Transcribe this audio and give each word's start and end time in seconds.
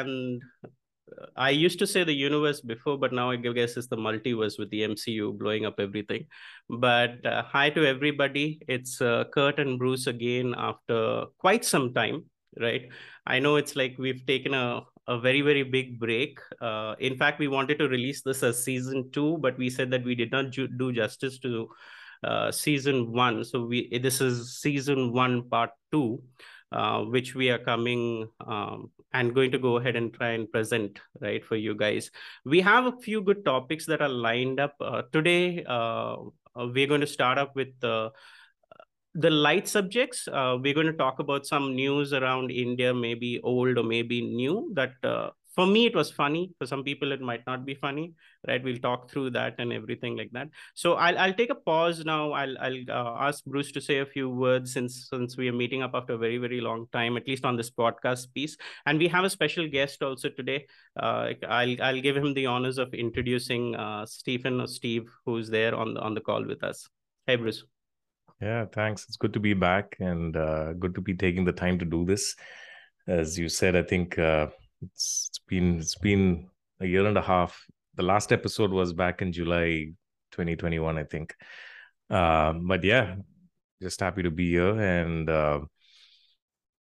and 0.00 0.42
I 1.36 1.50
used 1.50 1.78
to 1.80 1.86
say 1.86 2.04
the 2.04 2.14
universe 2.14 2.60
before, 2.60 2.96
but 2.98 3.12
now 3.12 3.30
I 3.30 3.36
guess 3.36 3.76
it's 3.76 3.88
the 3.88 3.96
multiverse 3.96 4.58
with 4.58 4.70
the 4.70 4.82
MCU 4.82 5.36
blowing 5.38 5.66
up 5.66 5.80
everything. 5.80 6.26
But 6.68 7.24
uh, 7.26 7.42
hi 7.42 7.70
to 7.70 7.86
everybody. 7.86 8.60
It's 8.68 9.00
uh, 9.00 9.24
Kurt 9.32 9.58
and 9.58 9.78
Bruce 9.78 10.06
again 10.06 10.54
after 10.56 11.26
quite 11.38 11.64
some 11.64 11.92
time, 11.92 12.24
right? 12.60 12.88
I 13.26 13.38
know 13.38 13.56
it's 13.56 13.76
like 13.76 13.96
we've 13.98 14.24
taken 14.26 14.54
a, 14.54 14.82
a 15.08 15.18
very, 15.18 15.40
very 15.40 15.62
big 15.62 15.98
break. 15.98 16.38
Uh, 16.60 16.94
in 17.00 17.16
fact, 17.16 17.38
we 17.38 17.48
wanted 17.48 17.78
to 17.80 17.88
release 17.88 18.22
this 18.22 18.42
as 18.42 18.62
season 18.62 19.10
two, 19.12 19.38
but 19.38 19.58
we 19.58 19.68
said 19.68 19.90
that 19.90 20.04
we 20.04 20.14
did 20.14 20.30
not 20.30 20.50
ju- 20.50 20.68
do 20.68 20.92
justice 20.92 21.38
to 21.40 21.68
uh, 22.22 22.52
season 22.52 23.12
one. 23.12 23.44
So 23.44 23.64
we 23.66 23.98
this 23.98 24.20
is 24.20 24.58
season 24.58 25.12
one, 25.12 25.48
part 25.48 25.70
two. 25.90 26.22
Uh, 26.72 27.02
which 27.02 27.34
we 27.34 27.50
are 27.50 27.58
coming 27.58 28.28
um, 28.46 28.92
and 29.12 29.34
going 29.34 29.50
to 29.50 29.58
go 29.58 29.78
ahead 29.78 29.96
and 29.96 30.14
try 30.14 30.28
and 30.30 30.52
present 30.52 31.00
right 31.20 31.44
for 31.44 31.56
you 31.56 31.74
guys. 31.74 32.12
We 32.44 32.60
have 32.60 32.86
a 32.86 32.92
few 32.92 33.22
good 33.22 33.44
topics 33.44 33.86
that 33.86 34.00
are 34.00 34.08
lined 34.08 34.60
up 34.60 34.76
uh, 34.80 35.02
today. 35.12 35.64
Uh, 35.64 36.14
we're 36.54 36.86
going 36.86 37.00
to 37.00 37.08
start 37.08 37.38
up 37.38 37.56
with 37.56 37.70
the 37.80 38.12
the 39.14 39.30
light 39.30 39.66
subjects. 39.66 40.28
Uh, 40.28 40.58
we're 40.60 40.74
going 40.74 40.86
to 40.86 40.92
talk 40.92 41.18
about 41.18 41.44
some 41.44 41.74
news 41.74 42.12
around 42.12 42.52
India, 42.52 42.94
maybe 42.94 43.40
old 43.42 43.76
or 43.76 43.82
maybe 43.82 44.20
new 44.20 44.70
that 44.74 44.92
uh, 45.02 45.30
for 45.54 45.66
me 45.66 45.86
it 45.86 45.94
was 45.94 46.10
funny. 46.10 46.52
For 46.58 46.66
some 46.66 46.84
people 46.84 47.12
it 47.12 47.20
might 47.20 47.46
not 47.46 47.64
be 47.64 47.74
funny 47.74 48.14
right? 48.46 48.62
We'll 48.62 48.78
talk 48.78 49.10
through 49.10 49.30
that 49.30 49.56
and 49.58 49.72
everything 49.72 50.16
like 50.16 50.30
that. 50.32 50.48
So 50.74 50.94
i'll, 50.94 51.18
I'll 51.18 51.34
take 51.34 51.50
a 51.50 51.54
pause 51.54 52.04
now. 52.04 52.32
I'll, 52.32 52.56
I'll 52.58 52.90
uh, 52.90 53.16
ask 53.20 53.44
bruce 53.44 53.72
to 53.72 53.80
say 53.80 53.98
a 53.98 54.06
few 54.06 54.28
words 54.28 54.72
since 54.72 55.08
since 55.10 55.36
we 55.36 55.48
are 55.48 55.52
meeting 55.52 55.82
up 55.82 55.92
after 55.94 56.14
a 56.14 56.18
very 56.18 56.38
very 56.38 56.60
long 56.60 56.86
time 56.92 57.16
at 57.16 57.26
least 57.28 57.44
on 57.44 57.56
this 57.56 57.70
podcast 57.70 58.32
piece. 58.34 58.56
And 58.86 58.98
we 58.98 59.08
have 59.08 59.24
a 59.24 59.30
special 59.30 59.68
guest 59.68 60.02
also 60.02 60.28
today. 60.28 60.66
Uh, 60.98 61.32
i'll 61.48 61.82
i'll 61.82 62.00
give 62.00 62.16
him 62.16 62.34
the 62.34 62.46
honors 62.46 62.78
of 62.78 62.92
introducing 62.94 63.74
uh, 63.76 64.04
stephen 64.06 64.60
or 64.60 64.66
steve 64.66 65.08
who's 65.24 65.48
there 65.48 65.74
on 65.74 65.94
the 65.94 66.00
on 66.00 66.14
the 66.14 66.20
call 66.20 66.44
with 66.44 66.62
us. 66.64 66.88
Hey 67.26 67.36
bruce. 67.36 67.64
Yeah 68.40 68.64
thanks. 68.66 69.04
It's 69.06 69.16
good 69.16 69.34
to 69.34 69.40
be 69.40 69.54
back 69.54 69.96
and 70.00 70.36
uh, 70.36 70.72
good 70.74 70.94
to 70.94 71.00
be 71.00 71.14
taking 71.14 71.44
the 71.44 71.52
time 71.52 71.78
to 71.78 71.84
do 71.84 72.04
this. 72.04 72.34
As 73.06 73.38
you 73.38 73.48
said 73.48 73.74
i 73.76 73.82
think 73.82 74.18
uh, 74.18 74.48
it's, 74.82 75.28
it's 75.30 75.38
been 75.38 75.78
it's 75.78 75.94
been 75.96 76.48
a 76.80 76.86
year 76.86 77.06
and 77.06 77.16
a 77.16 77.22
half. 77.22 77.66
The 77.94 78.02
last 78.02 78.32
episode 78.32 78.70
was 78.70 78.92
back 78.92 79.22
in 79.22 79.32
July 79.32 79.92
2021, 80.32 80.98
I 80.98 81.04
think. 81.04 81.34
Uh, 82.08 82.54
but 82.54 82.82
yeah, 82.82 83.16
just 83.82 84.00
happy 84.00 84.22
to 84.22 84.30
be 84.30 84.50
here, 84.50 84.80
and 84.80 85.28
uh, 85.28 85.60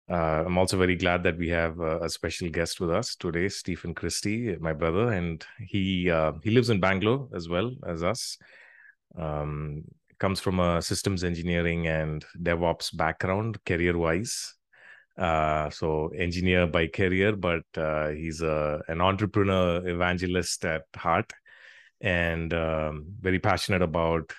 uh, 0.10 0.44
I'm 0.46 0.58
also 0.58 0.78
very 0.78 0.96
glad 0.96 1.24
that 1.24 1.38
we 1.38 1.50
have 1.50 1.80
a, 1.80 2.10
special 2.10 2.50
guest 2.50 2.80
with 2.80 2.92
us 2.92 3.16
today, 3.16 3.50
Stephen 3.50 3.96
Christie, 3.96 4.56
my 4.60 4.74
brother, 4.74 5.12
and 5.12 5.44
he 5.60 6.12
uh, 6.12 6.34
he 6.44 6.52
lives 6.52 6.70
in 6.70 6.80
Bangalore 6.80 7.28
as 7.34 7.50
well 7.50 7.72
as 7.88 8.04
us. 8.04 8.38
Um, 9.18 9.84
comes 10.20 10.40
from 10.40 10.60
a 10.60 10.82
systems 10.82 11.24
engineering 11.24 11.88
and 11.88 12.26
DevOps 12.42 12.96
background, 12.96 13.64
career 13.66 13.98
wise 13.98 14.55
uh, 15.18 15.70
so 15.70 16.10
engineer 16.10 16.68
by 16.68 16.88
career, 16.88 17.36
but 17.36 17.64
uh, 17.78 18.10
he's 18.10 18.42
a, 18.42 18.82
an 18.88 19.02
entrepreneur 19.02 19.88
evangelist 19.88 20.66
at 20.66 20.84
heart 20.96 21.32
and 22.02 22.54
um, 22.54 23.06
very 23.22 23.40
passionate 23.40 23.82
about 23.82 24.34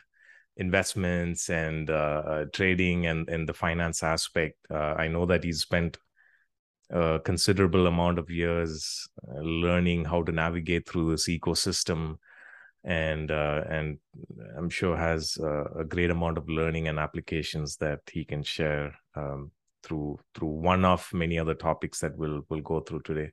investments 0.59 1.51
and 1.51 1.91
uh, 1.91 2.23
uh 2.27 2.45
trading 2.53 3.07
and, 3.07 3.29
and 3.29 3.49
the 3.49 3.55
finance 3.55 4.03
aspect. 4.03 4.57
Uh, 4.71 4.95
I 4.97 5.09
know 5.09 5.27
that 5.27 5.45
he's 5.45 5.61
spent 5.61 5.99
a 6.91 7.21
considerable 7.25 7.87
amount 7.87 8.19
of 8.19 8.31
years 8.31 9.09
uh, 9.29 9.41
learning 9.41 10.05
how 10.05 10.23
to 10.23 10.33
navigate 10.33 10.89
through 10.89 11.11
this 11.11 11.29
ecosystem 11.29 12.17
and 12.85 13.33
and 13.33 13.99
I'm 14.57 14.71
sure 14.71 14.97
has 14.97 15.37
a 15.39 15.83
great 15.83 16.11
amount 16.11 16.39
of 16.39 16.49
learning 16.49 16.87
and 16.87 17.01
applications 17.01 17.77
that 17.79 17.99
he 18.13 18.25
can 18.25 18.45
share 18.45 18.95
um, 19.17 19.51
through 19.87 20.19
through 20.35 20.49
one 20.49 20.85
of 20.85 21.09
many 21.13 21.39
other 21.39 21.55
topics 21.55 22.01
that 22.01 22.17
we'll 22.17 22.43
we'll 22.49 22.61
go 22.61 22.81
through 22.81 23.03
today. 23.03 23.31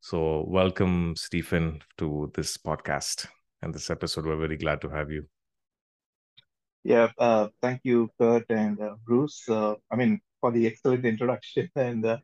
So 0.00 0.44
welcome, 0.48 1.14
Stephen, 1.16 1.80
to 1.98 2.32
this 2.34 2.56
podcast 2.56 3.26
and 3.60 3.74
this 3.74 3.90
episode. 3.90 4.24
We're 4.24 4.36
very 4.36 4.56
glad 4.56 4.80
to 4.80 4.88
have 4.88 5.10
you. 5.10 5.26
Yeah, 6.82 7.08
uh, 7.18 7.48
thank 7.60 7.82
you, 7.84 8.08
Kurt 8.18 8.46
and 8.48 8.80
uh, 8.80 8.94
Bruce. 9.04 9.46
Uh, 9.46 9.74
I 9.90 9.96
mean, 9.96 10.20
for 10.40 10.50
the 10.50 10.66
excellent 10.66 11.04
introduction, 11.04 11.68
and 11.76 12.04
uh, 12.06 12.18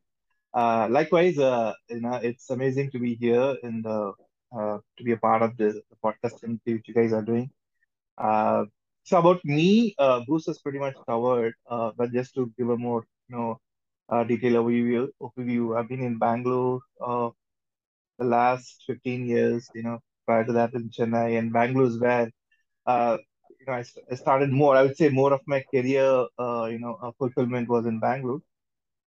uh, 0.55 0.89
likewise, 0.91 1.39
uh, 1.39 1.75
you 1.91 2.01
know, 2.01 2.15
it's 2.15 2.49
amazing 2.49 2.91
to 2.93 2.99
be 2.99 3.15
here 3.17 3.57
and 3.63 3.85
to 3.85 5.05
be 5.05 5.13
a 5.13 5.19
part 5.19 5.43
of 5.43 5.55
the, 5.59 5.83
the 5.91 5.97
podcast 6.03 6.41
which 6.65 6.89
you 6.89 6.95
guys 6.95 7.13
are 7.13 7.23
doing. 7.23 7.51
so 8.19 9.19
about 9.19 9.45
me, 9.45 9.95
Bruce 10.27 10.47
has 10.47 10.59
pretty 10.61 10.79
much 10.79 10.97
covered, 11.07 11.53
but 11.69 12.11
just 12.13 12.35
to 12.37 12.51
give 12.57 12.71
a 12.71 12.79
more 12.79 13.05
you 13.29 13.37
know 13.37 13.61
uh, 14.09 14.25
detailed 14.25 14.57
overview, 14.67 15.09
overview. 15.21 15.77
I've 15.79 15.89
been 15.89 16.03
in 16.03 16.19
Bangalore 16.19 16.81
uh, 17.05 17.31
the 18.19 18.25
last 18.25 18.85
15 18.87 19.27
years, 19.27 19.69
you 19.75 19.83
know, 19.83 20.01
prior 20.27 20.45
to 20.45 20.53
that 20.53 20.75
in 20.75 20.91
Chennai 20.91 21.39
and 21.39 21.53
Bangalore 21.53 21.87
is 21.87 21.99
where, 21.99 22.31
uh, 22.87 23.19
you 23.61 23.67
know, 23.67 23.73
I, 23.75 23.85
I 24.11 24.15
started 24.15 24.51
more, 24.51 24.77
I 24.77 24.83
would 24.83 24.97
say 24.97 25.09
more 25.09 25.33
of 25.33 25.41
my 25.47 25.65
career, 25.73 26.27
uh, 26.39 26.67
you 26.71 26.79
know, 26.79 26.99
uh, 27.03 27.13
fulfillment 27.19 27.69
was 27.69 27.87
in 27.87 28.01
Bangalore. 28.01 28.41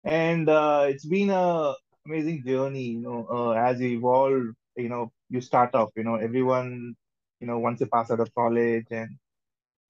And 0.04 0.50
uh, 0.50 0.86
it's 0.90 1.06
been 1.06 1.30
a 1.30 1.74
amazing 2.06 2.44
journey, 2.46 2.84
you 2.84 3.02
know, 3.02 3.28
uh, 3.30 3.52
as 3.52 3.80
you 3.82 3.98
evolve, 3.98 4.54
you 4.76 4.90
know, 4.90 5.12
you 5.30 5.42
start 5.42 5.76
off, 5.76 5.90
you 5.96 6.04
know, 6.04 6.16
everyone, 6.16 6.96
you 7.40 7.48
know, 7.48 7.60
once 7.60 7.80
you 7.82 7.88
pass 7.88 8.12
out 8.12 8.20
of 8.20 8.34
college 8.34 8.86
and 8.92 9.10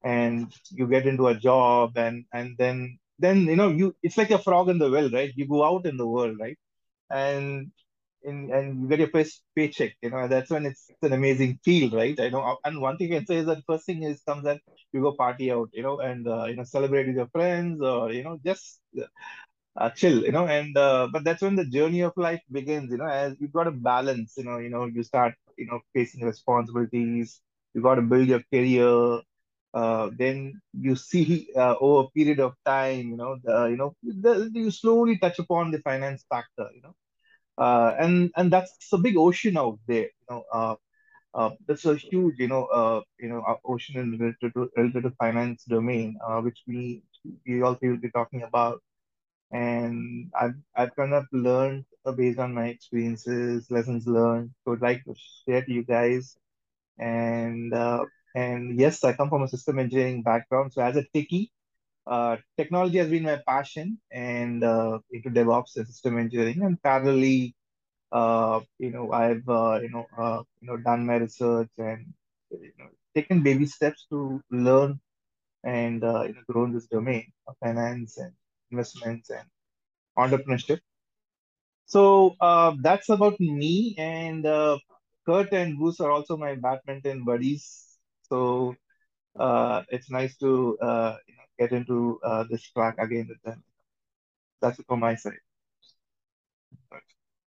and 0.03 0.51
you 0.71 0.87
get 0.87 1.05
into 1.07 1.27
a 1.27 1.35
job 1.35 1.97
and 1.97 2.25
and 2.33 2.55
then 2.57 2.97
then 3.19 3.45
you 3.45 3.55
know 3.55 3.69
you 3.69 3.95
it's 4.03 4.17
like 4.17 4.31
a 4.31 4.39
frog 4.39 4.69
in 4.69 4.79
the 4.79 4.89
well, 4.89 5.09
right? 5.11 5.31
You 5.35 5.47
go 5.47 5.63
out 5.63 5.85
in 5.85 5.97
the 5.97 6.07
world, 6.07 6.37
right? 6.39 6.57
And 7.11 7.71
in, 8.23 8.51
and 8.53 8.81
you 8.83 8.89
get 8.89 8.99
your 8.99 9.09
first 9.09 9.43
paycheck, 9.55 9.93
you 10.01 10.09
know, 10.09 10.27
that's 10.27 10.49
when 10.51 10.65
it's, 10.65 10.85
it's 10.89 11.03
an 11.03 11.13
amazing 11.13 11.59
feel, 11.63 11.91
right? 11.91 12.19
I 12.19 12.29
know, 12.29 12.57
and 12.65 12.81
one 12.81 12.97
thing 12.97 13.13
I 13.13 13.17
can 13.17 13.27
say 13.27 13.37
is 13.37 13.45
that 13.47 13.63
first 13.67 13.85
thing 13.85 14.03
is 14.03 14.21
comes 14.23 14.43
that 14.45 14.61
you 14.93 15.01
go 15.01 15.13
party 15.13 15.51
out, 15.51 15.69
you 15.73 15.83
know, 15.83 15.99
and 15.99 16.27
uh, 16.27 16.45
you 16.45 16.55
know 16.55 16.63
celebrate 16.63 17.07
with 17.07 17.15
your 17.17 17.27
friends 17.29 17.81
or 17.81 18.11
you 18.11 18.23
know 18.23 18.39
just 18.45 18.81
uh, 19.75 19.89
chill, 19.91 20.23
you 20.23 20.31
know, 20.31 20.47
and 20.47 20.75
uh, 20.77 21.07
but 21.11 21.23
that's 21.23 21.41
when 21.41 21.55
the 21.55 21.65
journey 21.65 22.01
of 22.01 22.13
life 22.17 22.41
begins, 22.51 22.91
you 22.91 22.97
know, 22.97 23.05
as 23.07 23.35
you've 23.39 23.53
got 23.53 23.65
to 23.65 23.71
balance, 23.71 24.33
you 24.37 24.43
know, 24.43 24.57
you 24.57 24.69
know, 24.69 24.85
you 24.85 25.03
start, 25.03 25.33
you 25.57 25.67
know, 25.67 25.79
facing 25.93 26.25
responsibilities, 26.25 27.41
you 27.73 27.81
got 27.81 27.95
to 27.95 28.01
build 28.01 28.27
your 28.27 28.41
career, 28.51 29.19
uh, 29.73 30.09
then 30.17 30.61
you 30.73 30.95
see 30.95 31.47
uh, 31.55 31.75
over 31.79 32.07
a 32.07 32.11
period 32.11 32.39
of 32.39 32.53
time, 32.65 33.09
you 33.11 33.17
know, 33.17 33.37
you 33.67 33.77
know, 33.77 33.93
the, 34.03 34.49
you 34.53 34.71
slowly 34.71 35.17
touch 35.17 35.39
upon 35.39 35.71
the 35.71 35.79
finance 35.79 36.25
factor, 36.29 36.67
you 36.75 36.81
know, 36.81 36.95
uh, 37.57 37.95
and 37.99 38.31
and 38.35 38.51
that's 38.51 38.75
a 38.93 38.97
big 38.97 39.17
ocean 39.17 39.57
out 39.57 39.79
there, 39.87 40.09
you 40.19 40.27
know. 40.29 40.43
Uh, 40.53 40.75
uh, 41.33 41.49
that's 41.67 41.85
a 41.85 41.95
huge, 41.95 42.35
you 42.39 42.47
know, 42.47 42.65
uh, 42.65 43.01
you 43.19 43.29
know, 43.29 43.41
uh, 43.47 43.55
ocean 43.65 43.99
in 43.99 44.11
related 44.17 44.53
to, 44.53 44.69
related 44.77 45.03
to 45.03 45.11
finance 45.19 45.63
domain, 45.65 46.17
uh, 46.27 46.39
which 46.41 46.63
we 46.67 47.03
we 47.47 47.61
also 47.61 47.79
will 47.87 47.97
be 47.97 48.09
talking 48.11 48.43
about. 48.43 48.81
And 49.51 50.29
I've 50.39 50.55
I've 50.75 50.95
kind 50.95 51.13
of 51.13 51.25
learned 51.31 51.85
uh, 52.05 52.11
based 52.11 52.39
on 52.39 52.53
my 52.53 52.67
experiences, 52.67 53.69
lessons 53.69 54.07
learned. 54.07 54.51
So 54.63 54.73
I'd 54.73 54.81
like 54.81 55.03
to 55.05 55.15
share 55.45 55.63
to 55.63 55.71
you 55.71 55.83
guys. 55.83 56.37
And 56.97 57.73
uh, 57.73 58.05
and 58.35 58.79
yes, 58.79 59.03
I 59.03 59.13
come 59.13 59.29
from 59.29 59.43
a 59.43 59.47
system 59.47 59.79
engineering 59.79 60.23
background. 60.23 60.73
So 60.73 60.81
as 60.81 60.95
a 60.97 61.03
techie, 61.15 61.49
uh, 62.07 62.37
technology 62.57 62.97
has 62.99 63.09
been 63.09 63.23
my 63.23 63.41
passion 63.47 63.99
and 64.11 64.63
uh, 64.63 64.99
into 65.11 65.29
DevOps 65.29 65.77
and 65.77 65.87
system 65.87 66.17
engineering. 66.19 66.63
And 66.63 66.81
parallelly, 66.81 67.53
uh, 68.11 68.61
you 68.79 68.91
know, 68.91 69.11
I've 69.11 69.47
uh, 69.49 69.79
you 69.81 69.89
know 69.89 70.05
uh, 70.17 70.43
you 70.61 70.67
know 70.67 70.77
done 70.77 71.05
my 71.05 71.17
research 71.17 71.69
and 71.77 72.13
you 72.51 72.73
know 72.79 72.89
taken 73.15 73.43
baby 73.43 73.65
steps 73.65 74.05
to 74.11 74.41
learn 74.51 74.99
and 75.63 76.03
uh, 76.03 76.23
you 76.23 76.33
know 76.33 76.41
grow 76.49 76.65
in 76.65 76.73
this 76.73 76.87
domain 76.87 77.31
of 77.47 77.55
finance 77.59 78.17
and 78.17 78.33
investments 78.71 79.29
and 79.31 79.45
entrepreneurship. 80.17 80.79
So 81.85 82.35
that's 82.81 83.09
about 83.09 83.39
me. 83.39 83.95
And 83.97 84.43
Kurt 85.25 85.53
and 85.53 85.77
Bruce 85.77 85.99
are 85.99 86.11
also 86.11 86.37
my 86.37 86.55
badminton 86.55 87.23
buddies. 87.25 87.86
So 88.29 88.75
uh, 89.37 89.83
it's 89.89 90.09
nice 90.09 90.35
to 90.37 90.77
uh, 90.79 91.17
you 91.27 91.35
know, 91.35 91.43
get 91.59 91.71
into 91.71 92.19
uh, 92.23 92.43
this 92.49 92.63
track 92.71 92.95
again 92.99 93.27
with 93.29 93.41
them. 93.43 93.63
That's 94.61 94.79
it 94.79 94.85
from 94.87 94.99
my 95.01 95.15
side. 95.15 95.33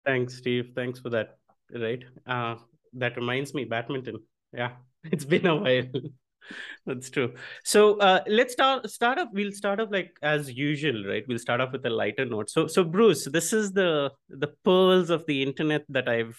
Thanks, 0.05 0.37
Steve. 0.37 0.73
Thanks 0.75 0.99
for 0.99 1.11
that. 1.11 1.39
Right. 1.75 2.05
Uh, 2.27 2.57
that 2.95 3.17
reminds 3.17 3.55
me, 3.55 3.65
badminton. 3.65 4.19
Yeah, 4.53 4.73
it's 5.05 5.25
been 5.25 5.47
a 5.47 5.57
while. 5.57 5.85
That's 6.87 7.09
true. 7.09 7.35
So 7.65 7.99
uh, 7.99 8.21
let's 8.27 8.53
start 8.53 8.89
start 8.91 9.19
off. 9.19 9.29
We'll 9.33 9.53
start 9.53 9.81
off 9.81 9.89
like 9.91 10.17
as 10.23 10.53
usual, 10.53 11.07
right? 11.07 11.25
We'll 11.27 11.39
start 11.39 11.61
off 11.61 11.73
with 11.73 11.87
a 11.87 11.91
lighter 11.91 12.27
note. 12.27 12.51
So 12.51 12.67
so 12.67 12.85
Bruce, 12.85 13.25
this 13.25 13.53
is 13.53 13.73
the 13.73 14.13
the 14.29 14.49
pearls 14.65 15.11
of 15.11 15.25
the 15.27 15.43
internet 15.43 15.85
that 15.89 16.09
I've 16.09 16.39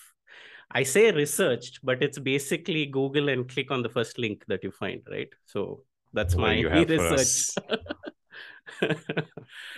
I 0.72 0.84
say 0.84 1.12
researched, 1.12 1.80
but 1.84 2.02
it's 2.02 2.20
basically 2.20 2.86
Google 2.86 3.30
and 3.30 3.48
click 3.48 3.72
on 3.72 3.82
the 3.82 3.90
first 3.90 4.18
link 4.18 4.44
that 4.48 4.64
you 4.64 4.72
find, 4.72 5.02
right? 5.10 5.30
So 5.46 5.84
that's 6.14 6.36
my 6.36 6.60
research. 6.62 7.56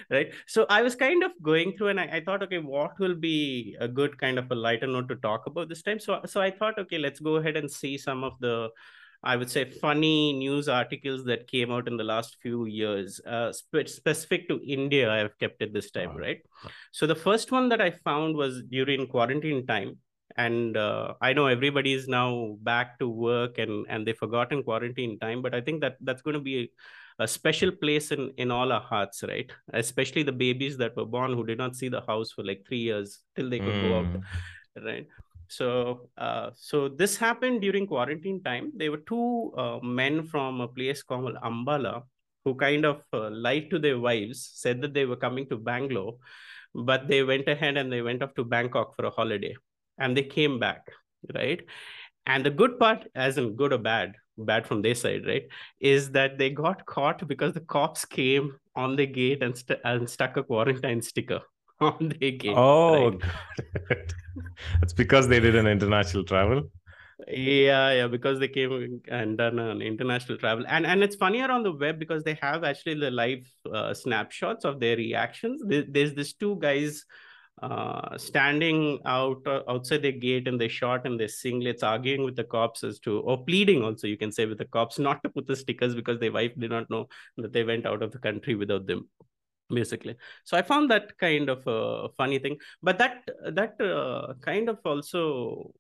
right. 0.10 0.34
So 0.48 0.66
I 0.69 0.81
was 0.81 0.95
kind 0.95 1.24
of 1.24 1.31
going 1.42 1.75
through 1.78 1.89
and 1.89 2.00
I, 2.00 2.10
I, 2.13 2.22
thought, 2.24 2.44
okay, 2.44 2.60
what 2.60 3.00
will 3.00 3.16
be 3.16 3.75
a 3.80 3.88
good 3.88 4.18
kind 4.18 4.39
of 4.39 4.50
a 4.51 4.56
lighter 4.56 4.88
note 4.88 5.10
to 5.10 5.16
talk 5.18 5.45
about 5.45 5.69
this 5.69 5.81
time? 5.81 6.00
So 6.00 6.22
so 6.25 6.42
I 6.42 6.51
thought, 6.51 6.80
okay, 6.80 6.98
let's 6.98 7.19
go 7.19 7.36
ahead 7.36 7.57
and 7.57 7.69
see 7.69 7.98
some 7.98 8.24
of 8.24 8.34
the 8.39 8.69
I 9.24 9.36
would 9.36 9.50
say 9.50 9.66
funny 9.66 10.34
news 10.34 10.69
articles 10.69 11.25
that 11.25 11.48
came 11.48 11.72
out 11.72 11.88
in 11.88 11.98
the 11.98 12.04
last 12.04 12.38
few 12.42 12.66
years, 12.66 13.19
uh, 13.25 13.51
spe- 13.51 13.88
specific 13.88 14.48
to 14.48 14.62
India. 14.66 15.12
I 15.12 15.18
have 15.18 15.38
kept 15.39 15.62
it 15.62 15.74
this 15.74 15.89
time, 15.92 16.16
right? 16.16 16.38
So 16.92 17.07
the 17.07 17.16
first 17.16 17.51
one 17.51 17.69
that 17.69 17.81
I 17.81 17.92
found 17.92 18.36
was 18.36 18.62
during 18.69 19.07
quarantine 19.07 19.66
time, 19.66 19.98
and 20.35 20.77
uh, 20.77 21.13
I 21.21 21.33
know 21.33 21.47
everybody 21.47 21.94
is 21.94 22.07
now 22.07 22.57
back 22.62 23.00
to 23.00 23.07
work 23.07 23.57
and 23.57 23.85
and 23.89 24.06
they've 24.06 24.18
forgotten 24.18 24.63
quarantine 24.63 25.18
time, 25.19 25.41
but 25.41 25.56
I 25.56 25.62
think 25.62 25.81
that 25.81 25.97
that's 26.01 26.21
going 26.21 26.35
to 26.35 26.41
be 26.41 26.71
a, 27.19 27.24
a 27.24 27.27
special 27.27 27.71
place 27.71 28.12
in 28.12 28.31
in 28.38 28.51
all 28.51 28.71
our 28.71 28.81
hearts, 28.81 29.24
right? 29.24 29.51
Especially 29.74 30.24
the 30.24 30.31
babies 30.31 30.77
that 30.77 30.95
were 30.95 31.06
born 31.06 31.33
who 31.33 31.45
did 31.45 31.57
not 31.57 31.75
see 31.75 31.89
the 31.89 32.01
house 32.01 32.31
for 32.31 32.44
like 32.44 32.65
three 32.68 32.83
years 32.89 33.19
till 33.35 33.50
they 33.50 33.59
could 33.59 33.79
mm. 33.79 33.89
go 33.89 34.00
out, 34.00 34.06
mm. 34.06 34.85
right? 34.85 35.07
So, 35.50 36.09
uh, 36.18 36.50
so 36.56 36.89
this 36.89 37.15
happened 37.15 37.62
during 37.62 37.88
quarantine 37.88 38.44
time. 38.44 38.71
There 38.75 38.91
were 38.91 39.03
two 39.07 39.53
uh, 39.57 39.79
men 39.81 40.27
from 40.27 40.59
a 40.62 40.68
place 40.68 41.01
called 41.01 41.35
Ambala 41.44 42.03
who 42.44 42.56
kind 42.56 42.85
of 42.85 43.01
uh, 43.13 43.29
lied 43.29 43.69
to 43.69 43.79
their 43.79 44.00
wives, 44.00 44.50
said 44.53 44.81
that 44.81 44.94
they 44.94 45.06
were 45.06 45.15
coming 45.15 45.47
to 45.50 45.57
Bangalore, 45.57 46.15
but 46.74 47.07
they 47.07 47.24
went 47.24 47.47
ahead 47.47 47.77
and 47.77 47.91
they 47.91 48.01
went 48.01 48.21
off 48.24 48.33
to 48.35 48.44
Bangkok 48.44 48.95
for 48.95 49.06
a 49.06 49.09
holiday, 49.09 49.56
and 49.98 50.16
they 50.16 50.24
came 50.24 50.60
back, 50.60 50.88
right? 51.34 51.62
And 52.26 52.46
the 52.46 52.50
good 52.50 52.78
part, 52.80 53.08
as 53.16 53.38
in 53.38 53.56
good 53.56 53.74
or 53.74 53.78
bad, 53.78 54.16
bad 54.38 54.68
from 54.68 54.82
their 54.82 54.96
side, 54.96 55.26
right, 55.26 55.48
is 55.80 56.12
that 56.12 56.38
they 56.38 56.50
got 56.50 56.86
caught 56.86 57.26
because 57.28 57.54
the 57.54 57.62
cops 57.62 58.06
came 58.06 58.54
on 58.76 58.96
the 58.96 59.06
gate 59.06 59.42
and, 59.42 59.58
st- 59.58 59.80
and 59.84 60.10
stuck 60.10 60.38
a 60.38 60.44
quarantine 60.44 61.02
sticker 61.02 61.42
on 61.80 62.14
their 62.20 62.32
gate. 62.32 62.54
Oh, 62.56 63.12
right? 63.12 64.14
it's 64.82 64.94
because 64.94 65.28
they 65.28 65.40
did 65.40 65.56
an 65.56 65.68
international 65.68 66.24
travel. 66.24 66.70
Yeah, 67.28 67.92
yeah, 67.94 68.08
because 68.08 68.40
they 68.40 68.48
came 68.48 69.02
and 69.08 69.38
done 69.38 69.58
an 69.58 69.82
international 69.82 70.38
travel, 70.38 70.66
and 70.68 70.86
and 70.86 71.02
it's 71.02 71.16
funnier 71.16 71.50
on 71.50 71.64
the 71.64 71.72
web 71.72 71.98
because 71.98 72.24
they 72.24 72.38
have 72.44 72.64
actually 72.64 72.94
the 72.94 73.10
live 73.10 73.44
uh, 73.74 73.92
snapshots 73.96 74.66
of 74.66 74.80
their 74.80 74.96
reactions. 74.96 75.64
there's 75.66 76.14
this 76.14 76.34
two 76.34 76.58
guys 76.60 77.06
uh, 77.62 78.18
standing 78.18 79.00
out 79.06 79.42
uh, 79.48 79.62
outside 79.68 80.04
the 80.04 80.12
gate 80.12 80.48
and 80.48 80.62
they 80.62 80.68
shot 80.68 81.07
and 81.07 81.19
they 81.19 81.25
singlets 81.25 81.81
arguing 81.81 82.24
with 82.24 82.36
the 82.36 82.44
cops 82.44 82.83
as 82.83 83.00
to 83.00 83.19
or 83.21 83.44
pleading 83.45 83.83
also 83.83 84.06
you 84.06 84.18
can 84.18 84.31
say 84.31 84.45
with 84.45 84.59
the 84.59 84.65
cops 84.65 85.00
not 85.07 85.24
to 85.24 85.30
put 85.30 85.48
the 85.48 85.56
stickers 85.56 85.95
because 85.95 86.19
their 86.19 86.31
wife 86.31 86.51
did 86.57 86.69
not 86.69 86.89
know 86.89 87.07
that 87.38 87.54
they 87.54 87.63
went 87.63 87.86
out 87.86 88.04
of 88.04 88.12
the 88.12 88.19
country 88.19 88.54
without 88.54 88.86
them 88.86 89.07
basically. 89.69 90.15
So 90.45 90.57
i 90.57 90.62
found 90.62 90.89
that 90.92 91.18
kind 91.18 91.50
of 91.50 91.63
a 91.68 92.09
funny 92.15 92.39
thing. 92.39 92.57
But 92.81 92.98
that 93.00 93.27
that 93.51 93.80
uh, 93.81 94.33
kind 94.42 94.69
of 94.69 94.80
also 94.86 95.74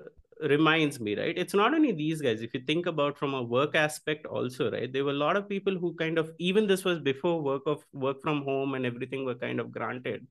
uh, 0.00 0.48
reminds 0.48 1.00
me 1.00 1.16
right? 1.16 1.36
It's 1.36 1.54
not 1.54 1.74
only 1.74 1.92
these 1.92 2.20
guys. 2.20 2.42
If 2.42 2.54
you 2.54 2.60
think 2.66 2.86
about 2.86 3.18
from 3.18 3.34
a 3.34 3.42
work 3.42 3.74
aspect 3.74 4.26
also 4.26 4.70
right? 4.70 4.92
There 4.92 5.04
were 5.04 5.10
a 5.10 5.24
lot 5.26 5.36
of 5.36 5.48
people 5.48 5.78
who 5.78 5.94
kind 5.94 6.18
of 6.18 6.30
even 6.38 6.66
this 6.66 6.84
was 6.84 7.00
before 7.00 7.42
work 7.42 7.62
of 7.66 7.84
work 7.92 8.22
from 8.22 8.42
home 8.42 8.74
and 8.74 8.86
everything 8.86 9.24
were 9.24 9.34
kind 9.34 9.60
of 9.60 9.72
granted 9.72 10.26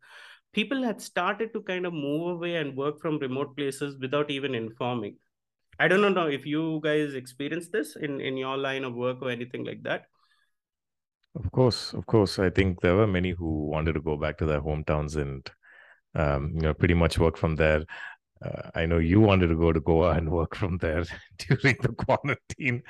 people 0.54 0.84
had 0.84 1.02
started 1.02 1.54
to 1.54 1.62
kind 1.62 1.86
of 1.86 1.94
move 1.94 2.32
away 2.36 2.56
and 2.58 2.76
work 2.76 3.00
from 3.00 3.20
remote 3.20 3.56
places 3.56 3.98
without 4.00 4.30
even 4.30 4.56
informing 4.56 5.16
i 5.80 5.88
don't 5.88 6.14
know 6.14 6.28
if 6.28 6.46
you 6.46 6.80
guys 6.84 7.14
experienced 7.14 7.72
this 7.72 7.96
in 7.96 8.20
in 8.22 8.38
your 8.38 8.58
line 8.58 8.84
of 8.84 8.94
work 8.94 9.22
or 9.22 9.30
anything 9.30 9.64
like 9.66 9.84
that 9.84 10.06
of 11.36 11.50
course, 11.52 11.94
of 11.94 12.06
course. 12.06 12.40
I 12.40 12.50
think 12.50 12.82
there 12.82 12.96
were 12.96 13.08
many 13.08 13.32
who 13.32 13.68
wanted 13.68 13.94
to 13.94 14.02
go 14.02 14.18
back 14.18 14.38
to 14.40 14.46
their 14.46 14.62
hometowns 14.62 15.16
and 15.16 15.50
um, 16.14 16.52
you 16.56 16.62
know 16.62 16.74
pretty 16.74 16.94
much 16.94 17.18
work 17.18 17.38
from 17.38 17.56
there. 17.56 17.86
Uh, 18.44 18.70
I 18.76 18.86
know 18.86 18.98
you 18.98 19.22
wanted 19.22 19.48
to 19.48 19.56
go 19.56 19.72
to 19.72 19.80
Goa 19.80 20.12
and 20.12 20.30
work 20.30 20.56
from 20.56 20.78
there 20.80 21.06
during 21.38 21.78
the 21.82 21.94
quarantine. 21.94 22.84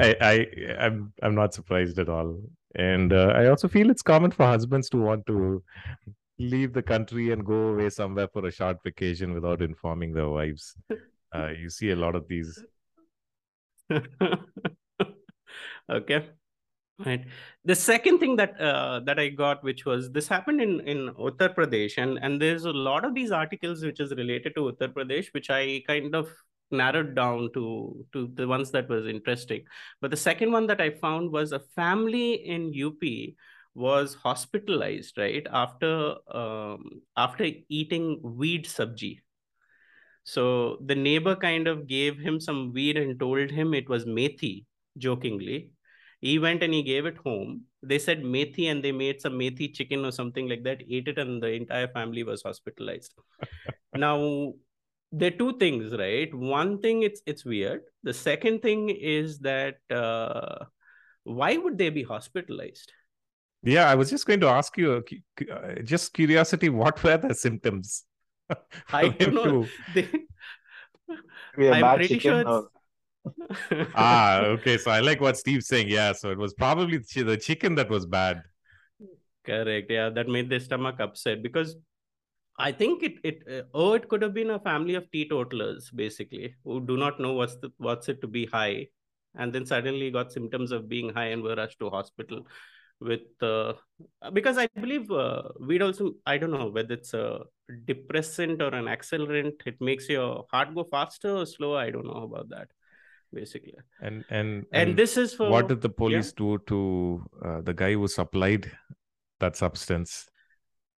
I, 0.00 0.16
I 0.20 0.46
I'm 0.80 1.12
I'm 1.22 1.34
not 1.34 1.54
surprised 1.54 1.98
at 1.98 2.08
all, 2.08 2.40
and 2.74 3.12
uh, 3.12 3.32
I 3.36 3.46
also 3.46 3.68
feel 3.68 3.90
it's 3.90 4.02
common 4.02 4.32
for 4.32 4.46
husbands 4.46 4.88
to 4.90 4.96
want 4.96 5.26
to 5.26 5.62
leave 6.38 6.72
the 6.72 6.82
country 6.82 7.32
and 7.32 7.44
go 7.44 7.68
away 7.68 7.88
somewhere 7.90 8.28
for 8.28 8.46
a 8.46 8.50
short 8.50 8.78
vacation 8.84 9.32
without 9.32 9.62
informing 9.62 10.12
their 10.12 10.28
wives. 10.28 10.74
Uh, 11.34 11.48
you 11.58 11.70
see 11.70 11.90
a 11.90 11.96
lot 11.96 12.14
of 12.14 12.28
these. 12.28 12.62
okay 15.90 16.28
right 17.04 17.24
the 17.64 17.74
second 17.74 18.18
thing 18.18 18.36
that 18.36 18.58
uh, 18.60 19.00
that 19.00 19.18
i 19.18 19.28
got 19.28 19.62
which 19.62 19.84
was 19.84 20.10
this 20.10 20.26
happened 20.26 20.60
in 20.60 20.80
in 20.80 21.08
uttar 21.14 21.54
pradesh 21.54 21.98
and 21.98 22.18
and 22.22 22.40
there's 22.40 22.64
a 22.64 22.72
lot 22.72 23.04
of 23.04 23.14
these 23.14 23.30
articles 23.30 23.84
which 23.84 24.00
is 24.00 24.10
related 24.14 24.54
to 24.54 24.62
uttar 24.62 24.88
pradesh 24.92 25.32
which 25.32 25.50
i 25.50 25.82
kind 25.86 26.14
of 26.14 26.28
narrowed 26.70 27.14
down 27.14 27.48
to 27.54 28.04
to 28.12 28.28
the 28.34 28.48
ones 28.48 28.70
that 28.70 28.88
was 28.88 29.06
interesting 29.06 29.62
but 30.00 30.10
the 30.10 30.16
second 30.16 30.50
one 30.50 30.66
that 30.66 30.80
i 30.80 30.90
found 30.90 31.30
was 31.30 31.52
a 31.52 31.60
family 31.76 32.32
in 32.56 32.72
up 32.84 33.04
was 33.76 34.14
hospitalized 34.14 35.18
right 35.18 35.46
after 35.52 35.92
um, 36.42 36.82
after 37.16 37.46
eating 37.68 38.20
weed 38.22 38.64
sabji 38.64 39.18
so 40.24 40.78
the 40.84 40.94
neighbor 40.94 41.36
kind 41.36 41.68
of 41.68 41.86
gave 41.86 42.18
him 42.18 42.40
some 42.40 42.72
weed 42.72 42.96
and 42.96 43.20
told 43.20 43.50
him 43.50 43.74
it 43.74 43.88
was 43.88 44.06
methi 44.06 44.54
jokingly 44.98 45.70
he 46.20 46.38
went 46.38 46.62
and 46.62 46.72
he 46.72 46.82
gave 46.82 47.06
it 47.06 47.18
home. 47.18 47.64
They 47.82 47.98
said 47.98 48.22
methi 48.22 48.70
and 48.70 48.82
they 48.82 48.92
made 48.92 49.20
some 49.20 49.34
methi 49.34 49.74
chicken 49.74 50.04
or 50.04 50.12
something 50.12 50.48
like 50.48 50.62
that, 50.64 50.82
ate 50.88 51.08
it, 51.08 51.18
and 51.18 51.42
the 51.42 51.52
entire 51.52 51.88
family 51.88 52.22
was 52.22 52.42
hospitalized. 52.42 53.14
now, 53.94 54.54
there 55.12 55.28
are 55.32 55.36
two 55.36 55.58
things, 55.58 55.92
right? 55.92 56.32
One 56.34 56.80
thing, 56.80 57.02
it's 57.02 57.20
it's 57.26 57.44
weird. 57.44 57.82
The 58.02 58.14
second 58.14 58.62
thing 58.62 58.88
is 58.88 59.38
that 59.40 59.76
uh, 59.90 60.64
why 61.24 61.56
would 61.56 61.78
they 61.78 61.90
be 61.90 62.02
hospitalized? 62.02 62.92
Yeah, 63.62 63.88
I 63.88 63.94
was 63.94 64.10
just 64.10 64.26
going 64.26 64.40
to 64.40 64.48
ask 64.48 64.76
you, 64.76 65.02
uh, 65.50 65.82
just 65.82 66.12
curiosity, 66.12 66.68
what 66.68 67.02
were 67.02 67.16
the 67.16 67.34
symptoms? 67.34 68.04
I 68.92 69.08
don't 69.08 69.34
know. 69.34 69.66
They, 71.56 71.70
I'm 71.72 71.96
pretty 71.96 72.18
sure. 72.18 72.46
Or 72.46 72.68
ah, 73.94 74.40
okay. 74.40 74.76
So 74.78 74.90
I 74.90 75.00
like 75.00 75.20
what 75.20 75.36
Steve's 75.36 75.66
saying. 75.66 75.88
Yeah. 75.88 76.12
So 76.12 76.30
it 76.30 76.38
was 76.38 76.54
probably 76.54 76.98
the 76.98 77.36
chicken 77.36 77.74
that 77.76 77.88
was 77.88 78.06
bad. 78.06 78.42
Correct. 79.44 79.90
Yeah, 79.90 80.10
that 80.10 80.28
made 80.28 80.50
the 80.50 80.60
stomach 80.60 80.96
upset 81.00 81.42
because 81.42 81.76
I 82.58 82.72
think 82.72 83.02
it 83.02 83.14
it 83.22 83.42
uh, 83.50 83.62
oh 83.74 83.92
it 83.94 84.08
could 84.08 84.22
have 84.22 84.34
been 84.34 84.50
a 84.50 84.58
family 84.58 84.94
of 84.94 85.10
teetotalers 85.10 85.90
basically 85.90 86.54
who 86.64 86.84
do 86.84 86.96
not 86.96 87.20
know 87.20 87.32
what's 87.32 87.56
the 87.56 87.70
what's 87.78 88.08
it 88.08 88.20
to 88.22 88.26
be 88.26 88.46
high, 88.46 88.88
and 89.36 89.52
then 89.52 89.66
suddenly 89.66 90.10
got 90.10 90.32
symptoms 90.32 90.72
of 90.72 90.88
being 90.88 91.10
high 91.10 91.26
and 91.26 91.42
were 91.42 91.54
rushed 91.54 91.78
to 91.80 91.90
hospital 91.90 92.46
with 93.00 93.42
uh, 93.42 93.74
because 94.32 94.58
I 94.58 94.68
believe 94.74 95.10
uh, 95.10 95.42
weed 95.60 95.82
also 95.82 96.12
I 96.24 96.38
don't 96.38 96.50
know 96.50 96.68
whether 96.68 96.94
it's 96.94 97.14
a 97.14 97.40
depressant 97.84 98.62
or 98.62 98.74
an 98.74 98.86
accelerant. 98.86 99.66
It 99.66 99.80
makes 99.80 100.08
your 100.08 100.46
heart 100.50 100.74
go 100.74 100.84
faster 100.84 101.36
or 101.36 101.46
slower. 101.46 101.78
I 101.78 101.90
don't 101.90 102.06
know 102.06 102.22
about 102.22 102.48
that 102.50 102.68
basically 103.32 103.74
and 104.00 104.24
and 104.30 104.64
and, 104.72 104.90
and 104.90 104.96
this 104.96 105.16
is 105.16 105.34
for 105.34 105.50
what 105.50 105.68
did 105.68 105.80
the 105.80 105.88
police 105.88 106.32
yeah? 106.38 106.44
do 106.44 106.58
to 106.66 107.24
uh, 107.44 107.60
the 107.60 107.74
guy 107.74 107.92
who 107.92 108.06
supplied 108.06 108.70
that 109.40 109.56
substance 109.56 110.28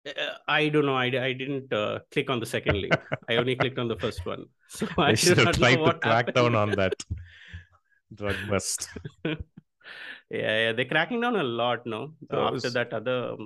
uh, 0.08 0.36
I 0.48 0.70
don't 0.70 0.86
know. 0.86 0.96
I, 0.96 1.06
I 1.06 1.34
didn't 1.34 1.74
uh, 1.74 2.00
click 2.12 2.30
on 2.30 2.40
the 2.40 2.46
second 2.46 2.80
link. 2.80 2.96
I 3.30 3.36
only 3.36 3.56
clicked 3.62 3.78
on 3.78 3.90
the 3.90 3.98
first 3.98 4.26
one. 4.26 4.46
So 4.70 4.88
I 4.98 5.16
should 5.16 5.38
have 5.38 5.58
tried 5.58 5.76
to 5.76 5.94
crack 5.96 6.34
down 6.34 6.56
on 6.56 6.72
that 6.72 6.94
drug 8.14 8.36
bust. 8.50 8.88
yeah, 10.30 10.40
yeah, 10.40 10.72
they're 10.74 10.86
cracking 10.86 11.22
down 11.22 11.36
a 11.38 11.44
lot 11.44 11.86
now. 11.86 12.12
So 12.30 12.40
After 12.40 12.54
was... 12.54 12.74
that 12.74 12.94
other 12.94 13.38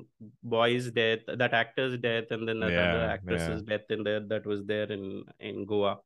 boy's 0.41 0.89
death, 0.91 1.19
that 1.27 1.53
actor's 1.53 1.97
death, 1.99 2.31
and 2.31 2.47
then 2.47 2.59
that 2.61 2.71
yeah, 2.71 2.93
other 2.93 3.03
actress's 3.03 3.63
yeah. 3.67 3.77
death 3.77 3.85
in 3.89 4.03
there 4.03 4.19
that 4.19 4.45
was 4.45 4.63
there 4.65 4.91
in 4.91 5.23
in 5.39 5.65
Goa. 5.65 5.99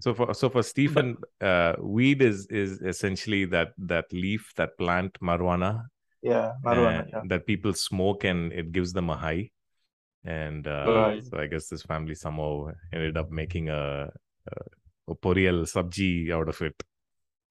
So 0.00 0.14
for 0.14 0.32
so 0.32 0.48
for 0.48 0.62
Stephen, 0.62 1.16
uh, 1.40 1.74
weed 1.78 2.22
is 2.22 2.46
is 2.46 2.80
essentially 2.80 3.44
that 3.46 3.74
that 3.78 4.06
leaf, 4.12 4.52
that 4.56 4.78
plant, 4.78 5.18
marijuana. 5.20 5.86
Yeah, 6.22 6.52
marijuana. 6.64 7.06
Yeah. 7.12 7.20
That 7.26 7.46
people 7.46 7.74
smoke 7.74 8.24
and 8.24 8.50
it 8.52 8.72
gives 8.72 8.94
them 8.94 9.10
a 9.10 9.16
high. 9.16 9.50
And 10.24 10.66
uh, 10.66 10.84
right. 10.88 11.22
so 11.24 11.38
I 11.38 11.46
guess 11.46 11.68
this 11.68 11.82
family 11.82 12.14
somehow 12.14 12.72
ended 12.94 13.18
up 13.18 13.30
making 13.30 13.68
a, 13.68 14.10
a, 14.48 14.56
a 15.10 15.14
poriyal 15.14 15.68
sabji 15.70 16.32
out 16.32 16.48
of 16.48 16.62
it. 16.62 16.82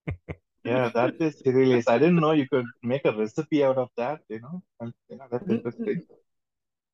Yeah, 0.64 0.90
that 0.94 1.14
is 1.20 1.40
hilarious. 1.44 1.88
I 1.88 1.98
didn't 1.98 2.16
know 2.16 2.32
you 2.32 2.48
could 2.48 2.66
make 2.82 3.04
a 3.04 3.12
recipe 3.12 3.62
out 3.62 3.76
of 3.76 3.90
that, 3.96 4.20
you 4.28 4.40
know. 4.40 4.62
And, 4.80 4.92
you 5.08 5.18
know, 5.18 5.24
that's 5.30 5.48
interesting. 5.48 6.02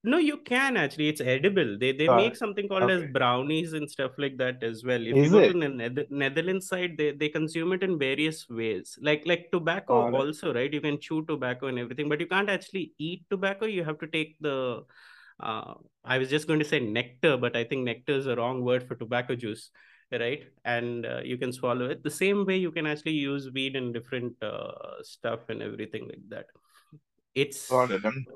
No, 0.02 0.16
you 0.16 0.38
can 0.38 0.78
actually. 0.78 1.08
It's 1.08 1.20
edible. 1.20 1.76
They 1.78 1.92
they 1.92 2.08
make 2.08 2.34
something 2.34 2.66
called 2.68 2.90
as 2.90 3.04
brownies 3.12 3.74
and 3.74 3.88
stuff 3.88 4.12
like 4.16 4.38
that 4.38 4.62
as 4.62 4.82
well. 4.82 5.06
If 5.06 5.14
Is 5.14 5.26
you 5.26 5.30
go 5.30 5.38
it? 5.40 5.52
to 5.52 5.58
the 5.60 5.68
Nether 5.68 6.06
Netherlands 6.08 6.68
side, 6.68 6.96
they, 6.96 7.10
they 7.12 7.28
consume 7.28 7.74
it 7.74 7.82
in 7.82 7.98
various 7.98 8.48
ways. 8.48 8.98
Like 9.02 9.24
like 9.26 9.50
tobacco 9.52 10.08
it. 10.08 10.14
also, 10.14 10.54
right? 10.54 10.72
You 10.72 10.80
can 10.80 10.98
chew 10.98 11.26
tobacco 11.26 11.66
and 11.66 11.78
everything, 11.78 12.08
but 12.08 12.18
you 12.18 12.26
can't 12.26 12.48
actually 12.48 12.94
eat 12.98 13.26
tobacco. 13.28 13.66
You 13.66 13.84
have 13.84 13.98
to 13.98 14.06
take 14.06 14.36
the 14.40 14.84
uh, 15.38 15.74
I 16.04 16.18
was 16.18 16.30
just 16.30 16.46
going 16.46 16.60
to 16.60 16.64
say 16.64 16.80
nectar, 16.80 17.36
but 17.36 17.56
I 17.56 17.64
think 17.64 17.84
nectar 17.84 18.14
is 18.14 18.26
a 18.26 18.36
wrong 18.36 18.62
word 18.62 18.86
for 18.86 18.94
tobacco 18.94 19.34
juice, 19.34 19.70
right? 20.12 20.44
And 20.64 21.06
uh, 21.06 21.20
you 21.24 21.36
can 21.38 21.52
swallow 21.52 21.90
it. 21.90 22.02
The 22.02 22.10
same 22.10 22.44
way 22.46 22.56
you 22.56 22.70
can 22.72 22.86
actually 22.86 23.12
use 23.12 23.50
weed 23.52 23.76
in 23.76 23.92
different 23.92 24.34
uh, 24.42 25.02
stuff 25.02 25.48
and 25.48 25.62
everything 25.62 26.06
like 26.08 26.28
that. 26.28 26.46
It's 27.34 27.68
Got 27.70 27.90
it. 27.92 28.04
I'm, 28.04 28.26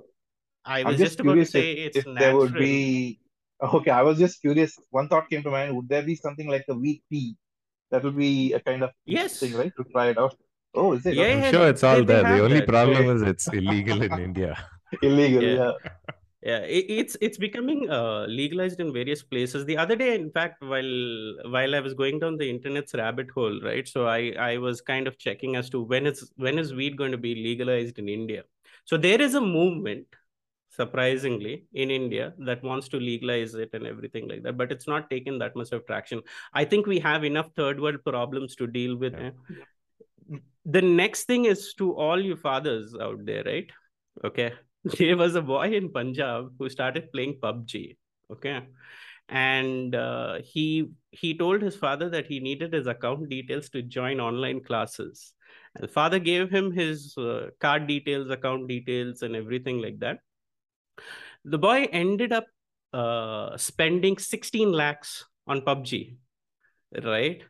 I 0.64 0.80
I'm 0.80 0.86
was 0.86 0.98
just 0.98 1.12
just 1.12 1.20
about 1.20 1.34
to 1.34 1.46
curious 1.46 1.54
if, 1.54 1.62
say 1.62 1.72
it's 1.72 1.96
if 1.98 2.04
there 2.16 2.36
would 2.36 2.54
be. 2.54 3.20
Okay, 3.62 3.90
I 3.90 4.02
was 4.02 4.18
just 4.18 4.40
curious. 4.40 4.76
One 4.90 5.08
thought 5.08 5.30
came 5.30 5.42
to 5.42 5.50
mind. 5.50 5.74
Would 5.76 5.88
there 5.88 6.02
be 6.02 6.16
something 6.16 6.48
like 6.48 6.64
a 6.68 6.74
wheat 6.74 7.02
tea? 7.10 7.36
That 7.90 8.02
would 8.04 8.16
be 8.16 8.52
a 8.52 8.60
kind 8.60 8.82
of 8.82 8.90
interesting, 9.06 9.52
Yes. 9.52 9.58
right? 9.60 9.72
To 9.76 9.84
try 9.92 10.08
it 10.10 10.18
out. 10.18 10.34
Oh, 10.74 10.92
is 10.94 11.06
it? 11.06 11.14
Yeah, 11.14 11.26
I'm 11.34 11.40
yeah, 11.40 11.50
sure 11.50 11.68
it's 11.68 11.84
all 11.84 12.04
there. 12.04 12.24
The 12.24 12.42
only 12.44 12.60
that. 12.60 12.68
problem 12.68 13.06
Okay. 13.06 13.14
is 13.16 13.22
it's 13.22 13.46
illegal 13.48 14.02
in 14.02 14.18
India. 14.18 14.58
Illegal, 15.02 15.42
Yeah. 15.42 15.54
yeah. 15.54 15.72
Yeah, 16.44 16.58
it, 16.58 16.84
it's 16.90 17.16
it's 17.22 17.38
becoming 17.38 17.88
uh, 17.90 18.26
legalized 18.28 18.78
in 18.78 18.92
various 18.92 19.22
places. 19.22 19.64
The 19.64 19.78
other 19.78 19.96
day, 19.96 20.14
in 20.14 20.30
fact, 20.30 20.62
while 20.62 21.36
while 21.50 21.74
I 21.74 21.80
was 21.80 21.94
going 21.94 22.18
down 22.18 22.36
the 22.36 22.48
internet's 22.50 22.92
rabbit 22.92 23.30
hole, 23.30 23.60
right? 23.62 23.88
So 23.88 24.06
I 24.06 24.34
I 24.38 24.58
was 24.58 24.82
kind 24.82 25.08
of 25.08 25.16
checking 25.18 25.56
as 25.56 25.70
to 25.70 25.82
when 25.82 26.06
is 26.06 26.32
when 26.36 26.58
is 26.58 26.74
weed 26.74 26.98
going 26.98 27.12
to 27.12 27.18
be 27.18 27.34
legalized 27.34 27.98
in 27.98 28.10
India. 28.10 28.42
So 28.84 28.98
there 28.98 29.22
is 29.22 29.34
a 29.34 29.40
movement, 29.40 30.06
surprisingly, 30.68 31.64
in 31.72 31.90
India 31.90 32.34
that 32.40 32.62
wants 32.62 32.88
to 32.88 32.98
legalize 32.98 33.54
it 33.54 33.70
and 33.72 33.86
everything 33.86 34.28
like 34.28 34.42
that, 34.42 34.58
but 34.58 34.70
it's 34.70 34.86
not 34.86 35.08
taken 35.08 35.38
that 35.38 35.56
much 35.56 35.72
of 35.72 35.86
traction. 35.86 36.20
I 36.52 36.66
think 36.66 36.86
we 36.86 36.98
have 36.98 37.24
enough 37.24 37.48
third 37.56 37.80
world 37.80 38.04
problems 38.04 38.54
to 38.56 38.66
deal 38.66 38.98
with. 38.98 39.14
Yeah. 39.14 39.30
eh? 40.30 40.38
The 40.66 40.82
next 40.82 41.24
thing 41.24 41.46
is 41.46 41.72
to 41.74 41.94
all 41.94 42.20
you 42.20 42.36
fathers 42.36 42.94
out 43.00 43.24
there, 43.24 43.44
right? 43.44 43.70
Okay. 44.22 44.52
There 44.98 45.16
was 45.16 45.34
a 45.34 45.42
boy 45.42 45.72
in 45.72 45.90
Punjab 45.90 46.52
who 46.58 46.68
started 46.68 47.10
playing 47.12 47.38
PUBG. 47.42 47.96
Okay. 48.30 48.62
And 49.30 49.94
uh, 49.94 50.40
he 50.42 50.90
he 51.10 51.36
told 51.38 51.62
his 51.62 51.76
father 51.76 52.10
that 52.10 52.26
he 52.26 52.40
needed 52.40 52.74
his 52.74 52.86
account 52.86 53.30
details 53.30 53.70
to 53.70 53.80
join 53.80 54.20
online 54.20 54.62
classes. 54.62 55.32
And 55.74 55.90
father 55.90 56.18
gave 56.18 56.50
him 56.50 56.72
his 56.72 57.16
uh, 57.16 57.48
card 57.60 57.86
details, 57.86 58.30
account 58.30 58.68
details, 58.68 59.22
and 59.22 59.34
everything 59.34 59.80
like 59.80 59.98
that. 60.00 60.18
The 61.44 61.58
boy 61.58 61.88
ended 61.90 62.32
up 62.32 62.46
uh, 62.92 63.56
spending 63.56 64.18
16 64.18 64.70
lakhs 64.70 65.24
on 65.46 65.62
PUBG, 65.62 66.16
right? 67.02 67.42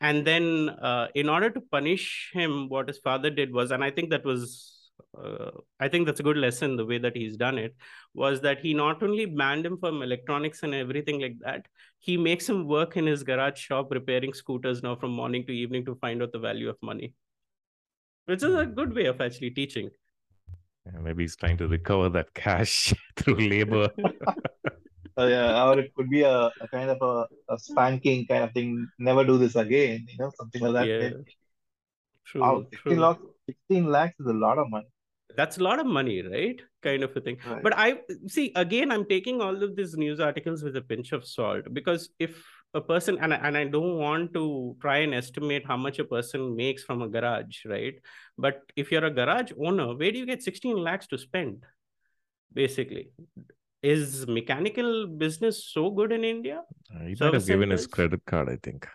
And 0.00 0.26
then, 0.26 0.70
uh, 0.70 1.08
in 1.14 1.28
order 1.28 1.50
to 1.50 1.60
punish 1.60 2.30
him, 2.32 2.68
what 2.68 2.88
his 2.88 2.98
father 2.98 3.30
did 3.30 3.52
was, 3.52 3.70
and 3.70 3.84
I 3.84 3.90
think 3.90 4.10
that 4.10 4.24
was 4.24 4.79
uh, 5.16 5.50
I 5.78 5.88
think 5.88 6.06
that's 6.06 6.20
a 6.20 6.22
good 6.22 6.36
lesson. 6.36 6.76
The 6.76 6.86
way 6.86 6.98
that 6.98 7.16
he's 7.16 7.36
done 7.36 7.58
it 7.58 7.74
was 8.14 8.40
that 8.42 8.60
he 8.60 8.74
not 8.74 9.02
only 9.02 9.26
banned 9.26 9.66
him 9.66 9.78
from 9.78 10.02
electronics 10.02 10.62
and 10.62 10.74
everything 10.74 11.20
like 11.20 11.38
that, 11.40 11.66
he 11.98 12.16
makes 12.16 12.48
him 12.48 12.66
work 12.66 12.96
in 12.96 13.06
his 13.06 13.22
garage 13.22 13.58
shop 13.58 13.90
repairing 13.90 14.32
scooters 14.32 14.82
now 14.82 14.96
from 14.96 15.10
morning 15.10 15.46
to 15.46 15.52
evening 15.52 15.84
to 15.84 15.94
find 15.96 16.22
out 16.22 16.32
the 16.32 16.38
value 16.38 16.68
of 16.68 16.76
money, 16.82 17.14
which 18.26 18.42
is 18.42 18.54
a 18.54 18.66
good 18.66 18.94
way 18.94 19.06
of 19.06 19.20
actually 19.20 19.50
teaching. 19.50 19.90
Yeah, 20.86 21.00
Maybe 21.00 21.24
he's 21.24 21.36
trying 21.36 21.58
to 21.58 21.68
recover 21.68 22.08
that 22.10 22.32
cash 22.34 22.94
through 23.16 23.36
labor. 23.36 23.90
Uh, 25.18 25.26
yeah, 25.26 25.66
or 25.66 25.78
it 25.78 25.94
could 25.94 26.08
be 26.08 26.22
a, 26.22 26.50
a 26.60 26.68
kind 26.70 26.90
of 26.90 26.98
a, 27.02 27.52
a 27.52 27.58
spanking 27.58 28.26
kind 28.26 28.44
of 28.44 28.52
thing. 28.52 28.88
Never 28.98 29.24
do 29.24 29.38
this 29.38 29.56
again, 29.56 30.06
you 30.08 30.18
know, 30.18 30.32
something 30.36 30.62
like 30.62 30.72
that. 30.72 30.86
Yeah, 30.86 31.10
true, 32.24 32.40
Wow, 32.40 32.64
16 32.70 32.96
true. 32.96 33.29
Lakhs, 33.50 33.58
16 33.68 33.90
lakhs 33.90 34.20
is 34.20 34.26
a 34.26 34.32
lot 34.32 34.58
of 34.58 34.70
money. 34.70 34.86
That's 35.36 35.58
a 35.58 35.62
lot 35.62 35.78
of 35.78 35.86
money, 35.86 36.22
right? 36.22 36.60
Kind 36.82 37.02
of 37.04 37.16
a 37.16 37.20
thing. 37.20 37.38
Right. 37.46 37.62
But 37.62 37.74
I 37.76 38.00
see 38.26 38.52
again, 38.56 38.90
I'm 38.90 39.04
taking 39.04 39.40
all 39.40 39.62
of 39.62 39.76
these 39.76 39.94
news 39.96 40.20
articles 40.20 40.62
with 40.62 40.76
a 40.76 40.82
pinch 40.82 41.12
of 41.12 41.24
salt 41.26 41.72
because 41.72 42.10
if 42.18 42.44
a 42.74 42.80
person 42.80 43.18
and 43.20 43.34
I, 43.34 43.36
and 43.36 43.56
I 43.56 43.64
don't 43.64 43.98
want 43.98 44.32
to 44.34 44.76
try 44.80 44.98
and 44.98 45.14
estimate 45.14 45.66
how 45.66 45.76
much 45.76 45.98
a 45.98 46.04
person 46.04 46.54
makes 46.54 46.82
from 46.82 47.02
a 47.02 47.08
garage, 47.08 47.64
right? 47.66 47.94
But 48.38 48.60
if 48.76 48.92
you're 48.92 49.04
a 49.04 49.10
garage 49.10 49.52
owner, 49.60 49.94
where 49.96 50.12
do 50.12 50.18
you 50.18 50.26
get 50.26 50.42
16 50.42 50.76
lakhs 50.76 51.06
to 51.08 51.18
spend? 51.18 51.64
Basically, 52.52 53.10
is 53.82 54.26
mechanical 54.26 55.06
business 55.06 55.64
so 55.72 55.90
good 55.90 56.12
in 56.12 56.24
India? 56.24 56.62
Uh, 56.94 57.04
he 57.04 57.08
might 57.10 57.18
Service 57.18 57.42
have 57.44 57.48
given 57.48 57.70
his 57.70 57.86
credit 57.86 58.24
card, 58.26 58.48
I 58.48 58.58
think. 58.62 58.86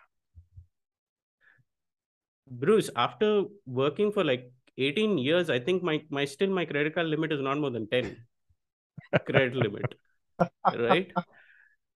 Bruce, 2.47 2.89
after 2.95 3.43
working 3.65 4.11
for 4.11 4.23
like 4.23 4.51
18 4.77 5.17
years, 5.17 5.49
I 5.49 5.59
think 5.59 5.83
my 5.83 6.01
my 6.09 6.25
still 6.25 6.49
my 6.49 6.65
credit 6.65 6.95
card 6.95 7.07
limit 7.07 7.31
is 7.31 7.41
not 7.41 7.57
more 7.59 7.71
than 7.71 7.87
10 7.87 8.17
credit 9.25 9.55
limit, 9.55 9.95
right? 10.65 11.11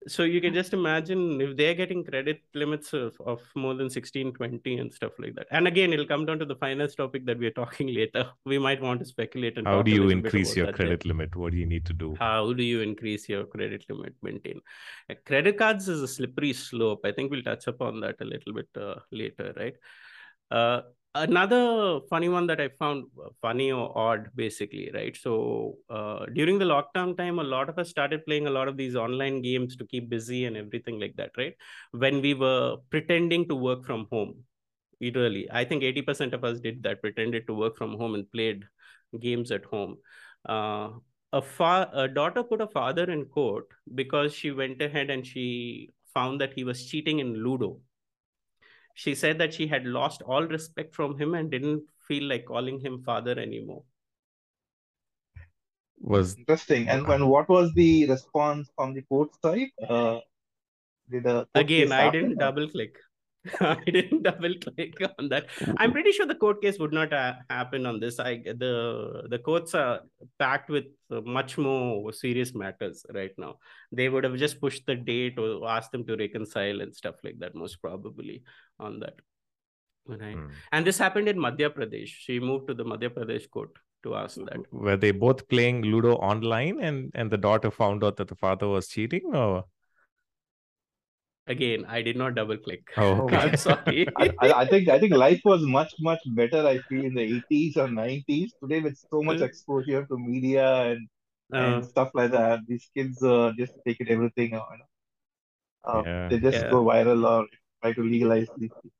So 0.08 0.24
you 0.24 0.39
can 0.39 0.53
just 0.53 0.74
imagine 0.74 1.41
if 1.41 1.58
they're 1.58 1.74
getting 1.74 2.06
credit 2.06 2.41
limits 2.56 2.94
of, 2.94 3.18
of 3.25 3.41
more 3.53 3.74
than 3.74 3.89
16, 3.89 4.34
20 4.34 4.77
and 4.77 4.94
stuff 4.94 5.12
like 5.20 5.36
that. 5.36 5.48
And 5.51 5.68
again, 5.68 5.91
it'll 5.91 6.06
come 6.06 6.25
down 6.25 6.39
to 6.39 6.46
the 6.46 6.56
finance 6.56 6.96
topic 6.96 7.25
that 7.25 7.38
we're 7.38 7.51
talking 7.51 7.88
later. 7.94 8.29
We 8.46 8.60
might 8.60 8.82
want 8.82 9.01
to 9.01 9.06
speculate 9.06 9.58
and 9.58 9.68
How 9.68 9.82
do 9.82 9.91
you 9.91 10.10
increase 10.10 10.56
your 10.56 10.72
credit 10.72 11.06
limit? 11.06 11.36
What 11.36 11.51
do 11.51 11.58
you 11.58 11.65
need 11.65 11.86
to 11.86 11.94
do? 11.94 12.15
How 12.18 12.53
do 12.53 12.63
you 12.63 12.79
increase 12.79 13.27
your 13.27 13.44
credit 13.44 13.84
limit 13.89 14.15
maintain? 14.24 14.62
Credit 15.25 15.58
cards 15.58 15.89
is 15.89 16.01
a 16.01 16.08
slippery 16.08 16.53
slope. 16.53 17.01
I 17.03 17.12
think 17.12 17.29
we'll 17.29 17.44
touch 17.44 17.68
upon 17.68 18.00
that 18.00 18.15
a 18.22 18.25
little 18.25 18.53
bit 18.53 18.70
uh, 18.82 18.96
later, 19.12 19.53
right? 19.58 19.75
Uh, 20.51 20.82
another 21.15 22.00
funny 22.10 22.29
one 22.29 22.48
that 22.48 22.60
I 22.62 22.70
found 22.79 23.06
uh, 23.24 23.29
funny 23.41 23.72
or 23.72 23.96
odd, 23.98 24.29
basically, 24.36 24.89
right? 24.94 25.15
So 25.15 25.75
uh, 25.89 26.25
during 26.34 26.58
the 26.60 26.65
lockdown 26.65 27.18
time, 27.18 27.39
a 27.39 27.44
lot 27.44 27.70
of 27.70 27.77
us 27.77 27.89
started 27.89 28.25
playing 28.25 28.48
a 28.48 28.51
lot 28.51 28.68
of 28.68 28.77
these 28.77 28.96
online 28.96 29.41
games 29.41 29.75
to 29.77 29.86
keep 29.86 30.10
busy 30.10 30.46
and 30.46 30.58
everything 30.58 31.00
like 31.00 31.15
that, 31.18 31.32
right? 31.38 31.53
When 31.91 32.22
we 32.22 32.34
were 32.34 32.77
pretending 32.89 33.48
to 33.50 33.56
work 33.56 33.86
from 33.86 34.08
home, 34.12 34.44
literally, 35.01 35.48
I 35.51 35.65
think 35.65 35.84
80% 35.84 36.34
of 36.34 36.44
us 36.44 36.60
did 36.60 36.84
that, 36.84 37.01
pretended 37.01 37.48
to 37.48 37.53
work 37.53 37.77
from 37.77 37.98
home 37.98 38.15
and 38.15 38.32
played 38.32 38.63
games 39.20 39.51
at 39.51 39.65
home. 39.65 39.98
Uh, 40.48 40.91
a, 41.34 41.41
fa- 41.41 41.89
a 41.94 42.08
daughter 42.08 42.44
put 42.44 42.62
a 42.62 42.68
father 42.68 43.10
in 43.10 43.25
court 43.25 43.65
because 43.96 44.34
she 44.34 44.51
went 44.51 44.82
ahead 44.82 45.10
and 45.10 45.25
she 45.25 45.89
found 46.13 46.41
that 46.41 46.53
he 46.53 46.63
was 46.63 46.86
cheating 46.86 47.20
in 47.20 47.36
Ludo. 47.36 47.79
She 49.00 49.15
said 49.15 49.38
that 49.38 49.53
she 49.53 49.65
had 49.65 49.86
lost 49.86 50.24
all 50.24 50.44
respect 50.44 50.94
from 50.94 51.18
him 51.18 51.34
and 51.34 51.50
didn't 51.50 51.84
feel 52.06 52.25
like 52.25 52.46
calling 52.46 52.79
him 52.82 53.01
father 53.01 53.39
anymore. 53.39 53.84
Was 56.01 56.36
Interesting. 56.38 56.89
And 56.89 57.08
when 57.08 57.27
what 57.27 57.48
was 57.48 57.72
the 57.75 58.08
response 58.08 58.70
from 58.75 58.94
the 58.94 59.03
court 59.03 59.29
side? 59.41 59.70
Uh, 59.88 60.20
did 61.10 61.25
a 61.25 61.48
Again, 61.56 61.94
I 61.94 62.10
didn't 62.10 62.39
double 62.39 62.68
click. 62.70 62.98
I 63.62 63.77
didn't 63.86 64.24
double 64.24 64.53
click 64.55 64.96
on 65.17 65.29
that. 65.29 65.48
I'm 65.77 65.91
pretty 65.91 66.12
sure 66.12 66.25
the 66.25 66.36
court 66.36 66.62
case 66.62 66.77
would 66.77 66.93
not 66.93 67.13
uh, 67.13 67.36
happen 67.50 67.86
on 67.86 68.00
this. 68.00 68.19
I 68.19 68.38
the 68.46 69.27
the 69.29 69.39
courts 69.39 69.74
are 69.74 70.01
packed 70.38 70.69
with 70.69 70.86
much 71.10 71.58
more 71.58 72.12
serious 72.12 72.53
matters 72.53 73.05
right 73.13 73.31
now. 73.38 73.55
They 73.91 74.10
would 74.10 74.25
have 74.25 74.36
just 74.36 74.60
pushed 74.60 74.86
the 74.86 74.96
date 74.96 75.39
or 75.39 75.67
asked 75.69 75.91
them 75.91 76.05
to 76.08 76.17
reconcile 76.17 76.81
and 76.81 76.93
stuff 76.93 77.15
like 77.24 77.39
that, 77.39 77.55
most 77.55 77.81
probably 77.81 78.43
on 78.79 79.00
that. 79.00 79.15
Right. 80.05 80.36
Hmm. 80.36 80.48
And 80.72 80.86
this 80.86 80.98
happened 80.98 81.29
in 81.29 81.38
Madhya 81.38 81.69
Pradesh. 81.69 82.10
She 82.10 82.39
moved 82.39 82.67
to 82.67 82.74
the 82.74 82.84
Madhya 82.84 83.10
Pradesh 83.10 83.50
court 83.50 83.69
to 84.03 84.15
ask 84.15 84.36
that. 84.36 84.60
were 84.72 84.98
they 84.98 85.12
both 85.12 85.48
playing 85.50 85.81
Ludo 85.84 86.15
online 86.15 86.79
and 86.81 87.12
and 87.15 87.29
the 87.31 87.38
daughter 87.38 87.72
found 87.72 88.03
out 88.03 88.17
that 88.17 88.27
the 88.27 88.36
father 88.36 88.67
was 88.67 88.88
cheating 88.88 89.24
or 89.34 89.65
Again, 91.50 91.86
I 91.86 92.01
did 92.01 92.15
not 92.15 92.36
double 92.36 92.58
click. 92.58 92.88
Oh, 92.98 93.24
okay. 93.24 93.38
I'm 93.38 93.58
sorry. 93.58 94.08
I, 94.18 94.29
I 94.41 94.53
I 94.62 94.65
think 94.68 94.88
I 94.89 95.00
think 95.00 95.13
life 95.13 95.41
was 95.46 95.62
much 95.63 95.94
much 96.00 96.22
better. 96.39 96.65
I 96.68 96.79
feel 96.89 97.06
in 97.06 97.15
the 97.15 97.22
80s 97.38 97.77
or 97.77 97.88
90s. 97.89 98.53
Today, 98.62 98.79
with 98.82 98.98
so 99.12 99.22
much 99.24 99.41
exposure 99.41 100.06
to 100.06 100.18
media 100.18 100.68
and 100.91 101.08
Uh, 101.51 101.82
and 101.82 101.86
stuff 101.86 102.12
like 102.13 102.32
that, 102.32 102.60
these 102.68 102.89
kids 102.96 103.22
uh, 103.24 103.51
just 103.58 103.74
take 103.86 104.00
it 104.00 104.10
everything. 104.10 104.53
Uh, 104.56 104.65
uh, 105.86 106.03
Yeah. 106.06 106.29
they 106.29 106.39
just 106.39 106.58
Yeah. 106.63 106.70
go 106.70 106.86
viral 106.86 107.27
or 107.29 107.48
try 107.82 107.94
to 107.94 108.01
legalize 108.03 108.48
these. 108.58 108.72
things. 108.82 108.94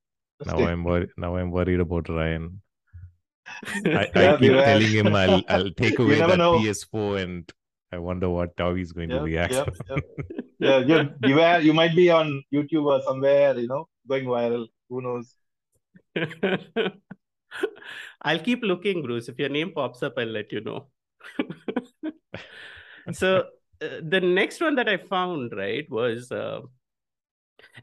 now 0.46 0.63
I'm 0.65 0.84
worried 0.84 1.12
now 1.18 1.36
I'm 1.38 1.51
worried 1.51 1.79
about 1.79 2.10
Ryan. 2.10 2.62
I, 3.94 4.08
I 4.15 4.29
keep 4.32 4.63
telling 4.63 4.94
him 4.94 5.15
I'll 5.15 5.44
I'll 5.50 5.72
take 5.72 6.00
away 6.00 6.15
never 6.18 6.27
that 6.27 6.38
know. 6.38 6.51
PS4 6.51 7.18
and 7.18 7.51
I 7.91 7.98
wonder 7.98 8.29
what 8.29 8.53
how 8.58 8.75
he's 8.75 8.91
going 8.91 9.10
to 9.10 9.15
Yep, 9.15 9.24
react. 9.24 9.53
yep, 9.53 9.67
yep. 9.89 10.03
Yeah, 10.60 10.79
yeah, 10.79 11.03
beware. 11.22 11.62
You 11.62 11.74
might 11.74 11.96
be 11.96 12.10
on 12.10 12.43
YouTube 12.53 12.86
or 12.86 13.01
somewhere, 13.03 13.58
you 13.58 13.67
know, 13.67 13.88
going 14.08 14.25
viral. 14.25 14.67
Who 14.89 15.01
knows? 15.01 15.34
I'll 18.22 18.39
keep 18.39 18.62
looking, 18.62 19.01
Bruce. 19.03 19.29
If 19.29 19.39
your 19.39 19.50
name 19.50 19.72
pops 19.74 20.03
up, 20.03 20.15
I'll 20.17 20.27
let 20.27 20.51
you 20.51 20.62
know. 20.62 20.88
so 23.12 23.46
uh, 23.81 23.88
the 24.03 24.19
next 24.22 24.60
one 24.62 24.75
that 24.75 24.89
I 24.89 24.98
found 24.98 25.53
right 25.55 25.89
was, 25.89 26.31
uh, 26.31 26.62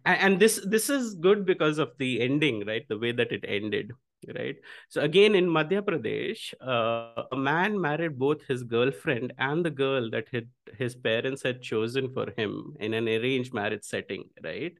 and, 0.05 0.21
and 0.21 0.41
this 0.41 0.61
this 0.69 0.91
is 0.91 1.15
good 1.15 1.47
because 1.47 1.79
of 1.79 1.93
the 1.99 2.21
ending, 2.21 2.67
right? 2.67 2.87
The 2.89 2.99
way 2.99 3.13
that 3.13 3.33
it 3.33 3.45
ended, 3.49 3.93
right? 4.35 4.57
So 4.89 5.03
again, 5.03 5.35
in 5.35 5.47
Madhya 5.47 5.83
Pradesh, 5.83 6.55
uh, 6.61 7.25
a 7.33 7.37
man 7.37 7.81
married 7.81 8.19
both 8.19 8.43
his 8.47 8.63
girlfriend 8.63 9.33
and 9.39 9.65
the 9.65 9.71
girl 9.71 10.11
that 10.11 10.29
his, 10.31 10.45
his 10.79 10.95
parents 10.95 11.43
had 11.43 11.63
chosen 11.63 12.13
for 12.13 12.33
him 12.37 12.75
in 12.81 12.95
an 12.95 13.09
arranged 13.09 13.55
marriage 13.55 13.85
setting, 13.85 14.25
right? 14.43 14.73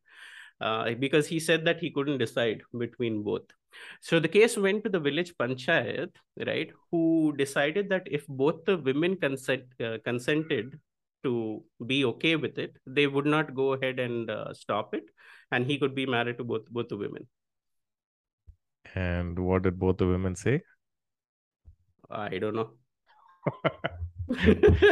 Uh, 0.61 0.95
because 0.95 1.27
he 1.27 1.39
said 1.39 1.65
that 1.67 1.81
he 1.81 1.91
couldn't 1.91 2.19
decide 2.19 2.63
between 2.79 3.23
both. 3.23 3.43
So 4.01 4.19
the 4.19 4.29
case 4.29 4.57
went 4.57 4.85
to 4.85 4.91
the 4.91 5.01
village 5.01 5.35
panchayat, 5.37 6.11
right, 6.47 6.71
who 6.91 7.35
decided 7.37 7.91
that 7.91 8.05
if 8.11 8.27
both 8.27 8.65
the 8.65 8.79
women 8.79 9.17
consent, 9.17 9.65
uh, 9.85 9.99
consented 10.03 10.81
to 11.25 11.63
be 11.85 12.05
okay 12.07 12.37
with 12.37 12.59
it, 12.59 12.77
they 12.87 13.07
would 13.07 13.27
not 13.27 13.55
go 13.55 13.75
ahead 13.75 13.99
and 13.99 14.31
uh, 14.31 14.55
stop 14.55 14.95
it, 14.95 15.05
and 15.51 15.67
he 15.67 15.79
could 15.79 15.95
be 15.95 16.07
married 16.07 16.39
to 16.39 16.45
both 16.45 16.71
both 16.71 16.89
the 16.89 16.97
women. 16.97 17.27
And 18.95 19.39
what 19.39 19.63
did 19.63 19.79
both 19.79 19.99
the 19.99 20.07
women 20.07 20.37
say? 20.37 20.63
I 22.11 22.39
don't 22.39 22.55
know. 22.55 22.71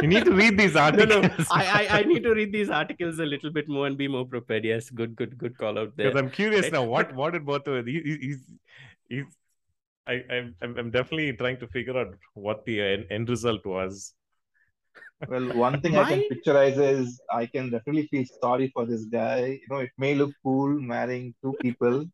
you 0.01 0.07
need 0.07 0.25
to 0.25 0.31
read 0.33 0.57
these 0.57 0.75
articles. 0.75 1.09
No, 1.09 1.21
no. 1.21 1.45
I, 1.51 1.87
I, 1.89 1.99
I 1.99 2.03
need 2.03 2.23
to 2.23 2.33
read 2.33 2.51
these 2.53 2.69
articles 2.69 3.19
a 3.19 3.25
little 3.25 3.51
bit 3.51 3.67
more 3.67 3.87
and 3.87 3.97
be 3.97 4.07
more 4.07 4.25
prepared. 4.25 4.65
Yes, 4.65 4.89
good, 4.89 5.15
good, 5.15 5.37
good 5.37 5.57
call 5.57 5.77
out 5.77 5.95
there. 5.95 6.09
Because 6.09 6.21
I'm 6.21 6.29
curious 6.29 6.63
Right. 6.63 6.73
now. 6.73 6.83
What 6.83 7.13
what 7.15 7.33
did 7.33 7.45
both 7.45 7.67
of 7.67 7.85
he, 7.85 8.01
he- 8.01 8.17
he's 8.27 8.53
he's 9.09 9.25
I 10.07 10.23
I'm 10.29 10.55
I'm 10.61 10.77
I'm 10.77 10.91
definitely 10.91 11.33
trying 11.33 11.57
to 11.59 11.67
figure 11.67 11.97
out 11.97 12.13
what 12.33 12.65
the 12.65 12.81
end, 12.81 13.05
end 13.09 13.29
result 13.29 13.65
was. 13.65 14.13
Well, 15.27 15.47
one 15.57 15.81
thing 15.81 15.97
I 15.97 16.07
can 16.09 16.19
My- 16.19 16.29
picturize 16.31 16.77
is 16.77 17.19
I 17.31 17.45
can 17.45 17.69
definitely 17.71 18.07
feel 18.07 18.25
sorry 18.41 18.69
for 18.73 18.85
this 18.85 19.05
guy. 19.05 19.39
You 19.61 19.67
know, 19.69 19.77
it 19.79 19.91
may 19.97 20.15
look 20.15 20.31
cool 20.43 20.79
marrying 20.79 21.33
two 21.41 21.55
people, 21.61 22.05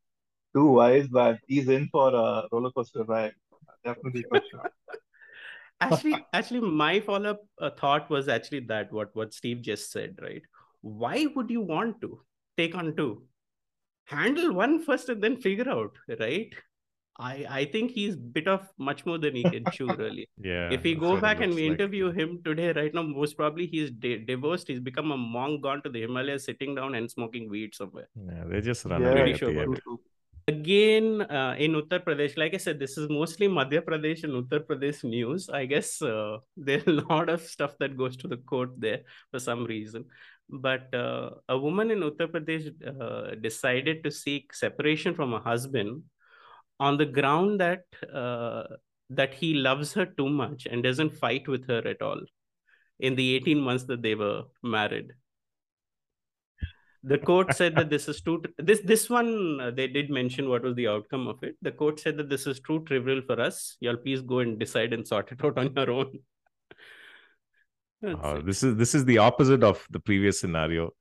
two 0.54 0.68
wise, 0.68 1.08
but 1.08 1.40
he's 1.48 1.70
in 1.70 1.88
for 1.92 2.10
a 2.14 2.48
roller 2.52 2.72
coaster 2.72 3.04
ride. 3.04 3.34
Definitely 3.84 4.26
for 4.30 4.42
sure. 4.50 4.70
actually 5.82 6.16
actually 6.34 6.60
my 6.62 7.00
follow-up 7.00 7.40
uh, 7.60 7.70
thought 7.72 8.10
was 8.10 8.28
actually 8.28 8.60
that 8.72 8.92
what 8.94 9.16
what 9.16 9.34
steve 9.34 9.62
just 9.62 9.92
said 9.92 10.16
right 10.22 10.44
why 10.82 11.26
would 11.36 11.50
you 11.50 11.62
want 11.62 12.00
to 12.02 12.20
take 12.58 12.76
on 12.76 12.96
two 12.96 13.24
handle 14.06 14.54
one 14.54 14.76
first 14.84 15.10
and 15.10 15.24
then 15.24 15.38
figure 15.48 15.68
out 15.70 15.98
right 16.20 16.54
i 17.18 17.34
i 17.62 17.66
think 17.66 17.92
he's 17.92 18.16
bit 18.38 18.48
of 18.48 18.68
much 18.78 19.06
more 19.08 19.18
than 19.18 19.36
he 19.36 19.44
can 19.44 19.66
chew 19.72 19.90
really 20.04 20.28
Yeah. 20.38 20.70
if 20.78 20.84
we 20.84 20.94
go 20.94 21.20
back 21.26 21.42
and 21.42 21.56
we 21.56 21.64
like. 21.64 21.80
interview 21.80 22.12
him 22.12 22.38
today 22.46 22.72
right 22.74 22.94
now 22.94 23.04
most 23.04 23.38
probably 23.42 23.66
he's 23.66 23.92
di- 24.06 24.24
divorced 24.32 24.68
he's 24.68 24.80
become 24.92 25.12
a 25.12 25.18
monk 25.18 25.64
gone 25.64 25.82
to 25.84 25.90
the 25.90 26.02
himalayas 26.02 26.46
sitting 26.52 26.76
down 26.76 26.96
and 27.02 27.10
smoking 27.18 27.50
weed 27.50 27.74
somewhere 27.82 28.10
Yeah, 28.32 28.44
they 28.54 28.62
just 28.62 28.86
run 28.86 29.02
Yeah, 29.02 29.12
away 29.12 29.22
Pretty 29.24 29.38
sure 29.40 30.11
again 30.48 31.22
uh, 31.22 31.56
in 31.58 31.74
uttar 31.74 32.00
pradesh 32.06 32.36
like 32.38 32.54
i 32.54 32.58
said 32.58 32.80
this 32.80 32.98
is 32.98 33.08
mostly 33.10 33.48
madhya 33.48 33.82
pradesh 33.88 34.24
and 34.24 34.34
uttar 34.34 34.60
pradesh 34.60 35.04
news. 35.04 35.50
I 35.50 35.66
guess 35.66 36.02
uh, 36.02 36.38
there's 36.58 36.88
a 36.88 36.92
lot 36.92 37.30
of 37.30 37.42
stuff 37.42 37.78
that 37.80 37.98
goes 37.98 38.18
to 38.18 38.28
the 38.28 38.38
court 38.38 38.72
there 38.78 39.02
for 39.32 39.40
some 39.40 39.66
reason. 39.66 40.06
But 40.50 40.94
uh, 40.94 41.30
a 41.48 41.58
woman 41.58 41.92
in 41.92 42.00
uttar 42.00 42.28
pradesh 42.28 42.66
uh, 42.92 43.36
decided 43.36 44.04
to 44.04 44.12
seek 44.12 44.54
separation 44.54 45.16
from 45.16 45.32
her 45.32 45.40
husband 45.40 46.04
on 46.80 46.98
the 46.98 47.06
ground 47.06 47.60
that 47.62 47.84
uh, 48.14 48.64
that 49.10 49.34
he 49.34 49.54
loves 49.54 49.94
her 49.94 50.06
too 50.06 50.30
much 50.30 50.66
and 50.66 50.84
doesn't 50.84 51.16
fight 51.16 51.48
with 51.48 51.68
her 51.68 51.82
at 51.88 52.02
all 52.02 52.22
in 53.00 53.16
the 53.16 53.36
18 53.36 53.60
months 53.60 53.84
that 53.86 54.02
they 54.02 54.16
were 54.16 54.44
married 54.64 55.12
the 57.04 57.18
court 57.18 57.54
said 57.56 57.76
that 57.76 57.90
this 57.90 58.08
is 58.08 58.22
too 58.22 58.42
this 58.58 58.82
this 58.82 59.10
one 59.10 59.60
uh, 59.60 59.72
they 59.72 59.88
did 59.88 60.10
mention 60.10 60.50
what 60.50 60.62
was 60.64 60.76
the 60.76 60.88
outcome 60.88 61.28
of 61.28 61.42
it 61.44 61.56
the 61.62 61.72
court 61.72 62.00
said 62.00 62.18
that 62.18 62.30
this 62.30 62.46
is 62.46 62.60
too 62.60 62.80
trivial 62.86 63.22
for 63.26 63.40
us 63.42 63.78
y'all 63.80 63.98
please 63.98 64.22
go 64.22 64.40
and 64.40 64.60
decide 64.60 64.94
and 64.94 65.08
sort 65.08 65.32
it 65.32 65.44
out 65.44 65.58
on 65.58 65.74
your 65.76 65.92
own 65.92 66.20
That's 68.02 68.20
Wow, 68.20 68.36
it. 68.38 68.46
this 68.46 68.64
is 68.64 68.76
this 68.78 68.96
is 68.96 69.06
the 69.06 69.18
opposite 69.20 69.64
of 69.64 69.86
the 69.92 70.00
previous 70.00 70.40
scenario. 70.40 70.92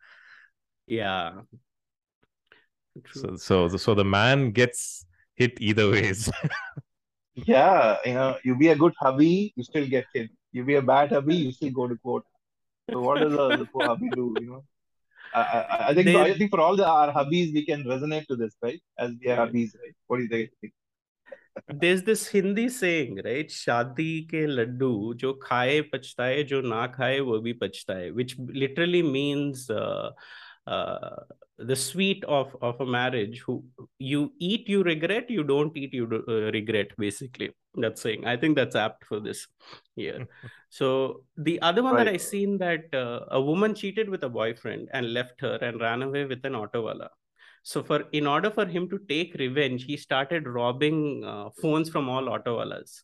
yeah 0.86 1.32
True. 3.04 3.22
So 3.22 3.36
so 3.36 3.68
the, 3.68 3.78
so 3.78 3.94
the 3.94 4.04
man 4.04 4.50
gets 4.50 5.06
hit 5.34 5.58
either 5.60 5.90
ways. 5.90 6.30
Yeah, 7.34 7.96
you 8.04 8.14
know, 8.14 8.36
you 8.44 8.56
be 8.56 8.68
a 8.68 8.76
good 8.76 8.92
hubby, 9.00 9.52
you 9.56 9.62
still 9.62 9.86
get 9.86 10.06
hit. 10.12 10.30
You 10.52 10.64
be 10.64 10.74
a 10.74 10.82
bad 10.82 11.10
hubby, 11.12 11.36
you 11.36 11.52
still 11.52 11.70
go 11.70 11.88
to 11.88 11.96
court. 11.96 12.24
So 12.90 13.00
what 13.00 13.20
does 13.20 13.32
the, 13.32 13.56
the 13.56 13.64
poor 13.66 13.86
hubby 13.86 14.10
do? 14.10 14.34
You 14.40 14.46
know, 14.46 14.64
I, 15.34 15.86
I, 15.88 15.94
think 15.94 16.06
they, 16.06 16.20
I 16.20 16.36
think 16.36 16.50
for 16.50 16.60
all 16.60 16.76
the 16.76 16.86
our 16.86 17.12
hobbies, 17.12 17.52
we 17.52 17.64
can 17.64 17.84
resonate 17.84 18.26
to 18.26 18.36
this, 18.36 18.54
right? 18.62 18.80
As 18.98 19.12
we 19.20 19.30
are 19.30 19.36
hobbies, 19.36 19.76
right? 19.80 19.94
What 20.06 20.18
do 20.18 20.22
you 20.24 20.48
think? 20.60 20.72
there's 21.68 22.02
this 22.02 22.28
Hindi 22.28 22.68
saying, 22.68 23.20
right? 23.24 23.48
Shadi 23.48 24.28
ke 24.28 24.46
laddu, 24.58 25.16
jo 25.16 25.34
khaye 25.34 25.90
pachtaye, 25.90 26.46
jo 26.46 26.60
na 26.60 26.88
khaye 26.88 27.24
wo 27.24 27.40
bhi 27.40 27.54
pachtaye, 27.58 28.14
which 28.14 28.36
literally 28.38 29.02
means 29.02 29.68
uh, 29.70 30.10
uh, 30.66 31.16
the 31.58 31.76
sweet 31.76 32.24
of 32.24 32.56
of 32.62 32.80
a 32.80 32.86
marriage. 32.86 33.42
Who 33.46 33.64
you 33.98 34.32
eat, 34.38 34.68
you 34.68 34.82
regret. 34.82 35.30
You 35.30 35.44
don't 35.44 35.76
eat, 35.76 35.94
you 35.94 36.06
do, 36.06 36.24
uh, 36.28 36.50
regret. 36.52 36.88
Basically, 36.98 37.50
that's 37.74 38.00
saying. 38.02 38.26
I 38.26 38.36
think 38.36 38.56
that's 38.56 38.74
apt 38.76 39.04
for 39.04 39.20
this 39.20 39.46
here. 39.96 40.26
so 40.70 41.24
the 41.36 41.60
other 41.62 41.82
one 41.82 41.96
that 41.96 42.08
I 42.08 42.16
seen 42.16 42.58
that 42.58 42.92
uh, 42.94 43.26
a 43.30 43.40
woman 43.40 43.74
cheated 43.74 44.08
with 44.08 44.22
a 44.24 44.28
boyfriend 44.28 44.88
and 44.92 45.12
left 45.12 45.40
her 45.40 45.56
and 45.62 45.80
ran 45.80 46.02
away 46.02 46.24
with 46.24 46.44
an 46.44 46.54
auto 46.54 46.82
wala. 46.82 47.10
So 47.62 47.82
for 47.82 48.00
in 48.12 48.26
order 48.26 48.50
for 48.50 48.64
him 48.66 48.88
to 48.88 48.98
take 49.08 49.34
revenge, 49.34 49.84
he 49.84 49.96
started 49.96 50.46
robbing 50.48 51.22
uh, 51.24 51.50
phones 51.60 51.90
from 51.90 52.08
all 52.08 52.24
autowalas. 52.24 53.02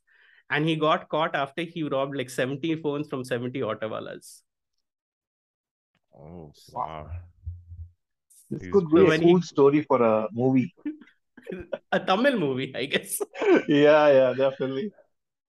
And 0.48 0.66
he 0.66 0.76
got 0.76 1.09
caught 1.09 1.35
after 1.35 1.62
he 1.62 1.83
robbed 1.83 2.16
like 2.16 2.31
70 2.31 2.76
phones 2.76 3.09
from 3.09 3.24
70 3.24 3.61
autowalas. 3.61 4.42
oh 6.18 6.52
wow. 6.72 7.09
This 8.50 8.62
He's- 8.62 8.72
could 8.72 8.88
be 8.90 9.00
a 9.00 9.05
when 9.05 9.20
he- 9.20 9.26
cool 9.26 9.42
story 9.42 9.83
for 9.83 10.00
a 10.02 10.29
movie. 10.33 10.74
A 11.92 12.01
Tamil 12.01 12.38
movie, 12.38 12.72
I 12.75 12.87
guess. 12.87 13.20
Yeah, 13.68 14.05
yeah, 14.18 14.33
definitely. 14.42 14.87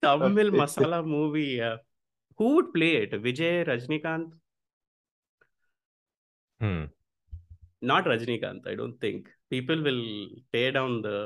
Tamil 0.01 0.47
Okay. 0.49 0.57
masala 0.61 1.05
movie. 1.05 1.51
Yeah. 1.61 1.77
Who 2.37 2.55
would 2.55 2.73
play 2.73 2.91
it? 3.03 3.11
Vijay, 3.27 3.65
Rajnikant? 3.67 4.27
Hmm. 6.61 6.83
Not 7.81 8.05
Rajnikant, 8.05 8.67
I 8.67 8.75
don't 8.75 8.99
think. 8.99 9.27
People 9.49 9.81
will 9.87 10.03
tear 10.53 10.71
down 10.71 11.01
the 11.01 11.17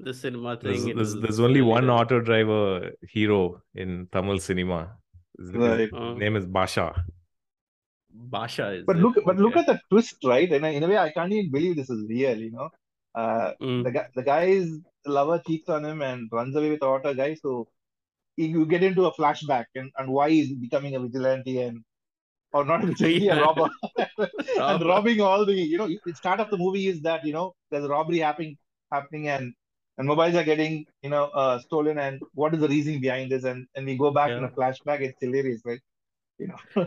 the 0.00 0.12
cinema 0.12 0.56
thing. 0.56 0.84
there's, 0.96 1.12
It'll- 1.14 1.20
there's 1.22 1.40
only 1.40 1.62
one 1.62 1.84
it'll- 1.84 1.96
auto 2.00 2.20
driver 2.20 2.90
hero 3.16 3.62
in 3.74 4.08
Tamil 4.12 4.38
cinema. 4.38 4.80
His, 5.38 5.48
his 5.50 5.56
Right. 5.56 5.92
Uh, 5.92 6.14
name 6.14 6.36
is 6.36 6.46
Basha. 6.46 6.86
Basha 8.10 8.66
is 8.78 8.84
But 8.84 8.96
look, 8.96 9.16
but 9.24 9.36
look 9.36 9.52
Okay. 9.56 9.60
at 9.60 9.66
the 9.66 9.80
twist, 9.90 10.16
right? 10.24 10.50
In 10.56 10.64
in 10.64 10.82
a 10.82 10.88
way, 10.88 10.98
I 10.98 11.10
can't 11.12 11.32
even 11.32 11.50
believe 11.50 11.76
this 11.76 11.88
is 11.88 12.00
real. 12.08 12.36
You 12.46 12.50
know, 12.56 12.68
uh, 13.14 13.52
Mm. 13.60 13.82
the 13.82 13.90
guy, 13.90 14.06
the 14.14 14.22
guy's 14.22 14.68
lover 15.06 15.40
cheats 15.46 15.68
on 15.68 15.84
him 15.84 16.02
and 16.02 16.28
runs 16.32 16.56
away 16.56 16.70
with 16.70 16.80
the 16.80 16.86
auto 16.86 17.14
guy. 17.14 17.34
So 17.34 17.68
you 18.36 18.46
you 18.48 18.66
get 18.66 18.82
into 18.82 19.06
a 19.06 19.12
flashback 19.14 19.66
and, 19.74 19.90
and 19.98 20.10
why 20.10 20.30
he's 20.30 20.52
becoming 20.54 20.94
a 20.96 21.00
vigilante 21.00 21.60
and 21.62 21.84
or 22.52 22.64
not 22.64 22.84
a 22.84 22.86
vigilante, 22.88 23.28
a 23.28 23.36
robber, 23.40 23.70
and 24.68 24.84
robbing 24.84 25.20
all 25.20 25.44
the 25.46 25.54
you 25.54 25.78
know. 25.78 25.88
The 26.04 26.14
start 26.14 26.40
of 26.40 26.50
the 26.50 26.58
movie 26.58 26.88
is 26.88 27.02
that 27.02 27.24
you 27.24 27.32
know 27.32 27.54
there's 27.70 27.84
a 27.84 27.88
robbery 27.88 28.18
happening 28.18 28.58
happening 28.92 29.28
and 29.28 29.54
and 29.98 30.06
mobiles 30.08 30.34
are 30.36 30.44
getting 30.44 30.86
you 31.02 31.10
know 31.10 31.24
uh, 31.34 31.58
stolen 31.60 31.98
and 31.98 32.20
what 32.34 32.54
is 32.54 32.60
the 32.60 32.68
reason 32.68 33.00
behind 33.00 33.32
this 33.32 33.44
and 33.44 33.66
and 33.76 33.86
we 33.86 33.96
go 33.98 34.10
back 34.12 34.36
in 34.36 34.44
a 34.44 34.50
flashback. 34.50 35.00
It's 35.00 35.18
hilarious, 35.20 35.62
right? 35.64 35.80
You 36.38 36.48
know, 36.48 36.86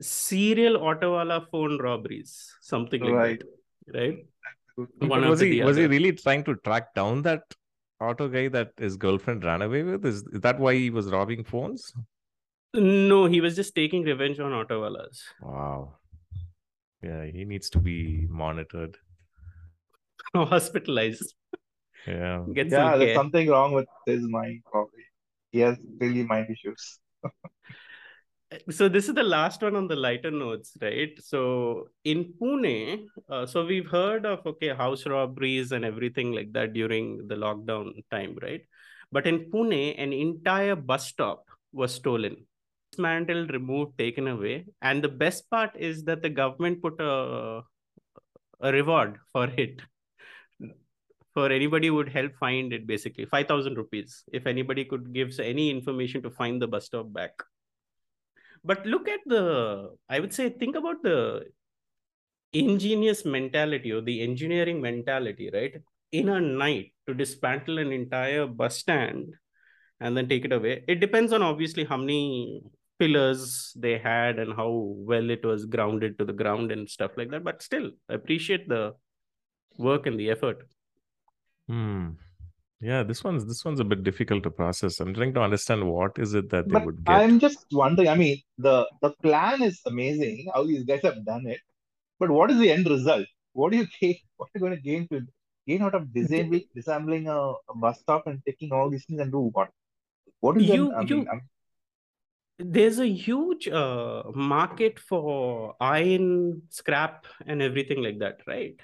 serial 0.00 0.76
autowala 0.88 1.48
phone 1.50 1.78
robberies, 1.80 2.54
something 2.60 3.02
like 3.04 3.20
Right. 3.20 3.40
that, 3.40 3.42
right? 3.94 4.18
But 4.98 5.08
One 5.08 5.28
was 5.28 5.40
he 5.40 5.50
the 5.50 5.62
was 5.62 5.76
he 5.76 5.86
really 5.86 6.12
trying 6.12 6.44
to 6.44 6.56
track 6.56 6.94
down 6.94 7.22
that 7.22 7.42
auto 8.00 8.28
guy 8.28 8.48
that 8.48 8.72
his 8.76 8.96
girlfriend 8.96 9.44
ran 9.44 9.62
away 9.62 9.82
with? 9.82 10.04
Is, 10.06 10.22
is 10.32 10.40
that 10.40 10.58
why 10.58 10.74
he 10.74 10.90
was 10.90 11.10
robbing 11.10 11.44
phones? 11.44 11.92
No, 12.72 13.26
he 13.26 13.40
was 13.40 13.56
just 13.56 13.74
taking 13.74 14.02
revenge 14.04 14.38
on 14.38 14.52
autowalas. 14.52 15.22
Wow. 15.42 15.96
Yeah, 17.02 17.24
he 17.24 17.44
needs 17.44 17.70
to 17.70 17.78
be 17.78 18.26
monitored. 18.28 18.96
Hospitalized. 20.34 21.34
Yeah. 22.06 22.44
Get 22.54 22.68
yeah, 22.68 22.90
some 22.90 22.98
there's 22.98 23.08
care. 23.08 23.14
something 23.14 23.48
wrong 23.48 23.72
with 23.72 23.86
his 24.06 24.22
mind, 24.22 24.62
probably. 24.70 25.04
He 25.50 25.60
has 25.60 25.78
really 25.98 26.22
mind 26.22 26.48
issues. 26.50 27.00
So 28.70 28.88
this 28.88 29.08
is 29.08 29.14
the 29.14 29.22
last 29.22 29.62
one 29.62 29.76
on 29.76 29.86
the 29.86 29.96
lighter 29.96 30.30
notes 30.30 30.76
right? 30.82 31.12
So 31.22 31.88
in 32.04 32.32
pune 32.40 33.06
uh, 33.28 33.46
so 33.46 33.64
we've 33.64 33.88
heard 33.88 34.26
of 34.26 34.44
okay 34.46 34.74
house 34.74 35.06
robberies 35.06 35.72
and 35.72 35.84
everything 35.84 36.32
like 36.32 36.52
that 36.52 36.72
during 36.72 37.28
the 37.28 37.36
lockdown 37.36 37.92
time 38.10 38.36
right? 38.42 38.62
But 39.12 39.26
in 39.26 39.50
pune 39.50 39.94
an 39.98 40.12
entire 40.12 40.76
bus 40.76 41.06
stop 41.08 41.44
was 41.72 41.94
stolen 41.94 42.36
dismantled 42.90 43.52
removed 43.52 43.96
taken 43.98 44.28
away. 44.28 44.66
And 44.82 45.02
the 45.02 45.08
best 45.08 45.48
part 45.50 45.70
is 45.76 46.04
that 46.04 46.22
the 46.22 46.28
government 46.28 46.82
put 46.82 47.00
a 47.00 47.62
a 48.60 48.72
reward 48.72 49.18
for 49.32 49.46
it. 49.56 49.80
For 51.32 51.50
anybody 51.50 51.90
would 51.90 52.08
help 52.08 52.34
find 52.40 52.72
it 52.72 52.86
basically 52.86 53.24
5000 53.24 53.76
rupees 53.76 54.24
if 54.32 54.46
anybody 54.46 54.84
could 54.84 55.12
gives 55.12 55.38
any 55.38 55.70
information 55.70 56.22
to 56.22 56.30
find 56.30 56.60
the 56.60 56.66
bus 56.66 56.86
stop 56.86 57.12
back 57.12 57.30
but 58.64 58.84
look 58.86 59.08
at 59.08 59.20
the 59.26 59.90
i 60.08 60.20
would 60.20 60.32
say 60.32 60.48
think 60.48 60.76
about 60.76 61.02
the 61.02 61.44
ingenious 62.52 63.24
mentality 63.24 63.92
or 63.92 64.00
the 64.00 64.22
engineering 64.22 64.80
mentality 64.80 65.50
right? 65.52 65.74
In 66.12 66.28
a 66.28 66.40
night 66.40 66.92
to 67.06 67.14
dismantle 67.14 67.78
an 67.78 67.92
entire 67.92 68.46
bus 68.46 68.78
stand 68.78 69.34
and 70.00 70.16
then 70.16 70.28
take 70.28 70.44
it 70.44 70.52
away. 70.52 70.84
It 70.88 71.00
depends 71.00 71.32
on 71.32 71.42
obviously 71.42 71.84
how 71.84 71.96
many 71.96 72.62
pillars 72.98 73.72
they 73.78 73.98
had 73.98 74.38
and 74.38 74.54
how 74.54 74.70
well 74.70 75.30
it 75.30 75.44
was 75.44 75.66
grounded 75.66 76.18
to 76.18 76.24
the 76.24 76.32
ground 76.32 76.72
and 76.72 76.88
stuff 76.88 77.12
like 77.16 77.30
that. 77.30 77.44
But 77.44 77.62
still 77.62 77.90
I 78.08 78.14
appreciate 78.14 78.68
the 78.68 78.94
work 79.78 80.06
and 80.06 80.18
the 80.18 80.30
effort. 80.30 80.66
Hmm. 81.68 82.10
Yeah, 82.80 83.02
this 83.02 83.22
one's 83.22 83.44
this 83.44 83.64
one's 83.64 83.80
a 83.80 83.84
bit 83.84 84.02
difficult 84.02 84.42
to 84.44 84.50
process. 84.50 85.00
I'm 85.00 85.12
trying 85.12 85.34
to 85.34 85.42
understand 85.42 85.86
what 85.86 86.18
is 86.18 86.34
it 86.34 86.48
that 86.50 86.66
they 86.66 86.72
But 86.72 86.86
would 86.86 87.04
get. 87.04 87.14
I'm 87.14 87.38
just 87.38 87.66
wondering, 87.72 88.08
I 88.08 88.14
mean, 88.14 88.40
the 88.56 88.88
the 89.02 89.10
plan 89.22 89.62
is 89.62 89.80
amazing, 89.86 90.50
how 90.54 90.64
these 90.64 90.84
guys 90.84 91.02
have 91.02 91.24
done 91.24 91.46
it. 91.46 91.60
But 92.18 92.30
what 92.30 92.50
is 92.50 92.58
the 92.58 92.70
end 92.70 92.88
result? 92.88 93.26
What 93.52 93.72
do 93.72 93.78
you 93.78 93.86
gain? 94.00 94.16
What 94.36 94.46
are 94.46 94.50
you 94.54 94.60
going 94.60 94.76
to 94.76 94.80
gain 94.80 95.08
to 95.08 95.20
gain 95.66 95.82
out 95.82 95.94
of 95.94 96.12
disabling, 96.12 96.64
disabling 96.74 97.28
a, 97.28 97.38
a 97.38 97.74
bus 97.74 98.00
stop 98.00 98.26
and 98.26 98.40
taking 98.46 98.72
all 98.72 98.88
these 98.88 99.04
things 99.04 99.20
and 99.20 99.30
do 99.30 99.50
what? 99.52 99.68
What 100.40 100.56
is 100.56 100.68
you 100.68 100.88
then? 100.88 100.94
I 100.94 101.02
you 101.02 101.16
mean, 101.16 101.28
I'm, 101.30 101.42
there's 102.58 102.98
a 102.98 103.06
huge 103.06 103.68
uh, 103.68 104.22
market 104.34 104.98
for 104.98 105.74
iron 105.80 106.62
scrap 106.68 107.26
and 107.46 107.62
everything 107.62 108.02
like 108.02 108.18
that 108.18 108.40
right 108.46 108.74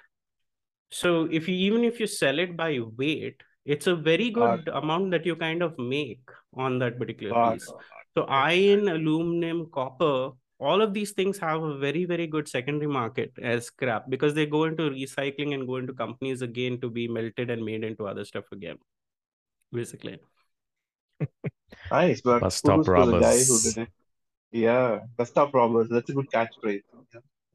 so 0.90 1.28
if 1.30 1.46
you 1.48 1.54
even 1.54 1.84
if 1.84 2.00
you 2.00 2.06
sell 2.06 2.38
it 2.38 2.56
by 2.56 2.78
weight 2.96 3.42
it's 3.66 3.86
a 3.86 3.96
very 3.96 4.30
got, 4.30 4.64
good 4.64 4.74
amount 4.74 5.10
that 5.10 5.26
you 5.26 5.36
kind 5.36 5.62
of 5.62 5.78
make 5.78 6.20
on 6.54 6.78
that 6.78 6.98
particular 6.98 7.34
got, 7.34 7.54
piece 7.54 7.70
so 8.16 8.24
iron 8.24 8.88
aluminum 8.88 9.66
copper 9.72 10.30
all 10.58 10.80
of 10.82 10.94
these 10.94 11.12
things 11.12 11.38
have 11.38 11.62
a 11.62 11.76
very 11.78 12.04
very 12.06 12.26
good 12.26 12.48
secondary 12.48 12.86
market 12.86 13.32
as 13.42 13.66
scrap 13.66 14.08
because 14.08 14.34
they 14.34 14.46
go 14.46 14.64
into 14.64 14.90
recycling 14.90 15.54
and 15.54 15.66
go 15.66 15.76
into 15.76 15.92
companies 15.92 16.42
again 16.42 16.80
to 16.80 16.90
be 16.90 17.08
melted 17.08 17.50
and 17.50 17.64
made 17.64 17.84
into 17.84 18.06
other 18.06 18.24
stuff 18.24 18.44
again 18.52 18.78
basically 19.72 20.18
nice, 21.90 22.20
but 22.22 22.40
Bus 22.40 22.56
stop 22.56 22.84
kudos 22.84 22.94
to 22.94 23.04
the 23.04 23.14
guy 23.14 23.44
who 23.44 23.58
robbers. 23.58 23.62
did 23.62 23.78
it. 23.78 23.88
Yeah, 24.52 25.00
bus 25.16 25.30
stop 25.30 25.54
robbers. 25.54 25.88
That's 25.90 26.10
a 26.10 26.14
good 26.14 26.30
catchphrase. 26.30 26.82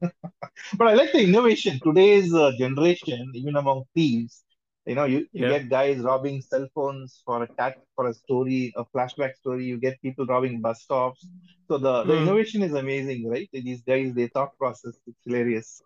Yeah. 0.02 0.10
But 0.78 0.88
I 0.88 0.94
like 0.94 1.12
the 1.12 1.22
innovation. 1.22 1.80
Today's 1.82 2.32
uh, 2.34 2.52
generation, 2.58 3.30
even 3.34 3.56
among 3.56 3.84
thieves, 3.94 4.44
you 4.86 4.94
know, 4.94 5.04
you, 5.04 5.26
you 5.32 5.44
yeah 5.44 5.46
get 5.46 5.68
guys 5.68 5.98
robbing 6.00 6.40
cell 6.42 6.68
phones 6.74 7.22
for 7.24 7.42
a 7.42 7.48
tat 7.58 7.76
for 7.94 8.08
a 8.08 8.14
story, 8.14 8.72
a 8.76 8.84
flashback 8.86 9.34
story. 9.36 9.64
You 9.66 9.78
get 9.78 10.00
people 10.02 10.26
robbing 10.26 10.60
bus 10.60 10.82
stops. 10.82 11.28
So 11.68 11.78
the 11.78 12.04
the 12.04 12.14
Hmm. 12.14 12.18
innovation 12.18 12.62
is 12.62 12.74
amazing, 12.74 13.28
right? 13.28 13.48
These 13.52 13.82
guys, 13.82 14.14
their 14.14 14.28
thought 14.28 14.56
process, 14.58 14.94
it's 15.06 15.18
hilarious. 15.24 15.82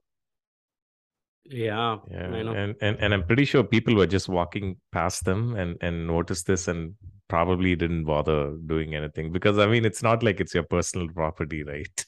yeah 1.45 1.99
Yeah, 2.11 2.35
i 2.35 2.43
know 2.43 2.57
and, 2.57 2.75
and 2.81 2.97
and 3.01 3.15
I'm 3.15 3.23
pretty 3.25 3.45
sure 3.45 3.63
people 3.63 3.95
were 3.95 4.07
just 4.07 4.29
walking 4.29 4.77
past 4.93 5.25
them 5.25 5.55
and 5.55 5.77
and 5.81 6.07
noticed 6.07 6.47
this 6.47 6.67
and 6.69 6.95
probably 7.29 7.75
didn't 7.77 8.05
bother 8.05 8.57
doing 8.67 8.95
anything 8.95 9.33
because 9.33 9.59
I 9.59 9.67
mean 9.67 9.85
it's 9.85 10.03
not 10.03 10.23
like 10.23 10.41
it's 10.41 10.55
your 10.55 10.65
personal 10.65 11.09
property, 11.09 11.63
right? 11.63 12.05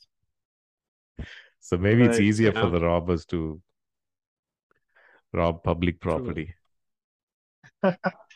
So 1.61 1.79
maybe 1.79 2.05
it's 2.05 2.19
Right. 2.19 2.21
easier 2.21 2.53
for 2.53 2.69
the 2.71 2.81
robbers 2.81 3.25
to 3.27 3.63
rob 5.33 5.63
public 5.63 6.01
true 6.09 6.39
property. 6.41 6.55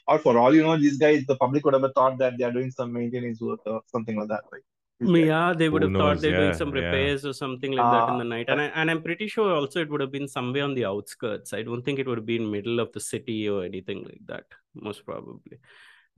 Or 0.09 0.19
for 0.19 0.37
all 0.39 0.55
you 0.55 0.63
know, 0.63 0.77
these 0.77 0.99
guys, 0.99 1.25
the 1.27 1.37
public 1.37 1.65
would 1.65 1.75
have 1.75 1.93
thought 1.95 2.19
that 2.19 2.37
they 2.37 2.45
are 2.45 2.53
doing 2.53 2.71
some 2.71 2.93
maintenance 2.93 3.41
work 3.41 3.61
or 3.67 3.83
something 3.87 4.17
like 4.19 4.29
that, 4.29 4.43
right? 4.53 4.63
These. 5.01 5.11
Yeah, 5.27 5.53
they 5.57 5.69
would 5.69 5.83
Who 5.83 5.89
have 5.89 5.97
thought 5.97 6.21
they're 6.21 6.37
doing 6.37 6.51
Yeah, 6.51 6.57
some 6.57 6.75
yeah. 6.75 6.83
repairs 6.83 7.25
or 7.25 7.33
something 7.33 7.73
like 7.73 7.91
that 7.91 8.09
in 8.09 8.15
Ah, 8.15 8.19
the 8.19 8.25
night. 8.25 8.49
And 8.49 8.61
I, 8.61 8.65
and 8.67 8.91
I'm 8.91 9.03
pretty 9.03 9.27
sure 9.29 9.55
also 9.55 9.81
it 9.81 9.91
would 9.91 10.01
have 10.01 10.13
been 10.13 10.29
somewhere 10.29 10.65
on 10.65 10.75
the 10.75 10.85
outskirts. 10.85 11.53
I 11.53 11.63
don't 11.63 11.83
think 11.85 11.99
it 11.99 12.07
would 12.07 12.19
have 12.19 12.27
been 12.27 12.51
middle 12.51 12.79
of 12.81 12.93
the 12.93 13.01
city 13.01 13.49
or 13.49 13.65
anything 13.65 14.05
like 14.05 14.21
that, 14.27 14.45
most 14.75 15.05
probably. 15.05 15.59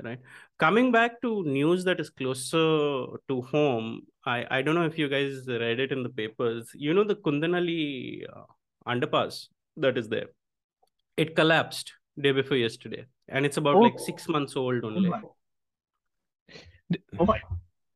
Right. 0.03 0.19
Coming 0.59 0.91
back 0.93 1.23
to 1.23 1.45
news 1.45 1.85
that 1.85 2.01
is 2.01 2.11
closer 2.11 3.07
to 3.29 3.43
home, 3.43 4.03
I, 4.27 4.45
I 4.51 4.63
don't 4.63 4.75
know 4.75 4.87
if 4.87 4.99
you 4.99 5.09
guys 5.09 5.47
read 5.47 5.79
it 5.79 5.93
in 5.93 6.03
the 6.03 6.09
papers. 6.09 6.71
You 6.75 6.95
know 6.95 7.05
the 7.05 7.15
Kundanali 7.17 8.25
uh, 8.29 8.45
underpass 8.89 9.47
that 9.77 9.97
is 9.97 10.09
there. 10.09 10.27
It 11.17 11.37
collapsed 11.37 11.93
day 12.21 12.33
before 12.33 12.57
yesterday. 12.57 13.07
And 13.29 13.47
it's 13.47 13.57
about 13.57 13.81
like 13.81 13.99
six 13.99 14.29
months 14.29 14.57
old 14.57 14.85
oh 14.85 14.89
only. 14.89 15.09
my, 15.09 15.23
oh 17.19 17.25
my. 17.25 17.41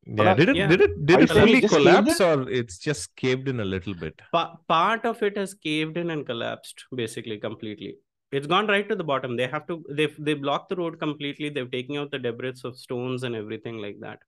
Yeah, 0.07 0.35
did 0.35 0.49
it 0.49 0.57
Yeah, 0.57 0.69
did 0.69 0.81
it 0.81 1.07
did 1.07 1.21
it 1.21 1.29
fully 1.31 1.61
collapse 1.61 2.21
or 2.21 2.49
it's 2.49 2.79
just 2.79 3.15
caved 3.15 3.47
in 3.47 3.61
a 3.61 3.65
little 3.65 3.95
bit? 3.95 4.21
Pa- 4.33 4.57
part 4.67 5.05
of 5.05 5.23
it 5.23 5.37
has 5.37 5.53
caved 5.53 5.99
in 5.99 6.11
and 6.11 6.25
collapsed 6.25 6.85
basically 6.95 7.39
completely. 7.39 7.97
It's 8.33 8.47
gone 8.47 8.67
right 8.67 8.89
to 8.89 8.95
the 8.95 9.05
bottom. 9.05 9.37
They 9.37 9.47
have 9.47 9.67
to 9.67 9.85
they've 9.91 10.17
they 10.19 10.35
blocked 10.35 10.71
the 10.71 10.77
road 10.77 10.99
completely. 10.99 11.51
They've 11.51 11.71
taken 11.71 11.99
out 11.99 12.11
the 12.11 12.19
debris 12.19 12.55
of 12.65 12.79
stones 12.79 13.23
and 13.23 13.37
everything 13.37 13.79
like 13.79 14.01
that. 14.01 14.21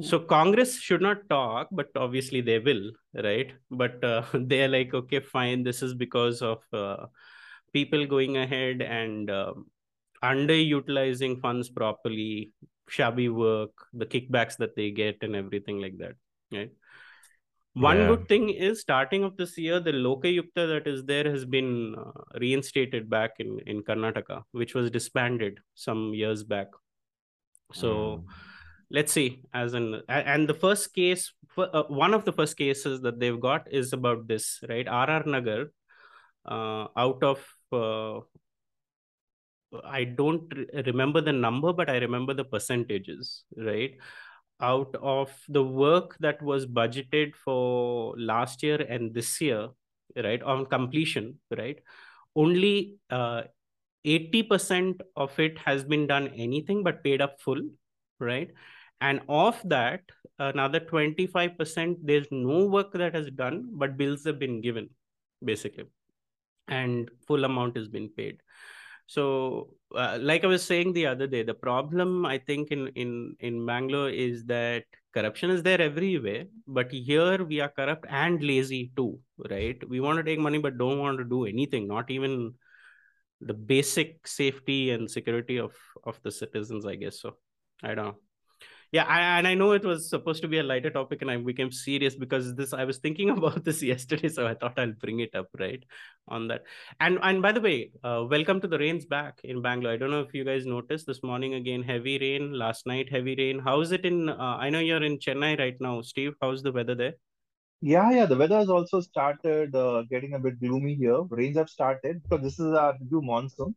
So 0.00 0.18
Congress 0.18 0.80
should 0.80 1.02
not 1.02 1.28
talk, 1.30 1.68
but 1.70 1.86
obviously 1.94 2.40
they 2.40 2.58
will, 2.58 2.90
right? 3.14 3.52
But 3.70 4.02
uh, 4.02 4.24
they're 4.34 4.66
like, 4.66 4.92
okay, 4.92 5.20
fine. 5.20 5.62
This 5.62 5.82
is 5.82 5.94
because 5.94 6.42
of 6.42 6.58
uh, 6.72 7.06
people 7.72 8.04
going 8.06 8.36
ahead 8.36 8.82
and 8.82 9.30
um 9.30 9.66
underutilizing 10.32 11.40
funds 11.40 11.70
properly, 11.80 12.52
shabby 12.88 13.28
work, 13.28 13.86
the 13.92 14.06
kickbacks 14.06 14.56
that 14.58 14.76
they 14.76 14.90
get, 14.90 15.22
and 15.22 15.36
everything 15.42 15.80
like 15.84 15.98
that, 15.98 16.16
right? 16.52 16.72
One 17.84 17.98
Yeah. 17.98 18.08
good 18.08 18.28
thing 18.32 18.50
is 18.66 18.80
starting 18.80 19.24
of 19.28 19.36
this 19.38 19.58
year, 19.58 19.80
the 19.80 19.92
Lokayukta 19.92 20.64
that 20.72 20.86
is 20.90 21.04
there 21.04 21.28
has 21.30 21.44
been 21.54 21.96
uh, 22.02 22.12
reinstated 22.42 23.10
back 23.14 23.32
in, 23.44 23.58
in 23.66 23.82
Karnataka, 23.82 24.42
which 24.52 24.74
was 24.74 24.90
disbanded 24.96 25.58
some 25.86 26.14
years 26.14 26.44
back. 26.44 26.68
So 27.72 27.90
Mm. 27.90 28.34
let's 28.96 29.12
see 29.16 29.42
as 29.60 29.74
in 29.74 29.86
and 30.08 30.48
the 30.48 30.54
first 30.54 30.94
case 30.94 31.22
uh, 31.58 31.82
one 32.02 32.14
of 32.16 32.24
the 32.26 32.32
first 32.32 32.56
cases 32.56 33.00
that 33.04 33.18
they've 33.20 33.40
got 33.44 33.70
is 33.80 33.92
about 33.96 34.26
this 34.28 34.46
right 34.72 34.86
rr 34.86 35.22
nagar 35.34 35.62
uh, 36.54 36.84
out 37.04 37.24
of 37.30 37.40
uh, 37.72 38.20
i 39.84 40.04
don't 40.04 40.52
re- 40.56 40.82
remember 40.86 41.20
the 41.20 41.32
number 41.32 41.72
but 41.72 41.90
i 41.90 41.96
remember 41.96 42.34
the 42.34 42.44
percentages 42.44 43.44
right? 43.56 43.94
Out 44.60 44.94
of 45.02 45.32
the 45.48 45.62
work 45.62 46.16
that 46.20 46.40
was 46.40 46.64
budgeted 46.64 47.34
for 47.34 48.14
last 48.16 48.62
year 48.62 48.80
and 48.80 49.12
this 49.12 49.40
year 49.40 49.68
right 50.16 50.42
on 50.42 50.66
completion 50.66 51.38
right 51.58 51.80
only 52.36 52.96
uh, 53.10 53.42
80% 54.04 55.00
of 55.16 55.38
it 55.38 55.58
has 55.58 55.82
been 55.84 56.06
done 56.06 56.28
anything 56.36 56.82
but 56.82 57.02
paid 57.02 57.20
up 57.20 57.40
full 57.40 57.60
right? 58.20 58.50
And 59.00 59.20
of 59.28 59.60
that 59.64 60.02
another 60.38 60.80
25% 60.80 62.06
there's 62.06 62.26
no 62.30 62.66
work 62.66 62.92
that 62.92 63.14
has 63.14 63.30
done 63.30 63.70
but 63.72 63.96
bills 63.96 64.24
have 64.24 64.38
been 64.38 64.60
given 64.60 64.90
basically. 65.44 65.84
And 66.68 67.10
full 67.26 67.44
amount 67.44 67.76
has 67.76 67.88
been 67.88 68.08
paid 68.08 68.40
so 69.06 69.68
uh, 69.96 70.18
like 70.20 70.44
i 70.44 70.46
was 70.46 70.64
saying 70.64 70.92
the 70.92 71.06
other 71.06 71.26
day 71.26 71.42
the 71.42 71.54
problem 71.54 72.24
i 72.26 72.38
think 72.38 72.70
in 72.70 72.88
in 72.94 73.36
in 73.40 73.64
bangalore 73.66 74.10
is 74.10 74.44
that 74.44 74.84
corruption 75.12 75.50
is 75.50 75.62
there 75.62 75.80
everywhere 75.80 76.44
but 76.66 76.90
here 76.90 77.44
we 77.44 77.60
are 77.60 77.68
corrupt 77.68 78.06
and 78.08 78.42
lazy 78.42 78.90
too 78.96 79.18
right? 79.50 79.88
We 79.88 80.00
want 80.00 80.16
to 80.18 80.24
take 80.24 80.38
money 80.38 80.58
but 80.58 80.78
don't 80.78 80.98
want 80.98 81.18
to 81.18 81.24
do 81.24 81.44
anything 81.44 81.86
not 81.86 82.10
even 82.10 82.54
the 83.40 83.54
basic 83.54 84.26
safety 84.26 84.90
and 84.90 85.10
security 85.10 85.58
of 85.58 85.74
of 86.04 86.20
the 86.22 86.32
citizens 86.32 86.86
i 86.86 86.94
guess 86.94 87.20
so. 87.20 87.36
I 87.82 87.94
don't 87.94 88.06
know 88.06 88.16
Yeah, 88.94 89.06
I, 89.08 89.38
and 89.38 89.48
I 89.48 89.54
know 89.54 89.72
it 89.72 89.84
was 89.84 90.08
supposed 90.08 90.40
to 90.42 90.46
be 90.46 90.58
a 90.58 90.62
lighter 90.62 90.88
topic, 90.88 91.20
and 91.20 91.28
I 91.28 91.36
became 91.36 91.72
serious 91.72 92.14
because 92.14 92.54
this. 92.54 92.72
I 92.72 92.84
was 92.84 92.98
thinking 92.98 93.30
about 93.36 93.64
this 93.64 93.82
yesterday, 93.82 94.28
so 94.28 94.46
I 94.46 94.54
thought 94.54 94.78
I'll 94.78 94.92
bring 94.92 95.18
it 95.18 95.34
up 95.34 95.48
right 95.58 95.82
on 96.28 96.46
that. 96.46 96.62
And 97.00 97.18
and 97.22 97.42
by 97.42 97.50
the 97.50 97.60
way, 97.60 97.90
uh, 98.04 98.22
welcome 98.30 98.60
to 98.60 98.68
the 98.68 98.78
rains 98.78 99.04
back 99.04 99.40
in 99.42 99.62
Bangalore. 99.62 99.94
I 99.94 99.96
don't 99.96 100.12
know 100.12 100.20
if 100.20 100.32
you 100.32 100.44
guys 100.44 100.64
noticed 100.64 101.08
this 101.08 101.24
morning 101.24 101.54
again 101.54 101.82
heavy 101.82 102.20
rain. 102.20 102.52
Last 102.52 102.86
night 102.86 103.10
heavy 103.10 103.34
rain. 103.34 103.58
How 103.58 103.80
is 103.80 103.90
it 103.90 104.06
in? 104.12 104.28
Uh, 104.28 104.58
I 104.66 104.70
know 104.70 104.78
you're 104.78 105.02
in 105.02 105.18
Chennai 105.18 105.58
right 105.58 105.80
now, 105.80 106.00
Steve. 106.02 106.34
How's 106.40 106.62
the 106.62 106.70
weather 106.70 106.94
there? 106.94 107.14
Yeah, 107.80 108.12
yeah, 108.12 108.26
the 108.26 108.36
weather 108.36 108.58
has 108.58 108.70
also 108.70 109.00
started 109.00 109.74
uh, 109.74 110.04
getting 110.08 110.34
a 110.34 110.38
bit 110.38 110.60
gloomy 110.60 110.94
here. 110.94 111.20
Rains 111.40 111.56
have 111.56 111.68
started 111.68 112.22
because 112.22 112.44
this 112.44 112.60
is 112.60 112.72
our 112.86 112.96
new 113.10 113.22
monsoon. 113.22 113.74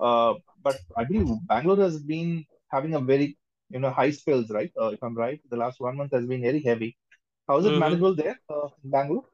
Uh, 0.00 0.34
but 0.62 0.78
I 0.96 1.04
believe 1.04 1.28
Bangalore 1.48 1.82
has 1.84 2.02
been 2.02 2.46
having 2.72 2.94
a 2.94 3.00
very, 3.00 3.36
you 3.70 3.78
know, 3.80 3.90
high 3.90 4.10
spills, 4.10 4.50
right? 4.50 4.72
Uh, 4.80 4.88
if 4.88 5.02
I'm 5.02 5.16
right, 5.16 5.40
the 5.50 5.56
last 5.56 5.80
one 5.80 5.96
month 5.96 6.12
has 6.12 6.26
been 6.26 6.42
very 6.42 6.62
heavy. 6.62 6.96
How 7.48 7.58
is 7.58 7.66
it 7.66 7.72
Mm-hmm. 7.72 7.78
manageable 7.78 8.14
there 8.14 8.38
uh, 8.50 8.68
in 8.84 8.90
Bangalore? 8.90 9.24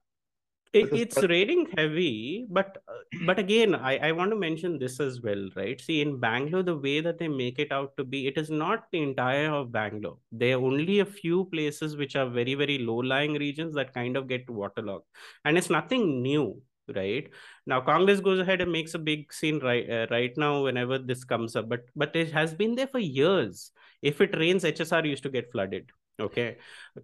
It, 0.72 0.90
it's 0.92 1.20
raining 1.22 1.66
heavy, 1.76 2.46
but 2.48 2.78
uh, 2.86 2.92
but 3.26 3.40
again, 3.40 3.74
I, 3.74 3.96
I 4.08 4.12
want 4.12 4.30
to 4.30 4.36
mention 4.36 4.78
this 4.78 5.00
as 5.00 5.20
well, 5.20 5.48
right? 5.56 5.80
See, 5.80 6.00
in 6.00 6.20
Bangalore, 6.20 6.62
the 6.62 6.76
way 6.76 7.00
that 7.00 7.18
they 7.18 7.26
make 7.26 7.58
it 7.58 7.72
out 7.72 7.96
to 7.96 8.04
be, 8.04 8.28
it 8.28 8.38
is 8.38 8.50
not 8.50 8.84
the 8.92 9.02
entire 9.02 9.50
of 9.50 9.72
Bangalore. 9.72 10.18
There 10.30 10.56
are 10.56 10.60
only 10.60 11.00
a 11.00 11.04
few 11.04 11.46
places 11.46 11.96
which 11.96 12.14
are 12.14 12.30
very, 12.30 12.54
very 12.54 12.78
low-lying 12.78 13.34
regions 13.34 13.74
that 13.74 13.92
kind 13.92 14.16
of 14.16 14.28
get 14.28 14.48
waterlogged. 14.48 15.06
And 15.44 15.58
it's 15.58 15.70
nothing 15.70 16.22
new, 16.22 16.62
right? 16.94 17.28
Now, 17.66 17.80
Congress 17.80 18.20
goes 18.20 18.38
ahead 18.38 18.60
and 18.60 18.70
makes 18.70 18.94
a 18.94 19.00
big 19.00 19.32
scene 19.32 19.58
right 19.58 19.90
uh, 19.90 20.06
right 20.08 20.32
now 20.36 20.62
whenever 20.62 20.98
this 20.98 21.24
comes 21.24 21.56
up, 21.56 21.68
but 21.68 21.80
but 21.96 22.14
it 22.14 22.30
has 22.30 22.54
been 22.54 22.76
there 22.76 22.86
for 22.86 23.00
years. 23.00 23.72
If 24.02 24.20
it 24.20 24.36
rains, 24.36 24.64
HSR 24.64 25.04
used 25.04 25.22
to 25.24 25.30
get 25.30 25.50
flooded. 25.52 25.90
Okay. 26.20 26.56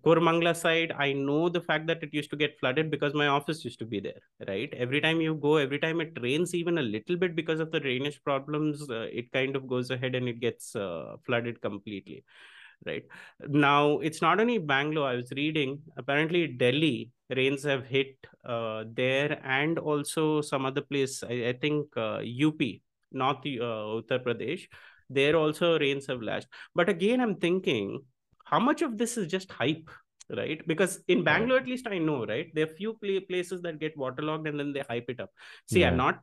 Koramangala 0.04 0.54
side, 0.54 0.92
I 0.96 1.12
know 1.12 1.48
the 1.48 1.60
fact 1.60 1.86
that 1.86 2.02
it 2.02 2.12
used 2.12 2.30
to 2.30 2.36
get 2.36 2.58
flooded 2.58 2.90
because 2.90 3.14
my 3.14 3.28
office 3.28 3.64
used 3.64 3.78
to 3.78 3.86
be 3.86 4.00
there, 4.00 4.20
right? 4.46 4.72
Every 4.76 5.00
time 5.00 5.20
you 5.20 5.34
go, 5.34 5.56
every 5.56 5.78
time 5.78 6.00
it 6.00 6.12
rains 6.20 6.54
even 6.54 6.78
a 6.78 6.82
little 6.82 7.16
bit 7.16 7.34
because 7.34 7.60
of 7.60 7.70
the 7.70 7.80
drainage 7.80 8.22
problems, 8.22 8.90
uh, 8.90 9.06
it 9.10 9.32
kind 9.32 9.56
of 9.56 9.66
goes 9.66 9.90
ahead 9.90 10.14
and 10.14 10.28
it 10.28 10.40
gets 10.40 10.76
uh, 10.76 11.16
flooded 11.24 11.62
completely, 11.62 12.24
right? 12.84 13.04
Now, 13.48 13.98
it's 14.00 14.20
not 14.20 14.38
only 14.40 14.58
Bangalore. 14.58 15.08
I 15.08 15.16
was 15.16 15.32
reading, 15.34 15.80
apparently 15.96 16.46
Delhi 16.48 17.10
rains 17.34 17.64
have 17.64 17.86
hit 17.86 18.16
uh, 18.44 18.84
there 18.92 19.40
and 19.44 19.78
also 19.78 20.40
some 20.40 20.66
other 20.66 20.82
place, 20.82 21.22
I, 21.22 21.48
I 21.48 21.52
think 21.54 21.88
uh, 21.96 22.20
UP, 22.22 22.82
North 23.12 23.38
uh, 23.38 24.00
Uttar 24.00 24.22
Pradesh, 24.22 24.66
there 25.08 25.36
also 25.36 25.78
rains 25.78 26.06
have 26.06 26.22
lashed. 26.22 26.48
But 26.74 26.88
again, 26.88 27.20
I'm 27.20 27.36
thinking, 27.36 28.00
how 28.44 28.58
much 28.58 28.82
of 28.82 28.96
this 28.98 29.16
is 29.16 29.26
just 29.26 29.50
hype 29.50 29.88
right 30.36 30.66
because 30.66 31.00
in 31.06 31.22
bangalore 31.22 31.58
at 31.58 31.66
least 31.68 31.86
i 31.86 31.98
know 31.98 32.26
right 32.26 32.48
there 32.54 32.64
are 32.64 32.74
few 32.74 32.94
places 33.28 33.62
that 33.62 33.78
get 33.78 33.96
waterlogged 33.96 34.46
and 34.48 34.58
then 34.58 34.72
they 34.72 34.82
hype 34.88 35.08
it 35.08 35.20
up 35.20 35.30
see 35.66 35.80
Yeah. 35.80 35.88
i'm 35.90 35.96
not 35.96 36.20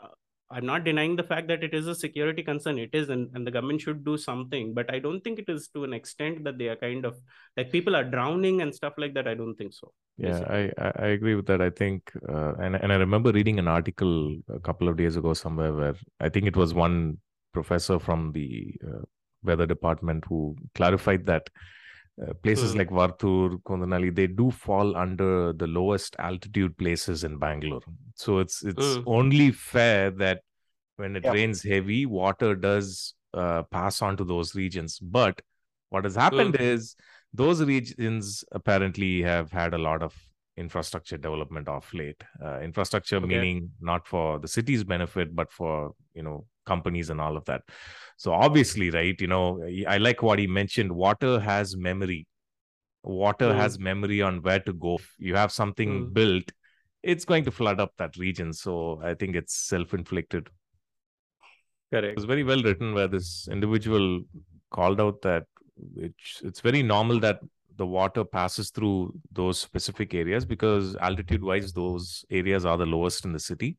uh, 0.00 0.08
i'm 0.50 0.64
not 0.64 0.84
denying 0.84 1.16
the 1.16 1.24
fact 1.24 1.48
that 1.48 1.64
it 1.64 1.74
is 1.74 1.88
a 1.88 1.94
security 1.94 2.44
concern 2.44 2.78
it 2.78 2.94
is 2.94 3.08
and, 3.08 3.30
and 3.34 3.44
the 3.44 3.50
government 3.50 3.80
should 3.80 4.04
do 4.04 4.16
something 4.16 4.74
but 4.74 4.92
i 4.94 5.00
don't 5.00 5.22
think 5.24 5.40
it 5.40 5.48
is 5.48 5.68
to 5.74 5.82
an 5.82 5.92
extent 5.92 6.44
that 6.44 6.56
they 6.56 6.68
are 6.68 6.76
kind 6.76 7.04
of 7.04 7.16
like 7.56 7.72
people 7.72 7.96
are 7.96 8.04
drowning 8.04 8.62
and 8.62 8.72
stuff 8.72 8.92
like 8.96 9.14
that 9.14 9.26
i 9.26 9.34
don't 9.34 9.56
think 9.56 9.72
so 9.72 9.92
Yeah, 10.18 10.38
basically. 10.38 10.72
I 10.78 10.92
I 11.04 11.06
agree 11.16 11.34
with 11.36 11.46
that. 11.50 11.62
I 11.66 11.70
think, 11.70 12.10
uh, 12.32 12.52
and 12.64 12.76
and 12.76 12.92
I 12.92 12.96
remember 13.02 13.30
reading 13.36 13.58
an 13.62 13.68
article 13.74 14.36
a 14.56 14.60
couple 14.66 14.90
of 14.90 14.96
days 14.98 15.16
ago 15.20 15.32
somewhere 15.40 15.72
where 15.78 15.94
I 16.26 16.28
think 16.34 16.50
it 16.50 16.58
was 16.62 16.74
one 16.80 16.98
professor 17.52 17.98
from 17.98 18.32
the 18.32 18.74
uh, 18.86 19.02
weather 19.42 19.66
department 19.66 20.24
who 20.28 20.56
clarified 20.74 21.26
that 21.26 21.48
uh, 22.22 22.34
places 22.42 22.72
Hmm. 22.72 22.78
like 22.78 22.90
Varthur, 22.90 23.58
Kondanali, 23.62 24.14
they 24.14 24.26
do 24.26 24.50
fall 24.50 24.96
under 24.96 25.52
the 25.52 25.66
lowest 25.66 26.14
altitude 26.18 26.76
places 26.76 27.24
in 27.24 27.38
Bangalore. 27.38 27.80
So 28.14 28.38
it's 28.38 28.62
it's 28.62 28.98
Hmm. 28.98 29.02
only 29.06 29.50
fair 29.50 30.10
that 30.12 30.42
when 30.96 31.16
it 31.16 31.24
Yeah. 31.24 31.32
rains 31.32 31.62
heavy, 31.62 32.06
water 32.06 32.54
does 32.54 33.14
uh, 33.34 33.62
pass 33.64 34.02
on 34.02 34.16
to 34.18 34.24
those 34.24 34.54
regions. 34.54 34.98
But 34.98 35.40
what 35.90 36.04
has 36.04 36.14
happened 36.14 36.56
is 36.60 36.96
those 37.32 37.62
regions 37.62 38.44
apparently 38.52 39.22
have 39.22 39.50
had 39.50 39.74
a 39.74 39.78
lot 39.78 40.02
of 40.02 40.14
infrastructure 40.56 41.16
development 41.16 41.66
of 41.68 41.92
late. 41.94 42.22
Uh, 42.44 42.60
infrastructure 42.60 43.20
Okay. 43.20 43.26
meaning 43.26 43.70
not 43.80 44.06
for 44.06 44.38
the 44.38 44.48
city's 44.48 44.84
benefit, 44.84 45.34
but 45.34 45.50
for 45.50 45.94
you 46.14 46.22
know 46.22 46.44
companies 46.66 47.10
and 47.10 47.20
all 47.20 47.36
of 47.36 47.44
that. 47.46 47.62
So 48.16 48.32
obviously, 48.32 48.90
right? 48.90 49.20
You 49.20 49.26
know, 49.26 49.62
I 49.88 49.98
like 49.98 50.22
what 50.22 50.38
he 50.38 50.46
mentioned. 50.46 50.92
Water 50.92 51.40
has 51.40 51.76
memory. 51.76 52.26
Water 53.02 53.50
Mm. 53.50 53.56
has 53.56 53.78
memory 53.78 54.22
on 54.22 54.42
where 54.42 54.60
to 54.60 54.72
go. 54.72 54.96
If 54.96 55.14
you 55.18 55.34
have 55.34 55.52
something 55.52 56.06
Mm. 56.06 56.12
built, 56.12 56.52
it's 57.02 57.24
going 57.24 57.44
to 57.44 57.50
flood 57.50 57.80
up 57.80 57.92
that 57.96 58.16
region. 58.16 58.52
So 58.52 59.00
I 59.02 59.14
think 59.14 59.34
it's 59.34 59.54
self-inflicted. 59.54 60.46
It 60.46 62.00
correct 62.00 62.16
was 62.16 62.24
very 62.24 62.44
well 62.44 62.62
written 62.62 62.94
where 62.94 63.08
this 63.08 63.48
individual 63.50 64.22
called 64.70 65.00
out 65.00 65.20
that 65.22 65.44
it's 65.96 66.40
it's 66.42 66.60
very 66.60 66.82
normal 66.82 67.18
that 67.20 67.40
the 67.76 67.86
water 67.86 68.24
passes 68.24 68.70
through 68.70 69.12
those 69.32 69.58
specific 69.60 70.14
areas 70.14 70.44
because 70.44 70.94
altitude 70.96 71.42
wise 71.42 71.72
those 71.72 72.24
areas 72.30 72.64
are 72.64 72.78
the 72.78 72.86
lowest 72.86 73.24
in 73.24 73.32
the 73.32 73.38
city 73.38 73.76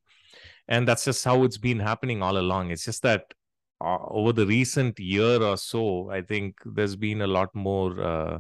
and 0.68 0.88
that's 0.88 1.06
just 1.06 1.24
how 1.26 1.44
it's 1.44 1.58
been 1.58 1.80
happening 1.80 2.22
all 2.24 2.38
along. 2.38 2.72
It's 2.72 2.86
just 2.86 3.04
that 3.04 3.34
uh, 3.82 3.98
over 4.08 4.32
the 4.32 4.46
recent 4.46 4.98
year 5.00 5.42
or 5.44 5.58
so 5.58 6.10
i 6.10 6.22
think 6.22 6.56
there's 6.64 6.96
been 6.96 7.22
a 7.22 7.28
lot 7.28 7.54
more 7.54 8.00
uh, 8.02 8.40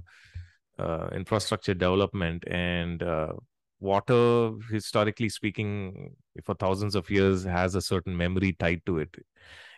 uh, 0.79 1.07
infrastructure 1.13 1.73
development 1.73 2.43
and 2.47 3.03
uh, 3.03 3.33
water 3.79 4.51
historically 4.71 5.29
speaking 5.29 6.15
for 6.43 6.55
thousands 6.55 6.95
of 6.95 7.09
years 7.09 7.43
has 7.43 7.75
a 7.75 7.81
certain 7.81 8.15
memory 8.15 8.53
tied 8.53 8.81
to 8.85 8.99
it. 8.99 9.15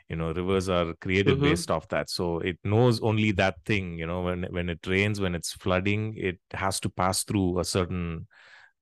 You 0.10 0.16
know 0.16 0.32
rivers 0.34 0.70
are 0.70 0.94
created 1.02 1.38
Mhm. 1.38 1.42
based 1.42 1.72
off 1.72 1.88
that. 1.90 2.10
So 2.10 2.40
it 2.40 2.60
knows 2.64 3.02
only 3.02 3.32
that 3.34 3.56
thing 3.66 3.98
you 3.98 4.06
know 4.06 4.22
when 4.22 4.44
when 4.52 4.70
it 4.70 4.86
rains 4.86 5.20
when 5.20 5.34
it's 5.36 5.54
flooding 5.54 6.14
it 6.16 6.40
has 6.54 6.80
to 6.82 6.90
pass 6.90 7.24
through 7.24 7.60
a 7.60 7.66
certain 7.66 8.28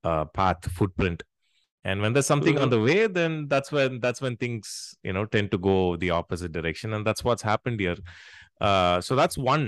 uh, 0.04 0.26
path 0.26 0.70
footprint 0.72 1.24
and 1.84 2.02
when 2.02 2.14
there's 2.14 2.26
something 2.34 2.58
on 2.58 2.68
Mhm. 2.68 2.72
the 2.76 2.82
way 2.88 3.08
then 3.08 3.48
that's 3.48 3.72
when 3.72 4.00
that's 4.00 4.22
when 4.26 4.36
things 4.44 4.96
you 5.04 5.14
know 5.16 5.26
tend 5.26 5.52
to 5.52 5.58
go 5.58 5.96
the 6.04 6.12
opposite 6.20 6.52
direction 6.52 6.94
and 6.94 7.06
that's 7.08 7.24
what's 7.24 7.42
happened 7.42 7.80
here 7.80 7.98
uh, 8.62 9.02
so 9.02 9.16
that's 9.16 9.38
one 9.38 9.66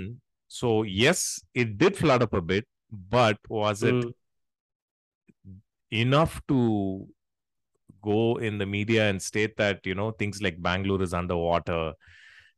so 0.47 0.83
yes 0.83 1.41
it 1.53 1.77
did 1.77 1.97
flood 1.97 2.21
up 2.23 2.33
a 2.33 2.41
bit 2.41 2.65
but 2.91 3.37
was 3.49 3.83
it 3.83 3.93
Mm. 3.95 4.13
enough 5.91 6.41
to 6.47 7.07
go 8.01 8.37
in 8.37 8.57
the 8.57 8.65
media 8.65 9.09
and 9.09 9.21
state 9.21 9.55
that 9.57 9.85
you 9.85 9.95
know 9.95 10.11
things 10.11 10.41
like 10.41 10.61
Bangalore 10.61 11.01
is 11.01 11.13
underwater. 11.13 11.93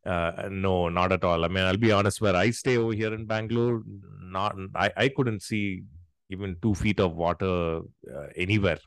Uh, 0.05 0.47
no, 0.49 0.87
not 0.87 1.11
at 1.11 1.23
all. 1.23 1.43
I 1.43 1.49
mean, 1.49 1.63
I'll 1.63 1.77
be 1.77 1.91
honest. 1.91 2.21
Where 2.21 2.35
I 2.35 2.49
stay 2.51 2.77
over 2.77 2.93
here 2.93 3.13
in 3.13 3.25
Bangalore, 3.25 3.83
not 4.21 4.55
I, 4.75 4.91
I 4.95 5.09
couldn't 5.09 5.41
see 5.43 5.83
even 6.29 6.55
two 6.61 6.73
feet 6.75 6.99
of 6.99 7.15
water 7.15 7.81
uh, 8.13 8.27
anywhere. 8.35 8.79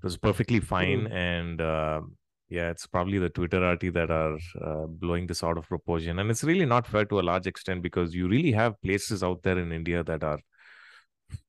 It 0.00 0.04
was 0.04 0.16
perfectly 0.16 0.60
fine, 0.60 1.02
Mm. 1.08 1.12
and 1.12 1.60
uh, 1.60 2.00
yeah, 2.48 2.70
it's 2.70 2.86
probably 2.86 3.18
the 3.18 3.30
Twitterati 3.30 3.92
that 3.92 4.10
are 4.10 4.38
uh, 4.60 4.86
blowing 4.86 5.26
this 5.26 5.44
out 5.44 5.58
of 5.58 5.68
proportion, 5.68 6.18
and 6.18 6.30
it's 6.30 6.42
really 6.42 6.64
not 6.66 6.86
fair 6.86 7.04
to 7.04 7.20
a 7.20 7.26
large 7.30 7.46
extent 7.46 7.82
because 7.82 8.14
you 8.14 8.26
really 8.28 8.52
have 8.52 8.80
places 8.82 9.22
out 9.22 9.42
there 9.42 9.58
in 9.58 9.72
India 9.72 10.02
that 10.04 10.24
are, 10.24 10.40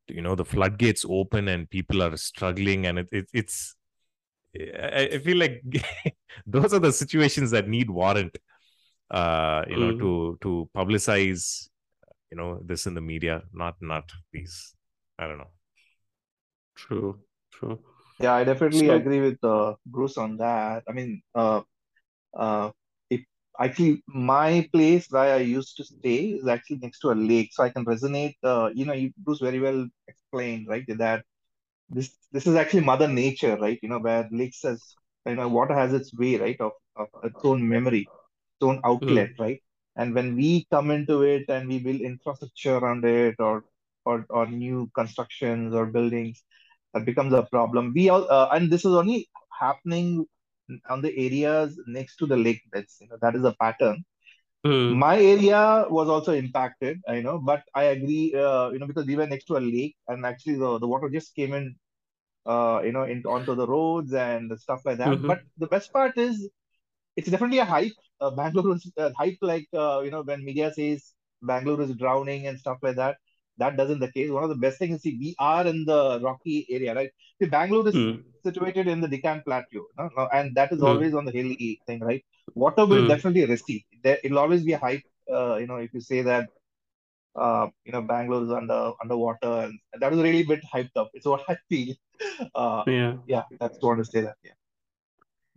you 0.07 0.21
know, 0.21 0.35
the 0.35 0.45
floodgates 0.45 1.05
open 1.07 1.47
and 1.47 1.69
people 1.69 2.03
are 2.03 2.15
struggling, 2.17 2.85
and 2.87 2.99
it, 2.99 3.07
it 3.11 3.29
it's 3.33 3.75
I, 4.55 5.09
I 5.13 5.17
feel 5.19 5.37
like 5.37 5.61
those 6.45 6.73
are 6.73 6.79
the 6.79 6.91
situations 6.91 7.51
that 7.51 7.69
need 7.69 7.89
warrant, 7.89 8.37
uh, 9.09 9.63
you 9.69 9.77
know, 9.77 9.93
Mm. 9.93 9.99
to 9.99 10.37
to 10.41 10.69
publicize, 10.75 11.69
you 12.29 12.37
know, 12.37 12.59
this 12.65 12.85
in 12.85 12.93
the 12.95 13.01
media, 13.01 13.43
not 13.53 13.75
not 13.81 14.11
these. 14.33 14.75
I 15.17 15.27
don't 15.27 15.37
know. 15.37 15.51
true 16.75 17.19
true 17.51 17.79
Yeah, 18.21 18.33
I 18.35 18.43
definitely 18.43 18.87
So- 18.87 18.95
agree 18.95 19.21
with 19.21 19.43
uh, 19.43 19.75
Bruce 19.85 20.17
on 20.17 20.37
that. 20.37 20.83
I 20.87 20.93
mean, 20.93 21.21
uh, 21.35 21.61
uh, 22.37 22.71
if 23.09 23.21
actually 23.59 24.03
my 24.07 24.67
place 24.73 25.07
where 25.09 25.35
I 25.35 25.39
used 25.39 25.77
to 25.77 25.83
stay 25.85 26.19
is 26.39 26.47
actually 26.47 26.77
next 26.79 26.99
to 27.01 27.11
a 27.11 27.13
lake, 27.31 27.49
so 27.53 27.63
I 27.63 27.69
can 27.69 27.85
resonate. 27.85 28.35
Uh, 28.43 28.69
you 28.73 28.85
know, 28.85 28.93
you, 28.93 29.11
Bruce 29.17 29.39
very 29.41 29.59
well 29.59 29.87
explained, 30.07 30.67
right, 30.67 30.85
that 30.97 31.23
this 31.89 32.15
this 32.31 32.47
is 32.47 32.55
actually 32.55 32.83
Mother 32.85 33.07
Nature, 33.07 33.57
right? 33.57 33.79
You 33.81 33.89
know, 33.89 33.99
where 33.99 34.27
lakes 34.31 34.61
has 34.63 34.95
you 35.25 35.35
know 35.35 35.47
water 35.49 35.75
has 35.75 35.93
its 35.93 36.13
way, 36.13 36.37
right, 36.37 36.59
of, 36.61 36.73
of 36.95 37.07
its 37.23 37.39
own 37.43 37.67
memory, 37.67 38.11
its 38.57 38.63
own 38.69 38.81
outlet, 38.85 39.31
right? 39.39 39.61
And 39.95 40.13
when 40.15 40.35
we 40.35 40.65
come 40.71 40.91
into 40.91 41.23
it 41.23 41.45
and 41.49 41.67
we 41.67 41.79
build 41.79 42.01
infrastructure 42.01 42.77
around 42.77 43.05
it, 43.05 43.35
or 43.39 43.63
or 44.05 44.25
or 44.29 44.47
new 44.47 44.89
constructions 44.95 45.73
or 45.73 45.85
buildings, 45.87 46.43
that 46.93 47.05
becomes 47.05 47.33
a 47.33 47.43
problem. 47.43 47.93
We 47.95 48.09
all 48.09 48.29
uh, 48.29 48.49
and 48.53 48.71
this 48.71 48.85
is 48.85 48.93
only 48.93 49.29
happening 49.59 50.25
on 50.89 51.01
the 51.01 51.13
areas 51.17 51.79
next 51.87 52.17
to 52.17 52.25
the 52.25 52.37
lake 52.37 52.61
beds. 52.71 52.97
You 53.01 53.07
know, 53.09 53.17
that 53.21 53.35
is 53.35 53.43
a 53.43 53.55
pattern. 53.59 54.03
Mm. 54.65 54.99
My 54.99 55.17
area 55.19 55.85
was 55.89 56.09
also 56.09 56.33
impacted, 56.33 56.99
you 57.09 57.23
know, 57.23 57.39
but 57.39 57.63
I 57.75 57.83
agree, 57.95 58.33
uh, 58.35 58.69
you 58.71 58.79
know, 58.79 58.87
because 58.87 59.05
we 59.05 59.15
were 59.15 59.27
next 59.27 59.45
to 59.45 59.57
a 59.57 59.59
lake 59.59 59.95
and 60.07 60.25
actually 60.25 60.55
the, 60.57 60.79
the 60.79 60.87
water 60.87 61.09
just 61.09 61.35
came 61.35 61.53
in, 61.53 61.75
uh, 62.45 62.81
you 62.83 62.91
know, 62.91 63.03
into 63.03 63.29
onto 63.29 63.55
the 63.55 63.67
roads 63.67 64.13
and 64.13 64.51
stuff 64.59 64.81
like 64.85 64.97
that. 64.97 65.19
Mhm. 65.19 65.25
But 65.25 65.41
the 65.57 65.67
best 65.67 65.91
part 65.93 66.17
is 66.17 66.49
it's 67.15 67.29
definitely 67.29 67.59
a 67.59 67.65
hype. 67.65 67.93
Uh, 68.19 68.31
Bangalore 68.31 68.75
is 68.75 68.91
uh, 68.97 69.11
hype 69.17 69.37
like, 69.41 69.67
uh, 69.73 70.01
you 70.03 70.11
know, 70.11 70.21
when 70.23 70.43
media 70.43 70.71
says 70.73 71.13
Bangalore 71.41 71.81
is 71.81 71.95
drowning 71.95 72.47
and 72.47 72.59
stuff 72.59 72.77
like 72.81 72.95
that. 72.97 73.17
That 73.57 73.77
doesn't 73.77 73.99
the 73.99 74.11
case. 74.11 74.29
One 74.31 74.43
of 74.43 74.49
the 74.49 74.55
best 74.55 74.79
things 74.79 74.95
is 74.95 75.01
see, 75.01 75.17
we 75.19 75.35
are 75.39 75.65
in 75.67 75.85
the 75.85 76.19
rocky 76.23 76.65
area, 76.69 76.95
right? 76.95 77.11
See, 77.41 77.49
Bangalore 77.49 77.87
is 77.89 77.95
Mm. 77.95 78.23
situated 78.43 78.87
in 78.87 79.01
the 79.01 79.07
Deccan 79.07 79.41
Plateau, 79.45 79.83
no? 79.97 80.09
No, 80.17 80.27
and 80.33 80.55
that 80.55 80.71
is 80.71 80.81
Mm. 80.81 80.87
always 80.89 81.13
on 81.13 81.25
the 81.25 81.31
hilly 81.31 81.79
thing, 81.87 81.99
right? 82.01 82.23
Water 82.55 82.85
will 82.85 83.03
Mm. 83.03 83.07
definitely 83.07 83.45
recede. 83.45 83.83
There, 84.03 84.19
it'll 84.23 84.39
always 84.39 84.63
be 84.63 84.73
a 84.73 84.77
hype. 84.79 85.03
Uh, 85.31 85.57
you 85.57 85.67
know, 85.67 85.77
if 85.77 85.93
you 85.93 86.01
say 86.01 86.21
that, 86.23 86.49
uh, 87.35 87.67
you 87.85 87.91
know, 87.93 88.01
Bangalore 88.01 88.43
is 88.43 88.51
under 88.51 88.93
underwater, 89.03 89.53
and 89.65 89.79
that 90.01 90.13
is 90.13 90.19
really 90.19 90.41
a 90.41 90.47
bit 90.53 90.63
hyped 90.73 90.95
up. 90.95 91.09
It's 91.13 91.25
what 91.25 91.43
I 91.49 91.57
feel. 91.69 91.95
Uh, 92.55 92.83
Yeah. 92.85 93.13
yeah, 93.27 93.43
that's 93.59 93.77
what 93.81 93.93
I 93.93 93.95
want 93.95 94.05
to 94.05 94.11
say 94.11 94.21
that. 94.21 94.35
Yeah. 94.43 94.57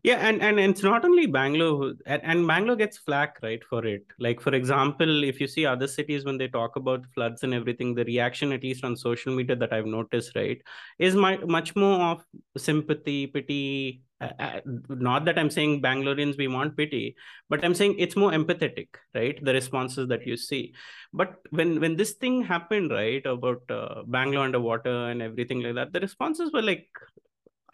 Yeah, 0.05 0.17
and, 0.17 0.43
and 0.43 0.61
it's 0.61 0.83
not 0.83 1.03
only 1.03 1.25
Bangalore, 1.25 1.95
and, 2.05 2.21
and 2.23 2.47
Bangalore 2.47 2.77
gets 2.77 2.99
flack, 2.99 3.39
right, 3.43 3.65
for 3.65 3.87
it. 3.87 4.05
Like, 4.19 4.39
for 4.39 4.55
example, 4.55 5.25
if 5.25 5.41
you 5.41 5.47
see 5.47 5.65
other 5.65 5.89
cities 5.89 6.27
when 6.27 6.37
they 6.37 6.47
talk 6.47 6.77
about 6.77 7.07
floods 7.15 7.43
and 7.43 7.55
everything, 7.55 7.95
the 7.95 8.05
reaction, 8.05 8.53
at 8.53 8.63
least 8.63 8.85
on 8.85 8.99
social 8.99 9.35
media 9.35 9.57
that 9.57 9.73
I've 9.73 9.87
noticed, 9.87 10.37
right, 10.37 10.61
is 10.99 11.15
my, 11.15 11.39
much 11.39 11.75
more 11.75 11.99
of 12.03 12.25
sympathy, 12.59 13.29
pity. 13.29 14.03
Uh, 14.21 14.29
uh, 14.39 14.61
not 14.91 15.25
that 15.25 15.39
I'm 15.39 15.49
saying 15.49 15.81
Bangaloreans, 15.81 16.37
we 16.37 16.49
want 16.49 16.77
pity, 16.77 17.17
but 17.49 17.65
I'm 17.65 17.75
saying 17.75 17.97
it's 17.99 18.15
more 18.15 18.31
empathetic, 18.31 18.89
right? 19.15 19.43
The 19.43 19.55
responses 19.55 20.09
that 20.09 20.27
you 20.27 20.37
see. 20.37 20.75
But 21.15 21.37
when 21.49 21.81
when 21.81 21.97
this 21.97 22.13
thing 22.13 22.43
happened, 22.43 22.91
right, 22.91 23.25
about 23.25 23.63
uh, 23.71 24.03
Bangalore 24.07 24.45
underwater 24.45 25.09
and 25.09 25.23
everything 25.23 25.63
like 25.63 25.77
that, 25.77 25.93
the 25.95 26.01
responses 26.01 26.53
were 26.53 26.63
like, 26.63 26.89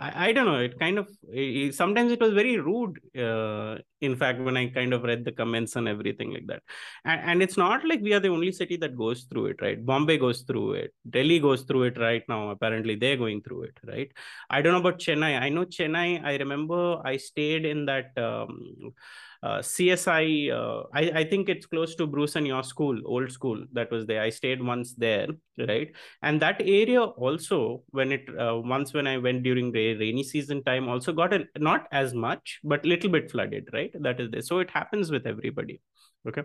I, 0.00 0.28
I 0.28 0.32
don't 0.32 0.46
know. 0.46 0.58
It 0.58 0.78
kind 0.78 0.98
of 0.98 1.08
it, 1.28 1.74
sometimes 1.74 2.10
it 2.10 2.20
was 2.20 2.32
very 2.32 2.58
rude. 2.58 2.98
Uh, 3.16 3.76
in 4.00 4.16
fact, 4.16 4.40
when 4.40 4.56
I 4.56 4.68
kind 4.68 4.94
of 4.94 5.02
read 5.02 5.24
the 5.24 5.32
comments 5.32 5.76
and 5.76 5.86
everything 5.86 6.32
like 6.32 6.46
that, 6.46 6.62
and, 7.04 7.20
and 7.30 7.42
it's 7.42 7.58
not 7.58 7.84
like 7.86 8.00
we 8.00 8.14
are 8.14 8.20
the 8.20 8.30
only 8.30 8.50
city 8.50 8.76
that 8.78 8.96
goes 8.96 9.24
through 9.24 9.46
it, 9.46 9.60
right? 9.60 9.84
Bombay 9.84 10.16
goes 10.16 10.40
through 10.42 10.72
it, 10.72 10.94
Delhi 11.08 11.38
goes 11.38 11.62
through 11.62 11.84
it 11.84 11.98
right 11.98 12.22
now. 12.28 12.50
Apparently, 12.50 12.94
they're 12.94 13.18
going 13.18 13.42
through 13.42 13.64
it, 13.64 13.78
right? 13.86 14.10
I 14.48 14.62
don't 14.62 14.72
know 14.72 14.80
about 14.80 15.00
Chennai. 15.00 15.38
I 15.38 15.50
know 15.50 15.66
Chennai. 15.66 16.24
I 16.24 16.36
remember 16.36 17.00
I 17.04 17.18
stayed 17.18 17.66
in 17.66 17.84
that. 17.86 18.16
Um, 18.16 18.94
uh, 19.42 19.62
CSI, 19.62 20.50
uh, 20.50 20.82
I, 20.92 21.20
I 21.20 21.24
think 21.24 21.48
it's 21.48 21.66
close 21.66 21.94
to 21.96 22.06
Bruce 22.06 22.36
and 22.36 22.46
your 22.46 22.62
school, 22.62 22.98
old 23.06 23.32
school 23.32 23.64
that 23.72 23.90
was 23.90 24.06
there. 24.06 24.22
I 24.22 24.30
stayed 24.30 24.62
once 24.62 24.94
there, 24.94 25.28
right? 25.58 25.90
And 26.22 26.40
that 26.42 26.60
area 26.60 27.02
also, 27.02 27.82
when 27.90 28.12
it 28.12 28.28
uh, 28.38 28.60
once 28.62 28.92
when 28.92 29.06
I 29.06 29.16
went 29.16 29.42
during 29.42 29.72
the 29.72 29.96
rainy 29.96 30.24
season 30.24 30.62
time, 30.64 30.88
also 30.88 31.12
got 31.12 31.32
a, 31.32 31.44
not 31.58 31.86
as 31.90 32.12
much, 32.12 32.60
but 32.64 32.84
little 32.84 33.10
bit 33.10 33.30
flooded, 33.30 33.68
right? 33.72 33.90
That 34.00 34.20
is 34.20 34.30
there. 34.30 34.42
So 34.42 34.58
it 34.58 34.70
happens 34.70 35.10
with 35.10 35.26
everybody. 35.26 35.80
Okay 36.28 36.42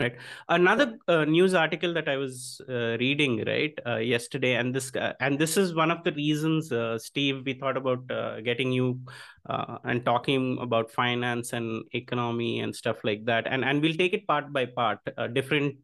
right? 0.00 0.16
Another 0.48 0.98
uh, 1.08 1.24
news 1.24 1.54
article 1.54 1.92
that 1.94 2.08
i 2.08 2.16
was 2.16 2.60
uh, 2.68 2.96
reading 3.04 3.44
right 3.46 3.74
uh, 3.86 3.96
yesterday 3.96 4.54
and 4.54 4.74
this 4.74 4.94
uh, 4.96 5.12
and 5.20 5.38
this 5.38 5.56
is 5.56 5.74
one 5.74 5.90
of 5.90 6.02
the 6.04 6.12
reasons 6.12 6.72
uh, 6.72 6.98
steve 6.98 7.42
we 7.44 7.54
thought 7.54 7.76
about 7.76 8.10
uh, 8.10 8.40
getting 8.40 8.72
you 8.72 8.98
and 9.84 10.04
talking 10.04 10.58
about 10.60 10.90
finance 10.90 11.52
and 11.52 11.82
economy 11.92 12.60
and 12.60 12.74
stuff 12.76 12.98
like 13.02 13.24
that. 13.24 13.46
And 13.46 13.64
and 13.64 13.82
we'll 13.82 13.96
take 13.96 14.12
it 14.12 14.26
part 14.26 14.52
by 14.52 14.66
part. 14.66 14.98
Different 15.32 15.76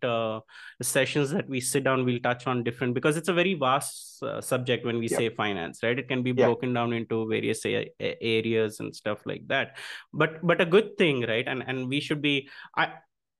sessions 0.82 1.30
that 1.30 1.48
we 1.48 1.60
sit 1.60 1.84
down 1.84 2.04
we'll 2.04 2.20
touch 2.20 2.46
on 2.46 2.62
different 2.62 2.94
because 2.94 3.16
it's 3.16 3.28
a 3.28 3.32
very 3.32 3.54
vast 3.54 4.22
subject 4.40 4.84
when 4.84 4.98
we 4.98 5.08
say 5.08 5.30
finance 5.30 5.80
right? 5.82 5.98
It 5.98 6.06
can 6.06 6.22
be 6.22 6.30
Yeah. 6.36 6.46
broken 6.46 6.74
down 6.74 6.92
into 6.92 7.26
various 7.28 7.64
a- 7.66 7.90
areas 8.00 8.78
and 8.80 8.94
stuff 8.94 9.20
like 9.26 9.48
that. 9.48 9.78
But 10.12 10.46
but 10.46 10.60
a 10.60 10.66
good 10.66 10.96
thing 10.98 11.22
right? 11.22 11.48
And 11.48 11.64
and 11.66 11.88
we 11.88 12.00
should 12.00 12.22
be 12.22 12.48
i 12.76 12.92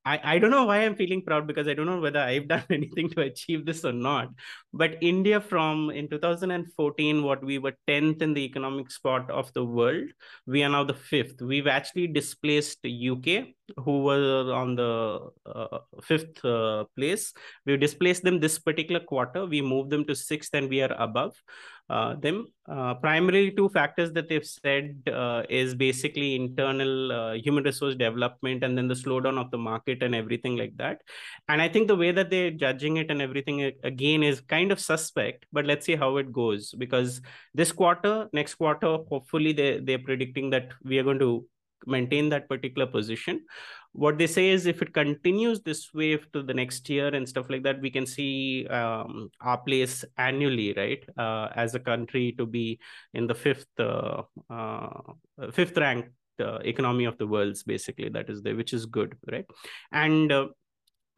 I, 0.07 0.21
I 0.23 0.39
don't 0.39 0.53
know 0.53 0.67
why 0.67 0.79
I'm 0.79 0.95
feeling 0.95 1.23
proud 1.23 1.49
because 1.49 1.67
I 1.67 1.75
don't 1.75 1.87
know 1.87 2.01
whether 2.01 2.21
I've 2.21 2.47
done 2.55 2.63
anything 2.71 3.11
to 3.11 3.23
achieve 3.23 3.67
this 3.67 3.85
or 3.85 3.93
not. 3.93 4.29
But 4.73 4.99
India, 5.01 5.41
from 5.41 5.91
in 5.91 6.09
2014, 6.09 7.23
what 7.25 7.45
we 7.45 7.59
were 7.59 7.75
10th 7.89 8.23
in 8.23 8.33
the 8.33 8.45
economic 8.45 8.91
spot 8.93 9.29
of 9.31 9.53
the 9.53 9.65
world, 9.65 10.05
we 10.47 10.63
are 10.63 10.69
now 10.69 10.85
the 10.85 10.95
fifth. 10.95 11.43
We've 11.43 11.67
actually 11.67 12.07
displaced 12.07 12.87
UK, 12.87 13.49
who 13.85 14.05
were 14.05 14.53
on 14.55 14.77
the 14.77 15.29
uh, 15.45 15.79
fifth 16.05 16.45
uh, 16.45 16.85
place. 16.97 17.33
We've 17.65 17.81
displaced 17.81 18.23
them 18.23 18.39
this 18.39 18.61
particular 18.61 19.01
quarter. 19.01 19.45
We 19.45 19.61
moved 19.61 19.91
them 19.91 20.05
to 20.05 20.15
sixth, 20.15 20.55
and 20.55 20.71
we 20.71 20.83
are 20.83 20.95
above 20.97 21.35
them. 21.89 22.47
Uh, 22.69 22.95
primarily, 22.95 23.53
two 23.53 23.69
factors 23.69 24.13
that 24.13 24.29
they've 24.29 24.45
said 24.45 25.01
uh, 25.13 25.45
is 25.49 25.75
basically 25.75 26.35
internal 26.35 27.13
uh, 27.13 27.35
human 27.35 27.63
resource 27.63 27.95
development 27.95 28.65
and 28.65 28.77
then 28.77 28.89
the 28.89 28.95
slowdown 28.95 29.39
of 29.39 29.51
the 29.53 29.59
market 29.59 30.03
and 30.03 30.15
everything 30.15 30.57
like 30.57 30.77
that. 30.77 31.01
And 31.49 31.63
I 31.63 31.69
think 31.69 31.87
the 31.87 31.95
way 31.97 32.11
that 32.11 32.29
they're 32.29 32.51
judging 32.51 32.97
it 32.97 33.11
and 33.11 33.23
everything 33.23 33.65
uh, 33.65 33.71
again 33.85 34.25
is 34.25 34.41
kind 34.41 34.73
of 34.73 34.81
suspect. 34.81 35.47
But 35.53 35.65
let's 35.65 35.87
see 35.87 35.95
how 35.95 36.17
it 36.17 36.33
goes 36.33 36.73
because 36.73 37.21
this 37.55 37.71
quarter, 37.71 38.29
next 38.33 38.57
quarter, 38.57 38.99
hopefully 39.09 39.53
they 39.53 39.79
they're 39.79 40.01
predicting 40.01 40.51
that 40.51 40.71
we 40.83 40.99
are 40.99 41.05
going 41.05 41.21
to 41.21 41.47
maintain 41.87 42.29
that 42.31 42.49
particular 42.49 42.87
position. 42.87 43.45
What 43.93 44.19
they 44.19 44.27
say 44.27 44.51
is 44.51 44.67
if 44.67 44.83
it 44.83 44.93
continues 44.93 45.63
this 45.63 45.93
way 45.95 46.19
to 46.33 46.43
the 46.43 46.55
next 46.55 46.89
year 46.89 47.09
and 47.09 47.29
stuff 47.29 47.49
like 47.49 47.63
that 47.63 47.81
we 47.81 47.91
can 47.91 48.07
see 48.07 48.67
um, 48.69 49.31
our 49.41 49.59
place 49.59 50.05
annually 50.19 50.75
right? 50.77 51.03
Uh, 51.17 51.49
as 51.55 51.75
a 51.75 51.81
country 51.81 52.35
to 52.39 52.47
be 52.47 52.79
in 53.15 53.27
the 53.27 53.35
fifth 53.35 53.69
uh, 53.79 54.23
uh, 54.51 54.91
fifth 55.53 55.77
ranked 55.79 56.11
uh, 56.41 56.59
economy 56.59 57.07
of 57.07 57.17
the 57.17 57.27
world's 57.27 57.63
basically 57.63 58.11
that 58.11 58.29
is 58.29 58.43
there 58.43 58.57
which 58.57 58.75
is 58.75 58.85
good 58.87 59.17
right? 59.31 59.47
And 59.93 60.31
uh, 60.31 60.49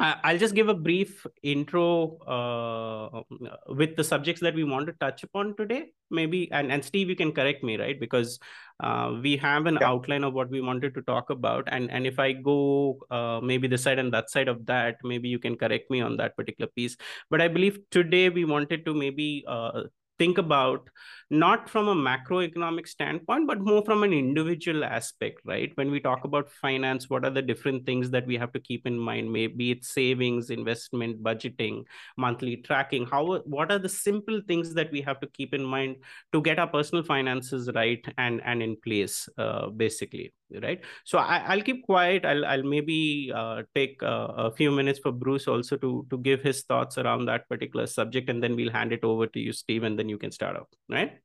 I'll 0.01 0.39
just 0.39 0.55
give 0.55 0.69
a 0.69 0.75
brief 0.75 1.27
intro 1.43 2.19
uh, 2.19 3.23
with 3.69 3.97
the 3.97 4.05
subjects 4.05 4.41
that 4.43 4.55
we 4.55 4.63
want 4.63 4.87
to 4.87 4.93
touch 5.01 5.25
upon 5.25 5.57
today, 5.57 5.87
maybe. 6.11 6.51
And, 6.53 6.71
and 6.71 6.85
Steve, 6.85 7.09
you 7.09 7.17
can 7.17 7.33
correct 7.33 7.65
me, 7.65 7.77
right? 7.79 7.99
Because 7.99 8.39
uh, 8.79 9.19
we 9.21 9.37
have 9.39 9.67
an 9.67 9.79
Yeah. 9.81 9.89
outline 9.89 10.23
of 10.23 10.35
what 10.35 10.51
we 10.51 10.61
wanted 10.61 10.95
to 10.95 11.03
talk 11.03 11.31
about. 11.31 11.67
And, 11.73 11.91
and 11.91 12.07
if 12.07 12.21
I 12.21 12.33
go 12.33 12.99
uh, 13.11 13.41
maybe 13.43 13.67
this 13.67 13.83
side 13.83 13.99
and 13.99 14.13
that 14.15 14.31
side 14.31 14.47
of 14.47 14.65
that, 14.67 14.99
maybe 15.03 15.29
you 15.29 15.41
can 15.41 15.57
correct 15.57 15.91
me 15.91 16.01
on 16.01 16.17
that 16.19 16.37
particular 16.37 16.71
piece. 16.77 16.97
But 17.29 17.41
I 17.41 17.49
believe 17.49 17.81
today 17.91 18.29
we 18.29 18.45
wanted 18.45 18.85
to 18.87 18.95
maybe 18.95 19.45
uh, 19.49 19.83
think 20.19 20.39
about 20.39 20.89
not 21.31 21.69
from 21.69 21.89
a 21.89 21.95
macroeconomic 21.95 22.89
standpoint, 22.89 23.47
but 23.47 23.61
more 23.61 23.85
from 23.85 24.03
an 24.03 24.13
individual 24.13 24.83
aspect, 24.83 25.41
right? 25.45 25.71
When 25.75 25.91
we 25.91 26.01
talk 26.01 26.25
about 26.25 26.51
finance, 26.51 27.11
what 27.11 27.25
are 27.25 27.31
the 27.31 27.43
different 27.43 27.85
things 27.85 28.11
that 28.11 28.27
we 28.27 28.37
have 28.37 28.53
to 28.53 28.61
keep 28.61 28.87
in 28.87 28.99
mind? 28.99 29.31
Maybe 29.31 29.71
it's 29.73 29.93
savings, 29.93 30.49
investment, 30.49 31.23
budgeting, 31.23 31.85
monthly 32.17 32.57
tracking. 32.57 33.05
How 33.07 33.41
what 33.41 33.71
are 33.71 33.79
the 33.79 33.89
simple 33.89 34.41
things 34.49 34.73
that 34.75 34.91
we 34.91 35.03
have 35.03 35.21
to 35.21 35.27
keep 35.27 35.53
in 35.53 35.63
mind 35.63 35.97
to 36.33 36.41
get 36.41 36.59
our 36.59 36.67
personal 36.67 37.05
finances 37.05 37.71
right 37.75 38.05
and 38.17 38.41
and 38.45 38.63
in 38.63 38.77
place, 38.83 39.29
uh, 39.37 39.69
basically, 39.69 40.33
right? 40.63 40.83
So 41.05 41.19
I, 41.19 41.55
will 41.55 41.63
keep 41.63 41.85
quiet. 41.85 42.25
I'll 42.25 42.47
I'll 42.47 42.63
maybe 42.63 43.31
uh, 43.35 43.65
take 43.75 44.03
uh, 44.03 44.29
a 44.37 44.51
few 44.51 44.71
minutes 44.71 44.99
for 44.99 45.13
Bruce 45.13 45.47
also 45.47 45.77
to 45.77 46.07
to 46.09 46.19
give 46.19 46.41
his 46.41 46.63
thoughts 46.63 46.97
around 46.97 47.27
that 47.27 47.47
particular 47.51 47.87
subject, 47.87 48.31
and 48.31 48.43
then 48.43 48.57
we'll 48.57 48.73
hand 48.73 48.93
it 48.93 49.05
over 49.05 49.27
to 49.27 49.39
you, 49.39 49.53
Steve, 49.53 49.83
and 49.83 49.99
then 49.99 50.08
you 50.09 50.19
can 50.19 50.31
start 50.31 50.57
off, 50.57 50.69
right? 50.89 51.19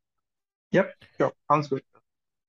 Yep. 0.71 0.93
Sure. 1.17 1.31
Sounds 1.49 1.67
good. 1.67 1.83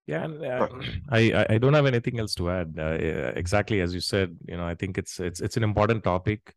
Yeah, 0.06 0.24
and 0.24 0.44
uh, 0.44 0.68
I 1.10 1.46
I 1.48 1.58
don't 1.58 1.72
have 1.72 1.86
anything 1.86 2.18
else 2.18 2.34
to 2.34 2.50
add. 2.50 2.74
Uh, 2.78 3.32
exactly 3.36 3.80
as 3.80 3.94
you 3.94 4.00
said, 4.00 4.36
you 4.46 4.56
know, 4.56 4.66
I 4.66 4.74
think 4.74 4.98
it's 4.98 5.18
it's 5.18 5.40
it's 5.40 5.56
an 5.56 5.64
important 5.64 6.04
topic. 6.04 6.54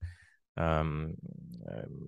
Um, 0.57 1.13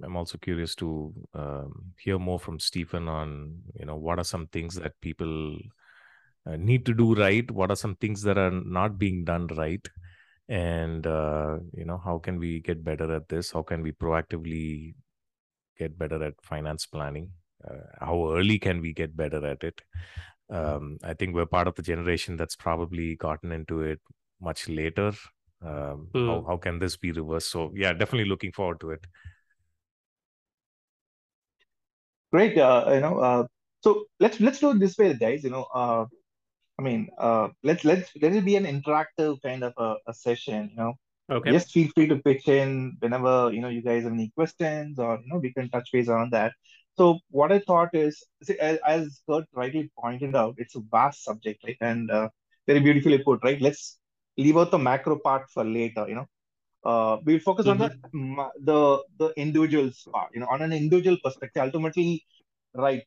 I'm 0.03 0.17
also 0.17 0.38
curious 0.38 0.76
to 0.76 1.13
um, 1.34 1.93
hear 1.97 2.20
more 2.20 2.39
from 2.39 2.59
Stephen 2.59 3.07
on 3.07 3.55
you 3.80 3.86
know 3.86 3.95
what 3.95 4.20
are 4.20 4.26
some 4.26 4.47
things 4.47 4.76
that 4.76 4.99
people 4.99 5.57
uh, 6.45 6.57
need 6.57 6.86
to 6.88 6.93
do 6.93 7.15
right. 7.15 7.49
What 7.49 7.72
are 7.72 7.76
some 7.76 7.95
things 7.95 8.22
that 8.24 8.38
are 8.38 8.51
not 8.51 8.97
being 8.97 9.24
done 9.24 9.47
right, 9.47 9.88
and 10.49 11.07
uh, 11.07 11.59
you 11.74 11.86
know 11.86 12.01
how 12.03 12.20
can 12.20 12.38
we 12.38 12.59
get 12.59 12.84
better 12.84 13.13
at 13.15 13.30
this? 13.30 13.51
How 13.51 13.61
can 13.61 13.82
we 13.82 13.93
proactively 13.93 14.93
get 15.78 15.97
better 15.97 16.22
at 16.22 16.34
finance 16.41 16.86
planning? 16.86 17.32
Uh, 17.68 18.05
how 18.05 18.34
early 18.34 18.60
can 18.60 18.82
we 18.82 18.93
get 18.93 19.16
better 19.16 19.45
at 19.45 19.64
it 19.64 19.82
um, 20.49 20.97
i 21.03 21.14
think 21.14 21.34
we're 21.36 21.45
part 21.45 21.68
of 21.68 21.76
the 21.76 21.82
generation 21.82 22.36
that's 22.38 22.55
probably 22.55 23.16
gotten 23.16 23.51
into 23.51 23.82
it 23.82 23.99
much 24.41 24.68
later 24.70 25.12
um, 25.62 26.07
Mm. 26.14 26.28
how, 26.28 26.45
how 26.47 26.57
can 26.57 26.80
this 26.80 26.95
be 26.97 27.12
reversed 27.12 27.51
so 27.51 27.72
yeah 27.76 27.91
definitely 27.91 28.30
looking 28.30 28.51
forward 28.51 28.80
to 28.80 28.91
it 28.91 29.05
Great. 32.32 32.57
Uh, 32.57 32.86
you 32.93 32.99
know, 32.99 33.18
uh, 33.20 33.43
so 33.82 34.05
let's 34.20 34.39
let's 34.39 34.60
do 34.60 34.72
it 34.72 34.80
this 34.80 34.97
way, 34.97 35.14
guys. 35.14 35.43
You 35.43 35.49
know, 35.49 35.66
uh, 35.74 36.05
I 36.78 36.82
mean, 36.84 37.10
uh, 37.18 37.49
let's 37.64 37.84
let's 37.86 38.12
let 38.22 38.34
it 38.36 38.45
be 38.45 38.55
an 38.55 38.66
interactive 38.66 39.41
kind 39.41 39.64
of 39.64 39.74
a, 39.78 39.95
a 40.07 40.14
session. 40.14 40.70
You 40.72 40.78
know, 40.78 40.93
Okay. 41.32 41.51
Just 41.51 41.72
feel 41.72 41.89
free 41.95 42.07
to 42.07 42.18
pitch 42.18 42.47
in 42.47 42.97
whenever 42.99 43.51
you 43.51 43.62
know 43.62 43.70
you 43.70 43.82
guys 43.82 44.03
have 44.03 44.14
any 44.14 44.32
questions, 44.36 44.99
or 44.99 45.20
you 45.24 45.28
know 45.32 45.39
we 45.39 45.53
can 45.53 45.70
touch 45.70 45.89
base 45.91 46.10
on 46.10 46.30
that. 46.32 46.53
So 47.00 47.20
what 47.32 47.52
I 47.54 47.60
thought 47.60 47.95
is, 47.95 48.26
see, 48.43 48.58
as, 48.60 48.80
as 48.88 49.22
Kurt 49.30 49.45
rightly 49.54 49.91
pointed 50.00 50.36
out, 50.36 50.56
it's 50.58 50.76
a 50.76 50.82
vast 50.91 51.24
subject, 51.24 51.64
right? 51.66 51.78
And 51.82 52.12
uh, 52.12 52.30
very 52.68 52.82
beautifully 52.82 53.20
put, 53.20 53.41
right? 53.43 53.62
Let's 53.62 54.00
leave 54.38 54.58
out 54.58 54.72
the 54.72 54.80
macro 54.80 55.20
part 55.20 55.50
for 55.54 55.64
later. 55.66 56.06
You 56.10 56.16
know, 56.16 56.28
uh, 56.86 57.18
we'll 57.26 57.39
focus 57.39 57.68
on 57.68 57.80
the 57.80 57.91
Mm-hmm. 58.14 58.41
the 58.70 59.04
the 59.20 59.34
individual's 59.38 60.08
part. 60.14 60.32
You 60.34 60.41
know, 60.41 60.47
on 60.52 60.62
an 60.62 60.74
individual 60.74 61.18
perspective, 61.24 61.64
ultimately, 61.64 62.26
right? 62.76 63.04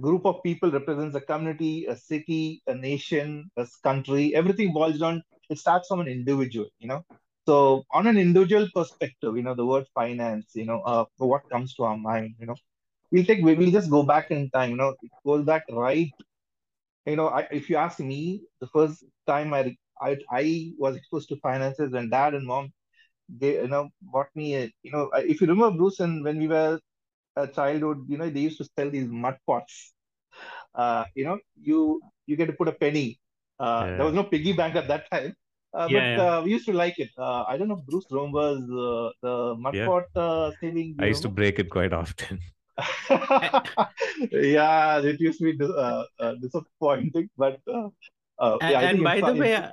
Group 0.00 0.26
of 0.26 0.42
people 0.42 0.70
represents 0.70 1.14
a 1.16 1.20
community, 1.20 1.86
a 1.86 1.96
city, 1.96 2.62
a 2.66 2.74
nation, 2.74 3.50
a 3.56 3.66
country. 3.82 4.34
Everything 4.34 4.72
boils 4.72 4.98
down. 5.00 5.22
It 5.50 5.58
starts 5.58 5.88
from 5.88 6.00
an 6.00 6.08
individual. 6.08 6.68
You 6.78 6.88
know. 6.88 7.04
So 7.46 7.84
on 7.92 8.06
an 8.06 8.18
individual 8.18 8.68
perspective, 8.74 9.36
you 9.36 9.42
know, 9.42 9.54
the 9.54 9.66
word 9.66 9.86
finance, 9.94 10.52
you 10.54 10.66
know, 10.66 10.80
uh, 10.82 11.04
what 11.18 11.42
comes 11.50 11.74
to 11.76 11.84
our 11.84 11.96
mind, 11.98 12.36
you 12.38 12.46
know 12.46 12.56
we'll 13.10 13.24
take 13.24 13.42
we'll 13.44 13.70
just 13.70 13.90
go 13.90 14.02
back 14.02 14.30
in 14.30 14.50
time 14.50 14.70
you 14.70 14.76
know 14.76 14.94
it 15.02 15.12
goes 15.26 15.44
back 15.44 15.64
right 15.70 16.12
you 17.06 17.16
know 17.16 17.28
I, 17.28 17.46
if 17.50 17.68
you 17.70 17.76
ask 17.76 17.98
me 18.00 18.42
the 18.60 18.66
first 18.68 19.04
time 19.26 19.54
I, 19.54 19.76
I 20.00 20.16
i 20.30 20.72
was 20.78 20.96
exposed 20.96 21.28
to 21.30 21.36
finances 21.36 21.92
when 21.92 22.10
dad 22.10 22.34
and 22.34 22.46
mom 22.46 22.72
they 23.28 23.54
you 23.62 23.68
know 23.68 23.88
bought 24.02 24.28
me 24.34 24.56
a, 24.56 24.72
you 24.82 24.92
know 24.92 25.10
if 25.16 25.40
you 25.40 25.46
remember 25.46 25.76
bruce 25.76 26.00
and 26.00 26.24
when 26.24 26.38
we 26.38 26.48
were 26.48 26.80
a 27.36 27.46
childhood 27.48 28.04
you 28.08 28.18
know 28.18 28.30
they 28.30 28.40
used 28.40 28.58
to 28.58 28.68
sell 28.76 28.90
these 28.90 29.08
mud 29.08 29.36
pots 29.46 29.94
uh 30.74 31.04
you 31.14 31.24
know 31.24 31.38
you 31.60 32.02
you 32.26 32.36
get 32.36 32.46
to 32.46 32.52
put 32.52 32.68
a 32.68 32.72
penny 32.72 33.18
uh 33.60 33.88
there 33.96 34.06
was 34.06 34.14
no 34.14 34.24
piggy 34.24 34.52
bank 34.52 34.76
at 34.76 34.88
that 34.88 35.10
time 35.10 35.34
uh, 35.74 35.86
Yeah, 35.86 35.96
but 35.96 36.08
yeah. 36.16 36.24
uh, 36.24 36.40
we 36.42 36.50
used 36.50 36.64
to 36.64 36.72
like 36.72 36.98
it. 36.98 37.10
Uh, 37.18 37.44
I 37.46 37.58
don't 37.58 37.68
know, 37.68 37.76
Bruce 37.86 38.06
remembers 38.10 38.62
uh, 38.70 39.10
the 39.20 39.54
mud 39.58 39.74
Yeah. 39.74 39.84
pot 39.84 40.04
uh, 40.16 40.50
saving. 40.62 40.96
I 40.98 41.06
used 41.06 41.22
to 41.22 41.28
break 41.28 41.58
it 41.58 41.70
quite 41.70 41.92
often. 41.92 42.40
Yeah, 44.30 45.00
it 45.00 45.20
used 45.20 45.38
to 45.40 45.52
be 45.52 45.64
uh, 45.64 46.04
uh, 46.20 46.34
disappointing, 46.40 47.30
but 47.36 47.60
uh, 47.68 47.88
uh, 48.38 48.58
A- 48.60 48.64
yeah, 48.66 48.80
And 48.82 49.02
by 49.04 49.20
the 49.20 49.34
way, 49.34 49.54
uh, 49.54 49.72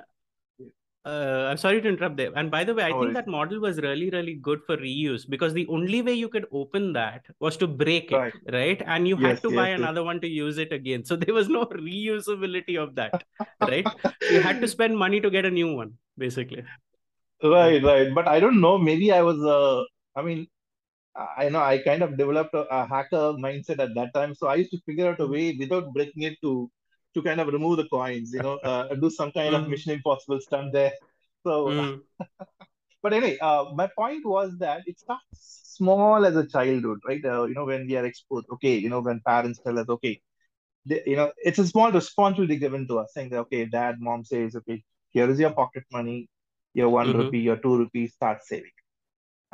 I'm 1.04 1.56
sorry 1.56 1.80
to 1.80 1.88
interrupt 1.88 2.16
there. 2.16 2.32
And 2.34 2.50
by 2.50 2.64
the 2.64 2.74
way, 2.74 2.82
I 2.82 2.88
no 2.90 2.96
think 2.98 3.00
worries. 3.00 3.14
that 3.14 3.28
model 3.28 3.60
was 3.60 3.78
really, 3.80 4.10
really 4.10 4.34
good 4.34 4.62
for 4.66 4.76
reuse 4.76 5.28
because 5.28 5.54
the 5.54 5.66
only 5.68 6.02
way 6.02 6.14
you 6.14 6.28
could 6.28 6.46
open 6.52 6.92
that 6.94 7.24
was 7.38 7.56
to 7.58 7.68
break 7.68 8.10
it, 8.10 8.18
Right. 8.18 8.32
right? 8.52 8.82
And 8.86 9.06
you 9.06 9.16
had 9.16 9.36
Yes, 9.36 9.42
to 9.44 9.50
buy 9.50 9.68
yes, 9.68 9.72
yes. 9.76 9.90
another 9.90 10.02
one 10.02 10.20
to 10.22 10.28
use 10.28 10.58
it 10.58 10.72
again. 10.72 11.04
So 11.04 11.14
there 11.16 11.34
was 11.34 11.48
no 11.48 11.64
reusability 11.66 12.76
of 12.82 12.96
that, 12.96 13.22
right? 13.60 13.94
You 14.28 14.40
had 14.40 14.60
to 14.62 14.68
spend 14.68 14.98
money 14.98 15.20
to 15.20 15.30
get 15.30 15.44
a 15.44 15.50
new 15.50 15.74
one, 15.74 15.94
basically. 16.18 16.64
Right, 17.42 17.82
right. 17.82 18.14
But 18.14 18.28
I 18.28 18.40
don't 18.40 18.60
know. 18.60 18.78
Maybe 18.78 19.12
I 19.12 19.22
was. 19.22 19.38
Uh, 19.42 19.84
I 20.18 20.22
mean, 20.22 20.46
I 21.38 21.48
know 21.48 21.60
I 21.60 21.78
kind 21.78 22.02
of 22.02 22.16
developed 22.16 22.54
a, 22.54 22.62
a 22.74 22.86
hacker 22.86 23.26
mindset 23.46 23.78
at 23.80 23.94
that 23.94 24.12
time. 24.14 24.34
So 24.34 24.48
I 24.48 24.56
used 24.56 24.70
to 24.72 24.80
figure 24.86 25.08
out 25.08 25.20
a 25.20 25.26
way 25.26 25.56
without 25.58 25.92
breaking 25.92 26.22
it 26.24 26.38
to 26.42 26.70
to 27.14 27.22
kind 27.22 27.40
of 27.40 27.48
remove 27.48 27.78
the 27.78 27.88
coins. 27.88 28.32
You 28.32 28.40
know, 28.42 28.56
uh, 28.70 28.94
do 28.94 29.10
some 29.10 29.32
kind 29.32 29.54
of 29.54 29.66
Mm, 29.66 29.68
Mission 29.68 29.92
Impossible 29.92 30.40
stunt 30.40 30.72
there. 30.72 30.92
So 31.46 31.56
mm, 31.66 32.02
But 33.02 33.12
anyway, 33.14 33.38
uh, 33.40 33.66
my 33.74 33.88
point 33.96 34.24
was 34.26 34.58
that 34.58 34.82
it 34.86 34.98
starts 34.98 35.22
small 35.76 36.24
as 36.26 36.36
a 36.36 36.46
childhood, 36.46 36.98
right? 37.06 37.24
Uh, 37.24 37.44
you 37.44 37.54
know, 37.54 37.64
when 37.64 37.86
we 37.86 37.96
are 37.96 38.04
exposed, 38.04 38.46
okay, 38.54 38.76
you 38.76 38.88
know, 38.90 39.00
when 39.00 39.20
parents 39.26 39.60
tell 39.60 39.78
us, 39.78 39.88
okay, 39.88 40.20
they, 40.86 41.02
you 41.06 41.16
know, 41.16 41.32
it's 41.38 41.58
a 41.58 41.66
small 41.66 41.92
responsibility 41.92 42.58
given 42.58 42.86
to 42.88 42.98
us, 43.00 43.12
saying 43.14 43.30
that, 43.30 43.38
okay, 43.40 43.66
dad, 43.66 43.96
mom 44.00 44.24
says, 44.24 44.56
okay, 44.56 44.82
here 45.10 45.30
is 45.30 45.40
your 45.40 45.52
pocket 45.52 45.84
money, 45.92 46.28
your 46.74 46.90
one 46.90 47.12
mhm, 47.12 47.14
rupee, 47.14 47.40
your 47.40 47.56
two 47.58 47.76
rupees, 47.78 48.14
start 48.14 48.42
saving. 48.44 48.75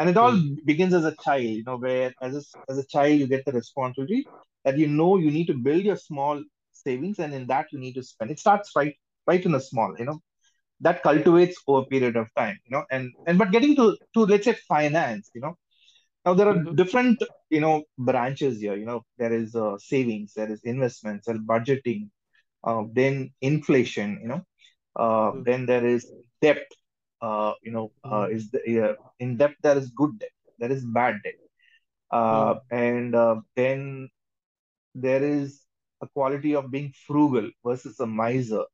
And 0.02 0.10
it 0.10 0.18
all 0.18 0.38
mm, 0.38 0.60
begins 0.66 0.94
as 0.94 1.06
a 1.06 1.16
child, 1.16 1.44
you 1.44 1.64
know, 1.66 1.78
where 1.78 2.14
as 2.22 2.36
a, 2.36 2.72
as 2.72 2.78
a 2.78 2.86
child, 2.86 3.20
you 3.20 3.28
get 3.28 3.46
the 3.46 3.52
responsibility 3.52 4.30
that 4.64 4.78
you 4.78 4.88
know 4.88 5.18
you 5.18 5.32
need 5.32 5.48
to 5.48 5.54
build 5.54 5.84
your 5.84 5.96
small 5.96 6.44
savings, 6.72 7.20
and 7.20 7.34
in 7.34 7.48
that 7.48 7.68
you 7.72 7.80
need 7.80 7.94
to 7.94 8.04
spend. 8.04 8.32
It 8.32 8.40
starts 8.40 8.72
right, 8.76 8.96
right 9.26 9.44
in 9.46 9.52
the 9.52 9.60
small, 9.60 9.94
you 9.98 10.06
know. 10.06 10.20
That 10.80 11.02
cultivates 11.02 11.62
over 11.68 11.82
a 11.82 11.86
period 11.86 12.16
of 12.16 12.34
time 12.36 12.58
you 12.66 12.76
know. 12.76 12.84
And 12.90 13.12
and 13.26 13.38
but 13.38 13.52
getting 13.52 13.76
to 13.76 13.96
to 14.14 14.20
let's 14.26 14.44
say 14.46 14.54
finance 14.68 15.30
you 15.34 15.42
know. 15.42 15.56
Now 16.24 16.34
there 16.34 16.48
are 16.48 16.58
mhm, 16.58 16.74
different 16.74 17.22
you 17.50 17.60
know 17.60 17.84
branches 17.98 18.60
here 18.60 18.76
you 18.76 18.86
know. 18.86 19.02
There 19.18 19.32
is 19.32 19.54
uh, 19.56 19.78
savings 19.78 20.34
there 20.34 20.50
is 20.50 20.62
investments 20.64 21.28
and 21.28 21.46
budgeting 21.48 22.10
uh, 22.64 22.84
then 22.92 23.32
inflation 23.42 24.18
you 24.22 24.28
know. 24.28 24.42
Uh, 24.96 25.32
mm, 25.32 25.44
then 25.44 25.66
there 25.66 25.86
is 25.86 26.10
debt 26.42 26.64
uh, 27.22 27.54
you 27.62 27.72
know 27.72 27.92
uh, 28.12 28.26
mm, 28.26 28.30
is 28.30 28.50
the, 28.52 28.60
uh, 28.90 28.94
in 29.20 29.38
debt 29.38 29.54
there 29.62 29.78
is 29.78 29.90
good 29.90 30.18
debt 30.20 30.36
there 30.58 30.72
is 30.72 30.84
bad 30.86 31.16
debt 31.24 31.40
uh, 32.12 32.54
mm, 32.54 32.60
and 32.70 33.14
uh, 33.14 33.36
then 33.56 34.08
there 34.94 35.22
is 35.24 35.62
a 36.02 36.08
quality 36.08 36.54
of 36.54 36.70
being 36.70 36.92
frugal 37.06 37.50
versus 37.64 38.00
a 38.00 38.06
miser. 38.06 38.64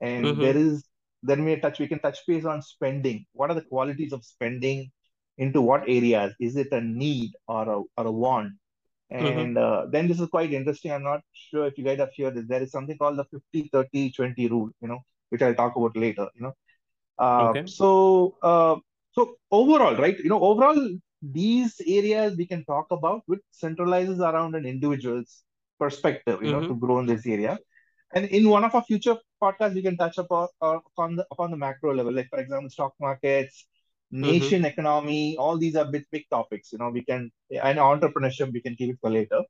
And 0.00 0.40
there 0.40 0.56
mhm, 0.56 0.58
is 0.58 0.84
then 1.22 1.44
we 1.44 1.56
touch 1.56 1.78
we 1.80 1.88
can 1.88 2.00
touch 2.00 2.18
base 2.26 2.44
on 2.44 2.62
spending. 2.62 3.26
What 3.32 3.50
are 3.50 3.54
the 3.54 3.62
qualities 3.62 4.12
of 4.12 4.24
spending 4.24 4.90
into 5.38 5.62
what 5.62 5.82
areas? 5.88 6.34
Is 6.40 6.56
it 6.56 6.72
a 6.72 6.80
need 6.80 7.32
or 7.48 7.68
a, 7.68 7.78
or 7.98 8.06
a 8.06 8.12
want? 8.12 8.52
Mhm. 9.20 9.46
and 9.46 9.58
uh, 9.58 9.86
then 9.90 10.08
this 10.08 10.20
is 10.20 10.28
quite 10.28 10.52
interesting. 10.52 10.92
I'm 10.92 11.04
not 11.04 11.22
sure 11.32 11.66
if 11.66 11.78
you 11.78 11.84
guys 11.84 11.98
have 11.98 12.10
heard 12.18 12.34
this 12.36 12.46
there 12.48 12.62
is 12.62 12.72
something 12.72 12.98
called 12.98 13.18
the 13.18 13.24
50 13.24 13.68
30 13.72 14.12
20 14.12 14.48
rule 14.48 14.70
you 14.82 14.88
know 14.88 15.00
which 15.30 15.42
i'll 15.42 15.54
talk 15.54 15.76
about 15.76 15.96
later 15.96 16.28
you 16.36 16.42
know 16.42 16.54
Okay. 17.20 17.66
so 17.66 18.36
uh, 18.42 18.76
so 19.12 19.36
overall 19.50 19.96
right 19.96 20.18
you 20.18 20.28
know 20.28 20.40
overall 20.40 20.98
these 21.22 21.80
areas 21.86 22.36
we 22.36 22.46
can 22.46 22.64
talk 22.64 22.86
about 22.90 23.22
which 23.26 23.40
centralizes 23.52 24.18
around 24.18 24.54
an 24.54 24.66
individual's 24.66 25.44
perspective 25.78 26.42
you 26.42 26.50
know 26.50 26.66
to 26.66 26.74
grow 26.74 26.98
in 26.98 27.06
this 27.06 27.26
area 27.26 27.58
and 28.14 28.26
in 28.26 28.48
one 28.48 28.64
of 28.64 28.74
our 28.74 28.84
future 28.84 29.16
podcasts, 29.42 29.74
we 29.74 29.82
can 29.82 29.96
touch 29.96 30.18
upon 30.18 30.48
uh, 30.60 30.78
upon 30.86 31.16
the 31.16 31.26
upon 31.30 31.50
the 31.50 31.56
macro 31.56 31.94
level, 31.94 32.12
like 32.12 32.28
for 32.28 32.38
example, 32.38 32.70
stock 32.70 32.94
markets, 33.00 33.66
mhm. 34.12 34.20
nation 34.20 34.64
economy. 34.64 35.36
All 35.36 35.56
these 35.56 35.76
are 35.76 35.86
big 35.90 36.04
big 36.10 36.28
topics. 36.30 36.72
You 36.72 36.78
know, 36.78 36.90
we 36.90 37.04
can 37.04 37.30
and 37.50 37.78
entrepreneurship. 37.78 38.52
We 38.52 38.60
can 38.60 38.76
keep 38.76 38.94
it 38.94 38.98
for 39.00 39.10
later. 39.10 39.42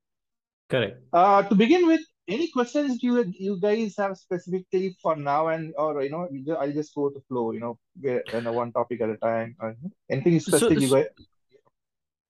Correct. 0.68 0.98
Uh, 1.12 1.42
to 1.42 1.54
begin 1.54 1.86
with, 1.86 2.00
any 2.28 2.48
questions 2.50 3.02
you 3.02 3.24
you 3.38 3.58
guys 3.60 3.94
have 3.98 4.16
specifically 4.16 4.96
for 5.02 5.16
now, 5.16 5.48
and 5.48 5.74
or 5.76 6.02
you 6.02 6.10
know, 6.10 6.28
I'll 6.56 6.72
just 6.72 6.94
go 6.94 7.10
the 7.10 7.20
flow. 7.28 7.52
You 7.52 7.60
know, 7.60 7.78
where, 8.00 8.22
you 8.32 8.40
know, 8.40 8.52
one 8.52 8.72
topic 8.72 9.00
at 9.00 9.10
a 9.10 9.16
time. 9.16 9.56
Uh, 9.60 9.72
anything 10.10 10.38
So, 10.40 10.70
you 10.70 10.90
guys? 10.90 11.06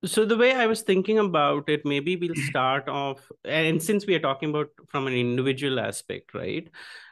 So 0.05 0.25
the 0.25 0.37
way 0.37 0.53
I 0.53 0.67
was 0.67 0.83
thinking 0.83 1.19
about 1.19 1.69
it, 1.69 1.85
maybe 1.85 2.17
we'll 2.17 2.35
start 2.35 2.89
off, 2.89 3.31
and 3.45 3.81
since 3.83 4.07
we 4.07 4.15
are 4.15 4.21
talking 4.21 4.51
about 4.51 4.71
from 4.89 5.07
an 5.07 5.13
individual 5.13 5.79
aspect, 5.79 6.35
right? 6.35 6.69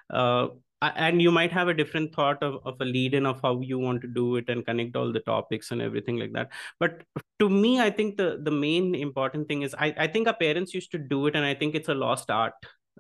Uh, 0.08 0.48
and 0.82 1.20
you 1.20 1.30
might 1.30 1.52
have 1.52 1.68
a 1.68 1.74
different 1.74 2.14
thought 2.14 2.42
of, 2.42 2.56
of 2.64 2.80
a 2.80 2.84
lead 2.84 3.14
in 3.14 3.26
of 3.26 3.40
how 3.42 3.60
you 3.60 3.78
want 3.78 4.00
to 4.02 4.08
do 4.08 4.36
it 4.36 4.48
and 4.48 4.64
connect 4.64 4.96
all 4.96 5.12
the 5.12 5.20
topics 5.20 5.70
and 5.70 5.82
everything 5.82 6.18
like 6.18 6.32
that. 6.32 6.50
But 6.78 7.02
to 7.38 7.48
me, 7.48 7.80
I 7.80 7.90
think 7.90 8.16
the 8.16 8.40
the 8.42 8.50
main 8.50 8.94
important 8.94 9.48
thing 9.48 9.62
is 9.62 9.74
I, 9.78 9.94
I 9.96 10.06
think 10.06 10.26
our 10.26 10.36
parents 10.36 10.74
used 10.74 10.90
to 10.92 10.98
do 10.98 11.26
it, 11.26 11.36
and 11.36 11.44
I 11.44 11.54
think 11.54 11.74
it's 11.74 11.88
a 11.88 11.94
lost 11.94 12.30
art 12.30 12.54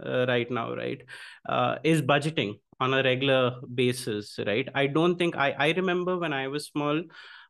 uh, 0.04 0.26
right 0.28 0.50
now, 0.50 0.74
right? 0.74 1.00
Uh, 1.48 1.76
is 1.84 2.02
budgeting 2.02 2.60
on 2.80 2.94
a 2.94 3.02
regular 3.02 3.56
basis, 3.74 4.38
right? 4.46 4.68
I 4.74 4.86
don't 4.86 5.16
think 5.18 5.36
I 5.36 5.52
I 5.52 5.70
remember 5.72 6.18
when 6.18 6.32
I 6.32 6.48
was 6.48 6.66
small, 6.66 7.02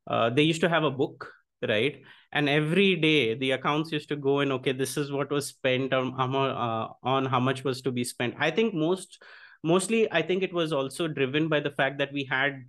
uh, 0.07 0.31
they 0.31 0.43
used 0.43 0.61
to 0.63 0.69
have 0.69 0.85
a 0.85 0.91
book, 0.91 1.33
right? 1.67 2.03
and 2.33 2.49
every 2.49 2.95
day 2.95 3.35
the 3.35 3.51
accounts 3.51 3.91
used 3.91 4.09
to 4.09 4.15
go 4.15 4.39
in 4.39 4.53
okay 4.53 4.71
this 4.71 4.97
is 4.97 5.11
what 5.11 5.33
was 5.33 5.49
spent 5.49 5.93
on 5.93 6.15
uh, 6.37 6.87
on 7.03 7.25
how 7.25 7.41
much 7.41 7.65
was 7.65 7.83
to 7.83 7.91
be 7.91 8.05
spent 8.05 8.35
i 8.39 8.51
think 8.53 8.73
most 8.73 9.21
mostly 9.63 10.11
i 10.13 10.23
think 10.23 10.43
it 10.43 10.53
was 10.53 10.73
also 10.73 11.07
driven 11.09 11.49
by 11.49 11.61
the 11.61 11.71
fact 11.71 11.99
that 11.99 12.13
we 12.13 12.25
had 12.25 12.65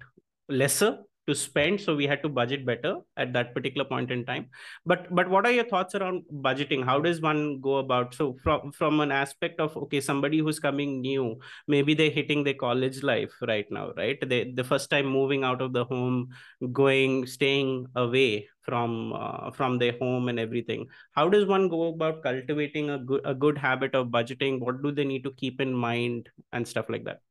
lesser 0.49 0.99
to 1.31 1.35
spend 1.35 1.81
so 1.81 1.95
we 1.95 2.07
had 2.11 2.21
to 2.23 2.29
budget 2.29 2.65
better 2.65 2.95
at 3.17 3.33
that 3.33 3.53
particular 3.55 3.85
point 3.85 4.11
in 4.11 4.25
time. 4.25 4.47
But 4.85 5.07
but 5.15 5.29
what 5.29 5.45
are 5.45 5.51
your 5.51 5.67
thoughts 5.71 5.95
around 5.95 6.23
budgeting? 6.47 6.85
How 6.85 6.99
does 6.99 7.21
one 7.21 7.61
go 7.61 7.77
about 7.77 8.13
so 8.13 8.35
from 8.43 8.71
from 8.71 8.99
an 8.99 9.11
aspect 9.11 9.59
of 9.59 9.75
okay 9.83 10.01
somebody 10.01 10.39
who's 10.39 10.59
coming 10.59 11.01
new 11.01 11.39
maybe 11.67 11.93
they're 11.93 12.17
hitting 12.19 12.43
their 12.43 12.59
college 12.65 13.03
life 13.03 13.31
right 13.47 13.71
now 13.71 13.91
right? 13.97 14.29
They 14.33 14.51
the 14.51 14.63
first 14.63 14.89
time 14.89 15.05
moving 15.05 15.43
out 15.43 15.61
of 15.61 15.73
the 15.73 15.85
home 15.85 16.29
going 16.71 17.25
staying 17.27 17.87
away 17.95 18.47
from 18.61 19.13
uh, 19.13 19.51
from 19.51 19.79
their 19.79 19.97
home 19.99 20.29
and 20.29 20.39
everything. 20.39 20.87
How 21.11 21.29
does 21.29 21.45
one 21.45 21.67
go 21.69 21.87
about 21.87 22.23
cultivating 22.23 22.89
a 22.89 22.99
good 22.99 23.21
a 23.25 23.33
good 23.33 23.57
habit 23.57 23.95
of 23.95 24.07
budgeting? 24.07 24.59
What 24.59 24.81
do 24.83 24.91
they 24.91 25.05
need 25.05 25.23
to 25.23 25.31
keep 25.31 25.61
in 25.61 25.73
mind 25.73 26.29
and 26.51 26.67
stuff 26.67 26.89
like 26.89 27.05
that? 27.05 27.21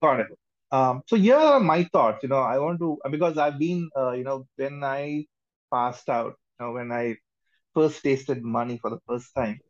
Got 0.00 0.20
it. 0.20 0.41
Um, 0.72 1.02
so 1.08 1.16
here 1.16 1.36
are 1.36 1.60
my 1.60 1.84
thoughts. 1.92 2.24
You 2.24 2.30
know, 2.30 2.40
I 2.40 2.58
want 2.58 2.80
to 2.80 2.98
because 3.10 3.38
I've 3.38 3.58
been, 3.58 3.90
uh, 3.96 4.12
you 4.12 4.24
know, 4.24 4.46
when 4.56 4.82
I 4.84 5.26
passed 5.72 6.08
out, 6.10 6.34
you 6.60 6.66
know, 6.66 6.72
when 6.72 6.92
I 6.92 7.16
first 7.74 8.02
tasted 8.02 8.42
money 8.42 8.78
for 8.78 8.90
the 8.90 9.00
first 9.08 9.34
time. 9.36 9.60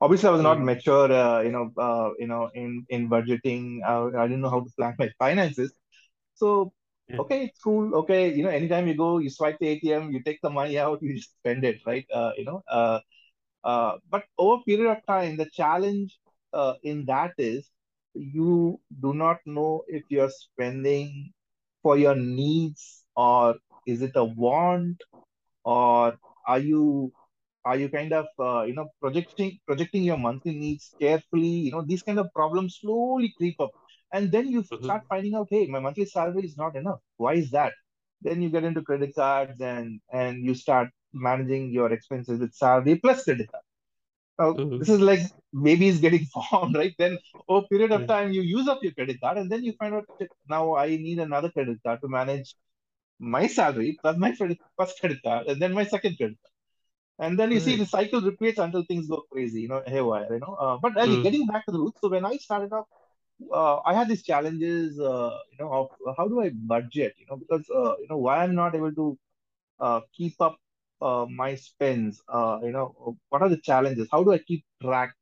Obviously, 0.00 0.28
I 0.28 0.32
was 0.32 0.42
not 0.42 0.60
mm, 0.60 0.64
mature, 0.64 1.12
uh, 1.12 1.40
you 1.42 1.50
know, 1.52 1.70
uh, 1.78 2.10
you 2.18 2.28
know, 2.28 2.50
in 2.54 2.86
in 2.90 3.08
budgeting. 3.10 3.80
Uh, 3.86 4.16
I 4.18 4.26
didn't 4.28 4.42
know 4.42 4.50
how 4.50 4.60
to 4.60 4.70
plan 4.78 4.94
my 4.98 5.10
finances. 5.18 5.72
So. 6.34 6.72
Okay, 7.18 7.44
it's 7.44 7.60
cool. 7.60 7.94
Okay, 7.96 8.34
you 8.34 8.42
know, 8.42 8.50
anytime 8.50 8.88
you 8.88 8.94
go, 8.96 9.18
you 9.18 9.28
swipe 9.30 9.58
the 9.60 9.68
ATM, 9.68 10.12
you 10.12 10.22
take 10.22 10.40
the 10.42 10.50
money 10.50 10.78
out, 10.78 11.02
you 11.02 11.14
just 11.16 11.30
spend 11.38 11.64
it, 11.64 11.80
right? 11.86 12.06
Uh, 12.12 12.32
you 12.38 12.44
know, 12.44 12.62
uh, 12.68 13.00
uh, 13.64 13.98
but 14.10 14.24
over 14.38 14.60
a 14.60 14.64
period 14.64 14.90
of 14.90 15.06
time, 15.06 15.36
the 15.36 15.46
challenge 15.52 16.18
uh, 16.52 16.74
in 16.82 17.04
that 17.06 17.32
is 17.38 17.68
you 18.14 18.80
do 19.00 19.14
not 19.14 19.38
know 19.46 19.84
if 19.88 20.02
you're 20.08 20.30
spending 20.30 21.32
for 21.82 21.96
your 21.96 22.14
needs 22.14 23.04
or 23.16 23.56
is 23.86 24.02
it 24.02 24.12
a 24.14 24.24
want 24.24 25.02
or 25.64 26.16
are 26.46 26.58
you 26.58 27.12
are 27.64 27.76
you 27.76 27.88
kind 27.88 28.12
of 28.12 28.26
uh, 28.38 28.62
you 28.62 28.74
know 28.74 28.88
projecting 29.00 29.58
projecting 29.66 30.02
your 30.02 30.16
monthly 30.16 30.54
needs 30.54 30.94
carefully 31.00 31.48
you 31.66 31.72
know 31.72 31.82
these 31.82 32.02
kind 32.02 32.18
of 32.18 32.32
problems 32.34 32.78
slowly 32.80 33.32
creep 33.36 33.60
up. 33.60 33.70
And 34.14 34.30
then 34.30 34.48
you 34.48 34.62
mm-hmm. 34.62 34.84
start 34.84 35.04
finding 35.08 35.34
out 35.34 35.48
hey 35.50 35.66
my 35.66 35.78
monthly 35.78 36.04
salary 36.04 36.44
is 36.44 36.56
not 36.56 36.76
enough. 36.76 37.00
Why 37.16 37.34
is 37.34 37.50
that? 37.52 37.72
Then 38.20 38.42
you 38.42 38.50
get 38.50 38.64
into 38.64 38.82
credit 38.82 39.14
cards 39.14 39.60
and 39.60 40.00
and 40.12 40.44
you 40.44 40.54
start 40.54 40.90
managing 41.12 41.70
your 41.70 41.92
expenses 41.92 42.40
with 42.40 42.54
salary 42.54 42.96
plus 42.96 43.24
credit 43.24 43.50
card 43.50 43.64
now, 44.42 44.52
mm-hmm. 44.52 44.78
this 44.78 44.88
is 44.88 45.00
like 45.00 45.20
babies 45.62 46.00
getting 46.00 46.24
formed, 46.34 46.76
right? 46.76 46.94
Then 46.98 47.18
over 47.48 47.64
a 47.64 47.68
period 47.68 47.92
of 47.92 48.06
time, 48.06 48.32
you 48.32 48.42
use 48.42 48.68
up 48.68 48.82
your 48.82 48.92
credit 48.92 49.20
card, 49.20 49.38
and 49.38 49.50
then 49.50 49.62
you 49.62 49.72
find 49.78 49.94
out 49.94 50.06
now 50.48 50.76
I 50.76 50.88
need 51.06 51.18
another 51.18 51.50
credit 51.50 51.78
card 51.84 52.00
to 52.02 52.08
manage 52.08 52.54
my 53.18 53.46
salary 53.46 53.98
plus 54.00 54.16
my 54.16 54.32
first 54.34 55.00
credit 55.00 55.20
card, 55.22 55.46
and 55.46 55.62
then 55.62 55.72
my 55.72 55.84
second 55.84 56.16
credit 56.16 56.38
card. 56.42 56.56
And 57.18 57.38
then 57.38 57.50
you 57.50 57.58
right. 57.58 57.64
see 57.64 57.76
the 57.76 57.86
cycle 57.86 58.20
repeats 58.20 58.58
until 58.58 58.84
things 58.84 59.06
go 59.06 59.22
crazy, 59.30 59.60
you 59.62 59.68
know, 59.68 59.82
haywire, 59.86 60.32
you 60.32 60.40
know. 60.40 60.54
Uh, 60.54 60.78
but 60.82 60.94
really, 60.96 61.18
mm. 61.18 61.22
getting 61.22 61.46
back 61.46 61.66
to 61.66 61.72
the 61.72 61.78
roots, 61.78 62.00
so 62.00 62.08
when 62.08 62.24
I 62.24 62.36
started 62.36 62.72
off, 62.72 62.86
uh, 63.52 63.76
I 63.90 63.94
had 63.94 64.08
these 64.08 64.24
challenges, 64.30 64.98
uh, 64.98 65.38
you 65.52 65.58
know, 65.60 65.70
of 65.80 66.16
how 66.16 66.26
do 66.26 66.40
I 66.40 66.50
budget, 66.72 67.14
you 67.18 67.26
know, 67.28 67.36
because, 67.36 67.68
uh, 67.70 67.94
you 68.00 68.08
know, 68.10 68.18
why 68.18 68.42
I'm 68.42 68.54
not 68.54 68.74
able 68.74 68.92
to 69.02 69.18
uh, 69.80 70.00
keep 70.16 70.40
up 70.40 70.56
uh, 71.02 71.26
my 71.26 71.54
spends? 71.54 72.22
Uh, 72.28 72.58
you 72.62 72.72
know, 72.72 73.16
what 73.28 73.42
are 73.42 73.48
the 73.48 73.56
challenges? 73.56 74.08
How 74.10 74.22
do 74.24 74.32
I 74.32 74.38
keep 74.38 74.64
track? 74.80 75.14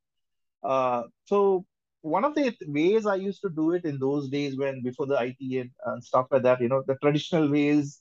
Uh, 0.62 1.04
so 1.24 1.64
one 2.02 2.24
of 2.24 2.34
the 2.34 2.54
ways 2.66 3.06
I 3.06 3.16
used 3.16 3.42
to 3.42 3.50
do 3.50 3.72
it 3.72 3.84
in 3.84 3.98
those 3.98 4.28
days 4.28 4.56
when 4.56 4.82
before 4.82 5.06
the 5.06 5.18
IT 5.22 5.60
and, 5.60 5.70
and 5.86 6.04
stuff 6.04 6.26
like 6.30 6.42
that, 6.42 6.60
you 6.60 6.68
know, 6.68 6.82
the 6.86 6.96
traditional 6.96 7.50
ways, 7.50 8.00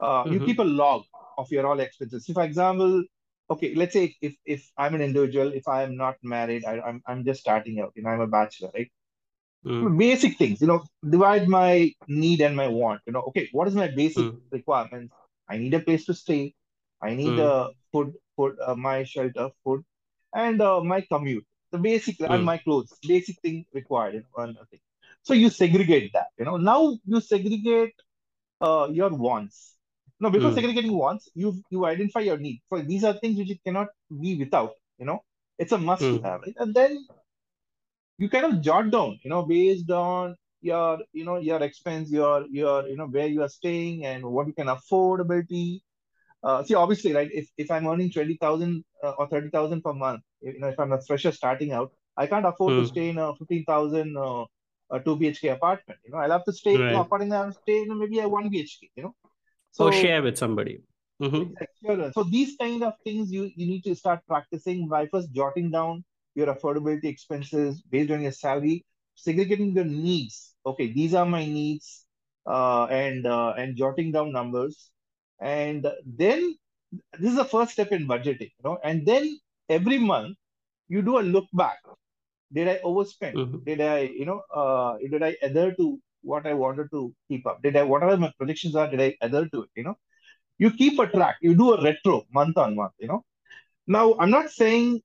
uh, 0.00 0.24
mm-hmm. 0.24 0.34
you 0.34 0.40
keep 0.40 0.58
a 0.58 0.64
log 0.64 1.04
of 1.38 1.50
your 1.50 1.66
all 1.66 1.80
expenses. 1.80 2.26
So 2.26 2.32
for 2.32 2.44
example, 2.44 3.04
okay, 3.50 3.74
let's 3.74 3.92
say 3.92 4.14
if 4.20 4.34
if 4.44 4.70
I'm 4.76 4.94
an 4.94 5.02
individual, 5.02 5.52
if 5.52 5.68
I 5.68 5.82
am 5.82 5.96
not 5.96 6.16
married, 6.22 6.64
I, 6.64 6.80
I'm 6.80 7.02
I'm 7.06 7.24
just 7.24 7.40
starting 7.40 7.80
out, 7.80 7.92
you 7.94 8.02
know, 8.02 8.10
I'm 8.10 8.20
a 8.20 8.26
bachelor, 8.26 8.70
right? 8.74 8.90
Mm. 9.64 9.98
Basic 9.98 10.38
things, 10.38 10.60
you 10.60 10.66
know, 10.66 10.84
divide 11.08 11.48
my 11.48 11.90
need 12.06 12.40
and 12.40 12.56
my 12.56 12.68
want. 12.68 13.00
You 13.06 13.12
know, 13.12 13.22
okay, 13.28 13.48
what 13.52 13.68
is 13.68 13.74
my 13.74 13.88
basic 13.88 14.24
mm. 14.24 14.38
requirements? 14.50 15.12
I 15.48 15.58
need 15.58 15.74
a 15.74 15.80
place 15.80 16.04
to 16.06 16.14
stay. 16.14 16.54
I 17.02 17.14
need 17.14 17.38
mm. 17.38 17.40
uh, 17.40 17.70
food, 17.92 18.14
food, 18.36 18.56
uh, 18.64 18.74
my 18.74 19.04
shelter, 19.04 19.50
food, 19.64 19.84
and 20.34 20.60
uh, 20.60 20.80
my 20.80 21.00
commute. 21.02 21.46
The 21.72 21.78
basic 21.78 22.18
mm. 22.18 22.30
and 22.30 22.44
my 22.44 22.58
clothes, 22.58 22.92
basic 23.06 23.40
thing 23.40 23.66
required. 23.72 24.14
You 24.14 24.22
know, 24.36 24.54
thing. 24.70 24.80
So 25.22 25.34
you 25.34 25.50
segregate 25.50 26.12
that. 26.12 26.28
You 26.38 26.44
know, 26.44 26.56
now 26.56 26.96
you 27.04 27.20
segregate 27.20 27.94
uh, 28.60 28.88
your 28.90 29.10
wants. 29.10 29.74
No, 30.18 30.30
before 30.30 30.50
mm. 30.50 30.54
segregating 30.54 30.96
wants, 30.96 31.28
you 31.34 31.60
you 31.70 31.84
identify 31.84 32.20
your 32.20 32.38
need. 32.38 32.60
For 32.68 32.80
these 32.82 33.04
are 33.04 33.12
things 33.14 33.36
which 33.36 33.48
you 33.48 33.58
cannot 33.64 33.88
be 34.20 34.36
without. 34.38 34.72
You 34.98 35.06
know, 35.06 35.22
it's 35.58 35.72
a 35.72 35.78
must 35.78 36.02
to 36.02 36.16
hmm. 36.16 36.24
have. 36.24 36.40
Right? 36.40 36.54
And 36.56 36.74
then 36.74 37.06
you 38.16 38.30
kind 38.30 38.46
of 38.46 38.62
jot 38.62 38.90
down. 38.90 39.20
You 39.22 39.30
know, 39.30 39.42
based 39.42 39.90
on 39.90 40.36
your 40.62 41.00
you 41.12 41.24
know 41.24 41.36
your 41.36 41.62
expense, 41.62 42.10
your 42.10 42.46
your 42.50 42.88
you 42.88 42.96
know 42.96 43.06
where 43.06 43.26
you 43.26 43.42
are 43.42 43.48
staying 43.48 44.06
and 44.06 44.24
what 44.24 44.46
you 44.46 44.54
can 44.54 44.68
affordability 44.68 45.80
uh, 46.42 46.62
see, 46.62 46.74
obviously, 46.74 47.12
right, 47.12 47.30
if, 47.32 47.48
if 47.56 47.70
I'm 47.70 47.86
earning 47.86 48.10
20,000 48.10 48.84
uh, 49.02 49.10
or 49.18 49.28
30,000 49.28 49.82
per 49.82 49.92
month, 49.92 50.22
you 50.40 50.58
know, 50.58 50.68
if 50.68 50.78
I'm 50.78 50.92
a 50.92 51.00
fresher 51.00 51.32
starting 51.32 51.72
out, 51.72 51.92
I 52.16 52.26
can't 52.26 52.46
afford 52.46 52.72
mm. 52.72 52.76
to 52.76 52.82
hmm. 52.82 52.88
stay 52.88 53.08
in 53.10 53.18
a 53.18 53.34
15,000 53.34 54.16
uh, 54.16 54.44
a 54.90 55.00
2 55.00 55.16
BHK 55.16 55.52
apartment. 55.52 56.00
You 56.04 56.12
know, 56.12 56.18
I'll 56.18 56.30
have 56.30 56.44
to 56.44 56.52
stay, 56.52 56.76
right. 56.76 56.94
according 56.94 57.30
to 57.30 57.52
stay 57.62 57.82
in 57.82 57.98
maybe 57.98 58.20
a 58.20 58.28
1 58.28 58.50
BHK, 58.50 58.90
you 58.96 59.02
know. 59.02 59.14
So, 59.72 59.86
or 59.86 59.92
share 59.92 60.22
with 60.22 60.38
somebody. 60.38 60.80
Mm-hmm. 61.20 62.10
So 62.12 62.24
these 62.24 62.56
kind 62.60 62.82
of 62.82 62.92
things 63.02 63.32
you, 63.32 63.50
you 63.56 63.66
need 63.66 63.84
to 63.84 63.94
start 63.94 64.20
practicing 64.28 64.86
by 64.86 65.06
first 65.06 65.32
jotting 65.32 65.70
down 65.70 66.04
your 66.34 66.54
affordability 66.54 67.04
expenses 67.04 67.82
based 67.90 68.10
on 68.10 68.20
your 68.20 68.32
salary, 68.32 68.84
segregating 69.14 69.74
your 69.74 69.84
needs. 69.84 70.54
Okay, 70.64 70.92
these 70.92 71.14
are 71.14 71.24
my 71.24 71.44
needs, 71.44 72.04
uh, 72.46 72.84
and 72.84 73.26
uh, 73.26 73.54
and 73.56 73.76
jotting 73.76 74.12
down 74.12 74.32
numbers 74.32 74.90
and 75.40 75.86
then 76.04 76.56
this 77.18 77.30
is 77.30 77.36
the 77.36 77.44
first 77.44 77.72
step 77.72 77.92
in 77.92 78.06
budgeting, 78.06 78.50
you 78.58 78.64
know, 78.64 78.78
and 78.82 79.06
then 79.06 79.38
every 79.68 79.98
month 79.98 80.36
you 80.88 81.02
do 81.02 81.18
a 81.18 81.20
look 81.20 81.46
back. 81.52 81.78
Did 82.52 82.68
I 82.68 82.78
overspend? 82.84 83.34
Mm-hmm. 83.34 83.58
Did 83.64 83.80
I, 83.80 83.98
you 84.00 84.24
know, 84.24 84.42
uh, 84.54 84.96
did 85.10 85.22
I 85.22 85.36
adhere 85.42 85.74
to 85.74 85.98
what 86.22 86.46
I 86.46 86.54
wanted 86.54 86.90
to 86.92 87.12
keep 87.28 87.46
up? 87.46 87.62
Did 87.62 87.76
I, 87.76 87.82
whatever 87.82 88.16
my 88.16 88.32
predictions 88.38 88.76
are, 88.76 88.88
did 88.88 89.00
I 89.00 89.16
adhere 89.20 89.48
to 89.52 89.62
it? 89.62 89.70
You 89.74 89.84
know, 89.84 89.98
you 90.58 90.70
keep 90.70 90.98
a 90.98 91.06
track, 91.06 91.36
you 91.42 91.54
do 91.54 91.74
a 91.74 91.82
retro 91.82 92.24
month 92.32 92.56
on 92.56 92.76
month, 92.76 92.92
you 92.98 93.08
know. 93.08 93.24
Now, 93.86 94.16
I'm 94.18 94.30
not 94.30 94.50
saying 94.50 95.00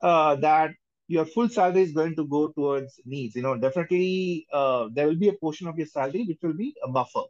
uh, 0.00 0.36
that 0.36 0.70
your 1.08 1.24
full 1.24 1.48
salary 1.48 1.82
is 1.82 1.92
going 1.92 2.14
to 2.16 2.26
go 2.26 2.48
towards 2.48 3.00
needs. 3.04 3.34
You 3.34 3.42
know, 3.42 3.56
definitely 3.56 4.46
uh, 4.52 4.88
there 4.92 5.06
will 5.06 5.16
be 5.16 5.28
a 5.28 5.32
portion 5.32 5.66
of 5.66 5.76
your 5.76 5.86
salary 5.86 6.24
which 6.26 6.38
will 6.42 6.54
be 6.54 6.74
a 6.84 6.88
buffer 6.88 7.22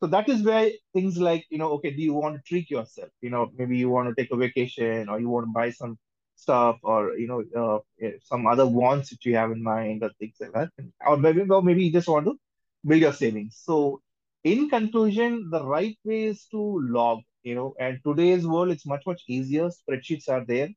so 0.00 0.06
that 0.08 0.28
is 0.28 0.42
where 0.42 0.70
things 0.94 1.18
like 1.18 1.46
you 1.50 1.58
know 1.58 1.70
okay 1.72 1.90
do 1.90 2.02
you 2.02 2.14
want 2.14 2.36
to 2.36 2.42
treat 2.48 2.70
yourself? 2.70 3.10
You 3.22 3.30
know 3.30 3.50
maybe 3.56 3.78
you 3.78 3.90
want 3.90 4.08
to 4.08 4.20
take 4.20 4.32
a 4.32 4.36
vacation 4.36 5.08
or 5.08 5.20
you 5.20 5.28
want 5.28 5.46
to 5.46 5.52
buy 5.52 5.70
some 5.70 5.98
stuff 6.36 6.78
or 6.82 7.16
you 7.16 7.28
know 7.28 7.42
uh, 7.62 7.78
eh, 8.06 8.12
some 8.22 8.46
other 8.46 8.66
wants 8.66 9.10
that 9.10 9.24
you 9.24 9.36
have 9.36 9.52
in 9.52 9.62
mind 9.62 10.02
or 10.02 10.10
things 10.18 10.36
like 10.40 10.52
that. 10.52 10.70
Or 11.06 11.16
maybe 11.16 11.42
well, 11.42 11.62
maybe 11.62 11.84
you 11.84 11.92
just 11.92 12.08
want 12.08 12.26
to 12.26 12.36
build 12.86 13.00
your 13.00 13.12
savings. 13.12 13.60
So 13.64 14.00
in 14.44 14.68
conclusion 14.70 15.48
the 15.50 15.64
right 15.64 15.96
way 16.04 16.24
is 16.24 16.46
to 16.52 16.60
log 16.98 17.20
you 17.42 17.54
know 17.54 17.74
and 17.78 17.98
today's 18.06 18.46
world 18.46 18.70
it's 18.70 18.86
much 18.86 19.04
much 19.06 19.22
easier. 19.28 19.68
Spreadsheets 19.68 20.28
are 20.28 20.44
there. 20.44 20.68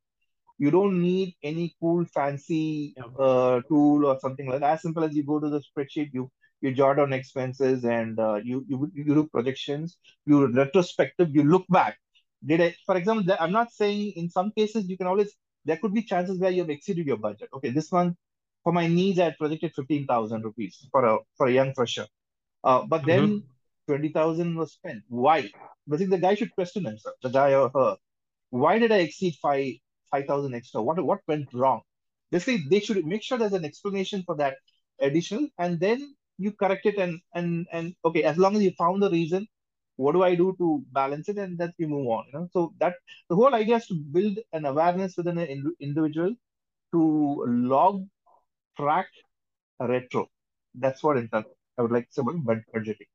You 0.57 0.71
don't 0.71 1.01
need 1.01 1.35
any 1.43 1.75
cool 1.79 2.05
fancy 2.05 2.95
uh, 3.19 3.61
tool 3.67 4.05
or 4.05 4.19
something 4.19 4.47
like 4.49 4.59
that. 4.61 4.73
As 4.73 4.81
simple 4.81 5.03
as 5.03 5.15
you 5.15 5.23
go 5.23 5.39
to 5.39 5.49
the 5.49 5.61
spreadsheet 5.61 6.11
you 6.13 6.29
you 6.63 6.71
jot 6.71 6.95
down 6.95 7.11
expenses 7.11 7.83
and 7.83 8.19
uh, 8.19 8.39
you, 8.49 8.65
you 8.69 8.89
you 8.95 9.03
do 9.03 9.27
projections 9.27 9.97
you 10.25 10.47
retrospective 10.47 11.35
you 11.35 11.43
look 11.43 11.65
back. 11.69 11.97
Did 12.45 12.61
i 12.61 12.75
for 12.85 12.95
example 12.97 13.35
i'm 13.39 13.55
not 13.59 13.71
saying 13.71 14.13
in 14.21 14.29
some 14.29 14.51
cases 14.57 14.89
you 14.89 14.97
can 14.97 15.07
always 15.07 15.31
there 15.65 15.77
could 15.81 15.93
be 15.93 16.03
chances 16.11 16.39
where 16.39 16.51
you've 16.51 16.69
exceeded 16.69 17.05
your 17.05 17.17
budget. 17.17 17.49
Okay 17.53 17.71
this 17.77 17.91
month 17.91 18.15
for 18.63 18.73
my 18.79 18.87
needs 18.87 19.19
i 19.19 19.25
had 19.25 19.37
projected 19.37 19.73
15000 19.75 20.43
rupees 20.49 20.87
for 20.91 21.05
a 21.11 21.17
for 21.37 21.47
a 21.47 21.51
young 21.59 21.73
fresher. 21.73 22.07
Uh, 22.63 22.81
but 22.93 23.05
then 23.05 23.43
mm-hmm. 23.89 23.93
20000 23.93 24.55
was 24.55 24.71
spent. 24.71 25.03
Why? 25.09 25.49
I 25.93 25.97
think 25.97 26.11
the 26.11 26.17
guy 26.25 26.35
should 26.35 26.55
question 26.55 26.85
himself 26.85 27.15
the 27.21 27.29
guy 27.29 27.53
or 27.53 27.69
her. 27.75 27.97
Why 28.51 28.79
did 28.79 28.93
i 28.93 28.99
exceed 29.07 29.35
5 29.41 29.73
5000 30.11 30.55
extra? 30.55 30.81
What 30.81 31.05
what 31.11 31.21
went 31.27 31.53
wrong? 31.53 31.81
Basically 32.31 32.65
they 32.69 32.79
should 32.79 33.05
make 33.05 33.23
sure 33.23 33.37
there's 33.37 33.61
an 33.61 33.71
explanation 33.71 34.23
for 34.25 34.37
that 34.37 34.55
additional 34.99 35.47
and 35.57 35.79
then 35.79 36.15
you 36.43 36.51
correct 36.51 36.85
it 36.91 36.97
and 36.97 37.19
and 37.33 37.67
and 37.71 37.95
okay 38.05 38.23
as 38.23 38.37
long 38.37 38.55
as 38.55 38.63
you 38.63 38.71
found 38.77 39.01
the 39.01 39.09
reason 39.09 39.47
what 39.95 40.13
do 40.13 40.23
i 40.23 40.33
do 40.35 40.47
to 40.57 40.83
balance 40.91 41.29
it 41.29 41.37
and 41.37 41.57
then 41.57 41.73
you 41.77 41.87
move 41.87 42.07
on 42.07 42.25
you 42.27 42.39
know? 42.39 42.47
So 42.51 42.73
that 42.79 42.95
the 43.29 43.35
whole 43.35 43.53
idea 43.53 43.77
is 43.77 43.87
to 43.87 43.95
build 43.95 44.39
an 44.51 44.65
awareness 44.65 45.15
within 45.17 45.37
an 45.37 45.75
individual 45.79 46.35
to 46.93 47.45
log 47.47 48.05
track 48.77 49.07
retro. 49.79 50.27
That's 50.75 51.03
what 51.03 51.17
in 51.17 51.27
fact 51.27 51.47
i 51.77 51.81
would 51.81 51.91
like 51.91 52.07
to 52.07 52.13
say 52.13 52.21
about 52.21 52.43
budgeting 52.45 53.11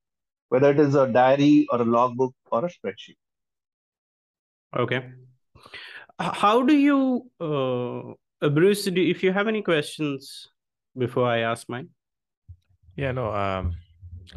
whether 0.48 0.70
it 0.70 0.80
is 0.80 0.94
a 0.94 1.06
diary 1.06 1.66
or 1.70 1.80
a 1.82 1.84
logbook 1.84 2.34
or 2.50 2.64
a 2.64 2.68
spreadsheet. 2.68 3.18
Okay. 4.74 5.12
How 6.18 6.62
do 6.62 6.74
you 6.74 7.30
uh, 7.40 8.48
bruce 8.48 8.84
do, 8.84 9.02
if 9.02 9.22
you 9.22 9.32
have 9.32 9.48
any 9.48 9.62
questions 9.62 10.48
before 10.96 11.26
i 11.26 11.38
ask 11.38 11.68
mine 11.68 11.88
yeah, 12.98 13.12
no. 13.12 13.32
Um, 13.32 13.76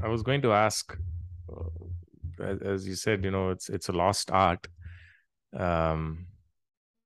I 0.01 0.07
was 0.07 0.21
going 0.21 0.43
to 0.43 0.53
ask, 0.53 0.95
uh, 1.51 2.43
as, 2.43 2.87
you 2.87 2.93
said, 2.93 3.25
you 3.25 3.31
know, 3.31 3.49
it's 3.49 3.69
it's 3.69 3.89
a 3.89 3.91
lost 3.91 4.29
art. 4.29 4.67
Um, 5.57 6.27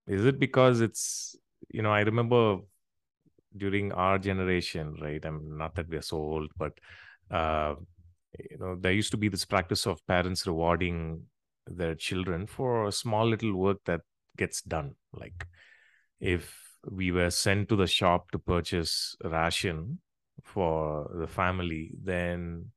is 0.06 0.26
it 0.26 0.38
because 0.38 0.82
it's 0.82 1.38
you 1.70 1.82
know? 1.82 1.92
I 1.92 2.02
remember 2.02 2.58
during 3.56 3.94
our 3.94 4.20
generation, 4.20 4.98
right? 5.02 5.24
I'm 5.24 5.58
not 5.58 5.76
that 5.76 5.88
we're 5.88 6.02
so 6.02 6.18
old, 6.18 6.52
but 6.58 6.74
uh, 7.32 7.76
you 8.52 8.58
know, 8.58 8.76
there 8.76 8.92
used 8.92 9.12
to 9.12 9.18
be 9.18 9.30
this 9.30 9.46
practice 9.46 9.88
of 9.88 10.06
parents 10.08 10.46
rewarding 10.46 11.22
their 11.68 11.96
children 11.96 12.48
for 12.48 12.86
a 12.86 12.92
small 12.92 13.26
little 13.26 13.56
work 13.56 13.78
that 13.86 14.02
gets 14.38 14.62
done. 14.62 14.96
Like 15.14 15.48
if 16.20 16.54
we 16.92 17.14
were 17.14 17.30
sent 17.30 17.70
to 17.70 17.78
the 17.78 17.88
shop 17.88 18.32
to 18.32 18.40
purchase 18.40 19.16
ration 19.24 20.00
for 20.44 21.12
the 21.16 21.28
family, 21.28 21.92
then 22.02 22.72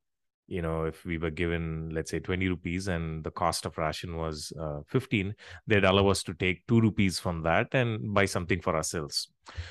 you 0.49 0.63
know 0.63 0.83
if 0.85 1.05
we 1.05 1.17
were 1.19 1.29
given 1.29 1.91
let's 1.93 2.09
say 2.09 2.19
20 2.19 2.47
rupees 2.47 2.87
and 2.87 3.23
the 3.23 3.29
cost 3.29 3.67
of 3.67 3.77
ration 3.77 4.17
was 4.17 4.51
uh, 4.59 4.79
15 4.87 5.35
they'd 5.67 5.85
allow 5.85 6.07
us 6.07 6.23
to 6.23 6.33
take 6.33 6.65
2 6.67 6.81
rupees 6.81 7.19
from 7.19 7.43
that 7.43 7.67
and 7.73 8.13
buy 8.15 8.25
something 8.25 8.59
for 8.59 8.75
ourselves. 8.75 9.29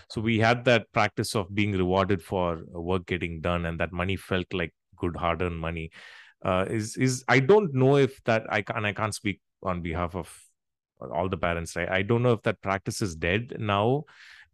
So 0.09 0.21
we 0.21 0.39
had 0.39 0.65
that 0.67 0.91
practice 0.93 1.35
of 1.35 1.53
being 1.53 1.73
rewarded 1.73 2.23
for 2.23 2.63
work 2.69 3.07
getting 3.07 3.41
done 3.41 3.67
and 3.67 3.79
that 3.81 3.93
money 3.93 4.15
felt 4.17 4.47
like 4.53 4.73
good 4.97 5.17
hard 5.17 5.43
earned 5.43 5.59
money. 5.59 5.91
Uh, 6.45 6.65
is 6.71 6.97
is 6.97 7.25
i 7.27 7.41
don't 7.41 7.75
know 7.75 7.97
if 7.97 8.23
that 8.23 8.45
i 8.49 8.63
can 8.63 8.85
i 8.85 8.93
can't 8.93 9.13
speak 9.13 9.41
on 9.65 9.83
behalf 9.83 10.15
of 10.15 10.33
all 11.13 11.29
the 11.29 11.37
parents 11.37 11.75
right? 11.75 11.89
I 11.89 12.03
don't 12.03 12.23
know 12.23 12.33
if 12.33 12.43
that 12.43 12.61
practice 12.61 13.03
is 13.03 13.17
dead 13.17 13.57
now 13.59 14.05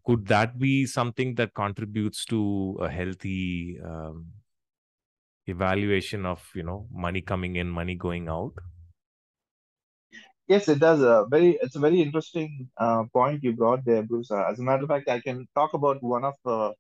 could 0.07 0.27
that 0.27 0.59
be 0.59 0.87
something 0.87 1.35
that 1.35 1.55
contributes 1.55 2.25
to 2.27 2.77
a 2.81 2.89
healthy 2.89 3.79
um, 3.85 4.27
evaluation 5.47 6.27
of 6.27 6.43
you 6.55 6.63
know 6.63 6.87
money 6.91 7.21
coming 7.21 7.57
in 7.57 7.69
money 7.69 7.95
going 7.95 8.29
out 8.29 8.55
Yes, 10.47 10.69
it 10.69 10.79
does. 10.79 11.01
A 11.01 11.27
very, 11.29 11.59
it's 11.63 11.77
a 11.77 11.79
very 11.79 12.03
interesting 12.03 12.69
uh, 12.77 13.05
point 13.13 13.43
you 13.43 13.53
brought 13.55 13.85
there, 13.85 14.03
Bruce. 14.03 14.31
Uh, 14.31 14.45
as 14.45 14.59
a 14.59 14.63
matter 14.63 14.83
of 14.83 14.89
fact, 14.91 15.09
I 15.09 15.21
can 15.21 15.49
talk 15.55 15.73
about 15.73 16.03
one 16.03 16.25
of 16.25 16.35
uh, 16.45 16.73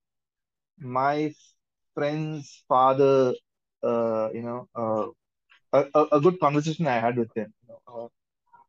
my 0.78 1.34
friend's 1.94 2.62
father. 2.68 3.34
Uh, 3.82 4.28
you 4.34 4.42
know, 4.42 4.68
uh, 4.74 5.06
a, 5.94 6.06
a 6.12 6.20
good 6.20 6.38
conversation 6.40 6.86
I 6.86 6.98
had 6.98 7.16
with 7.16 7.34
him. 7.34 7.52
Uh, 7.88 8.08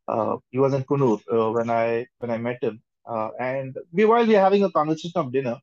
uh, 0.08 0.36
he 0.50 0.58
was 0.58 0.72
in 0.74 0.84
Coonoor 0.84 1.20
uh, 1.32 1.52
when 1.52 1.70
I 1.70 2.06
when 2.18 2.30
I 2.30 2.38
met 2.38 2.62
him, 2.62 2.80
uh, 3.06 3.30
and 3.40 3.76
we 3.92 4.04
while 4.04 4.26
we 4.26 4.34
were 4.34 4.40
having 4.40 4.64
a 4.64 4.70
conversation 4.72 5.20
of 5.20 5.32
dinner, 5.32 5.58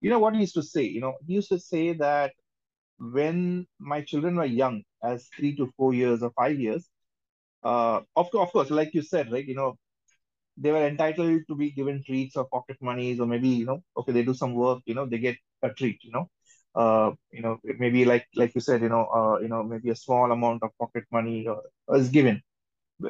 you 0.00 0.10
know 0.10 0.18
what 0.18 0.34
he 0.34 0.40
used 0.40 0.54
to 0.54 0.62
say. 0.62 0.84
You 0.84 1.00
know, 1.00 1.14
he 1.26 1.34
used 1.34 1.48
to 1.50 1.58
say 1.58 1.92
that 1.94 2.32
when 2.98 3.66
my 3.78 4.02
children 4.02 4.36
were 4.36 4.44
young, 4.46 4.82
as 5.02 5.28
three 5.36 5.56
to 5.56 5.72
four 5.76 5.94
years 5.94 6.22
or 6.22 6.30
five 6.32 6.58
years, 6.60 6.88
uh, 7.64 8.00
of, 8.16 8.28
of 8.34 8.52
course, 8.52 8.70
like 8.70 8.94
you 8.94 9.02
said, 9.02 9.32
right, 9.32 9.46
you 9.46 9.54
know, 9.54 9.76
they 10.56 10.72
were 10.72 10.86
entitled 10.86 11.42
to 11.48 11.54
be 11.54 11.70
given 11.70 12.02
treats 12.04 12.36
or 12.36 12.46
pocket 12.46 12.76
monies, 12.80 13.20
or 13.20 13.26
maybe, 13.26 13.48
you 13.48 13.64
know, 13.66 13.82
okay, 13.96 14.12
they 14.12 14.22
do 14.24 14.34
some 14.34 14.54
work, 14.54 14.80
you 14.86 14.94
know, 14.94 15.06
they 15.06 15.18
get 15.18 15.36
a 15.62 15.70
treat, 15.70 15.98
you 16.02 16.12
know. 16.12 16.28
Uh, 16.74 17.12
you 17.32 17.42
know, 17.42 17.58
maybe 17.78 18.04
like 18.04 18.26
like 18.36 18.54
you 18.54 18.60
said, 18.60 18.82
you 18.82 18.88
know, 18.88 19.06
uh, 19.06 19.38
you 19.40 19.48
know, 19.48 19.62
maybe 19.62 19.90
a 19.90 19.96
small 19.96 20.30
amount 20.30 20.62
of 20.62 20.70
pocket 20.78 21.04
money 21.10 21.46
uh, 21.48 21.94
is 21.94 22.08
given 22.10 22.40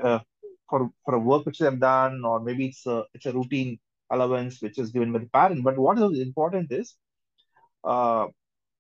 uh, 0.03 0.21
for 0.69 0.91
for 1.05 1.15
a 1.15 1.19
work 1.19 1.47
which 1.47 1.59
they've 1.59 1.81
done, 1.81 2.25
or 2.25 2.41
maybe 2.41 2.67
it's 2.67 2.87
a 2.87 3.05
it's 3.15 3.27
a 3.27 3.33
routine 3.33 3.79
allowance 4.11 4.61
which 4.63 4.79
is 4.79 4.91
given 4.91 5.13
by 5.13 5.21
the 5.21 5.27
parent. 5.27 5.65
But 5.65 5.79
what 5.79 5.99
is 5.99 6.19
important 6.21 6.73
is 6.73 6.95
uh, 7.85 8.27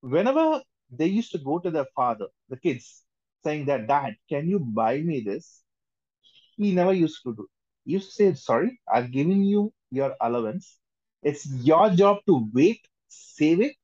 whenever 0.00 0.62
they 0.90 1.06
used 1.06 1.32
to 1.32 1.38
go 1.38 1.58
to 1.58 1.70
their 1.70 1.86
father, 1.94 2.26
the 2.48 2.56
kids, 2.56 3.04
saying 3.44 3.66
that, 3.66 3.86
Dad, 3.86 4.16
can 4.28 4.48
you 4.48 4.58
buy 4.58 5.00
me 5.00 5.20
this? 5.20 5.62
He 6.56 6.72
never 6.72 6.92
used 6.92 7.22
to 7.24 7.34
do. 7.34 7.46
He 7.84 7.92
used 7.92 8.08
to 8.08 8.14
say, 8.14 8.34
Sorry, 8.34 8.80
I've 8.92 9.12
given 9.12 9.44
you 9.44 9.72
your 9.90 10.14
allowance. 10.20 10.76
It's 11.22 11.46
your 11.46 11.90
job 11.90 12.18
to 12.26 12.48
wait, 12.52 12.80
save 13.08 13.60
it, 13.60 13.74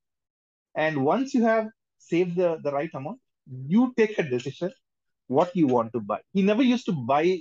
and 0.74 1.04
once 1.04 1.34
you 1.34 1.44
have 1.44 1.68
saved 1.98 2.36
the, 2.36 2.58
the 2.62 2.72
right 2.72 2.90
amount, 2.94 3.20
you 3.66 3.92
take 3.96 4.18
a 4.18 4.22
decision 4.22 4.72
what 5.26 5.54
you 5.56 5.66
want 5.66 5.92
to 5.92 6.00
buy. 6.00 6.20
He 6.32 6.42
never 6.42 6.62
used 6.62 6.86
to 6.86 6.92
buy 6.92 7.40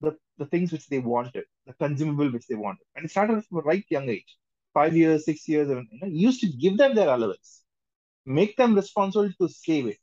the, 0.00 0.16
the 0.38 0.46
things 0.46 0.72
which 0.72 0.88
they 0.88 0.98
wanted, 0.98 1.44
the 1.66 1.74
consumable 1.74 2.30
which 2.32 2.46
they 2.46 2.54
wanted. 2.54 2.84
And 2.96 3.04
it 3.04 3.10
started 3.10 3.44
from 3.44 3.58
a 3.58 3.62
right 3.62 3.84
young 3.90 4.08
age, 4.08 4.36
five 4.74 4.96
years, 4.96 5.24
six 5.24 5.48
years, 5.48 5.68
and 5.70 5.86
you 5.90 6.00
know, 6.00 6.08
used 6.08 6.40
to 6.42 6.48
give 6.48 6.76
them 6.78 6.94
their 6.94 7.08
allowance 7.08 7.62
make 8.26 8.56
them 8.56 8.74
responsible 8.74 9.30
to 9.40 9.48
save 9.48 9.86
it 9.86 9.98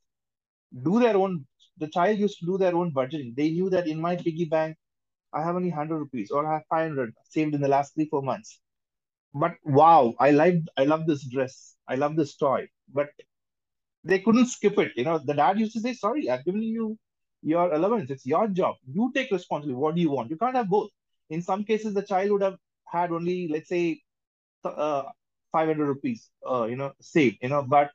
do 0.87 0.99
their 0.99 1.17
own 1.17 1.45
the 1.77 1.87
child 1.95 2.17
used 2.19 2.37
to 2.39 2.45
do 2.45 2.57
their 2.57 2.75
own 2.75 2.93
budgeting. 2.93 3.35
They 3.35 3.49
knew 3.51 3.69
that 3.71 3.87
in 3.87 3.99
my 3.99 4.15
piggy 4.15 4.45
bank 4.45 4.77
i 5.33 5.43
have 5.43 5.55
only 5.55 5.69
100 5.69 5.99
rupees 5.99 6.31
or 6.31 6.45
i 6.47 6.53
have 6.55 6.63
500 6.69 7.13
saved 7.29 7.55
in 7.55 7.61
the 7.61 7.67
last 7.75 7.93
three 7.95 8.07
four 8.09 8.23
months. 8.23 8.59
But 9.33 9.55
wow 9.65 10.15
i 10.19 10.31
like 10.31 10.57
i 10.77 10.85
love 10.85 11.07
this 11.07 11.23
dress. 11.29 11.75
I 11.87 11.95
love 11.95 12.15
this 12.17 12.35
toy. 12.37 12.69
But 12.93 13.09
they 14.03 14.19
couldn't 14.19 14.47
skip 14.47 14.77
it. 14.79 14.93
You 14.95 15.05
know 15.05 15.19
the 15.19 15.33
dad 15.33 15.59
used 15.59 15.73
to 15.73 15.81
say 15.81 15.93
sorry 15.93 16.29
i've 16.29 16.45
given 16.45 16.63
you 16.63 16.97
your 17.43 17.73
allowance 17.73 18.09
it's 18.09 18.25
your 18.25 18.47
job. 18.47 18.75
You 18.87 19.11
take 19.13 19.31
responsibility. 19.31 19.79
What 19.79 19.95
do 19.95 20.01
you 20.01 20.11
want? 20.11 20.29
You 20.29 20.37
can't 20.37 20.55
have 20.55 20.69
both. 20.69 20.89
In 21.29 21.41
some 21.41 21.63
cases 21.63 21.93
the 21.93 22.03
child 22.03 22.31
would 22.31 22.41
have 22.41 22.57
had 22.85 23.11
only 23.11 23.47
let's 23.47 23.69
say 23.69 24.01
uh, 24.63 25.03
500 25.51 25.85
rupees 25.85 26.29
uh, 26.49 26.65
you 26.69 26.75
know 26.75 26.93
saved 27.01 27.37
you 27.41 27.49
know 27.49 27.63
but 27.63 27.91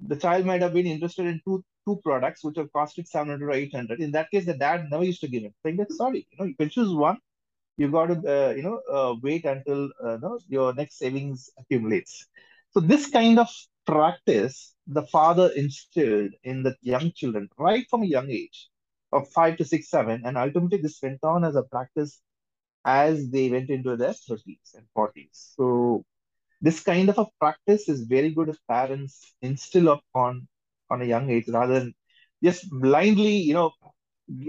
the 0.00 0.16
child 0.16 0.44
might 0.44 0.62
have 0.62 0.74
been 0.74 0.86
interested 0.86 1.26
in 1.26 1.40
two 1.44 1.64
two 1.86 2.00
products 2.04 2.44
which 2.44 2.56
have 2.56 2.70
costed 2.72 3.06
700 3.06 3.48
or 3.48 3.52
800 3.52 4.00
in 4.00 4.10
that 4.12 4.30
case 4.30 4.44
the 4.44 4.54
dad 4.54 4.88
never 4.90 5.04
used 5.04 5.20
to 5.20 5.28
give 5.28 5.44
it. 5.44 5.54
Saying 5.62 5.76
that 5.76 5.92
sorry 5.92 6.26
you 6.30 6.38
know 6.38 6.44
you 6.44 6.56
can 6.56 6.68
choose 6.68 6.92
one. 6.92 7.18
You 7.76 7.90
got 7.90 8.06
to 8.06 8.16
uh, 8.36 8.52
you 8.56 8.62
know 8.62 8.80
uh, 8.90 9.14
wait 9.22 9.44
until 9.44 9.90
uh, 10.02 10.18
no, 10.20 10.38
your 10.48 10.74
next 10.74 10.98
savings 10.98 11.50
accumulates. 11.58 12.26
So 12.72 12.80
this 12.80 13.08
kind 13.08 13.38
of 13.38 13.48
practice 13.86 14.74
the 14.86 15.02
father 15.06 15.50
instilled 15.56 16.32
in 16.44 16.62
the 16.62 16.74
young 16.82 17.10
children 17.14 17.48
right 17.58 17.86
from 17.90 18.02
a 18.02 18.06
young 18.16 18.30
age 18.30 18.68
of 19.12 19.28
five 19.30 19.56
to 19.56 19.64
six 19.64 19.88
seven 19.90 20.22
and 20.24 20.36
ultimately 20.38 20.78
this 20.80 21.00
went 21.02 21.22
on 21.24 21.44
as 21.44 21.56
a 21.56 21.62
practice 21.62 22.20
as 22.84 23.30
they 23.30 23.48
went 23.50 23.70
into 23.70 23.96
their 23.96 24.14
30s 24.14 24.74
and 24.76 24.86
40s 24.94 25.54
so 25.56 26.04
this 26.60 26.80
kind 26.82 27.08
of 27.10 27.18
a 27.18 27.26
practice 27.40 27.88
is 27.88 28.02
very 28.04 28.30
good 28.30 28.48
if 28.48 28.58
parents 28.68 29.34
instill 29.42 29.88
upon 29.88 30.46
on 30.90 31.02
a 31.02 31.06
young 31.06 31.30
age 31.30 31.48
rather 31.48 31.80
than 31.80 31.94
just 32.42 32.68
blindly, 32.70 33.36
you 33.36 33.54
know, 33.54 33.72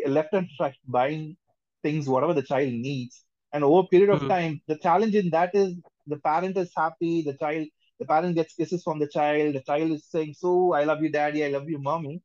left 0.08 0.34
and 0.34 0.48
right 0.60 0.76
buying 0.88 1.36
things 1.84 2.08
whatever 2.08 2.34
the 2.34 2.42
child 2.44 2.72
needs. 2.74 3.24
And 3.54 3.64
over 3.64 3.82
a 3.82 3.88
period 3.88 4.10
of 4.10 4.26
Mhm. 4.26 4.28
time, 4.28 4.62
the 4.68 4.78
challenge 4.78 5.16
in 5.16 5.30
that 5.32 5.56
is 5.56 5.76
the 6.08 6.18
parent 6.18 6.58
is 6.58 6.72
happy, 6.76 7.22
the 7.24 7.34
child, 7.34 7.68
the 8.00 8.06
parent 8.06 8.36
gets 8.36 8.56
kisses 8.56 8.84
from 8.84 9.00
the 9.00 9.08
child, 9.08 9.56
the 9.56 9.62
child 9.62 9.92
is 9.92 10.06
saying, 10.06 10.34
So 10.34 10.74
I 10.74 10.84
love 10.84 11.02
you, 11.04 11.10
daddy, 11.12 11.44
I 11.46 11.50
love 11.50 11.70
you, 11.70 11.80
mommy. 11.80 12.22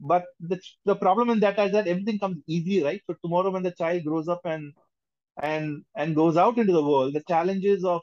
But 0.00 0.24
the 0.40 0.60
the 0.84 0.96
problem 0.96 1.30
in 1.30 1.40
that 1.40 1.58
is 1.58 1.72
that 1.72 1.88
everything 1.88 2.18
comes 2.18 2.38
easy, 2.46 2.82
right? 2.82 3.00
So 3.06 3.14
tomorrow 3.22 3.50
when 3.50 3.62
the 3.62 3.72
child 3.82 4.04
grows 4.04 4.28
up 4.28 4.40
and 4.44 4.72
and 5.42 5.84
and 5.94 6.14
goes 6.16 6.36
out 6.36 6.58
into 6.58 6.72
the 6.72 6.82
world, 6.84 7.14
the 7.14 7.22
challenges 7.28 7.84
of 7.84 8.02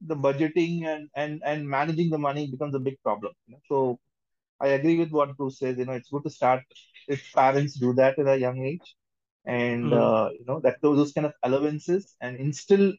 the 0.00 0.16
budgeting 0.16 0.84
and 0.86 1.08
and 1.14 1.42
and 1.44 1.68
managing 1.68 2.10
the 2.10 2.18
money 2.18 2.46
becomes 2.50 2.74
a 2.74 2.80
big 2.88 2.96
problem. 3.02 3.32
You 3.46 3.54
know? 3.54 3.60
So 3.68 3.98
I 4.60 4.68
agree 4.68 4.98
with 4.98 5.10
what 5.10 5.36
Bruce 5.36 5.58
says. 5.58 5.78
You 5.78 5.86
know, 5.86 5.92
it's 5.92 6.10
good 6.10 6.24
to 6.24 6.30
start 6.30 6.62
if 7.08 7.32
parents 7.34 7.74
do 7.78 7.92
that 7.94 8.18
at 8.18 8.28
a 8.28 8.38
young 8.38 8.58
age, 8.64 8.96
and 9.44 9.92
Mm. 9.92 9.92
uh, 9.92 10.30
you 10.38 10.44
know 10.46 10.60
that 10.60 10.80
those, 10.82 10.96
those 10.98 11.12
kind 11.12 11.26
of 11.26 11.34
allowances 11.42 12.16
and 12.20 12.36
instill 12.38 12.92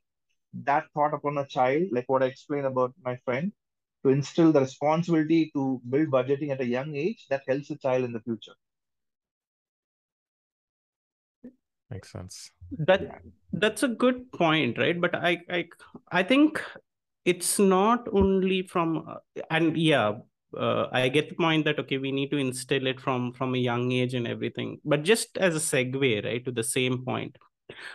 that 0.54 0.90
thought 0.94 1.14
upon 1.14 1.38
a 1.38 1.46
child, 1.48 1.90
like 1.92 2.08
what 2.10 2.24
I 2.24 2.28
explained 2.28 2.66
about 2.68 2.94
my 3.04 3.18
friend, 3.18 3.54
to 4.04 4.10
instill 4.10 4.52
the 4.52 4.62
responsibility 4.62 5.52
to 5.56 5.82
build 5.90 6.10
budgeting 6.10 6.50
at 6.52 6.62
a 6.62 6.66
young 6.66 6.96
age. 6.96 7.28
That 7.30 7.44
helps 7.48 7.68
the 7.70 7.78
child 7.78 8.04
in 8.06 8.14
the 8.14 8.22
future. 8.22 8.56
makes 11.90 12.12
sense 12.12 12.52
That 12.78 13.22
that's 13.54 13.84
a 13.84 13.88
good 13.90 14.32
point, 14.32 14.78
right? 14.78 15.00
But 15.00 15.14
I 15.16 15.40
I 15.50 15.70
I 16.12 16.24
think 16.24 16.64
it's 17.26 17.60
not 17.60 18.08
only 18.14 18.66
from 18.68 19.10
uh, 19.10 19.18
and 19.50 19.76
yeah, 19.78 20.20
uh, 20.58 20.88
I 20.92 21.10
get 21.10 21.30
the 21.30 21.36
point 21.36 21.66
that 21.66 21.80
okay, 21.80 21.98
we 21.98 22.12
need 22.14 22.32
to 22.32 22.38
instill 22.38 22.88
it 22.88 23.00
from 23.02 23.34
from 23.34 23.56
a 23.56 23.58
young 23.58 23.92
age 23.92 24.14
and 24.14 24.26
everything. 24.26 24.80
But 24.86 25.04
just 25.04 25.38
as 25.38 25.56
a 25.56 25.60
segue, 25.60 26.24
right, 26.24 26.44
to 26.46 26.52
the 26.52 26.64
same 26.64 27.04
point, 27.04 27.38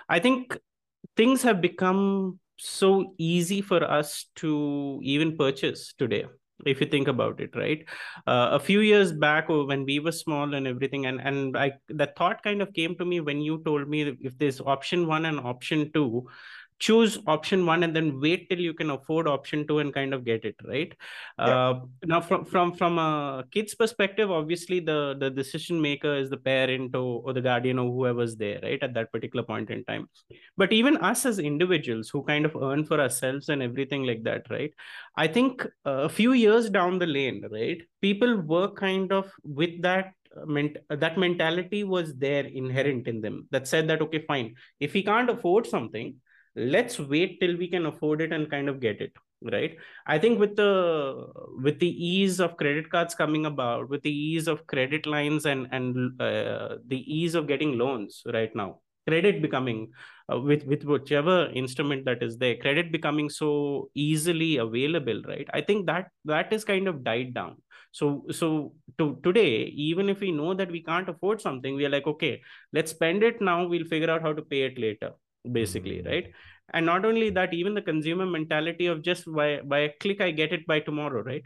I 0.08 0.20
think 0.20 0.58
things 1.16 1.42
have 1.42 1.60
become 1.60 2.40
so 2.56 3.14
easy 3.18 3.60
for 3.60 3.82
us 3.84 4.26
to 4.36 5.00
even 5.02 5.36
purchase 5.36 5.94
today 5.98 6.24
if 6.64 6.80
you 6.80 6.86
think 6.86 7.06
about 7.06 7.40
it 7.40 7.54
right? 7.54 7.84
Uh, 8.26 8.48
a 8.52 8.58
few 8.58 8.80
years 8.80 9.12
back 9.12 9.48
when 9.48 9.84
we 9.84 9.98
were 9.98 10.12
small 10.12 10.54
and 10.54 10.66
everything 10.66 11.06
and 11.06 11.20
and 11.20 11.56
i 11.56 11.72
that 11.88 12.16
thought 12.16 12.42
kind 12.42 12.62
of 12.62 12.72
came 12.72 12.96
to 12.96 13.04
me 13.04 13.20
when 13.20 13.40
you 13.40 13.62
told 13.64 13.88
me 13.88 14.16
if 14.20 14.38
there's 14.38 14.60
option 14.60 15.06
1 15.06 15.26
and 15.26 15.38
option 15.40 15.90
2 15.92 16.26
choose 16.78 17.18
option 17.26 17.64
1 17.64 17.82
and 17.82 17.96
then 17.96 18.20
wait 18.20 18.48
till 18.50 18.58
you 18.58 18.74
can 18.74 18.90
afford 18.90 19.26
option 19.26 19.66
2 19.66 19.78
and 19.78 19.94
kind 19.94 20.12
of 20.12 20.24
get 20.24 20.44
it 20.44 20.56
right? 20.66 20.94
Yeah. 21.38 21.68
uh, 21.68 21.80
now 22.04 22.20
from 22.20 22.44
from 22.44 22.74
from 22.74 22.98
a 22.98 23.44
kid's 23.50 23.74
perspective 23.74 24.30
obviously 24.30 24.80
the 24.80 25.16
the 25.18 25.30
decision 25.30 25.80
maker 25.80 26.14
is 26.14 26.28
the 26.30 26.36
parent 26.36 26.94
or, 26.94 27.22
or 27.24 27.32
the 27.32 27.40
guardian 27.40 27.78
or 27.78 27.90
whoever's 27.90 28.36
there 28.36 28.60
right 28.62 28.82
at 28.82 28.94
that 28.94 29.10
particular 29.12 29.42
point 29.42 29.70
in 29.70 29.84
time. 29.84 30.08
But 30.56 30.72
even 30.72 30.96
us 30.98 31.24
as 31.24 31.38
individuals 31.38 32.08
who 32.08 32.22
kind 32.22 32.44
of 32.44 32.56
earn 32.56 32.84
for 32.84 33.00
ourselves 33.00 33.48
and 33.48 33.62
everything 33.62 34.04
like 34.04 34.22
that 34.24 34.46
right? 34.50 34.72
I 35.16 35.26
think 35.28 35.64
uh, 35.86 36.02
a 36.02 36.08
few 36.08 36.32
years 36.32 36.68
down 36.68 36.98
the 36.98 37.06
lane 37.06 37.42
right 37.50 37.80
people 38.00 38.36
were 38.36 38.70
kind 38.70 39.12
of 39.12 39.32
with 39.42 39.80
that 39.82 40.12
uh, 40.36 40.44
ment- 40.44 40.76
that 40.90 41.16
mentality 41.16 41.84
was 41.84 42.14
there 42.16 42.44
inherent 42.44 43.08
in 43.08 43.20
them 43.20 43.48
that 43.50 43.66
said 43.66 43.88
that 43.88 44.02
okay 44.02 44.24
fine. 44.26 44.54
If 44.80 44.92
we 44.92 45.02
can't 45.02 45.30
afford 45.30 45.66
something 45.66 46.16
let's 46.56 46.98
wait 46.98 47.38
till 47.40 47.56
we 47.56 47.68
can 47.68 47.86
afford 47.86 48.20
it 48.20 48.32
and 48.32 48.50
kind 48.50 48.68
of 48.68 48.80
get 48.80 49.00
it 49.00 49.12
right? 49.42 49.76
I 50.06 50.18
think 50.18 50.38
with 50.40 50.56
the 50.56 51.26
with 51.62 51.78
the 51.78 51.88
ease 51.88 52.40
of 52.40 52.56
credit 52.56 52.90
cards 52.90 53.14
coming 53.14 53.46
about 53.46 53.88
with 53.90 54.02
the 54.02 54.10
ease 54.10 54.48
of 54.48 54.66
credit 54.66 55.06
lines 55.06 55.46
and 55.46 55.68
and 55.70 56.20
uh, 56.20 56.76
the 56.86 57.02
ease 57.06 57.34
of 57.34 57.46
getting 57.46 57.78
loans 57.78 58.22
right 58.32 58.54
now 58.54 58.80
credit 59.06 59.40
becoming 59.42 59.92
uh, 60.32 60.40
with 60.40 60.64
with 60.66 60.84
whichever 60.84 61.50
instrument 61.54 62.04
that 62.04 62.22
is 62.22 62.38
there 62.38 62.56
credit 62.56 62.90
becoming 62.90 63.28
so 63.30 63.90
easily 63.94 64.56
available 64.56 65.22
right? 65.28 65.48
I 65.52 65.60
think 65.60 65.86
that 65.86 66.08
that 66.24 66.52
is 66.52 66.64
kind 66.64 66.88
of 66.88 67.04
died 67.04 67.34
down. 67.34 67.56
So 67.92 68.24
so 68.30 68.72
to 68.98 69.18
today 69.22 69.64
even 69.88 70.08
if 70.08 70.20
we 70.20 70.32
know 70.32 70.54
that 70.54 70.70
we 70.70 70.82
can't 70.82 71.08
afford 71.08 71.40
something 71.40 71.76
we 71.76 71.86
are 71.86 71.90
like 71.90 72.06
okay 72.06 72.40
let's 72.72 72.90
spend 72.90 73.22
it 73.22 73.40
now 73.40 73.66
we'll 73.66 73.84
figure 73.84 74.10
out 74.10 74.22
how 74.22 74.32
to 74.32 74.42
pay 74.42 74.62
it 74.62 74.78
later 74.78 75.12
basically 75.52 75.98
mm-hmm. 75.98 76.08
right? 76.08 76.32
And 76.74 76.84
not 76.84 77.04
only 77.04 77.30
that 77.30 77.54
even 77.54 77.74
the 77.74 77.82
consumer 77.82 78.26
mentality 78.26 78.86
of 78.86 79.02
just 79.02 79.30
by 79.32 79.60
by 79.60 79.78
a 79.80 79.92
click 80.00 80.20
i 80.20 80.30
get 80.30 80.52
it 80.52 80.66
by 80.66 80.80
tomorrow 80.80 81.22
right? 81.22 81.42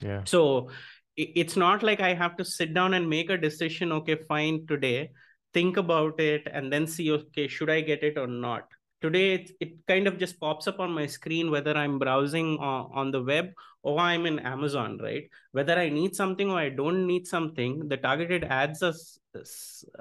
Yeah. 0.00 0.22
So 0.24 0.70
it's 1.16 1.56
not 1.56 1.82
like 1.82 2.00
i 2.00 2.14
have 2.14 2.36
to 2.36 2.44
sit 2.44 2.72
down 2.72 2.94
and 2.94 3.08
make 3.08 3.30
a 3.30 3.36
decision 3.36 3.92
okay 3.92 4.16
fine 4.28 4.66
today 4.66 5.10
think 5.52 5.76
about 5.76 6.20
it 6.20 6.46
and 6.52 6.72
then 6.72 6.86
see 6.86 7.10
okay 7.10 7.48
should 7.48 7.70
i 7.70 7.80
get 7.80 8.02
it 8.02 8.16
or 8.16 8.26
not? 8.26 8.66
Today 9.02 9.32
it, 9.32 9.50
it 9.60 9.72
kind 9.88 10.06
of 10.06 10.18
just 10.18 10.38
pops 10.38 10.68
up 10.68 10.78
on 10.78 10.92
my 10.92 11.06
screen 11.06 11.50
whether 11.50 11.76
i'm 11.76 11.98
browsing 11.98 12.58
on, 12.58 12.90
on 12.94 13.10
the 13.10 13.22
web 13.22 13.46
or 13.82 13.98
i'm 13.98 14.26
in 14.26 14.38
amazon 14.40 14.98
right? 15.02 15.24
Whether 15.52 15.78
i 15.78 15.88
need 15.88 16.14
something 16.14 16.50
or 16.50 16.58
i 16.58 16.68
don't 16.68 17.06
need 17.06 17.26
something 17.26 17.88
the 17.88 17.96
targeted 17.96 18.44
ads 18.44 18.82
are 18.82 18.92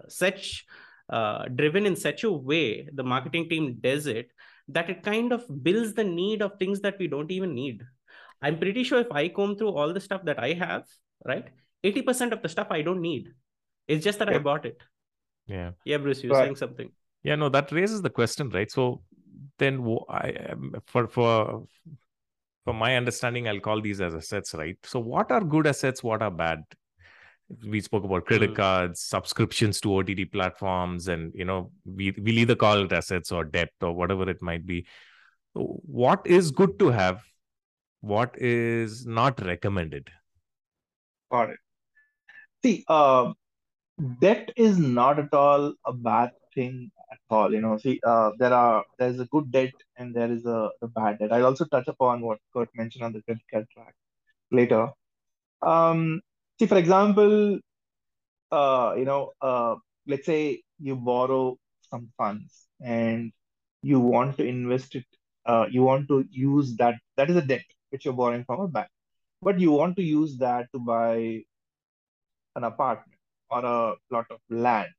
such 0.10 0.66
uh, 1.10 1.46
driven 1.56 1.86
in 1.86 1.96
such 1.96 2.24
a 2.24 2.32
way 2.32 2.88
the 2.94 3.04
marketing 3.04 3.50
team 3.50 3.78
does 3.82 4.08
it 4.08 4.32
that 4.68 4.90
it 4.90 5.02
kind 5.04 5.34
of 5.34 5.44
builds 5.64 5.94
the 5.94 6.04
need 6.04 6.42
of 6.42 6.58
things 6.60 6.82
that 6.82 6.98
we 7.00 7.08
don't 7.08 7.32
even 7.32 7.54
need 7.54 7.82
i'm 8.42 8.60
pretty 8.60 8.84
sure 8.84 9.00
if 9.00 9.12
i 9.12 9.28
comb 9.28 9.56
through 9.56 9.72
all 9.72 9.94
the 9.94 10.00
stuff 10.00 10.24
that 10.24 10.40
i 10.40 10.54
have 10.54 10.84
right 11.26 11.50
80% 11.84 12.34
of 12.34 12.42
the 12.42 12.50
stuff 12.50 12.68
i 12.70 12.82
don't 12.82 13.02
need 13.02 13.34
it's 13.88 14.04
just 14.04 14.20
that 14.20 14.30
yeah. 14.30 14.36
i 14.36 14.40
bought 14.40 14.66
it 14.66 14.80
yeah. 15.50 15.72
Yeah, 15.84 15.98
Bruce, 15.98 16.24
you're 16.24 16.34
right. 16.34 16.46
saying 16.46 16.56
something. 16.56 16.92
Yeah, 17.24 17.36
no, 17.36 17.50
that 17.50 17.72
raises 17.72 18.02
the 18.02 18.10
question, 18.10 18.50
right? 18.50 18.72
So 18.72 19.02
then 19.58 19.84
I 20.10 20.54
for 20.86 21.08
for 21.08 21.68
for 22.64 22.74
my 22.74 22.96
understanding, 22.96 23.48
I'll 23.48 23.60
call 23.60 23.82
these 23.82 24.00
as 24.00 24.14
assets, 24.14 24.54
right? 24.54 24.78
So 24.84 25.00
what 25.00 25.32
are 25.32 25.42
good 25.42 25.68
assets? 25.68 26.04
What 26.04 26.22
are 26.22 26.32
bad? 26.32 26.64
We 27.66 27.82
spoke 27.82 28.04
about 28.04 28.26
credit 28.26 28.56
cards, 28.56 29.02
subscriptions 29.02 29.82
to 29.82 29.98
OTT 29.98 30.32
platforms, 30.32 31.08
and 31.08 31.32
you 31.34 31.46
know, 31.46 31.72
we 31.86 32.12
we'll 32.12 32.38
either 32.38 32.56
call 32.56 32.84
it 32.84 32.92
assets 32.92 33.32
or 33.32 33.44
debt 33.44 33.72
or 33.82 33.94
whatever 33.94 34.30
it 34.30 34.42
might 34.42 34.66
be. 34.66 34.86
What 35.54 36.28
is 36.28 36.52
good 36.52 36.78
to 36.80 36.90
have? 36.90 37.24
What 38.02 38.36
is 38.38 39.06
not 39.06 39.44
recommended? 39.44 40.10
Got 41.32 41.50
it. 41.52 41.60
See, 42.64 42.84
uh, 42.88 43.34
debt 44.22 44.52
is 44.56 44.78
not 44.78 45.20
at 45.20 45.34
all 45.34 45.74
a 45.86 45.94
bad 45.94 46.32
thing 46.54 46.92
at 47.12 47.20
all. 47.30 47.54
You 47.54 47.62
know, 47.62 47.78
see, 47.78 48.00
uh, 48.06 48.32
there 48.38 48.54
are 48.54 48.84
there's 48.98 49.20
a 49.20 49.26
good 49.26 49.52
debt 49.52 49.74
and 49.98 50.14
there 50.14 50.32
is 50.32 50.46
a, 50.46 50.70
a 50.82 50.88
bad 50.88 51.20
debt. 51.20 51.32
I'll 51.32 51.46
also 51.46 51.66
touch 51.66 51.88
upon 51.88 52.22
what 52.22 52.40
Kurt 52.54 52.70
mentioned 52.76 53.04
on 53.04 53.14
the 53.14 53.22
credit 53.24 53.44
card 53.52 53.68
track 53.74 53.96
later. 54.52 54.90
Um, 55.62 56.22
see, 56.60 56.68
for 56.68 56.78
example, 56.78 57.60
uh, 58.52 58.94
you 58.98 59.06
know, 59.06 59.32
uh, 59.42 59.76
let's 60.08 60.26
say 60.26 60.62
you 60.80 60.96
borrow 60.96 61.58
some 61.90 62.10
funds 62.18 62.68
and 62.82 63.32
you 63.82 64.00
want 64.00 64.38
to 64.38 64.46
invest 64.46 64.96
it. 64.96 65.06
Uh, 65.46 65.66
you 65.72 65.84
want 65.84 66.08
to 66.10 66.26
use 66.32 66.76
that. 66.78 66.96
That 67.18 67.30
is 67.30 67.36
a 67.38 67.42
debt 67.42 67.66
which 67.90 68.06
you're 68.06 68.14
borrowing 68.14 68.46
from 68.46 68.62
a 68.62 68.68
bank, 68.68 68.90
but 69.42 69.60
you 69.60 69.72
want 69.72 69.96
to 69.98 70.04
use 70.04 70.38
that 70.40 70.68
to 70.74 70.80
buy 70.80 71.44
an 72.56 72.64
apartment 72.64 73.20
or 73.50 73.66
a 73.66 73.96
plot 74.10 74.26
of 74.32 74.40
land 74.50 74.90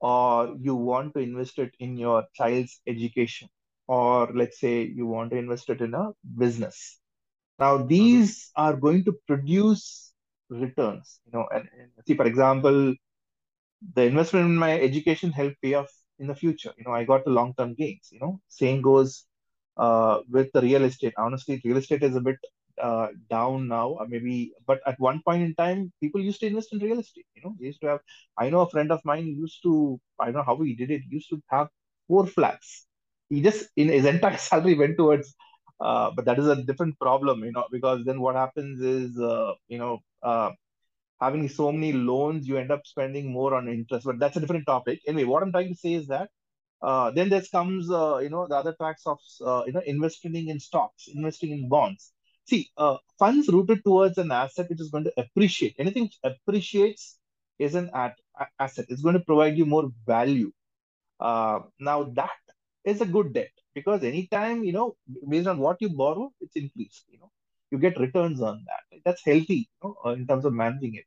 or 0.00 0.56
you 0.60 0.74
want 0.74 1.14
to 1.14 1.20
invest 1.20 1.58
it 1.58 1.74
in 1.80 1.96
your 1.96 2.24
child's 2.34 2.80
education 2.86 3.48
or 3.88 4.28
let's 4.34 4.60
say 4.60 4.82
you 4.82 5.06
want 5.06 5.30
to 5.30 5.36
invest 5.36 5.68
it 5.70 5.80
in 5.80 5.94
a 5.94 6.10
business 6.38 6.98
now 7.58 7.76
these 7.78 8.50
are 8.56 8.76
going 8.76 9.04
to 9.04 9.12
produce 9.26 10.05
returns 10.50 11.20
you 11.26 11.32
know 11.32 11.46
and, 11.52 11.68
and 11.78 11.90
see 12.06 12.14
for 12.16 12.26
example 12.26 12.94
the 13.94 14.02
investment 14.02 14.46
in 14.46 14.56
my 14.56 14.78
education 14.80 15.30
helped 15.32 15.60
pay 15.62 15.74
off 15.74 15.90
in 16.18 16.26
the 16.26 16.34
future 16.34 16.72
you 16.78 16.84
know 16.84 16.92
i 16.92 17.04
got 17.04 17.24
the 17.24 17.30
long 17.38 17.52
term 17.58 17.74
gains 17.74 18.08
you 18.12 18.18
know 18.20 18.40
same 18.48 18.80
goes 18.82 19.26
uh, 19.76 20.20
with 20.30 20.50
the 20.52 20.62
real 20.62 20.84
estate 20.84 21.14
honestly 21.18 21.60
real 21.64 21.76
estate 21.76 22.02
is 22.02 22.16
a 22.16 22.20
bit 22.20 22.38
uh, 22.82 23.08
down 23.30 23.68
now, 23.68 23.88
or 23.88 24.06
maybe, 24.06 24.52
but 24.66 24.80
at 24.86 25.00
one 25.00 25.22
point 25.26 25.42
in 25.42 25.54
time, 25.54 25.90
people 26.02 26.20
used 26.20 26.40
to 26.40 26.46
invest 26.46 26.72
in 26.74 26.78
real 26.78 26.98
estate. 27.00 27.24
You 27.34 27.42
know, 27.42 27.54
they 27.58 27.66
used 27.66 27.80
to 27.80 27.86
have. 27.88 28.00
I 28.38 28.50
know 28.50 28.60
a 28.60 28.68
friend 28.70 28.92
of 28.92 29.00
mine 29.04 29.26
used 29.28 29.62
to. 29.62 29.98
I 30.20 30.30
know 30.30 30.42
how 30.42 30.56
he 30.62 30.74
did 30.74 30.90
it. 30.90 31.00
Used 31.08 31.30
to 31.30 31.42
have 31.48 31.68
four 32.06 32.26
flats. 32.26 32.86
He 33.30 33.40
just 33.40 33.70
in 33.76 33.88
his 33.88 34.04
entire 34.14 34.36
salary 34.36 34.74
went 34.74 34.98
towards. 34.98 35.34
Uh, 35.80 36.10
but 36.14 36.24
that 36.24 36.38
is 36.38 36.46
a 36.46 36.62
different 36.62 36.98
problem, 36.98 37.44
you 37.44 37.52
know, 37.52 37.66
because 37.70 38.04
then 38.04 38.20
what 38.20 38.34
happens 38.34 38.80
is, 38.80 39.18
uh, 39.18 39.52
you 39.68 39.78
know, 39.78 40.00
uh, 40.26 40.50
having 41.20 41.48
so 41.48 41.72
many 41.72 41.92
loans, 41.92 42.48
you 42.48 42.58
end 42.58 42.72
up 42.72 42.86
spending 42.86 43.32
more 43.32 43.54
on 43.54 43.68
interest. 43.68 44.06
But 44.06 44.18
that's 44.18 44.36
a 44.36 44.40
different 44.40 44.66
topic. 44.66 45.00
Anyway, 45.06 45.24
what 45.24 45.42
I'm 45.42 45.52
trying 45.52 45.72
to 45.74 45.80
say 45.84 45.94
is 45.94 46.06
that 46.08 46.30
uh, 46.82 47.10
then 47.12 47.30
there 47.30 47.42
comes, 47.52 47.90
uh, 47.90 48.18
you 48.18 48.30
know, 48.30 48.46
the 48.46 48.56
other 48.56 48.74
tracks 48.80 49.02
of, 49.06 49.18
uh, 49.44 49.62
you 49.66 49.72
know, 49.72 49.82
investing 49.86 50.48
in 50.48 50.60
stocks, 50.60 51.08
investing 51.08 51.52
in 51.52 51.68
bonds 51.68 52.12
see, 52.46 52.70
uh, 52.76 52.96
funds 53.18 53.48
rooted 53.48 53.84
towards 53.84 54.18
an 54.18 54.30
asset 54.30 54.68
which 54.70 54.80
is 54.80 54.90
going 54.90 55.04
to 55.04 55.12
appreciate. 55.16 55.74
Anything 55.78 56.04
which 56.04 56.18
appreciates 56.22 57.18
is 57.58 57.74
an 57.74 57.90
at, 57.94 58.14
asset. 58.58 58.86
It's 58.88 59.02
going 59.02 59.14
to 59.14 59.24
provide 59.24 59.56
you 59.58 59.66
more 59.66 59.90
value. 60.06 60.52
Uh, 61.18 61.60
now 61.80 62.04
that 62.14 62.38
is 62.84 63.00
a 63.00 63.06
good 63.06 63.32
debt 63.32 63.50
because 63.74 64.04
anytime 64.04 64.64
you 64.64 64.72
know, 64.72 64.96
based 65.28 65.48
on 65.48 65.58
what 65.58 65.78
you 65.80 65.88
borrow, 65.88 66.30
it's 66.40 66.56
increased. 66.56 67.04
You 67.08 67.18
know, 67.18 67.30
you 67.76 67.80
get 67.80 68.00
returns 68.00 68.40
on 68.40 68.64
that. 68.66 69.00
That's 69.04 69.24
healthy, 69.24 69.68
you 69.68 69.82
know, 69.82 69.96
uh, 70.04 70.10
in 70.10 70.26
terms 70.26 70.44
of 70.44 70.52
managing 70.52 70.94
it. 70.94 71.04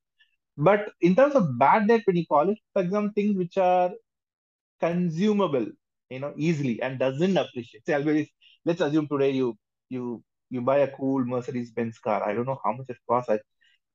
But 0.57 0.91
in 1.01 1.15
terms 1.15 1.35
of 1.35 1.57
bad 1.57 1.87
debt, 1.87 2.01
when 2.05 2.17
you 2.17 2.25
call 2.25 2.49
it, 2.49 2.57
for 2.73 2.81
example, 2.81 3.11
things 3.15 3.37
which 3.37 3.57
are 3.57 3.91
consumable, 4.79 5.67
you 6.09 6.19
know, 6.19 6.33
easily 6.37 6.81
and 6.81 6.99
doesn't 6.99 7.37
appreciate. 7.37 7.85
Say, 7.85 8.29
let's 8.65 8.81
assume 8.81 9.07
today 9.07 9.31
you 9.31 9.57
you 9.89 10.23
you 10.49 10.61
buy 10.61 10.79
a 10.79 10.91
cool 10.91 11.25
Mercedes 11.25 11.71
Benz 11.71 11.99
car. 11.99 12.27
I 12.27 12.33
don't 12.33 12.45
know 12.45 12.59
how 12.63 12.73
much 12.73 12.89
it 12.89 12.97
costs. 13.07 13.29
I, 13.29 13.39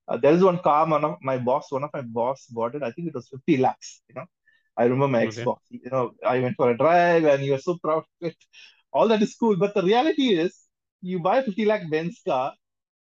uh, 0.06 0.16
there 0.16 0.32
is 0.32 0.42
one 0.42 0.58
car, 0.58 0.88
one 0.88 1.04
of 1.04 1.16
my 1.22 1.38
boss, 1.38 1.70
one 1.70 1.84
of 1.84 1.90
my 1.92 2.02
boss 2.02 2.46
bought 2.46 2.74
it. 2.74 2.82
I 2.82 2.92
think 2.92 3.08
it 3.08 3.14
was 3.14 3.28
50 3.28 3.56
lakhs, 3.58 4.02
you 4.08 4.14
know. 4.14 4.26
I 4.76 4.84
remember 4.84 5.08
my 5.08 5.18
okay. 5.18 5.28
ex-boss, 5.28 5.60
you 5.70 5.90
know, 5.90 6.12
I 6.26 6.40
went 6.40 6.56
for 6.56 6.70
a 6.70 6.76
drive 6.76 7.24
and 7.24 7.44
you 7.44 7.52
were 7.52 7.58
so 7.58 7.78
proud 7.82 7.98
of 7.98 8.28
it. 8.28 8.36
All 8.92 9.08
that 9.08 9.22
is 9.22 9.34
cool. 9.34 9.56
But 9.56 9.74
the 9.74 9.82
reality 9.82 10.34
is 10.34 10.64
you 11.00 11.20
buy 11.20 11.38
a 11.38 11.42
50 11.44 11.64
lakh 11.64 11.88
Benz 11.90 12.20
car 12.26 12.54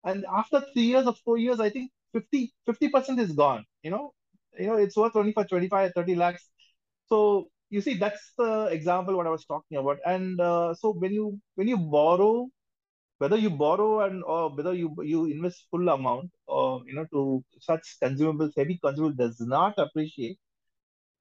and 0.07 0.25
after 0.41 0.61
three 0.73 0.83
years 0.93 1.07
or 1.07 1.13
four 1.25 1.37
years, 1.37 1.59
I 1.61 1.69
think 1.69 1.91
50, 2.13 2.53
50% 2.65 3.19
is 3.19 3.33
gone, 3.33 3.65
you 3.83 3.91
know, 3.91 4.13
you 4.59 4.67
know, 4.67 4.77
it's 4.77 4.97
worth 4.97 5.13
25, 5.13 5.49
25, 5.49 5.93
30 5.95 6.15
lakhs. 6.15 6.49
So 7.07 7.49
you 7.69 7.81
see, 7.81 7.95
that's 7.95 8.33
the 8.37 8.67
example 8.67 9.17
what 9.17 9.27
I 9.27 9.31
was 9.31 9.45
talking 9.45 9.77
about. 9.77 9.99
And 10.05 10.39
uh, 10.41 10.75
so 10.75 10.93
when 10.93 11.13
you, 11.13 11.39
when 11.55 11.67
you 11.67 11.77
borrow 11.77 12.49
whether 13.19 13.37
you 13.37 13.49
borrow 13.51 14.01
and 14.05 14.23
or 14.23 14.49
whether 14.55 14.73
you 14.73 14.95
you 15.03 15.25
invest 15.25 15.67
full 15.71 15.89
amount 15.89 16.31
or 16.47 16.83
you 16.87 16.93
know 16.95 17.05
to 17.13 17.43
such 17.59 17.97
consumables 18.03 18.53
heavy 18.57 18.77
consumable 18.83 19.15
does 19.15 19.39
not 19.41 19.73
appreciate 19.77 20.37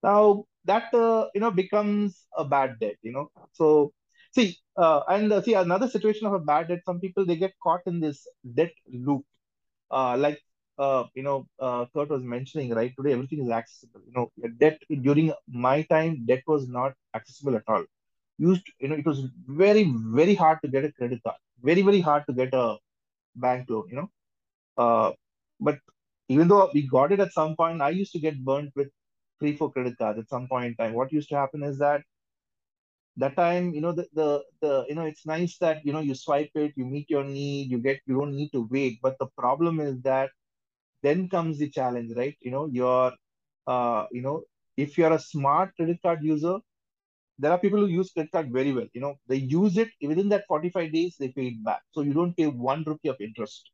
now 0.03 0.45
that 0.65 0.93
uh, 0.95 1.29
you 1.35 1.41
know 1.41 1.51
becomes 1.51 2.27
a 2.37 2.45
bad 2.45 2.79
debt 2.81 2.97
you 3.03 3.13
know 3.13 3.29
so 3.53 3.93
see 4.37 4.49
uh, 4.85 5.01
and 5.09 5.33
uh, 5.33 5.43
see 5.43 5.55
another 5.55 5.89
situation 5.89 6.27
of 6.29 6.35
a 6.35 6.45
bad 6.51 6.69
debt 6.69 6.83
some 6.89 7.01
people 7.05 7.25
they 7.27 7.37
get 7.45 7.55
caught 7.65 7.83
in 7.87 8.01
this 8.01 8.27
debt 8.59 8.73
loop. 9.09 9.25
Uh, 9.91 10.17
like 10.19 10.41
uh, 10.79 11.05
you 11.15 11.23
know 11.23 11.47
uh, 11.61 11.85
kurt 11.95 12.11
was 12.11 12.23
mentioning 12.35 12.71
right 12.79 12.93
today 12.99 13.13
everything 13.13 13.45
is 13.45 13.51
accessible. 13.51 14.03
You 14.09 14.15
know 14.17 14.27
debt 14.63 14.79
during 15.09 15.33
my 15.49 15.83
time 15.95 16.25
debt 16.27 16.43
was 16.47 16.69
not 16.69 16.95
accessible 17.15 17.57
at 17.57 17.65
all. 17.69 17.85
Used 18.39 18.67
you 18.81 18.89
know 18.89 18.97
it 18.97 19.07
was 19.07 19.21
very 19.65 19.85
very 20.21 20.35
hard 20.35 20.59
to 20.63 20.69
get 20.69 20.85
a 20.85 20.93
credit 20.93 21.23
card. 21.25 21.39
Very 21.63 21.83
very 21.83 22.01
hard 22.01 22.25
to 22.29 22.35
get 22.35 22.55
a 22.55 22.77
bank 23.37 23.69
loan 23.71 23.87
you 23.91 23.97
know. 23.97 24.11
Uh, 24.77 25.13
but 25.61 25.79
even 26.29 26.49
though 26.49 26.71
we 26.75 26.87
got 26.87 27.13
it 27.13 27.21
at 27.21 27.33
some 27.33 27.55
point 27.57 27.81
i 27.83 27.91
used 27.91 28.13
to 28.13 28.19
get 28.27 28.45
burnt 28.45 28.71
with 28.77 28.89
three 29.41 29.55
four 29.57 29.71
credit 29.73 29.97
cards 29.99 30.19
at 30.19 30.29
some 30.29 30.49
point 30.49 30.67
in 30.67 30.75
time. 30.77 30.95
What 30.95 31.13
used 31.13 31.29
to 31.31 31.37
happen 31.37 31.63
is 31.63 31.79
that 31.79 32.03
that 33.17 33.37
time 33.37 33.73
you 33.75 33.81
know 33.81 33.93
the, 33.93 34.07
the 34.15 34.43
the 34.61 34.85
you 34.89 34.95
know 34.95 35.05
it's 35.05 35.27
nice 35.27 35.57
that 35.59 35.85
you 35.85 35.93
know 35.93 36.01
you 36.01 36.15
swipe 36.15 36.51
it 36.55 36.73
you 36.77 36.85
meet 36.85 37.09
your 37.09 37.25
need 37.25 37.71
you 37.71 37.79
get 37.79 38.01
you 38.07 38.19
don't 38.19 38.37
need 38.37 38.51
to 38.51 38.69
wait 38.71 38.99
but 39.03 39.17
the 39.19 39.27
problem 39.39 39.81
is 39.81 40.01
that 40.03 40.31
then 41.03 41.29
comes 41.29 41.59
the 41.59 41.71
challenge 41.71 42.13
right 42.17 42.37
you 42.41 42.51
know 42.51 42.67
you're 42.67 43.13
uh 43.67 44.07
you 44.13 44.23
know 44.23 44.43
if 44.77 44.99
you're 44.99 45.13
a 45.13 45.19
smart 45.19 45.75
credit 45.77 45.99
card 46.03 46.23
user 46.23 46.59
there 47.39 47.53
are 47.53 47.59
people 47.59 47.81
who 47.81 47.87
use 47.87 48.13
credit 48.13 48.33
card 48.33 48.53
very 48.53 48.73
well. 48.73 48.87
You 48.95 49.01
know, 49.01 49.17
they 49.29 49.37
use 49.37 49.77
it 49.77 49.91
within 50.01 50.29
that 50.31 50.47
45 50.49 50.93
days, 50.93 51.17
they 51.19 51.29
pay 51.29 51.49
it 51.49 51.65
back. 51.65 51.83
So 51.93 52.01
you 52.01 52.15
don't 52.15 52.37
pay 52.37 52.47
one 52.47 52.83
rupee 52.87 53.09
of 53.09 53.21
interest. 53.21 53.71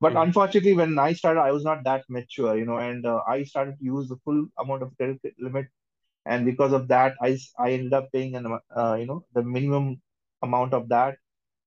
But 0.00 0.12
mm. 0.12 0.22
unfortunately, 0.22 0.74
when 0.74 0.98
I 0.98 1.12
started, 1.12 1.40
I 1.40 1.50
was 1.50 1.64
not 1.64 1.84
that 1.84 2.04
mature, 2.08 2.56
you 2.56 2.66
know, 2.66 2.76
and 2.76 3.04
uh, 3.06 3.22
I 3.26 3.44
started 3.44 3.78
to 3.78 3.84
use 3.84 4.08
the 4.08 4.16
full 4.24 4.46
amount 4.58 4.82
of 4.82 4.96
credit 4.96 5.20
limit, 5.40 5.66
and 6.26 6.44
because 6.44 6.72
of 6.72 6.88
that, 6.88 7.16
I 7.22 7.38
I 7.58 7.72
ended 7.72 7.92
up 7.94 8.10
paying 8.12 8.34
an 8.36 8.46
uh, 8.76 8.96
you 9.00 9.06
know 9.06 9.24
the 9.34 9.42
minimum 9.42 10.00
amount 10.42 10.74
of 10.74 10.88
that, 10.90 11.18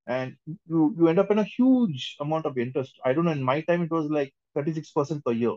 and 0.07 0.35
you 0.67 0.95
you 0.97 1.07
end 1.09 1.19
up 1.19 1.31
in 1.31 1.39
a 1.39 1.43
huge 1.57 2.17
amount 2.21 2.45
of 2.47 2.57
interest. 2.57 2.99
I 3.05 3.13
don't 3.13 3.25
know. 3.25 3.31
In 3.39 3.43
my 3.43 3.61
time, 3.61 3.83
it 3.83 3.91
was 3.91 4.09
like 4.11 4.33
36% 4.55 5.25
per 5.25 5.33
year, 5.33 5.55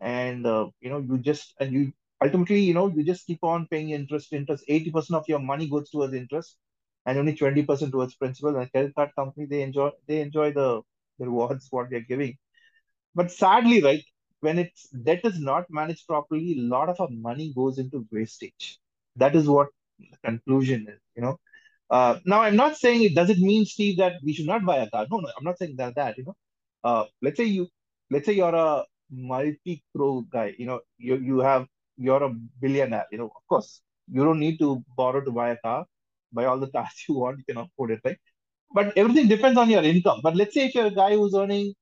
and 0.00 0.46
uh, 0.46 0.68
you 0.80 0.90
know 0.90 0.98
you 0.98 1.18
just 1.18 1.54
and 1.60 1.72
you 1.72 1.92
ultimately, 2.22 2.60
you 2.60 2.74
know, 2.74 2.88
you 2.88 3.02
just 3.04 3.26
keep 3.26 3.42
on 3.42 3.66
paying 3.68 3.90
interest, 3.90 4.32
interest. 4.32 4.64
80% 4.68 5.16
of 5.16 5.28
your 5.28 5.38
money 5.40 5.68
goes 5.68 5.90
towards 5.90 6.14
interest 6.14 6.56
and 7.06 7.18
only 7.18 7.34
20% 7.34 7.92
towards 7.92 8.14
principal. 8.14 8.56
And 8.56 8.70
credit 8.70 8.94
card 8.94 9.10
company, 9.16 9.46
they 9.46 9.62
enjoy 9.62 9.90
they 10.06 10.20
enjoy 10.20 10.52
the, 10.52 10.82
the 11.18 11.26
rewards 11.26 11.68
what 11.70 11.90
they're 11.90 12.00
giving. 12.14 12.36
But 13.14 13.30
sadly, 13.32 13.82
right, 13.82 14.02
when 14.42 14.58
it's 14.60 14.88
debt 14.90 15.22
is 15.24 15.40
not 15.40 15.66
managed 15.70 16.06
properly, 16.08 16.56
a 16.58 16.62
lot 16.62 16.90
of 16.90 17.00
our 17.00 17.10
money 17.10 17.52
goes 17.56 17.78
into 17.78 18.06
wastage. 18.12 18.78
That 19.16 19.36
is 19.36 19.48
what 19.48 19.68
the 20.00 20.18
conclusion 20.24 20.86
is, 20.88 21.00
you 21.16 21.22
know. 21.22 21.38
Uh, 21.90 22.18
now, 22.26 22.42
I'm 22.42 22.56
not 22.56 22.76
saying 22.78 23.02
it 23.04 23.14
doesn't 23.14 23.40
mean, 23.40 23.66
Steve, 23.66 23.98
that 23.98 24.14
we 24.24 24.34
should 24.34 24.46
not 24.46 24.64
buy 24.64 24.78
a 24.78 24.90
car. 24.90 25.06
No, 25.10 25.18
no, 25.20 25.30
I'm 25.38 25.44
not 25.44 25.58
saying 25.58 25.76
that. 25.78 25.94
That 25.96 26.18
you 26.18 26.24
know, 26.24 26.34
uh, 26.84 27.04
let's 27.22 27.36
say 27.38 27.44
you, 27.44 27.68
let's 28.10 28.26
say 28.26 28.34
you're 28.34 28.54
a 28.54 28.84
multi-pro 29.10 30.22
guy. 30.22 30.54
You 30.58 30.66
know, 30.66 30.80
you 30.98 31.16
you 31.16 31.40
have 31.40 31.66
you're 31.98 32.22
a 32.24 32.30
billionaire. 32.60 33.06
You 33.12 33.18
know, 33.18 33.32
of 33.36 33.44
course, 33.48 33.82
you 34.10 34.24
don't 34.24 34.40
need 34.40 34.58
to 34.60 34.82
borrow 34.96 35.22
to 35.22 35.30
buy 35.32 35.50
a 35.50 35.58
car. 35.58 35.86
Buy 36.32 36.46
all 36.46 36.58
the 36.60 36.68
cars 36.70 37.04
you 37.08 37.16
want, 37.16 37.38
you 37.38 37.44
can 37.54 37.58
afford 37.64 37.92
it, 37.92 38.00
right? 38.04 38.18
But 38.74 38.96
everything 38.98 39.28
depends 39.28 39.58
on 39.58 39.70
your 39.70 39.82
income. 39.84 40.20
But 40.22 40.36
let's 40.36 40.54
say 40.54 40.66
if 40.66 40.74
you're 40.74 40.86
a 40.86 40.90
guy 41.02 41.14
who's 41.16 41.34
earning 41.34 41.74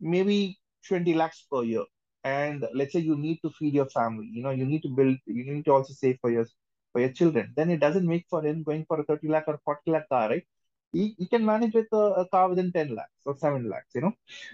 maybe 0.00 0.58
20 0.88 1.14
lakhs 1.14 1.46
per 1.50 1.62
year, 1.64 1.84
and 2.24 2.66
let's 2.74 2.92
say 2.92 3.00
you 3.00 3.16
need 3.16 3.38
to 3.42 3.50
feed 3.50 3.74
your 3.74 3.88
family, 3.90 4.28
you 4.32 4.42
know, 4.42 4.50
you 4.50 4.66
need 4.66 4.82
to 4.82 4.88
build, 4.88 5.16
you 5.26 5.52
need 5.54 5.64
to 5.66 5.72
also 5.72 5.92
save 5.94 6.18
for 6.20 6.30
your 6.30 6.46
for 6.92 7.00
your 7.00 7.12
children, 7.12 7.52
then 7.56 7.70
it 7.70 7.80
doesn't 7.80 8.06
make 8.06 8.24
for 8.30 8.42
him 8.44 8.62
going 8.62 8.84
for 8.86 9.00
a 9.00 9.04
30 9.04 9.28
lakh 9.28 9.44
or 9.48 9.58
40 9.64 9.90
lakh 9.90 10.08
car, 10.08 10.28
right? 10.30 10.44
He, 10.92 11.14
he 11.18 11.26
can 11.26 11.44
manage 11.44 11.74
with 11.74 11.86
a, 11.92 12.04
a 12.22 12.28
car 12.28 12.48
within 12.48 12.72
10 12.72 12.94
lakhs 12.94 13.22
or 13.26 13.36
7 13.36 13.68
lakhs, 13.68 13.94
you 13.94 14.00
know. 14.02 14.12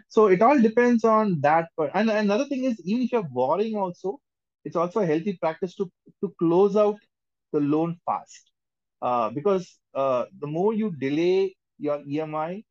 So 0.09 0.26
it 0.28 0.41
all 0.43 0.59
depends 0.61 1.05
on 1.05 1.41
that. 1.43 1.68
And 1.95 2.11
another 2.11 2.47
thing 2.47 2.64
is, 2.64 2.81
even 2.85 3.03
if 3.03 3.12
you're 3.12 3.22
borrowing 3.22 3.76
also, 3.76 4.20
it's 4.64 4.76
also 4.76 5.01
a 5.01 5.07
healthy 5.07 5.37
practice 5.41 5.74
to, 5.76 5.91
to 6.22 6.35
close 6.39 6.76
out 6.76 6.99
the 7.53 7.61
loan 7.61 7.99
fast. 8.07 8.51
Uh, 9.03 9.31
because 9.31 9.78
uh, 9.95 10.26
the 10.41 10.47
more 10.47 10.72
you 10.74 10.91
delay 10.99 11.55
your 11.78 12.01
EMI, 12.07 12.64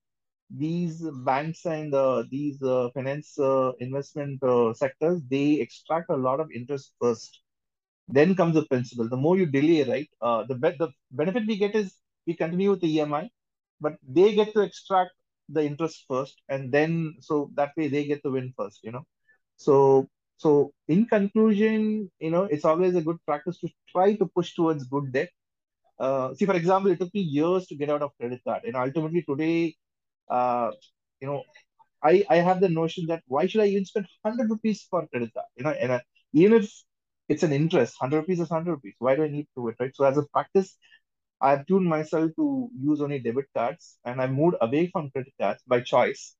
these 0.49 1.01
banks 1.25 1.65
and 1.65 1.93
uh, 1.93 2.23
these 2.29 2.61
uh, 2.63 2.89
finance 2.93 3.37
uh, 3.39 3.71
investment 3.79 4.41
uh, 4.43 4.73
sectors, 4.73 5.21
they 5.29 5.53
extract 5.61 6.09
a 6.09 6.15
lot 6.15 6.39
of 6.39 6.51
interest 6.51 6.93
first. 7.01 7.41
Then 8.07 8.35
comes 8.35 8.55
the 8.55 8.65
principal. 8.65 9.09
The 9.09 9.17
more 9.17 9.37
you 9.37 9.45
delay, 9.45 9.83
right, 9.83 10.09
the, 10.47 10.55
be- 10.55 10.77
the 10.77 10.89
benefit 11.11 11.47
we 11.47 11.57
get 11.57 11.75
is 11.75 11.95
we 12.27 12.35
continue 12.35 12.71
with 12.71 12.81
the 12.81 12.87
EMI, 12.95 13.29
but 13.81 13.97
they 14.07 14.35
get 14.35 14.53
to 14.53 14.61
extract 14.61 15.11
the 15.49 15.63
interest 15.63 16.05
first, 16.07 16.41
and 16.49 16.71
then 16.71 17.15
so 17.21 17.51
that 17.55 17.73
way 17.77 17.87
they 17.87 18.05
get 18.05 18.23
to 18.23 18.31
win 18.31 18.53
first, 18.57 18.81
you 18.83 18.91
know. 18.91 19.05
So 19.57 20.09
so 20.37 20.73
in 20.87 21.05
conclusion, 21.07 22.11
you 22.19 22.31
know, 22.31 22.43
it's 22.43 22.65
always 22.65 22.95
a 22.95 23.01
good 23.01 23.17
practice 23.25 23.59
to 23.59 23.69
try 23.89 24.15
to 24.15 24.25
push 24.27 24.55
towards 24.55 24.85
good 24.85 25.11
debt. 25.11 25.29
Uh, 25.99 26.33
see, 26.35 26.45
for 26.45 26.55
example, 26.55 26.91
it 26.91 26.99
took 26.99 27.13
me 27.13 27.21
years 27.21 27.67
to 27.67 27.75
get 27.75 27.89
out 27.89 28.01
of 28.01 28.15
credit 28.17 28.41
card, 28.45 28.63
and 28.65 28.75
ultimately 28.75 29.23
today, 29.23 29.75
uh, 30.29 30.71
you 31.21 31.27
know, 31.27 31.43
I 32.03 32.25
I 32.29 32.37
have 32.37 32.61
the 32.61 32.69
notion 32.69 33.07
that 33.07 33.23
why 33.27 33.47
should 33.47 33.61
I 33.61 33.67
even 33.67 33.85
spend 33.85 34.07
hundred 34.25 34.49
rupees 34.49 34.83
for 34.89 35.07
credit 35.07 35.33
card? 35.33 35.47
You 35.57 35.63
know, 35.65 35.71
and 35.71 35.91
uh, 35.93 35.99
even 36.33 36.53
if 36.63 36.71
it's 37.29 37.43
an 37.43 37.53
interest, 37.53 37.95
hundred 37.99 38.19
rupees 38.21 38.39
is 38.41 38.49
hundred 38.49 38.71
rupees. 38.73 38.95
Why 38.99 39.15
do 39.15 39.23
I 39.23 39.29
need 39.29 39.47
to 39.55 39.69
it, 39.69 39.75
right? 39.79 39.95
So 39.95 40.05
as 40.05 40.17
a 40.17 40.23
practice, 40.33 40.77
I've 41.41 41.65
tuned 41.67 41.87
myself 41.87 42.31
to 42.37 42.69
use 42.79 43.01
only 43.01 43.19
debit 43.19 43.47
cards, 43.55 43.99
and 44.05 44.21
I 44.21 44.27
moved 44.27 44.57
away 44.61 44.87
from 44.91 45.11
credit 45.11 45.33
cards 45.39 45.61
by 45.67 45.81
choice 45.81 46.35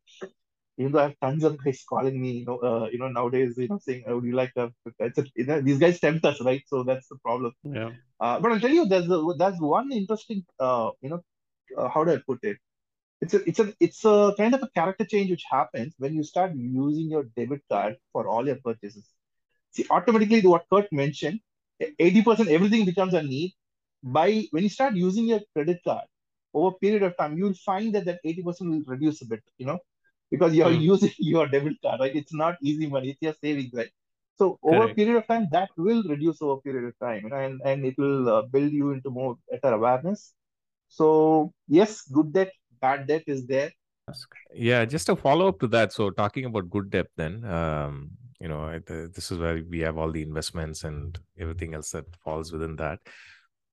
even 0.78 0.92
though 0.94 1.00
I 1.00 1.04
have 1.04 1.20
tons 1.22 1.44
of 1.44 1.64
guys 1.64 1.84
calling 1.88 2.22
me, 2.22 2.32
you 2.40 2.46
know, 2.46 2.58
uh, 2.60 2.88
you 2.92 3.00
know, 3.00 3.10
nowadays, 3.10 3.56
you 3.58 3.68
know, 3.68 3.80
saying, 3.80 4.04
"Oh, 4.08 4.16
would 4.16 4.26
you 4.26 4.34
like 4.36 4.54
a?" 4.56 4.72
It's 5.00 5.18
a 5.18 5.26
you 5.36 5.46
know, 5.46 5.62
these 5.62 5.80
guys 5.80 6.00
tempt 6.00 6.26
us, 6.26 6.42
right? 6.42 6.64
So 6.68 6.84
that's 6.84 7.08
the 7.10 7.18
problem. 7.18 7.54
Yeah. 7.64 7.92
Uh, 8.20 8.40
but 8.40 8.52
I'll 8.52 8.60
tell 8.60 8.72
you, 8.80 8.86
there's 8.86 9.10
a, 9.10 9.22
there's 9.38 9.60
one 9.60 9.92
interesting, 9.92 10.46
uh, 10.60 10.92
you 11.02 11.10
know, 11.10 11.22
uh, 11.78 11.90
how 11.90 12.04
do 12.04 12.14
I 12.14 12.20
put 12.26 12.40
it? 12.44 12.58
It's 13.22 13.34
a 13.34 13.50
it's 13.50 13.60
a 13.60 13.74
it's 13.80 14.06
a 14.06 14.34
kind 14.38 14.54
of 14.56 14.64
a 14.64 14.70
character 14.70 15.06
change 15.06 15.30
which 15.30 15.44
happens 15.52 15.94
when 15.98 16.14
you 16.14 16.24
start 16.24 16.56
using 16.56 17.10
your 17.10 17.24
debit 17.36 17.62
card 17.70 17.98
for 18.14 18.28
all 18.28 18.46
your 18.46 18.58
purchases. 18.64 19.10
See, 19.72 19.86
automatically, 19.90 20.42
what 20.42 20.66
Kurt 20.72 20.92
mentioned, 20.92 21.40
eighty 22.00 22.22
percent 22.22 22.50
everything 22.50 22.86
becomes 22.86 23.14
a 23.14 23.22
need. 23.22 23.54
By 24.02 24.48
when 24.52 24.64
you 24.64 24.70
start 24.70 24.96
using 24.96 25.26
your 25.26 25.42
credit 25.54 25.82
card 25.84 26.06
over 26.54 26.76
a 26.76 26.80
period 26.80 27.04
of 27.04 27.18
time, 27.18 27.38
you'll 27.38 27.62
find 27.66 27.94
that 27.96 28.06
that 28.06 28.22
eighty 28.24 28.42
percent 28.42 28.70
will 28.70 28.84
reduce 28.88 29.22
a 29.22 29.26
bit. 29.26 29.44
You 29.58 29.66
know, 29.66 29.80
because 30.32 30.54
you're 30.54 30.70
mm. 30.72 30.82
using 30.82 31.12
your 31.18 31.48
debit 31.48 31.78
card, 31.82 32.00
right? 32.00 32.16
It's 32.16 32.34
not 32.34 32.58
easy 32.62 32.88
money, 32.88 33.10
it's 33.10 33.22
your 33.22 33.34
savings, 33.42 33.72
right? 33.74 33.90
So 34.38 34.58
over 34.64 34.84
Correct. 34.84 34.92
a 34.92 34.96
period 34.96 35.18
of 35.18 35.28
time, 35.28 35.48
that 35.52 35.70
will 35.78 36.04
reduce 36.04 36.42
over 36.42 36.54
a 36.54 36.62
period 36.62 36.86
of 36.88 37.00
time, 37.00 37.24
you 37.24 37.30
know, 37.30 37.36
and, 37.38 37.62
and 37.66 37.86
it 37.86 37.96
will 37.98 38.30
uh, 38.30 38.42
build 38.44 38.72
you 38.72 38.92
into 38.92 39.10
more 39.10 39.38
better 39.52 39.74
awareness. 39.76 40.34
So 40.88 41.52
yes, 41.68 42.04
good 42.08 42.32
debt, 42.34 42.52
bad 42.82 43.08
debt 43.08 43.24
is 43.28 43.46
there. 43.46 43.72
Yeah, 44.54 44.86
just 44.86 45.10
a 45.10 45.16
follow 45.16 45.48
up 45.48 45.60
to 45.60 45.68
that. 45.68 45.94
So 45.94 46.10
talking 46.10 46.46
about 46.46 46.70
good 46.70 46.90
debt, 46.90 47.08
then, 47.16 47.46
um, 47.46 48.12
you 48.40 48.48
know, 48.48 48.80
this 48.88 49.32
is 49.32 49.38
where 49.38 49.64
we 49.70 49.80
have 49.80 49.98
all 49.98 50.12
the 50.12 50.24
investments 50.24 50.84
and 50.84 51.18
everything 51.40 51.76
else 51.76 51.92
that 51.92 52.06
falls 52.24 52.52
within 52.52 52.76
that. 52.78 53.00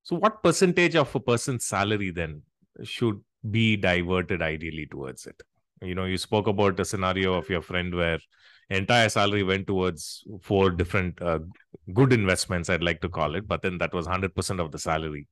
So, 0.03 0.15
what 0.15 0.43
percentage 0.43 0.95
of 0.95 1.13
a 1.15 1.19
person's 1.19 1.65
salary 1.65 2.11
then 2.11 2.43
should 2.83 3.19
be 3.49 3.75
diverted 3.77 4.41
ideally 4.41 4.85
towards 4.85 5.25
it? 5.25 5.41
you 5.81 5.95
know 5.95 6.05
you 6.05 6.17
spoke 6.17 6.47
about 6.47 6.79
a 6.79 6.85
scenario 6.85 7.33
of 7.33 7.49
your 7.49 7.61
friend 7.61 7.93
where 7.93 8.19
entire 8.69 9.09
salary 9.09 9.43
went 9.43 9.67
towards 9.67 10.23
four 10.41 10.71
different 10.71 11.21
uh, 11.21 11.39
good 11.93 12.11
investments 12.11 12.69
i'd 12.69 12.83
like 12.83 13.01
to 13.01 13.09
call 13.09 13.35
it 13.35 13.47
but 13.47 13.61
then 13.61 13.77
that 13.77 13.93
was 13.93 14.07
100% 14.07 14.59
of 14.59 14.71
the 14.71 14.79
salary 14.79 15.27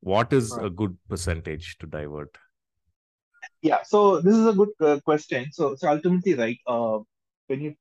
what 0.00 0.32
is 0.32 0.52
right. 0.56 0.66
a 0.66 0.70
good 0.70 0.96
percentage 1.08 1.76
to 1.78 1.86
divert 1.86 2.36
yeah 3.62 3.82
so 3.84 4.20
this 4.20 4.36
is 4.36 4.46
a 4.46 4.52
good 4.52 4.70
uh, 4.80 5.00
question. 5.04 5.52
So 5.52 5.76
so 5.76 5.88
ultimately 5.88 6.34
right 6.34 6.58
uh 6.66 7.00
when 7.48 7.60
you 7.62 7.74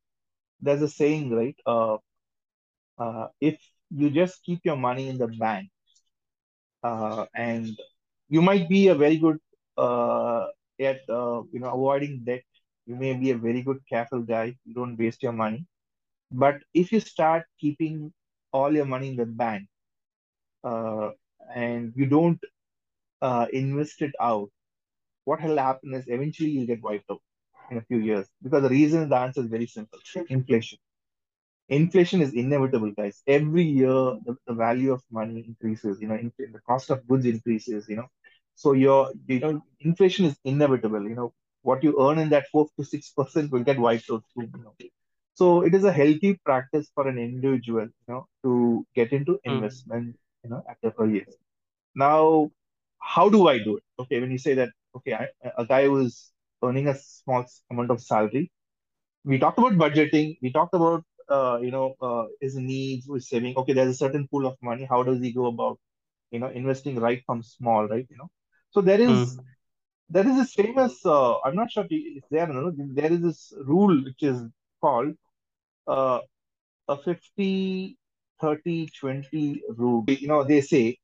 there's 0.61 0.81
a 0.81 0.89
saying 0.89 1.31
right 1.31 1.55
uh, 1.65 1.97
uh 2.97 3.27
if 3.41 3.59
you 3.89 4.09
just 4.09 4.43
keep 4.43 4.61
your 4.65 4.77
money 4.77 5.09
in 5.09 5.17
the 5.17 5.27
bank 5.27 5.69
uh 6.83 7.25
and 7.35 7.67
you 8.29 8.41
might 8.41 8.67
be 8.69 8.87
a 8.87 8.95
very 8.95 9.17
good 9.17 9.37
uh 9.77 10.47
at 10.79 11.01
uh, 11.09 11.41
you 11.53 11.59
know 11.61 11.71
avoiding 11.77 12.23
debt 12.25 12.43
you 12.85 12.95
may 12.95 13.13
be 13.13 13.31
a 13.31 13.37
very 13.47 13.61
good 13.61 13.79
careful 13.91 14.21
guy 14.21 14.45
you 14.65 14.73
don't 14.73 14.97
waste 14.97 15.21
your 15.23 15.31
money. 15.33 15.65
But 16.31 16.61
if 16.73 16.91
you 16.91 16.99
start 16.99 17.43
keeping 17.59 18.13
all 18.53 18.73
your 18.73 18.85
money 18.85 19.09
in 19.09 19.15
the 19.17 19.25
bank 19.25 19.67
uh, 20.63 21.09
and 21.55 21.93
you 21.95 22.05
don't 22.05 22.39
uh, 23.21 23.47
invest 23.53 24.01
it 24.01 24.11
out 24.21 24.49
what 25.25 25.41
will 25.41 25.57
happen 25.57 25.93
is 25.93 26.05
eventually 26.07 26.49
you'll 26.49 26.67
get 26.67 26.81
wiped 26.81 27.09
out 27.11 27.21
in 27.69 27.77
a 27.77 27.81
few 27.81 27.97
years 27.97 28.27
because 28.43 28.63
the 28.63 28.69
reason 28.69 29.07
the 29.09 29.15
answer 29.15 29.41
is 29.41 29.47
very 29.47 29.67
simple 29.67 29.99
inflation 30.29 30.77
inflation 31.69 32.21
is 32.21 32.33
inevitable 32.33 32.91
guys 32.91 33.21
every 33.27 33.63
year 33.63 33.99
the, 34.25 34.35
the 34.47 34.53
value 34.53 34.91
of 34.91 35.01
money 35.11 35.45
increases 35.47 36.01
you 36.01 36.07
know 36.07 36.15
in, 36.15 36.31
the 36.37 36.59
cost 36.67 36.89
of 36.89 37.07
goods 37.07 37.25
increases 37.25 37.87
you 37.87 37.95
know 37.95 38.09
so 38.55 38.73
your 38.73 39.11
you 39.27 39.39
know 39.39 39.61
inflation 39.79 40.25
is 40.25 40.37
inevitable. 40.43 41.03
You 41.03 41.15
know 41.15 41.33
what 41.61 41.83
you 41.83 41.95
earn 41.99 42.19
in 42.19 42.29
that 42.29 42.47
four 42.51 42.67
to 42.77 42.83
six 42.83 43.09
percent 43.09 43.51
will 43.51 43.63
get 43.63 43.79
wiped 43.79 44.09
out 44.11 44.23
You 44.35 44.49
know. 44.53 44.75
So 45.33 45.61
it 45.61 45.73
is 45.73 45.83
a 45.83 45.91
healthy 45.91 46.39
practice 46.45 46.91
for 46.93 47.07
an 47.07 47.17
individual, 47.17 47.85
you 47.85 48.07
know, 48.07 48.27
to 48.43 48.85
get 48.93 49.13
into 49.13 49.39
hmm. 49.43 49.51
investment, 49.51 50.07
mm. 50.07 50.17
you 50.43 50.49
know, 50.51 50.63
at 50.69 50.77
the 50.83 50.93
early 50.99 51.19
age. 51.19 51.35
Now, 51.95 52.51
how 52.99 53.29
do 53.29 53.47
I 53.47 53.57
do 53.57 53.77
it? 53.77 53.83
Okay, 53.97 54.19
when 54.19 54.29
you 54.29 54.37
say 54.37 54.53
that, 54.55 54.69
okay, 54.95 55.13
I, 55.13 55.27
a 55.57 55.65
guy 55.65 55.85
who's 55.85 56.31
earning 56.63 56.87
a 56.87 56.95
small 56.95 57.45
amount 57.71 57.91
of 57.91 58.01
salary, 58.01 58.51
we 59.23 59.39
talked 59.39 59.59
about 59.59 59.73
budgeting. 59.73 60.37
We 60.41 60.51
talked 60.51 60.73
about, 60.73 61.03
uh, 61.29 61.59
you 61.61 61.71
know, 61.71 61.95
uh, 62.01 62.25
his 62.41 62.55
needs, 62.55 63.07
his 63.13 63.29
saving. 63.29 63.55
Okay, 63.57 63.73
there's 63.73 63.95
a 63.95 64.03
certain 64.05 64.27
pool 64.27 64.45
of 64.47 64.57
money. 64.61 64.85
How 64.89 65.03
does 65.03 65.21
he 65.21 65.31
go 65.33 65.47
about, 65.47 65.79
you 66.31 66.39
know, 66.39 66.49
investing 66.49 66.99
right 66.99 67.21
from 67.25 67.43
small, 67.43 67.87
right? 67.87 68.05
You 68.09 68.17
know, 68.17 68.29
so 68.71 68.81
there 68.81 69.01
is 69.01 69.37
mm. 69.37 69.43
there 70.09 70.27
is 70.27 70.35
this 70.37 70.53
famous. 70.53 71.05
Uh, 71.05 71.39
I'm 71.41 71.55
not 71.55 71.71
sure 71.71 71.85
if 71.89 72.23
there. 72.31 72.47
No, 72.47 72.71
there 72.75 73.11
is 73.11 73.21
this 73.21 73.53
rule 73.65 74.03
which 74.03 74.23
is 74.23 74.41
called 74.81 75.13
uh, 75.87 76.19
a 76.87 76.97
50 76.97 77.97
30 78.41 78.89
20 78.99 79.61
rule. 79.77 80.03
You 80.07 80.27
know, 80.27 80.43
they 80.43 80.61
say 80.61 80.97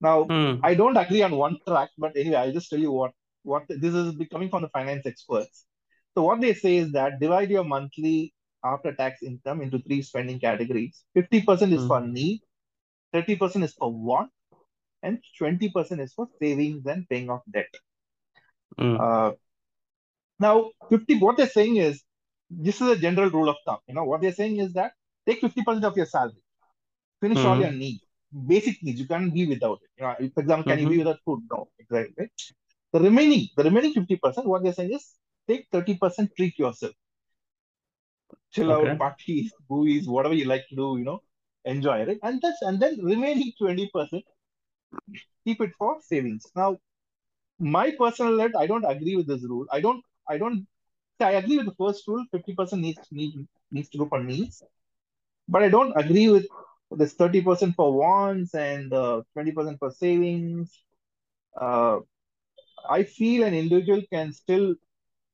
Now, 0.00 0.30
Mm. 0.30 0.60
I 0.62 0.74
don't 0.74 0.96
agree 0.96 1.22
on 1.22 1.36
one 1.36 1.58
track, 1.66 1.90
but 1.98 2.16
anyway, 2.16 2.36
I'll 2.36 2.52
just 2.52 2.70
tell 2.70 2.78
you 2.78 2.92
what 2.92 3.12
what 3.44 3.64
this 3.68 3.94
is 3.94 4.14
coming 4.32 4.50
from 4.50 4.62
the 4.62 4.70
finance 4.70 5.06
experts. 5.06 5.66
So 6.14 6.24
what 6.24 6.40
they 6.40 6.54
say 6.54 6.76
is 6.78 6.92
that 6.92 7.20
divide 7.20 7.50
your 7.50 7.64
monthly 7.64 8.34
after-tax 8.64 9.22
income 9.22 9.62
into 9.62 9.80
three 9.80 10.02
spending 10.02 10.40
categories. 10.40 11.04
50% 11.14 11.72
is 11.74 11.84
Mm. 11.84 11.88
for 11.88 12.00
need, 12.02 12.42
30% 13.12 13.64
is 13.64 13.74
for 13.74 13.92
want, 13.92 14.30
and 15.02 15.22
20% 15.38 16.00
is 16.02 16.14
for 16.14 16.28
savings 16.40 16.86
and 16.86 17.08
paying 17.08 17.30
off 17.30 17.42
debt. 17.52 17.74
Mm. 18.78 18.96
Uh, 19.00 19.32
now, 20.40 20.70
50, 20.90 21.18
what 21.18 21.36
they're 21.36 21.48
saying 21.48 21.76
is 21.76 22.02
this 22.50 22.80
is 22.80 22.88
a 22.88 22.96
general 22.96 23.30
rule 23.30 23.48
of 23.48 23.56
thumb. 23.66 23.78
You 23.88 23.94
know, 23.94 24.04
what 24.04 24.20
they're 24.20 24.32
saying 24.32 24.58
is 24.58 24.72
that 24.74 24.92
take 25.26 25.40
50% 25.40 25.84
of 25.84 25.96
your 25.96 26.06
salary, 26.06 26.42
finish 27.20 27.44
all 27.44 27.56
Mhm. 27.56 27.60
your 27.60 27.72
needs, 27.72 28.02
basic 28.46 28.82
needs. 28.82 29.00
You 29.00 29.08
can't 29.08 29.32
be 29.34 29.46
without 29.46 29.80
it. 29.82 29.90
You 29.98 30.04
know, 30.06 30.30
for 30.34 30.40
example, 30.42 30.64
can 30.64 30.80
you 30.80 30.88
be 30.88 30.96
Mhm. 30.96 30.98
without 30.98 31.20
food? 31.24 31.42
No, 31.50 31.68
exactly. 31.78 32.30
Right? 33.02 33.28
The 33.28 33.28
remaining, 33.28 33.92
the 33.92 34.00
remaining 34.00 34.38
50%, 34.38 34.82
what 34.82 34.90
they're 34.94 35.08
saying 35.32 35.38
is 35.38 35.82
take 35.82 36.02
30%, 36.38 36.64
treat 36.70 36.80
yourself. 36.80 36.94
Chill 38.52 38.72
Okay. 38.72 38.96
out, 38.96 38.98
parties, 38.98 39.54
movies, 39.70 40.08
whatever 40.08 40.34
you 40.34 40.44
like 40.46 40.66
to 40.68 40.76
do, 40.76 40.96
you 40.98 41.04
know, 41.04 41.22
enjoy 41.64 42.00
it. 42.02 42.18
And 42.22 42.40
that's 42.42 42.62
and 42.62 42.80
then 42.80 42.98
remaining 43.04 43.52
20%, 43.58 44.24
keep 45.44 45.60
it 45.60 45.70
for 45.78 46.00
savings. 46.00 46.46
Now, 46.56 46.78
my 47.58 47.92
personal 47.98 48.34
let 48.34 48.56
I 48.56 48.66
don't 48.66 48.84
agree 48.84 49.16
with 49.16 49.26
this 49.28 49.42
rule. 49.44 49.66
I 49.72 49.80
don't 49.80 50.04
I 50.28 50.38
don't 50.38 50.66
I 51.20 51.32
agree 51.32 51.58
with 51.58 51.66
the 51.66 51.74
first 51.84 52.06
rule, 52.08 52.24
50% 52.32 52.82
needs 52.82 53.08
need, 53.12 53.34
needs 53.72 53.88
to 53.90 53.98
go 53.98 54.06
for 54.06 54.22
needs, 54.22 54.64
but 55.48 55.62
I 55.62 55.68
don't 55.70 55.92
agree 55.96 56.28
with 56.28 56.46
this 56.92 57.14
30% 57.14 57.74
for 57.76 57.92
wants 57.96 58.54
and 58.54 58.92
uh, 58.92 59.22
20% 59.34 59.78
for 59.78 59.90
savings. 59.90 60.82
Uh, 61.60 62.00
I 62.88 63.04
feel 63.04 63.44
an 63.44 63.54
individual 63.54 64.02
can 64.12 64.32
still, 64.32 64.74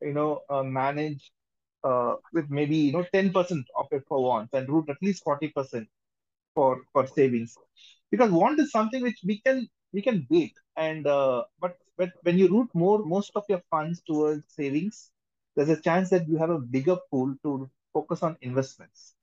you 0.01 0.13
know, 0.13 0.43
uh, 0.51 0.63
manage 0.63 1.33
uh, 1.85 2.17
with 2.33 2.51
maybe 2.51 2.77
you 2.77 2.93
know 2.93 3.05
10% 3.13 3.67
of 3.77 3.87
it 3.93 4.05
for 4.09 4.23
wants 4.23 4.55
and 4.55 4.69
root 4.69 4.89
at 4.91 4.97
least 5.03 5.25
40% 5.25 5.89
for 6.55 6.83
for 6.93 7.07
savings 7.07 7.57
because 8.11 8.31
want 8.31 8.61
is 8.61 8.71
something 8.71 9.03
which 9.03 9.21
we 9.25 9.41
can 9.41 9.69
we 9.93 10.03
can 10.03 10.27
wait 10.31 10.55
and 10.77 11.07
uh, 11.07 11.45
but 11.61 11.77
but 11.97 12.11
when 12.23 12.39
you 12.39 12.49
root 12.49 12.69
more 12.75 12.99
most 13.05 13.33
of 13.37 13.45
your 13.49 13.63
funds 13.71 14.03
towards 14.07 14.45
savings 14.55 15.11
there's 15.57 15.69
a 15.71 15.81
chance 15.81 16.11
that 16.11 16.29
you 16.29 16.37
have 16.39 16.51
a 16.51 16.59
bigger 16.77 16.97
pool 17.11 17.35
to 17.43 17.69
focus 17.93 18.23
on 18.23 18.37
investments 18.43 19.15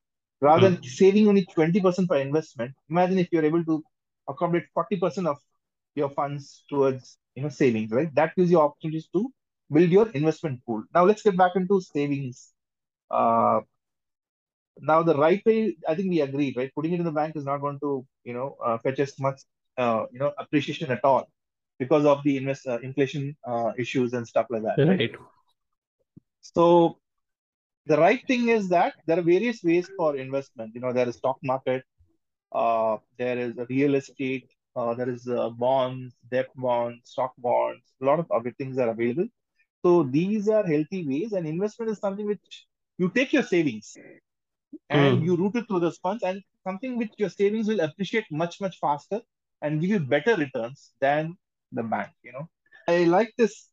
rather 0.41 0.69
than 0.69 0.81
Mm. 0.81 0.83
saving 0.83 1.27
only 1.27 1.45
20% 1.55 2.07
for 2.07 2.17
investment 2.17 2.73
imagine 2.89 3.19
if 3.19 3.29
you're 3.31 3.45
able 3.51 3.63
to 3.65 3.83
accommodate 4.27 4.67
40% 4.73 5.27
of 5.27 5.37
your 5.97 6.09
funds 6.11 6.63
towards 6.69 7.17
you 7.35 7.43
know 7.43 7.49
savings 7.49 7.91
right 7.91 8.13
that 8.15 8.35
gives 8.35 8.51
you 8.51 8.59
opportunities 8.59 9.07
to 9.13 9.31
build 9.71 9.89
your 9.89 10.09
investment 10.09 10.61
pool 10.65 10.83
now 10.93 11.03
let's 11.05 11.23
get 11.23 11.37
back 11.37 11.55
into 11.55 11.81
savings 11.81 12.53
uh, 13.11 13.59
now 14.81 15.03
the 15.03 15.15
right 15.15 15.43
way, 15.45 15.75
I 15.87 15.95
think 15.95 16.09
we 16.09 16.21
agreed, 16.21 16.57
right? 16.57 16.71
Putting 16.75 16.93
it 16.93 16.99
in 16.99 17.05
the 17.05 17.11
bank 17.11 17.35
is 17.35 17.45
not 17.45 17.61
going 17.61 17.79
to, 17.79 18.05
you 18.23 18.33
know, 18.33 18.57
uh, 18.63 18.77
fetch 18.77 18.99
as 18.99 19.19
much, 19.19 19.41
uh, 19.77 20.05
you 20.11 20.19
know, 20.19 20.33
appreciation 20.37 20.91
at 20.91 21.03
all 21.03 21.27
because 21.79 22.05
of 22.05 22.23
the 22.23 22.37
invest 22.37 22.67
uh, 22.67 22.79
inflation 22.79 23.35
uh, 23.45 23.71
issues 23.77 24.13
and 24.13 24.27
stuff 24.27 24.47
like 24.49 24.63
that, 24.63 24.79
right? 24.85 24.99
Right. 24.99 25.15
So 26.41 26.97
the 27.85 27.97
right 27.97 28.25
thing 28.27 28.49
is 28.49 28.69
that 28.69 28.93
there 29.05 29.19
are 29.19 29.23
various 29.23 29.63
ways 29.63 29.89
for 29.95 30.17
investment. 30.17 30.73
You 30.75 30.81
know, 30.81 30.93
there 30.93 31.07
is 31.07 31.15
stock 31.15 31.37
market, 31.43 31.83
uh, 32.51 32.97
there 33.17 33.37
is 33.37 33.53
real 33.69 33.95
estate, 33.95 34.49
uh, 34.77 34.93
there 34.95 35.09
is 35.09 35.27
uh, 35.27 35.49
bonds, 35.49 36.15
debt 36.31 36.49
bonds, 36.55 37.11
stock 37.11 37.33
bonds. 37.39 37.83
A 38.01 38.05
lot 38.05 38.19
of 38.19 38.31
other 38.31 38.51
things 38.57 38.79
are 38.79 38.89
available. 38.89 39.27
So 39.85 40.03
these 40.03 40.49
are 40.49 40.65
healthy 40.65 41.07
ways, 41.07 41.33
and 41.33 41.47
investment 41.47 41.91
is 41.91 41.99
something 41.99 42.27
which 42.27 42.67
you 42.97 43.09
take 43.09 43.33
your 43.33 43.43
savings 43.43 43.99
and 44.89 45.21
Mm. 45.21 45.23
you 45.23 45.35
route 45.37 45.55
it 45.55 45.67
through 45.67 45.79
those 45.81 45.97
funds 45.97 46.23
and 46.23 46.41
something 46.63 46.97
which 46.97 47.13
your 47.17 47.29
savings 47.29 47.67
will 47.67 47.81
appreciate 47.81 48.25
much 48.31 48.59
much 48.61 48.77
faster 48.79 49.21
and 49.61 49.81
give 49.81 49.89
you 49.89 49.99
better 49.99 50.35
returns 50.35 50.93
than 51.01 51.35
the 51.71 51.83
bank 51.83 52.11
you 52.23 52.31
know 52.33 52.47
i 52.87 53.03
like 53.05 53.33
this 53.37 53.69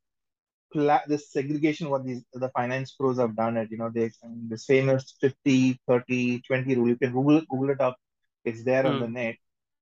this 1.08 1.32
segregation 1.32 1.88
what 1.90 2.04
these 2.04 2.22
the 2.44 2.48
finance 2.58 2.92
pros 2.98 3.18
have 3.18 3.34
done 3.36 3.56
it 3.56 3.70
you 3.70 3.78
know 3.78 3.90
they 3.96 4.10
this 4.52 4.64
famous 4.66 5.04
50 5.20 5.78
30 5.88 6.40
20 6.46 6.74
rule 6.76 6.88
you 6.88 6.96
can 7.02 7.12
google 7.12 7.40
google 7.52 7.70
it 7.76 7.80
up 7.80 7.96
it's 8.44 8.64
there 8.64 8.86
on 8.86 8.98
the 8.98 9.08
Mm. 9.08 9.18
net 9.18 9.36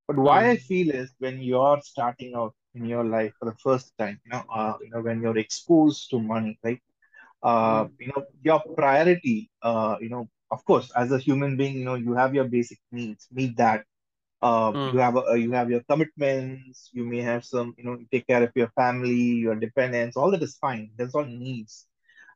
but 0.09 0.17
why 0.17 0.39
i 0.51 0.57
Mm. 0.57 0.69
feel 0.69 0.91
is 1.01 1.13
when 1.19 1.41
you're 1.41 1.81
starting 1.83 2.35
out 2.35 2.55
in 2.75 2.85
your 2.87 3.05
life 3.05 3.33
for 3.39 3.47
the 3.51 3.57
first 3.67 3.93
time 3.99 4.19
you 4.25 4.31
know 4.33 4.43
uh, 4.59 4.75
you 4.83 4.91
know 4.91 5.01
when 5.09 5.21
you're 5.23 5.39
exposed 5.47 6.11
to 6.11 6.19
money 6.21 6.59
right 6.65 6.81
uh, 7.43 7.85
Mm. 7.85 7.99
you 7.99 8.09
know, 8.09 8.25
your 8.43 8.61
priority, 8.77 9.51
uh, 9.63 9.97
you 10.01 10.09
know, 10.09 10.29
of 10.51 10.65
course, 10.65 10.91
as 10.97 11.13
a 11.13 11.19
human 11.19 11.57
being, 11.57 11.77
you 11.77 11.85
know, 11.85 11.95
you 11.95 12.15
have 12.15 12.35
your 12.35 12.45
basic 12.45 12.79
needs, 12.91 13.29
meet 13.33 13.57
that. 13.57 13.85
Uh, 14.43 14.75
you 14.85 14.99
Mm. 14.99 14.99
have 14.99 15.17
a, 15.17 15.39
you 15.39 15.53
have 15.53 15.71
your 15.71 15.81
commitments. 15.89 16.91
You 16.93 17.05
may 17.05 17.21
have 17.21 17.45
some, 17.45 17.75
you 17.79 17.85
know, 17.85 17.93
you 17.99 18.07
take 18.11 18.27
care 18.27 18.43
of 18.43 18.51
your 18.55 18.69
family, 18.77 19.13
your 19.47 19.55
dependents. 19.57 20.17
All 20.17 20.31
that 20.33 20.43
is 20.43 20.57
fine. 20.57 20.91
That's 20.97 21.15
all 21.15 21.25
needs. 21.25 21.87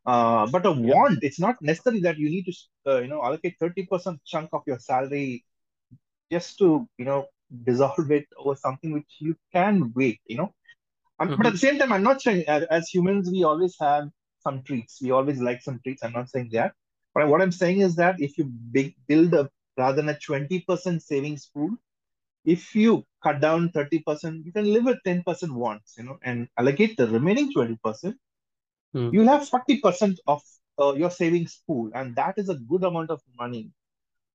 Uh, 0.07 0.47
but 0.47 0.67
a 0.67 0.73
want, 0.73 1.19
it's 1.23 1.41
not 1.41 1.61
necessary 1.61 2.01
that 2.01 2.19
you 2.19 2.29
need 2.31 2.45
to, 2.47 2.93
uh, 2.93 2.99
you 3.01 3.09
know, 3.09 3.23
allocate 3.23 3.57
30% 3.61 4.21
chunk 4.25 4.51
of 4.53 4.63
your 4.67 4.79
salary 4.79 5.45
just 6.31 6.59
to, 6.59 6.89
you 6.99 7.05
know, 7.05 7.27
dissolve 7.65 8.11
it 8.11 8.27
over 8.37 8.55
something 8.57 8.93
which 8.93 9.17
you 9.21 9.37
can 9.53 9.93
wait, 9.95 10.21
you 10.27 10.37
know. 10.37 10.55
Um, 11.19 11.33
but 11.37 11.47
at 11.47 11.53
the 11.55 11.59
Mhm. 11.59 11.59
same 11.59 11.79
time, 11.79 11.93
I'm 11.93 12.03
not 12.03 12.23
saying 12.23 12.45
as, 12.49 12.89
humans, 12.89 13.31
we 13.31 13.45
always 13.45 13.77
have 13.81 14.11
some 14.41 14.63
treats. 14.63 15.01
We 15.03 15.11
always 15.13 15.41
like 15.41 15.63
some 15.63 15.81
treats. 15.83 16.03
I'm 16.05 16.13
not 16.13 16.31
saying 16.31 16.51
that. 16.53 16.75
But 17.15 17.29
what 17.29 17.43
I'm 17.43 17.53
saying 17.53 17.81
is 17.81 17.97
that 17.97 18.21
if 18.21 18.39
you 18.39 18.45
build 19.09 19.35
a 19.35 19.51
rather 19.79 19.97
than 19.97 20.09
a 20.11 20.19
20% 20.19 21.03
savings 21.03 21.47
pool, 21.55 21.71
if 22.45 22.75
you 22.75 23.05
cut 23.23 23.41
down 23.41 23.71
30%, 23.71 24.45
you 24.47 24.53
can 24.53 24.73
live 24.73 24.85
with 24.85 24.99
10% 25.05 25.53
wants, 25.55 25.95
you 25.99 26.05
know, 26.05 26.19
and 26.23 26.49
allocate 26.59 26.97
the 26.97 27.07
remaining 27.09 27.53
20%, 27.53 28.17
Mm. 28.95 29.11
you'll 29.11 29.29
have 29.29 29.49
40% 29.49 30.21
of 30.27 30.43
uh, 30.81 30.95
your 30.95 31.11
savings 31.11 31.63
pool. 31.67 31.91
And 31.95 32.17
that 32.17 32.35
is 32.39 32.49
a 32.49 32.55
good 32.57 32.85
amount 32.85 33.11
of 33.11 33.21
money 33.39 33.71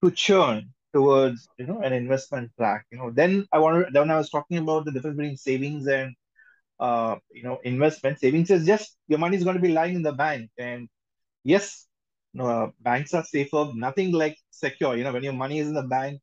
to 0.04 0.12
churn 0.12 0.74
towards, 0.94 1.50
you 1.58 1.66
know, 1.68 1.80
an 1.82 1.94
investment 1.94 2.52
track. 2.58 2.86
You 2.92 2.98
know, 3.00 3.12
then 3.12 3.46
I 3.52 3.60
wanted, 3.60 3.94
then 3.94 4.10
I 4.12 4.18
was 4.18 4.30
talking 4.30 4.58
about 4.58 4.86
the 4.86 4.92
difference 4.92 5.18
between 5.18 5.38
savings 5.38 5.88
and 5.88 6.16
uh, 6.80 7.16
you 7.32 7.44
know, 7.44 7.60
investment. 7.64 8.20
Savings 8.20 8.50
is 8.52 8.66
just 8.66 8.98
your 9.08 9.20
money 9.20 9.38
is 9.38 9.44
going 9.44 9.56
to 9.56 9.62
be 9.62 9.72
lying 9.74 9.96
in 9.96 10.04
the 10.04 10.14
bank. 10.14 10.50
And 10.58 10.88
yes, 11.44 11.88
no, 12.34 12.46
uh, 12.48 12.70
banks 12.80 13.14
are 13.14 13.24
safer. 13.24 13.72
Nothing 13.74 14.12
like 14.12 14.38
secure. 14.52 14.96
You 14.96 15.04
know, 15.04 15.14
when 15.14 15.24
your 15.24 15.34
money 15.34 15.60
is 15.60 15.68
in 15.68 15.74
the 15.74 15.84
bank, 15.84 16.22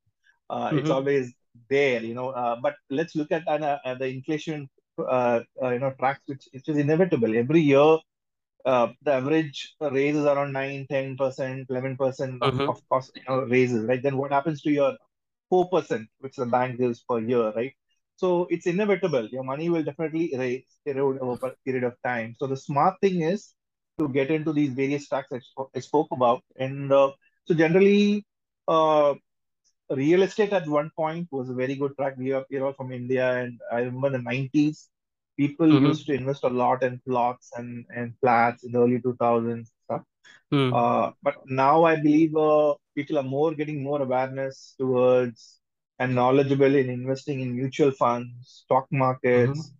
uh, 0.50 0.72
it's 0.74 0.90
Mhm. 0.90 0.90
always 0.90 1.32
there. 1.70 2.02
You 2.02 2.14
know, 2.14 2.30
uh, 2.30 2.56
but 2.62 2.74
let's 2.90 3.14
look 3.16 3.32
at 3.32 3.46
uh, 3.48 3.78
at 3.84 3.98
the 3.98 4.06
inflation. 4.08 4.68
Uh, 4.98 5.40
uh, 5.62 5.70
you 5.70 5.78
know, 5.80 5.92
tracks 5.98 6.20
which 6.26 6.48
which 6.52 6.68
is 6.68 6.76
inevitable 6.76 7.36
every 7.36 7.60
year. 7.60 7.96
Uh, 8.72 8.88
the 9.06 9.12
average 9.20 9.58
raise 9.96 10.16
is 10.16 10.26
around 10.32 10.52
9, 10.52 10.86
10%, 10.90 11.68
11% 11.70 12.42
of, 12.42 12.54
Mhm. 12.54 12.68
of 12.72 12.80
cost, 12.90 13.12
you 13.16 13.22
know, 13.28 13.40
raises, 13.54 13.84
right? 13.90 14.02
Then 14.02 14.16
what 14.18 14.32
happens 14.38 14.62
to 14.62 14.70
your 14.70 14.92
4%, 15.50 16.08
which 16.20 16.36
the 16.36 16.46
bank 16.56 16.78
gives 16.78 17.00
per 17.08 17.18
year, 17.20 17.46
right? 17.60 17.74
So 18.16 18.46
it's 18.50 18.66
inevitable. 18.66 19.26
Your 19.36 19.44
money 19.52 19.68
will 19.70 19.84
definitely 19.90 20.34
erase, 20.34 20.78
erode 20.86 21.18
over 21.20 21.48
a 21.48 21.56
period 21.64 21.84
of 21.84 21.94
time. 22.04 22.34
So 22.38 22.46
the 22.46 22.56
smart 22.68 22.96
thing 23.00 23.22
is 23.22 23.54
to 23.98 24.08
get 24.18 24.30
into 24.30 24.52
these 24.52 24.72
various 24.82 25.06
stacks 25.06 25.32
I, 25.32 25.40
I 25.74 25.80
spoke 25.80 26.08
about. 26.12 26.42
And 26.56 26.92
uh, 26.92 27.12
so 27.46 27.54
generally, 27.54 28.26
uh, 28.68 29.14
real 29.90 30.22
estate 30.22 30.52
at 30.52 30.68
one 30.68 30.90
point 30.96 31.28
was 31.30 31.48
a 31.50 31.54
very 31.54 31.74
good 31.76 31.96
track. 31.96 32.16
We 32.18 32.32
are, 32.32 32.44
we're 32.50 32.64
all 32.64 32.74
from 32.74 32.92
India, 32.92 33.26
and 33.42 33.60
I 33.72 33.80
remember 33.80 34.10
the 34.10 34.18
90s, 34.18 34.88
people 35.38 35.68
used 35.72 36.06
Mhm. 36.06 36.06
to 36.06 36.14
invest 36.14 36.44
a 36.44 36.48
lot 36.48 36.82
in 36.84 37.00
plots 37.08 37.52
and, 37.56 37.86
and 37.96 38.14
flats 38.20 38.64
in 38.64 38.72
the 38.72 38.80
early 38.80 39.00
2000s. 39.00 39.72
Stuff. 39.84 40.02
Mm. 40.52 40.72
Uh, 40.72 41.12
but 41.22 41.36
now 41.46 41.84
I 41.84 41.96
believe 41.96 42.36
uh, 42.36 42.74
people 42.96 43.18
are 43.18 43.22
more 43.38 43.54
getting 43.54 43.82
more 43.82 44.02
awareness 44.02 44.74
towards 44.78 45.60
and 45.98 46.14
knowledgeable 46.14 46.74
in 46.74 46.90
investing 46.90 47.40
in 47.40 47.56
mutual 47.56 47.90
funds, 47.92 48.64
stock 48.64 48.86
markets, 48.90 49.72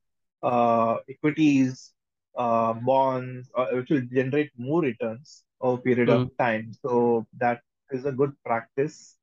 uh, 0.42 0.96
equities, 1.08 1.92
uh, 2.36 2.74
bonds, 2.74 3.50
uh, 3.56 3.66
which 3.72 3.90
will 3.90 4.02
generate 4.12 4.50
more 4.58 4.82
returns 4.82 5.44
over 5.60 5.78
a 5.78 5.82
period 5.82 6.10
of 6.10 6.24
Mm. 6.24 6.36
time. 6.38 6.72
So 6.82 7.26
that 7.38 7.62
is 7.90 8.04
a 8.06 8.12
good 8.12 8.32
practice 8.44 9.16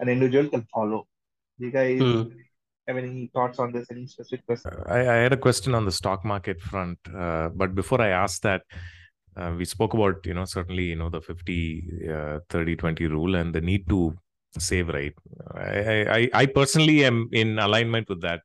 an 0.00 0.08
individual 0.08 0.48
can 0.48 0.62
follow. 0.72 1.06
You 1.58 1.70
guys 1.70 2.08
Mm. 2.08 2.47
Have 2.88 2.96
any 2.96 3.30
thoughts 3.32 3.58
on 3.58 3.72
this? 3.72 3.86
Any 3.90 4.06
specific 4.06 4.46
question? 4.46 4.70
I, 4.86 5.00
I 5.00 5.16
had 5.24 5.32
a 5.32 5.36
question 5.36 5.74
on 5.74 5.84
the 5.84 5.92
stock 5.92 6.24
market 6.24 6.60
front, 6.60 6.98
uh, 7.14 7.50
but 7.50 7.74
before 7.74 8.00
I 8.00 8.08
ask 8.08 8.42
that, 8.42 8.62
uh, 9.36 9.54
we 9.56 9.64
spoke 9.64 9.94
about 9.94 10.26
you 10.26 10.34
know 10.34 10.44
certainly 10.44 10.84
you 10.84 10.96
know 10.96 11.08
the 11.08 11.20
50 11.20 12.08
uh, 12.12 12.38
30 12.48 12.76
20 12.76 13.06
rule 13.06 13.36
and 13.36 13.54
the 13.54 13.60
need 13.60 13.88
to 13.88 14.16
save 14.58 14.88
right 14.88 15.14
I, 15.54 16.06
I 16.18 16.30
i 16.34 16.46
personally 16.46 17.04
am 17.04 17.28
in 17.30 17.58
alignment 17.58 18.08
with 18.08 18.22
that 18.22 18.42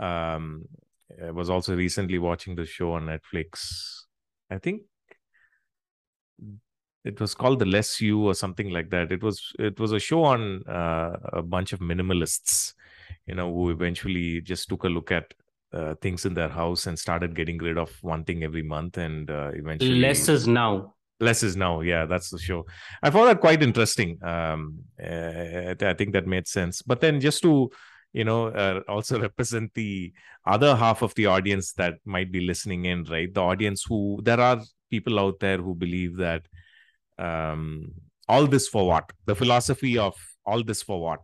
Um, 0.00 0.64
I 1.22 1.30
was 1.30 1.50
also 1.50 1.76
recently 1.76 2.18
watching 2.18 2.54
the 2.56 2.64
show 2.64 2.92
on 2.92 3.06
Netflix. 3.06 4.04
I 4.50 4.58
think 4.58 4.82
it 7.04 7.20
was 7.20 7.34
called 7.34 7.58
the 7.58 7.66
less 7.66 8.00
you 8.00 8.26
or 8.26 8.34
something 8.34 8.70
like 8.70 8.90
that 8.90 9.12
it 9.12 9.22
was 9.22 9.52
it 9.58 9.78
was 9.78 9.92
a 9.92 9.98
show 9.98 10.24
on 10.24 10.62
uh, 10.66 11.16
a 11.32 11.42
bunch 11.42 11.72
of 11.72 11.80
minimalists 11.80 12.74
you 13.26 13.34
know 13.34 13.52
who 13.52 13.70
eventually 13.70 14.40
just 14.40 14.68
took 14.68 14.84
a 14.84 14.88
look 14.88 15.10
at 15.12 15.32
uh, 15.72 15.94
things 16.02 16.26
in 16.26 16.34
their 16.34 16.48
house 16.48 16.86
and 16.86 16.98
started 16.98 17.34
getting 17.34 17.58
rid 17.58 17.78
of 17.78 17.90
one 18.02 18.24
thing 18.24 18.42
every 18.42 18.62
month 18.62 18.98
and 18.98 19.30
uh, 19.30 19.50
eventually 19.54 20.00
less 20.00 20.28
is 20.28 20.48
now. 20.48 20.94
Less 21.20 21.42
is 21.42 21.54
now 21.56 21.80
yeah 21.80 22.06
that's 22.06 22.30
the 22.30 22.38
show. 22.38 22.66
I 23.02 23.10
found 23.10 23.28
that 23.28 23.40
quite 23.40 23.62
interesting 23.62 24.18
um, 24.24 24.78
uh, 25.02 25.74
i 25.80 25.94
think 25.94 26.12
that 26.12 26.26
made 26.26 26.48
sense. 26.48 26.82
But 26.82 27.00
then 27.00 27.20
just 27.20 27.42
to 27.42 27.70
you 28.12 28.24
know 28.24 28.48
uh, 28.48 28.80
also 28.88 29.20
represent 29.28 29.72
the 29.74 30.12
other 30.46 30.74
half 30.74 31.02
of 31.02 31.14
the 31.14 31.26
audience 31.26 31.72
that 31.74 31.94
might 32.04 32.32
be 32.32 32.40
listening 32.40 32.86
in 32.86 33.04
right? 33.04 33.32
The 33.32 33.42
audience 33.42 33.84
who 33.86 34.20
there 34.22 34.40
are 34.40 34.60
people 34.90 35.20
out 35.20 35.38
there 35.40 35.58
who 35.58 35.74
believe 35.74 36.16
that 36.16 36.42
um, 37.18 37.92
all 38.28 38.46
this 38.46 38.66
for 38.66 38.86
what? 38.88 39.12
The 39.26 39.36
philosophy 39.36 39.98
of 39.98 40.16
all 40.46 40.64
this 40.64 40.82
for 40.82 41.00
what 41.00 41.20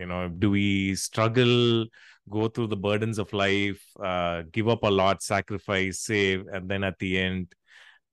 you 0.00 0.06
know 0.06 0.28
do 0.28 0.50
we 0.50 0.94
struggle 0.94 1.86
go 2.28 2.48
through 2.48 2.66
the 2.66 2.76
burdens 2.76 3.18
of 3.18 3.32
life 3.32 3.82
uh, 4.02 4.42
give 4.52 4.68
up 4.68 4.82
a 4.82 4.90
lot 4.90 5.22
sacrifice 5.22 6.00
save 6.00 6.46
and 6.52 6.68
then 6.68 6.82
at 6.82 6.98
the 6.98 7.18
end 7.18 7.54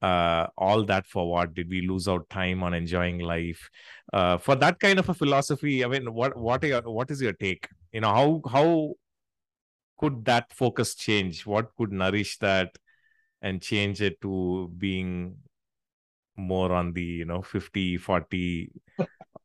uh, 0.02 0.48
all 0.58 0.84
that 0.84 1.08
for 1.08 1.30
what? 1.30 1.54
Did 1.54 1.70
we 1.70 1.82
lose 1.82 2.08
our 2.08 2.24
time 2.30 2.64
on 2.64 2.74
enjoying 2.74 3.20
life? 3.20 3.70
Uh, 4.14 4.38
for 4.38 4.56
that 4.56 4.80
kind 4.80 5.00
of 5.00 5.10
a 5.10 5.14
philosophy 5.14 5.84
i 5.84 5.88
mean 5.88 6.14
what 6.14 6.38
what 6.38 6.64
are 6.64 6.68
your, 6.68 6.82
what 6.82 7.12
is 7.12 7.22
your 7.22 7.34
take? 7.34 7.68
You 7.92 8.02
know 8.02 8.14
how 8.14 8.42
how 8.50 8.94
could 9.98 10.24
that 10.26 10.54
focus 10.54 10.94
change? 10.96 11.46
What 11.46 11.76
could 11.76 11.92
nourish 11.92 12.38
that 12.38 12.78
and 13.42 13.62
change 13.62 14.02
it 14.02 14.22
to 14.22 14.72
being 14.78 15.38
more 16.36 16.72
on 16.72 16.94
the 16.94 17.04
you 17.04 17.26
know 17.26 17.42
50 17.42 17.98
40 17.98 18.72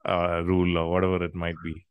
uh, 0.04 0.42
rule 0.44 0.76
or 0.76 0.90
whatever 0.90 1.24
it 1.24 1.34
might 1.34 1.56
be 1.64 1.86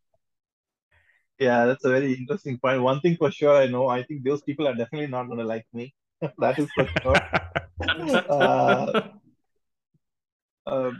yeah 1.41 1.65
that's 1.65 1.83
a 1.85 1.89
very 1.89 2.13
interesting 2.13 2.57
point. 2.59 2.81
one 2.81 2.99
thing 3.01 3.17
for 3.17 3.31
sure 3.31 3.55
i 3.57 3.67
know 3.67 3.87
i 3.87 4.01
think 4.03 4.23
those 4.23 4.41
people 4.43 4.67
are 4.67 4.75
definitely 4.75 5.07
not 5.07 5.25
going 5.27 5.39
to 5.39 5.49
like 5.53 5.65
me 5.73 5.93
that 6.43 6.59
is 6.59 6.69
for 6.75 6.87
sure 7.01 7.17
uh, 8.37 9.01
uh, 10.67 10.91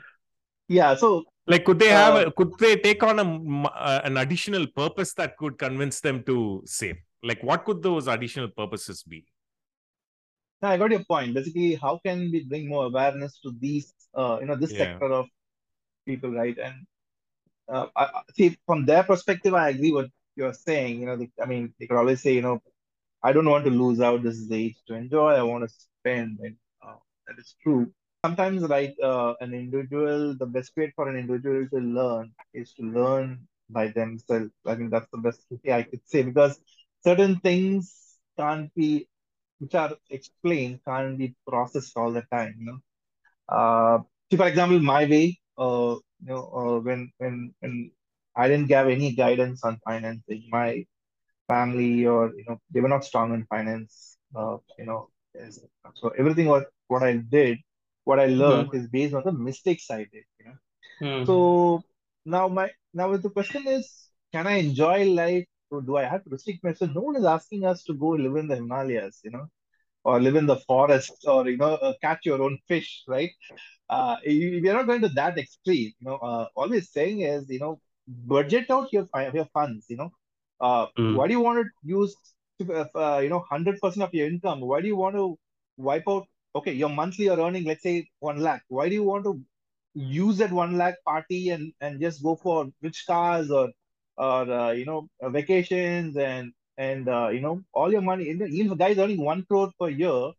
yeah 0.68 0.96
so 0.96 1.24
like 1.48 1.64
could 1.66 1.80
they 1.80 1.90
have 1.90 2.16
uh, 2.16 2.26
a, 2.28 2.32
could 2.32 2.52
they 2.60 2.76
take 2.76 3.04
on 3.04 3.20
a 3.20 3.28
uh, 3.70 4.02
an 4.04 4.18
additional 4.18 4.66
purpose 4.82 5.14
that 5.14 5.38
could 5.38 5.58
convince 5.58 6.00
them 6.02 6.24
to 6.24 6.62
save 6.66 6.98
like 7.24 7.44
what 7.44 7.64
could 7.66 7.82
those 7.84 8.08
additional 8.08 8.50
purposes 8.50 9.04
be 9.04 9.24
I 10.64 10.78
got 10.78 10.92
your 10.92 11.04
point. 11.04 11.34
Basically, 11.34 11.74
how 11.74 12.00
can 12.06 12.30
we 12.32 12.44
bring 12.44 12.70
more 12.70 12.86
awareness 12.86 13.40
to 13.40 13.52
these, 13.60 13.94
uh, 14.14 14.38
you 14.40 14.46
know, 14.46 14.56
this 14.56 14.72
yeah 14.72 14.94
sector 14.94 15.12
of 15.12 15.26
people, 16.06 16.32
right? 16.32 16.56
And 16.56 16.86
uh, 17.68 17.88
I, 17.96 18.22
see, 18.36 18.56
from 18.68 18.86
their 18.86 19.04
perspective, 19.04 19.56
I 19.56 19.70
agree 19.70 19.92
what 19.92 20.10
you're 20.36 20.54
saying. 20.54 21.00
You 21.00 21.06
know, 21.08 21.18
they, 21.18 21.30
I 21.42 21.46
mean, 21.46 21.74
they 21.80 21.88
could 21.88 21.98
always 21.98 22.22
say, 22.22 22.34
you 22.34 22.42
know, 22.42 22.62
I 23.24 23.34
don't 23.34 23.50
want 23.50 23.66
to 23.66 23.72
lose 23.72 24.02
out. 24.02 24.24
This 24.24 24.36
is 24.38 24.48
the 24.50 24.66
age 24.66 24.78
to 24.88 24.96
enjoy. 24.96 25.34
I 25.34 25.44
want 25.44 25.68
to 25.68 25.76
spend. 25.76 26.40
And 26.42 26.56
uh, 26.86 26.96
that 27.28 27.38
is 27.40 27.56
true. 27.62 27.92
Sometimes, 28.26 28.64
right, 28.64 28.94
uh, 29.02 29.34
an 29.42 29.54
individual, 29.54 30.36
the 30.38 30.46
best 30.46 30.72
way 30.78 30.92
for 30.96 31.10
an 31.10 31.18
individual 31.18 31.68
to 31.70 31.78
learn 31.80 32.32
is 32.54 32.74
to 32.74 32.84
learn 32.84 33.48
by 33.70 33.88
themselves. 33.88 34.52
I 34.66 34.76
think 34.76 34.92
that's 34.92 35.10
the 35.12 35.18
best 35.20 35.46
way 35.50 35.74
I 35.74 35.84
could 35.84 36.02
say 36.06 36.24
because 36.24 36.60
certain 37.04 37.40
things 37.40 38.18
can't 38.38 38.74
be 38.76 39.08
which 39.60 39.76
are 39.76 39.96
explained 40.10 40.80
can't 40.88 41.18
be 41.18 41.36
processed 41.48 41.96
all 41.98 42.12
the 42.12 42.24
time, 42.32 42.56
you 42.60 42.66
know. 42.66 42.80
Uh, 43.50 44.00
see, 44.30 44.38
for 44.38 44.48
example, 44.48 44.80
my 44.80 45.06
way, 45.06 45.40
uh, 45.58 45.96
you 46.24 46.30
know, 46.30 46.44
uh, 46.60 46.80
when 46.80 47.12
when 47.18 47.54
when 47.60 47.92
I 48.36 48.48
didn't 48.48 48.72
have 48.72 48.88
any 48.90 49.14
guidance 49.14 49.64
on 49.64 49.80
financing, 49.86 50.44
my 50.52 50.86
family 51.48 52.06
or 52.06 52.32
you 52.36 52.46
know 52.48 52.58
they 52.72 52.82
were 52.82 52.90
not 52.96 53.06
strong 53.06 53.34
in 53.34 53.46
finance. 53.46 54.18
Uh, 54.36 54.58
you 54.78 54.86
know, 54.86 55.10
so 55.96 56.10
everything 56.18 56.48
what 56.48 56.66
what 56.88 57.04
I 57.04 57.14
did, 57.18 57.60
what 58.04 58.20
I 58.20 58.28
learned 58.28 58.70
Hmm. 58.70 58.74
is 58.74 58.88
based 58.88 59.14
on 59.14 59.24
the 59.26 59.32
mistakes 59.32 59.90
I 59.92 60.00
did. 60.14 60.26
You 60.40 60.46
know, 60.48 60.58
Hmm. 61.00 61.24
so 61.24 61.84
now 62.26 62.48
my 62.48 62.70
now 62.94 63.16
the 63.18 63.30
question 63.30 63.68
is, 63.68 64.10
can 64.34 64.48
I 64.48 64.54
enjoy 64.66 65.06
life? 65.06 65.46
Or 65.72 65.82
do 65.82 65.98
I 65.98 66.04
have 66.04 66.24
to 66.24 66.30
restrict 66.30 66.64
myself? 66.64 66.92
No 66.96 67.02
one 67.02 67.16
is 67.16 67.26
asking 67.26 67.66
us 67.66 67.84
to 67.86 67.94
go 67.94 68.10
live 68.10 68.36
in 68.36 68.48
the 68.48 68.56
Himalayas, 68.56 69.22
you 69.24 69.32
know 69.32 69.48
or 70.04 70.20
live 70.22 70.36
in 70.36 70.46
the 70.46 70.56
forest 70.56 71.26
or 71.28 71.48
you 71.50 71.58
know 71.58 71.74
uh, 71.76 71.94
catch 72.02 72.26
your 72.26 72.42
own 72.42 72.58
fish 72.68 73.04
right 73.08 73.32
uh 73.90 74.16
we 74.26 74.68
are 74.70 74.74
not 74.74 74.88
going 74.88 75.02
to 75.02 75.10
that 75.10 75.38
extreme 75.38 75.92
you 76.00 76.06
know 76.08 76.18
uh, 76.18 76.46
always 76.56 76.92
saying 76.92 77.22
is 77.22 77.50
you 77.50 77.60
know 77.60 77.80
budget 78.34 78.70
out 78.72 78.92
your 78.94 79.08
your 79.34 79.46
funds 79.54 79.86
you 79.90 79.98
know. 79.98 80.12
Uh 80.60 80.88
Hmm. 80.98 81.18
why 81.18 81.28
do 81.28 81.34
you 81.34 81.40
want 81.42 81.60
to 81.66 81.66
use 81.84 82.16
uh, 82.70 82.86
uh, 82.96 83.20
you 83.24 83.30
know 83.30 83.40
100% 83.40 84.04
of 84.04 84.14
your 84.14 84.28
income? 84.28 84.62
Why 84.62 84.82
do 84.82 84.88
you 84.88 84.96
want 84.98 85.16
to 85.16 85.38
wipe 85.78 86.08
out 86.08 86.28
okay 86.56 86.74
your 86.74 86.90
monthly 86.90 87.26
you're 87.26 87.40
earning 87.40 87.66
let's 87.66 87.84
say 87.84 88.08
1 88.20 88.40
lakh. 88.40 88.64
Why 88.68 88.90
do 88.90 88.96
you 88.96 89.04
want 89.04 89.26
to 89.26 89.42
use 89.94 90.38
that 90.38 90.52
1 90.52 90.78
lakh 90.78 90.96
party 91.06 91.50
and 91.50 91.74
and 91.82 92.00
just 92.02 92.24
go 92.24 92.36
for 92.36 92.68
rich 92.82 93.04
cars 93.08 93.52
or 93.52 93.70
or 94.18 94.52
uh, 94.52 94.72
you 94.72 94.86
know 94.86 95.08
uh, 95.22 95.30
vacations 95.30 96.18
and 96.18 96.52
and 96.78 97.08
uh, 97.10 97.30
you 97.30 97.42
know 97.42 97.62
all 97.74 97.92
your 97.92 98.02
money 98.02 98.26
you 98.26 98.36
know, 98.38 98.46
even 98.46 98.68
if 98.68 98.74
a 98.74 98.78
guy 98.78 98.90
is 98.90 99.00
earning 99.00 99.22
1 99.24 99.44
crore 99.50 99.72
per 99.80 99.90
year 99.90 100.32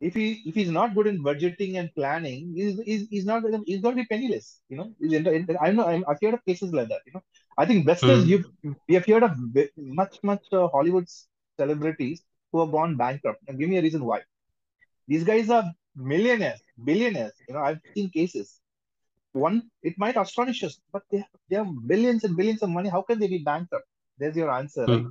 if 0.00 0.14
he 0.14 0.42
if 0.46 0.54
he's 0.54 0.70
not 0.70 0.94
good 0.94 1.06
in 1.06 1.22
budgeting 1.22 1.76
and 1.78 1.92
planning 1.94 2.52
he's 2.54 2.78
he's, 2.84 3.08
he's 3.10 3.24
not 3.24 3.42
he's 3.66 3.80
going 3.80 3.96
to 3.96 4.02
be 4.02 4.06
penniless 4.06 4.60
you 4.68 4.76
know? 4.76 4.92
He's 5.00 5.12
in, 5.12 5.26
in, 5.26 5.56
I 5.60 5.70
know 5.72 5.86
I'm, 5.86 6.04
I've 6.08 6.18
heard 6.22 6.34
of 6.34 6.44
cases 6.44 6.72
like 6.72 6.88
that 6.88 7.02
you 7.06 7.12
know? 7.14 7.22
I 7.58 7.66
think 7.66 7.86
best 7.86 8.08
is 8.08 8.24
Hmm. 8.24 8.28
you 8.28 8.44
we 8.88 8.94
have 8.94 9.06
heard 9.06 9.24
of 9.24 9.32
much 9.76 10.18
much 10.22 10.44
uh, 10.52 10.68
Hollywood 10.68 11.06
celebrities 11.58 12.22
who 12.52 12.60
have 12.60 12.72
gone 12.72 12.96
bankrupt. 12.96 13.40
And 13.48 13.58
give 13.58 13.68
me 13.68 13.78
a 13.78 13.82
reason 13.82 14.04
why. 14.04 14.20
These 15.08 15.24
guys 15.24 15.50
are 15.50 15.64
millionaires 15.96 16.62
billionaires 16.84 17.32
you 17.48 17.54
know? 17.54 17.60
I've 17.60 17.80
seen 17.94 18.10
cases. 18.10 18.60
One 19.32 19.70
it 19.82 19.98
might 19.98 20.16
astonish 20.16 20.62
us 20.64 20.80
but 20.92 21.02
they 21.10 21.18
have, 21.18 21.34
they 21.50 21.56
have 21.56 21.68
billions 21.86 22.24
and 22.24 22.36
billions 22.36 22.62
of 22.62 22.70
money. 22.70 22.88
How 22.88 23.02
can 23.02 23.18
they 23.18 23.28
be 23.28 23.38
bankrupt? 23.38 23.86
There's 24.18 24.36
your 24.36 24.50
answer 24.50 24.86
right? 24.88 25.02
Hmm. 25.02 25.08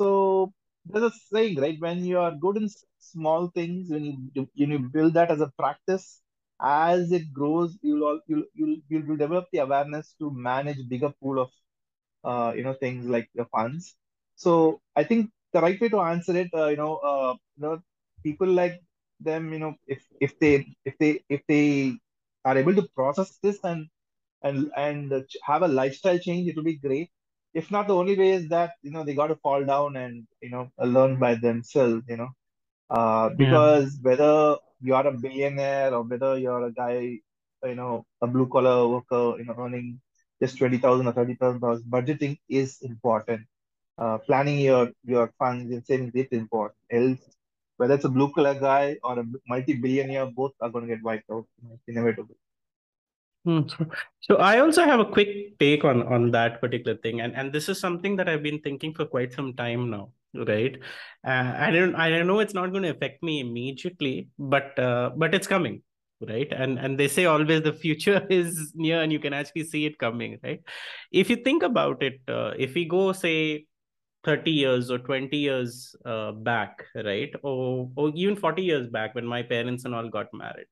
so 0.00 0.52
there's 0.86 1.04
a 1.04 1.16
saying, 1.32 1.56
right? 1.60 1.80
When 1.80 2.04
you 2.04 2.18
are 2.18 2.32
good 2.32 2.56
in 2.58 2.68
small 2.98 3.48
things, 3.48 3.90
when 3.90 4.04
you 4.34 4.48
when 4.56 4.70
you 4.70 4.78
build 4.78 5.14
that 5.14 5.30
as 5.30 5.40
a 5.40 5.52
practice, 5.58 6.20
as 6.60 7.12
it 7.12 7.32
grows, 7.32 7.76
you'll 7.82 8.04
all 8.04 8.20
you'll 8.26 8.44
you'll 8.54 8.76
you'll 8.88 9.16
develop 9.16 9.46
the 9.52 9.58
awareness 9.58 10.14
to 10.20 10.30
manage 10.30 10.78
bigger 10.88 11.10
pool 11.20 11.40
of 11.40 11.50
uh, 12.24 12.52
you 12.56 12.62
know 12.64 12.74
things 12.74 13.06
like 13.06 13.28
the 13.34 13.44
funds. 13.46 13.94
So 14.36 14.80
I 14.96 15.04
think 15.04 15.30
the 15.52 15.60
right 15.60 15.80
way 15.80 15.88
to 15.90 16.00
answer 16.00 16.36
it, 16.36 16.50
uh, 16.54 16.68
you 16.68 16.76
know, 16.76 16.96
uh, 16.96 17.34
you 17.56 17.62
know, 17.62 17.82
people 18.22 18.48
like 18.48 18.80
them, 19.20 19.52
you 19.52 19.58
know, 19.60 19.74
if 19.86 20.02
if 20.20 20.38
they 20.38 20.66
if 20.84 20.98
they 20.98 21.22
if 21.28 21.42
they 21.48 21.96
are 22.44 22.58
able 22.58 22.74
to 22.74 22.88
process 22.96 23.38
this 23.42 23.58
and 23.64 23.88
and 24.42 24.70
and 24.76 25.12
have 25.44 25.62
a 25.62 25.68
lifestyle 25.68 26.18
change, 26.18 26.48
it 26.48 26.56
will 26.56 26.64
be 26.64 26.78
great. 26.78 27.10
If 27.54 27.70
not, 27.70 27.88
the 27.88 27.96
only 27.96 28.16
way 28.18 28.30
is 28.32 28.48
that 28.48 28.72
you 28.82 28.90
know 28.92 29.04
they 29.04 29.14
got 29.14 29.28
to 29.28 29.36
fall 29.36 29.64
down 29.64 29.96
and 29.96 30.26
you 30.42 30.50
know 30.50 30.70
learn 30.78 31.18
by 31.18 31.34
themselves. 31.36 32.04
You 32.08 32.18
know, 32.18 32.30
uh, 32.90 33.30
Yeah. 33.36 33.44
because 33.44 33.98
whether 34.02 34.56
you 34.80 34.94
are 34.94 35.06
a 35.06 35.12
billionaire 35.12 35.94
or 35.94 36.02
whether 36.02 36.38
you're 36.38 36.66
a 36.66 36.72
guy, 36.72 37.18
you 37.64 37.74
know, 37.74 38.04
a 38.22 38.26
blue 38.26 38.46
collar 38.48 38.88
worker, 38.88 39.38
you 39.38 39.44
know, 39.46 39.56
earning 39.58 40.00
just 40.42 40.58
twenty 40.58 40.78
thousand 40.78 41.06
or 41.08 41.12
thirty 41.12 41.34
thousand 41.34 41.60
dollars, 41.60 41.82
budgeting 41.82 42.38
is 42.48 42.78
important. 42.82 43.42
Uh, 43.98 44.18
planning 44.18 44.58
your 44.60 44.90
your 45.04 45.32
funds 45.38 45.72
and 45.72 45.86
savings 45.86 46.12
is 46.14 46.28
important. 46.32 46.78
Else, 46.90 47.36
whether 47.76 47.94
it's 47.94 48.04
a 48.04 48.08
blue 48.18 48.30
collar 48.32 48.54
guy 48.54 48.98
or 49.02 49.18
a 49.20 49.24
multi-billionaire, 49.48 50.26
both 50.26 50.52
are 50.60 50.70
going 50.70 50.86
to 50.88 50.94
get 50.94 51.04
wiped 51.04 51.30
out. 51.30 51.46
It's 51.74 51.88
inevitable. 51.88 52.36
Hmm. 53.44 53.60
So 54.20 54.36
I 54.36 54.60
also 54.60 54.84
have 54.84 55.00
a 55.00 55.04
quick 55.04 55.58
take 55.58 55.84
on 55.84 56.02
on 56.04 56.30
that 56.30 56.60
particular 56.62 56.96
thing, 56.96 57.20
and 57.20 57.34
and 57.36 57.52
this 57.52 57.68
is 57.68 57.78
something 57.78 58.16
that 58.16 58.26
I've 58.28 58.42
been 58.42 58.60
thinking 58.60 58.94
for 58.94 59.04
quite 59.04 59.34
some 59.34 59.52
time 59.52 59.90
now, 59.90 60.12
right? 60.34 60.78
Uh, 61.26 61.52
I 61.58 61.70
don't 61.70 61.94
I 61.94 62.08
don't 62.08 62.26
know 62.26 62.40
it's 62.40 62.54
not 62.54 62.70
going 62.70 62.84
to 62.84 62.90
affect 62.90 63.22
me 63.22 63.40
immediately, 63.40 64.28
but 64.38 64.78
uh, 64.78 65.10
but 65.14 65.34
it's 65.34 65.46
coming, 65.46 65.82
right? 66.26 66.50
And 66.50 66.78
and 66.78 66.98
they 66.98 67.06
say 67.06 67.26
always 67.26 67.60
the 67.62 67.74
future 67.74 68.26
is 68.30 68.72
near, 68.74 69.02
and 69.02 69.12
you 69.12 69.18
can 69.20 69.34
actually 69.34 69.64
see 69.64 69.84
it 69.84 69.98
coming, 69.98 70.38
right? 70.42 70.62
If 71.12 71.28
you 71.28 71.36
think 71.36 71.62
about 71.62 72.02
it, 72.02 72.20
uh, 72.28 72.52
if 72.58 72.74
we 72.74 72.86
go 72.86 73.12
say 73.12 73.66
30 74.24 74.50
years 74.52 74.90
or 74.90 74.98
20 74.98 75.36
years 75.36 75.94
uh, 76.06 76.32
back, 76.32 76.82
right? 76.94 77.30
Or, 77.42 77.90
or 77.94 78.10
even 78.14 78.36
40 78.36 78.62
years 78.62 78.88
back 78.88 79.14
when 79.14 79.26
my 79.26 79.42
parents 79.42 79.84
and 79.84 79.94
all 79.94 80.08
got 80.08 80.32
married 80.32 80.66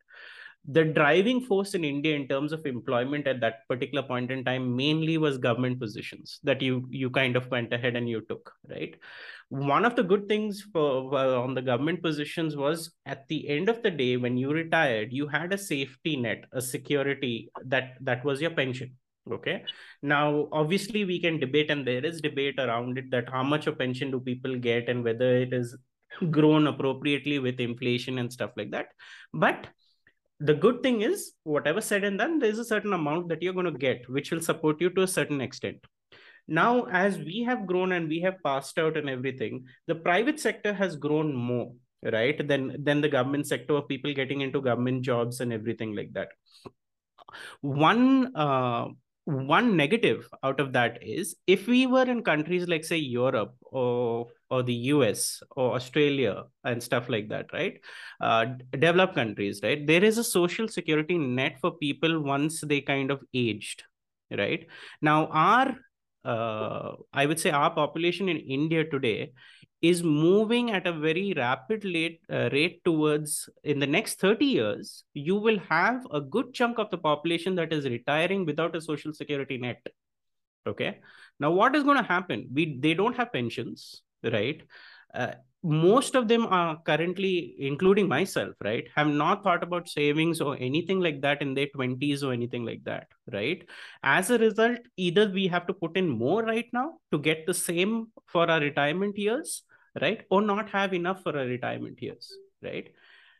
the 0.64 0.84
driving 0.84 1.40
force 1.40 1.74
in 1.74 1.84
India 1.84 2.14
in 2.14 2.28
terms 2.28 2.52
of 2.52 2.64
employment 2.66 3.26
at 3.26 3.40
that 3.40 3.66
particular 3.68 4.02
point 4.02 4.30
in 4.30 4.44
time 4.44 4.76
mainly 4.76 5.18
was 5.18 5.36
government 5.36 5.80
positions 5.80 6.38
that 6.44 6.62
you 6.62 6.86
you 6.88 7.10
kind 7.10 7.34
of 7.34 7.50
went 7.50 7.72
ahead 7.72 7.96
and 7.96 8.08
you 8.08 8.20
took, 8.28 8.52
right? 8.70 8.94
One 9.48 9.84
of 9.84 9.96
the 9.96 10.04
good 10.04 10.28
things 10.28 10.64
for 10.72 11.12
uh, 11.14 11.40
on 11.40 11.54
the 11.54 11.62
government 11.62 12.02
positions 12.02 12.56
was 12.56 12.92
at 13.06 13.26
the 13.28 13.48
end 13.48 13.68
of 13.68 13.82
the 13.82 13.90
day 13.90 14.16
when 14.16 14.36
you 14.36 14.52
retired, 14.52 15.12
you 15.12 15.26
had 15.26 15.52
a 15.52 15.58
safety 15.58 16.16
net, 16.16 16.44
a 16.52 16.62
security 16.62 17.50
that 17.64 17.94
that 18.00 18.24
was 18.24 18.40
your 18.40 18.52
pension. 18.52 18.92
Okay. 19.30 19.64
Now, 20.02 20.48
obviously, 20.50 21.04
we 21.04 21.20
can 21.20 21.38
debate, 21.38 21.70
and 21.70 21.86
there 21.86 22.04
is 22.04 22.20
debate 22.20 22.58
around 22.58 22.98
it 22.98 23.10
that 23.10 23.28
how 23.28 23.42
much 23.42 23.66
of 23.66 23.78
pension 23.78 24.10
do 24.10 24.18
people 24.18 24.56
get 24.56 24.88
and 24.88 25.04
whether 25.04 25.36
it 25.36 25.52
is 25.52 25.76
grown 26.30 26.66
appropriately 26.66 27.38
with 27.38 27.60
inflation 27.60 28.18
and 28.18 28.32
stuff 28.32 28.50
like 28.56 28.70
that. 28.72 28.86
But 29.32 29.68
the 30.44 30.54
good 30.54 30.82
thing 30.82 31.02
is 31.02 31.32
whatever 31.44 31.80
said 31.80 32.04
and 32.04 32.18
done 32.18 32.38
there's 32.38 32.58
a 32.58 32.64
certain 32.64 32.92
amount 32.92 33.28
that 33.28 33.42
you're 33.42 33.58
going 33.58 33.72
to 33.72 33.84
get 33.86 34.08
which 34.08 34.30
will 34.30 34.40
support 34.40 34.80
you 34.80 34.90
to 34.90 35.02
a 35.02 35.08
certain 35.08 35.40
extent. 35.40 35.78
Now 36.48 36.84
as 36.84 37.18
we 37.18 37.44
have 37.48 37.66
grown 37.66 37.92
and 37.92 38.08
we 38.08 38.20
have 38.20 38.42
passed 38.44 38.78
out 38.78 38.96
and 38.96 39.08
everything 39.08 39.64
the 39.86 39.94
private 39.94 40.40
sector 40.40 40.72
has 40.72 40.96
grown 40.96 41.34
more 41.34 41.72
right 42.02 42.46
than 42.48 42.76
than 42.82 43.00
the 43.00 43.08
government 43.08 43.46
sector 43.46 43.74
of 43.74 43.88
people 43.88 44.12
getting 44.12 44.40
into 44.40 44.60
government 44.60 45.02
jobs 45.02 45.40
and 45.40 45.52
everything 45.52 45.94
like 45.94 46.12
that. 46.14 46.28
One 47.60 48.34
uh, 48.34 48.88
one 49.24 49.76
negative 49.76 50.28
out 50.42 50.58
of 50.58 50.72
that 50.72 50.98
is 51.00 51.36
if 51.46 51.68
we 51.68 51.86
were 51.86 52.02
in 52.02 52.22
countries 52.24 52.66
like 52.66 52.84
say 52.84 52.96
europe 52.96 53.54
or 53.62 54.26
or 54.50 54.62
the 54.64 54.74
us 54.74 55.40
or 55.52 55.74
australia 55.74 56.44
and 56.64 56.82
stuff 56.82 57.08
like 57.08 57.28
that 57.28 57.46
right? 57.52 57.80
Uh, 58.20 58.46
developed 58.72 59.14
countries 59.14 59.60
right? 59.62 59.86
There 59.86 60.04
is 60.04 60.18
a 60.18 60.24
social 60.24 60.68
security 60.68 61.18
net 61.18 61.58
for 61.60 61.72
people 61.72 62.20
once 62.20 62.60
they 62.62 62.80
kind 62.80 63.10
of 63.10 63.22
aged 63.32 63.84
right? 64.30 64.66
Now 65.00 65.26
our 65.26 65.76
uh, 66.24 66.92
i 67.12 67.26
would 67.26 67.40
say 67.40 67.50
our 67.50 67.70
population 67.74 68.28
in 68.28 68.36
india 68.36 68.84
today 68.88 69.32
is 69.82 70.02
moving 70.04 70.70
at 70.70 70.86
a 70.86 70.92
very 70.92 71.34
rapid 71.36 71.84
rate, 71.84 72.20
uh, 72.32 72.48
rate 72.52 72.82
towards 72.84 73.48
in 73.64 73.80
the 73.80 73.86
next 73.86 74.20
30 74.20 74.46
years 74.46 75.02
you 75.12 75.36
will 75.36 75.58
have 75.58 76.06
a 76.12 76.20
good 76.20 76.54
chunk 76.54 76.78
of 76.78 76.88
the 76.90 76.98
population 76.98 77.56
that 77.56 77.72
is 77.72 77.84
retiring 77.84 78.46
without 78.46 78.76
a 78.76 78.80
social 78.80 79.12
security 79.12 79.58
net. 79.58 79.84
Okay? 80.66 81.00
Now 81.40 81.50
what 81.50 81.74
is 81.74 81.82
going 81.82 81.96
to 81.96 82.04
happen? 82.04 82.48
We 82.52 82.78
they 82.78 82.94
don't 82.94 83.16
have 83.16 83.32
pensions 83.32 84.02
right? 84.22 84.62
Uh, 85.12 85.32
most 85.64 86.14
of 86.16 86.26
them 86.26 86.46
are 86.46 86.80
currently 86.82 87.54
including 87.58 88.08
myself 88.08 88.54
right 88.64 88.88
have 88.96 89.06
not 89.06 89.44
thought 89.44 89.62
about 89.62 89.88
savings 89.88 90.40
or 90.40 90.56
anything 90.58 90.98
like 90.98 91.20
that 91.20 91.40
in 91.40 91.54
their 91.54 91.68
20s 91.68 92.24
or 92.24 92.32
anything 92.32 92.64
like 92.64 92.82
that 92.84 93.06
right? 93.32 93.64
As 94.02 94.30
a 94.30 94.38
result 94.38 94.78
either 94.96 95.28
we 95.28 95.48
have 95.48 95.66
to 95.66 95.74
put 95.74 95.96
in 95.96 96.08
more 96.08 96.42
right 96.44 96.66
now 96.72 96.94
to 97.10 97.18
get 97.18 97.46
the 97.46 97.54
same 97.54 98.08
for 98.26 98.50
our 98.50 98.60
retirement 98.60 99.18
years 99.18 99.62
right? 100.00 100.22
Or 100.30 100.42
not 100.42 100.70
have 100.70 100.94
enough 100.94 101.22
for 101.22 101.36
a 101.36 101.46
retirement 101.46 102.00
years 102.02 102.32
right? 102.62 102.88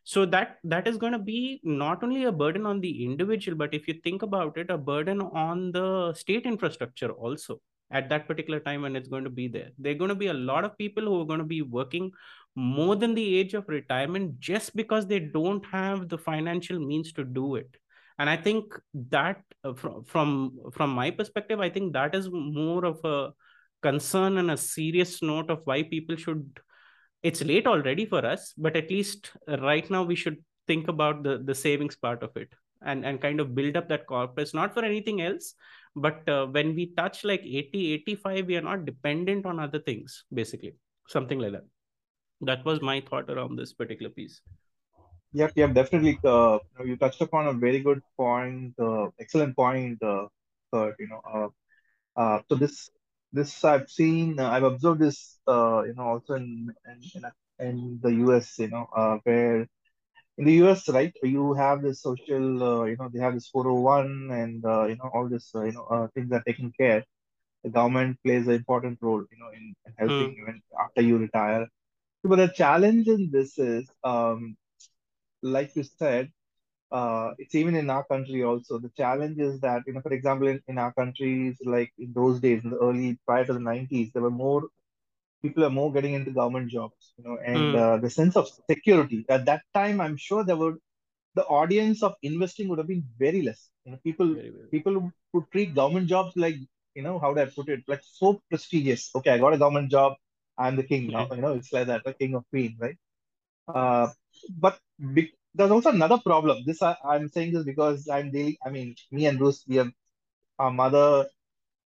So 0.05 0.27
that 0.27 0.59
that 0.65 0.89
is 0.89 0.97
going 0.97 1.13
to 1.13 1.19
be 1.19 1.61
not 1.63 2.03
only 2.03 2.25
a 2.25 2.33
burden 2.33 2.67
on 2.67 2.81
the 2.81 3.05
individual 3.05 3.57
but 3.57 3.73
if 3.73 3.87
you 3.87 3.95
think 4.03 4.23
about 4.23 4.57
it 4.57 4.71
a 4.71 4.77
burden 4.77 5.21
on 5.21 5.71
the 5.71 6.13
state 6.15 6.45
infrastructure 6.45 7.11
also 7.11 7.61
at 7.93 8.09
that 8.09 8.27
particular 8.27 8.59
time 8.59 8.83
when 8.83 8.97
it's 8.97 9.09
going 9.09 9.23
to 9.23 9.31
be 9.31 9.49
there. 9.49 9.69
There 9.79 9.93
are 9.93 9.97
going 9.97 10.09
to 10.09 10.15
be 10.15 10.29
a 10.29 10.35
lot 10.35 10.65
of 10.65 10.79
people 10.79 11.05
who 11.05 11.21
are 11.21 11.27
going 11.27 11.39
to 11.39 11.45
be 11.45 11.63
working 11.63 12.11
more 12.57 12.97
than 12.97 13.15
the 13.15 13.39
age 13.39 13.55
of 13.55 13.69
retirement 13.69 14.41
just 14.41 14.75
because 14.75 15.07
they 15.07 15.21
don't 15.21 15.65
have 15.67 16.09
the 16.09 16.19
financial 16.19 16.79
means 16.79 17.13
to 17.13 17.25
do 17.25 17.57
it. 17.57 17.77
And 18.19 18.29
i 18.31 18.37
think 18.37 18.75
that 19.11 19.41
uh, 19.65 19.73
from 19.73 20.05
from 20.05 20.59
from 20.73 20.91
my 20.91 21.11
perspective 21.11 21.61
i 21.61 21.69
think 21.69 21.93
that 21.95 22.15
is 22.15 22.29
more 22.31 22.85
of 22.85 23.01
a 23.05 23.33
concern 23.83 24.39
and 24.39 24.51
a 24.51 24.57
serious 24.57 25.23
note 25.23 25.51
of 25.51 25.61
why 25.65 25.83
people 25.83 26.17
should 26.17 26.61
it's 27.23 27.43
late 27.43 27.67
already 27.67 28.05
for 28.07 28.25
us 28.25 28.53
but 28.57 28.77
at 28.77 28.91
least 28.91 29.33
right 29.61 29.89
now 29.91 30.03
we 30.03 30.17
should 30.17 30.39
think 30.67 30.89
about 30.89 31.23
the 31.23 31.39
the 31.39 31.55
savings 31.55 31.97
part 31.97 32.23
of 32.23 32.37
it 32.37 32.53
and 32.85 33.05
and 33.05 33.21
kind 33.21 33.41
of 33.41 33.55
build 33.55 33.77
up 33.77 33.89
that 33.89 34.07
corpus 34.07 34.55
not 34.55 34.75
for 34.75 34.85
anything 34.85 35.21
else 35.23 35.55
but 35.95 36.29
uh, 36.29 36.47
when 36.47 36.75
we 36.75 36.87
touch 36.97 37.25
like 37.25 37.43
80 37.43 37.93
85 37.95 38.47
we 38.47 38.57
are 38.57 38.69
not 38.71 38.85
dependent 38.85 39.47
on 39.47 39.61
other 39.61 39.79
things 39.79 40.25
basically 40.33 40.75
something 41.09 41.39
like 41.39 41.53
that. 41.53 41.65
That 42.41 42.65
was 42.65 42.81
my 42.83 43.01
thought 43.01 43.31
around 43.31 43.57
this 43.57 43.73
particular 43.73 44.11
piece. 44.11 44.41
Yep 45.35 45.53
yep 45.57 45.73
definitely 45.73 46.19
uh, 46.25 46.59
you 46.85 46.97
touched 46.97 47.23
upon 47.23 47.47
a 47.47 47.53
very 47.53 47.81
good 47.81 48.03
point 48.17 48.75
uh, 48.79 49.07
excellent 49.19 49.57
point 49.57 50.03
uh, 50.03 50.27
you 50.99 51.09
know 51.09 51.23
uh, 51.35 51.49
uh, 52.21 52.41
so 52.49 52.55
this 52.55 52.91
this 53.33 53.65
I've 53.65 53.89
seen, 53.91 54.39
uh, 54.39 54.51
I've 54.51 54.65
observed 54.65 55.01
this, 55.01 55.39
uh, 55.47 55.83
you 55.87 55.95
know, 55.95 56.03
also 56.03 56.35
in 56.35 56.73
in, 56.87 57.25
in 57.59 58.01
the 58.03 58.13
US, 58.27 58.59
you 58.59 58.69
know, 58.69 58.89
uh, 58.95 59.19
where 59.25 59.67
in 60.39 60.45
the 60.45 60.53
US, 60.65 60.89
right, 60.89 61.13
you 61.23 61.55
have 61.55 61.83
this 61.83 62.03
social, 62.03 62.63
uh, 62.63 62.85
you 62.85 62.97
know, 62.97 63.09
they 63.13 63.21
have 63.21 63.35
this 63.35 63.49
401 63.49 64.31
and, 64.33 64.65
uh, 64.65 64.85
you 64.87 64.97
know, 64.97 65.11
all 65.13 65.29
this, 65.29 65.51
uh, 65.55 65.65
you 65.65 65.73
know, 65.73 65.85
uh, 65.85 66.09
things 66.15 66.33
are 66.33 66.43
taken 66.43 66.73
care. 66.79 67.05
The 67.65 67.71
government 67.71 68.19
plays 68.25 68.47
an 68.47 68.55
important 68.55 68.99
role, 69.03 69.25
you 69.31 69.39
know, 69.39 69.51
in, 69.55 69.75
in 69.87 69.93
helping 69.99 70.35
mm. 70.35 70.43
even 70.43 70.63
after 70.81 71.03
you 71.03 71.19
retire. 71.19 71.69
But 72.25 72.37
the 72.37 72.49
challenge 72.49 73.09
in 73.09 73.31
this 73.31 73.59
is, 73.59 73.89
um, 74.05 74.57
like 75.43 75.77
you 75.77 75.83
said, 75.83 76.31
uh, 76.93 77.33
it's 77.39 77.55
even 77.55 77.75
in 77.75 77.89
our 77.89 78.05
country 78.05 78.45
also. 78.45 78.79
The 78.79 78.91
challenge 78.97 79.39
is 79.39 79.61
that, 79.61 79.83
you 79.87 79.95
know, 79.95 80.03
for 80.03 80.13
example, 80.13 80.49
in, 80.49 80.61
in 80.69 80.79
our 80.79 80.93
countries, 80.93 81.57
like 81.65 81.93
in 81.99 82.13
those 82.13 82.39
days, 82.41 82.61
in 82.63 82.71
the 82.71 82.79
early, 82.79 83.19
prior 83.27 83.47
to 83.47 83.55
the 83.55 83.59
90s, 83.59 84.13
there 84.13 84.23
were 84.23 84.31
more, 84.31 84.65
people 85.43 85.65
are 85.65 85.71
more 85.71 85.93
getting 85.93 86.13
into 86.15 86.31
government 86.31 86.71
jobs, 86.71 87.15
you 87.17 87.25
know, 87.25 87.39
and 87.45 87.57
mm. 87.57 87.77
uh, 87.77 87.97
the 87.97 88.11
sense 88.11 88.37
of 88.37 88.49
security. 88.71 89.25
At 89.31 89.47
that 89.47 89.63
time, 89.75 90.01
I'm 90.01 90.19
sure 90.19 90.45
there 90.45 90.57
were, 90.57 90.77
the 91.35 91.47
audience 91.47 92.03
of 92.03 92.15
investing 92.23 92.69
would 92.69 92.79
have 92.79 92.89
been 92.89 93.05
very 93.19 93.41
less. 93.41 93.71
You 93.87 93.93
know, 93.93 93.99
people, 94.05 94.37
people 94.71 95.11
would 95.33 95.51
treat 95.51 95.75
government 95.75 96.09
jobs 96.09 96.35
like, 96.37 96.57
you 96.95 97.03
know, 97.03 97.19
how 97.19 97.33
do 97.33 97.41
I 97.41 97.47
put 97.47 97.71
it? 97.71 97.85
Like 97.89 98.03
so 98.05 98.43
prestigious. 98.51 99.11
Okay, 99.15 99.31
I 99.31 99.39
got 99.39 99.55
a 99.55 99.59
government 99.59 99.91
job. 99.91 100.17
I'm 100.59 100.77
the 100.77 100.83
king 100.83 101.07
now. 101.09 101.27
You 101.33 101.41
know, 101.41 101.55
it's 101.55 101.73
like 101.73 101.87
that, 101.87 102.05
the 102.05 102.13
king 102.13 102.35
of 102.35 102.45
queen, 102.51 102.77
right? 102.79 102.97
Uh, 103.67 104.09
but 104.59 104.79
be- 105.15 105.33
there's 105.55 105.71
also 105.71 105.91
another 105.91 106.19
problem. 106.19 106.63
This 106.67 106.83
I, 106.83 106.97
I'm 107.05 107.29
saying 107.29 107.53
this 107.53 107.65
because 107.65 108.09
I'm 108.09 108.31
daily. 108.31 108.59
I 108.65 108.71
mean, 108.71 108.95
me 109.11 109.27
and 109.27 109.39
Bruce, 109.39 109.65
we 109.69 109.77
have 109.77 109.91
our 110.59 110.71
mother 110.71 111.27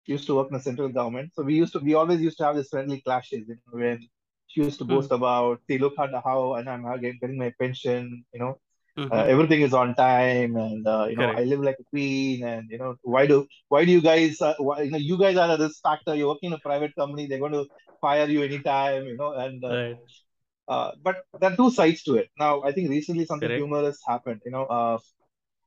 used 0.07 0.27
to 0.27 0.35
work 0.35 0.49
in 0.49 0.55
the 0.55 0.61
central 0.61 0.89
government, 0.89 1.33
so 1.35 1.43
we 1.43 1.55
used 1.55 1.73
to 1.75 1.79
we 1.81 1.95
always 1.95 2.21
used 2.21 2.39
to 2.39 2.45
have 2.45 2.57
this 2.57 2.69
friendly 2.69 3.01
clashes. 3.01 3.49
You 3.49 3.57
know, 3.57 3.81
when 3.81 4.01
she 4.47 4.63
used 4.63 4.79
to 4.79 4.85
mm-hmm. 4.85 4.95
boast 4.95 5.13
about, 5.13 5.61
"See, 5.67 5.79
look 5.79 5.99
at 5.99 6.11
how 6.25 6.55
and 6.55 6.69
I'm 6.69 6.85
getting, 7.01 7.19
getting 7.21 7.39
my 7.39 7.53
pension. 7.59 8.25
You 8.33 8.41
know, 8.41 8.59
mm-hmm. 8.99 9.13
uh, 9.13 9.25
everything 9.25 9.61
is 9.61 9.75
on 9.75 9.95
time, 9.95 10.57
and 10.57 10.87
uh, 10.87 11.07
you 11.11 11.17
know, 11.17 11.27
Correct. 11.27 11.41
I 11.41 11.45
live 11.45 11.61
like 11.61 11.77
a 11.81 11.85
queen. 11.85 12.45
And 12.45 12.71
you 12.71 12.79
know, 12.79 12.97
why 13.03 13.27
do 13.27 13.47
why 13.69 13.85
do 13.85 13.93
you 13.93 14.01
guys? 14.01 14.41
Uh, 14.41 14.55
why, 14.59 14.83
you 14.83 14.91
know, 14.91 14.99
you 14.99 15.19
guys 15.19 15.37
are 15.37 15.51
a 15.51 15.59
risk 15.59 15.83
factor. 15.83 16.15
You're 16.15 16.29
working 16.29 16.49
in 16.49 16.55
a 16.55 16.59
private 16.59 16.95
company. 16.97 17.27
They're 17.27 17.39
going 17.39 17.53
to 17.53 17.67
fire 18.01 18.27
you 18.27 18.43
anytime. 18.43 19.05
You 19.05 19.17
know, 19.17 19.33
and 19.33 19.63
uh, 19.63 19.69
right 19.69 19.97
uh, 20.71 20.93
but 21.03 21.17
there 21.41 21.51
are 21.51 21.57
two 21.57 21.71
sides 21.71 22.05
to 22.05 22.15
it. 22.15 22.29
Now, 22.39 22.63
I 22.63 22.71
think 22.71 22.91
recently 22.91 23.27
something 23.27 23.49
Correct. 23.49 23.61
humorous 23.61 23.99
happened. 24.07 24.41
You 24.45 24.53
know, 24.53 24.67
uh, 24.67 24.99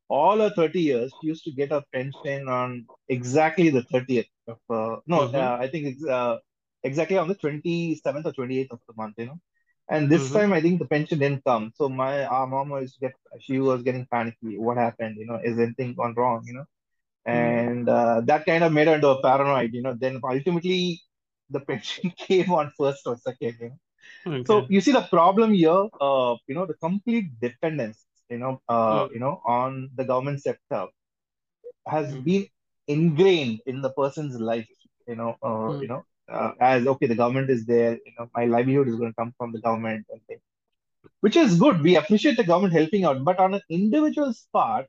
all 0.07 0.41
our 0.41 0.49
30 0.51 0.79
years, 0.79 1.11
we 1.21 1.29
used 1.29 1.43
to 1.43 1.51
get 1.51 1.73
a 1.73 1.83
pension 1.93 2.47
on 2.47 2.85
exactly 3.09 3.69
the 3.69 3.81
30th 3.81 4.31
of, 4.47 4.59
uh, 4.69 5.01
no, 5.05 5.19
mm-hmm. 5.27 5.35
uh, 5.35 5.57
I 5.63 5.67
think 5.67 5.87
it's 5.87 6.05
uh, 6.05 6.37
exactly 6.83 7.17
on 7.17 7.27
the 7.27 7.35
27th 7.35 8.25
or 8.25 8.31
28th 8.31 8.71
of 8.71 8.79
the 8.87 8.93
month, 8.95 9.15
you 9.17 9.25
know. 9.25 9.39
And 9.89 10.09
this 10.09 10.23
mm-hmm. 10.23 10.37
time, 10.37 10.53
I 10.53 10.61
think 10.61 10.79
the 10.79 10.87
pension 10.87 11.19
didn't 11.19 11.43
come. 11.43 11.73
So 11.75 11.89
my 11.89 12.23
our 12.23 12.47
mom 12.47 12.69
was 12.69 12.95
get 13.01 13.11
she 13.41 13.59
was 13.59 13.83
getting 13.83 14.07
panicky. 14.09 14.57
What 14.57 14.77
happened? 14.77 15.17
You 15.19 15.25
know, 15.25 15.39
is 15.43 15.59
anything 15.59 15.93
gone 15.93 16.13
wrong? 16.15 16.43
You 16.45 16.53
know, 16.53 16.65
mm-hmm. 17.27 17.31
and 17.31 17.89
uh, 17.89 18.21
that 18.21 18.45
kind 18.45 18.63
of 18.63 18.71
made 18.71 18.87
her 18.87 18.95
into 18.95 19.09
a 19.09 19.21
paranoid. 19.21 19.73
You 19.73 19.81
know, 19.81 19.93
then 19.93 20.21
ultimately 20.23 21.01
the 21.49 21.59
pension 21.71 22.13
came 22.17 22.49
on 22.53 22.71
first 22.77 23.05
or 23.05 23.17
second. 23.17 23.57
You 23.59 23.69
know, 23.71 23.79
Okay. 24.25 24.43
So 24.45 24.65
you 24.69 24.81
see 24.81 24.91
the 24.91 25.01
problem 25.01 25.53
here, 25.53 25.87
uh, 25.99 26.35
you 26.47 26.55
know, 26.55 26.65
the 26.65 26.75
complete 26.75 27.39
dependence, 27.39 28.05
you 28.29 28.37
know, 28.37 28.61
uh, 28.69 29.05
mm. 29.05 29.13
you 29.13 29.19
know, 29.19 29.41
on 29.45 29.89
the 29.95 30.05
government 30.05 30.41
sector 30.41 30.87
has 31.87 32.13
mm. 32.13 32.23
been 32.23 32.47
ingrained 32.87 33.59
in 33.65 33.81
the 33.81 33.89
person's 33.91 34.39
life, 34.39 34.67
you 35.07 35.15
know, 35.15 35.37
uh, 35.41 35.47
mm. 35.47 35.81
you 35.81 35.87
know, 35.87 36.05
uh, 36.29 36.51
as 36.59 36.87
okay, 36.87 37.07
the 37.07 37.15
government 37.15 37.49
is 37.49 37.65
there, 37.65 37.93
you 37.93 38.13
know, 38.17 38.29
my 38.35 38.45
livelihood 38.45 38.87
is 38.87 38.95
going 38.95 39.11
to 39.11 39.15
come 39.15 39.33
from 39.37 39.51
the 39.51 39.59
government, 39.59 40.05
and 40.09 40.39
which 41.19 41.35
is 41.35 41.59
good. 41.59 41.81
We 41.81 41.95
appreciate 41.95 42.37
the 42.37 42.43
government 42.43 42.73
helping 42.73 43.03
out, 43.05 43.23
but 43.23 43.39
on 43.39 43.53
an 43.53 43.61
individual's 43.69 44.47
part, 44.53 44.87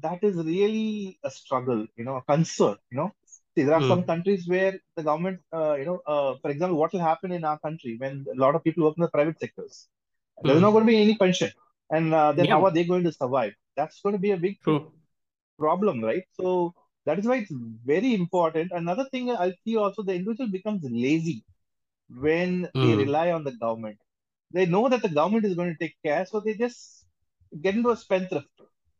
that 0.00 0.22
is 0.22 0.36
really 0.36 1.18
a 1.22 1.30
struggle, 1.30 1.86
you 1.96 2.04
know, 2.04 2.16
a 2.16 2.22
concern, 2.22 2.76
you 2.90 2.98
know, 2.98 3.12
See, 3.54 3.62
there 3.62 3.74
are 3.74 3.80
mm. 3.80 3.88
some 3.88 4.04
countries 4.04 4.48
where 4.48 4.78
the 4.96 5.02
government, 5.02 5.40
uh, 5.52 5.74
you 5.74 5.84
know, 5.84 6.00
uh, 6.06 6.34
for 6.42 6.50
example, 6.50 6.78
what 6.78 6.92
will 6.92 7.00
happen 7.00 7.32
in 7.32 7.44
our 7.44 7.58
country 7.58 7.96
when 7.98 8.26
a 8.32 8.38
lot 8.38 8.54
of 8.54 8.64
people 8.64 8.84
work 8.84 8.96
in 8.98 9.02
the 9.02 9.08
private 9.08 9.38
sectors? 9.40 9.88
There's 10.42 10.58
mm. 10.58 10.62
not 10.62 10.72
going 10.72 10.84
to 10.86 10.92
be 10.92 11.00
any 11.00 11.16
pension. 11.16 11.50
And 11.90 12.12
uh, 12.14 12.32
then 12.32 12.46
yeah. 12.46 12.54
how 12.54 12.64
are 12.64 12.70
they 12.72 12.84
going 12.84 13.04
to 13.04 13.12
survive? 13.12 13.52
that's 13.76 14.00
going 14.02 14.14
to 14.14 14.20
be 14.20 14.30
a 14.32 14.36
big 14.36 14.60
True. 14.62 14.92
problem, 15.58 16.02
right? 16.02 16.24
So 16.40 16.74
that 17.06 17.18
is 17.18 17.26
why 17.26 17.38
it's 17.38 17.52
very 17.84 18.14
important. 18.14 18.72
Another 18.72 19.06
thing 19.10 19.30
I 19.30 19.52
see 19.64 19.76
also 19.76 20.02
the 20.02 20.14
individual 20.14 20.48
becomes 20.50 20.82
lazy 20.84 21.44
when 22.08 22.62
they 22.62 22.94
Mm. 22.94 22.98
rely 23.04 23.32
on 23.32 23.44
the 23.44 23.52
government. 23.52 23.98
They 24.52 24.66
know 24.66 24.88
that 24.88 25.02
the 25.02 25.08
government 25.08 25.44
is 25.44 25.54
going 25.54 25.72
to 25.72 25.78
take 25.84 25.96
care, 26.04 26.24
so 26.26 26.40
they 26.40 26.54
just 26.54 27.06
get 27.60 27.74
into 27.74 27.90
a 27.90 27.96
spendthrift 27.96 28.48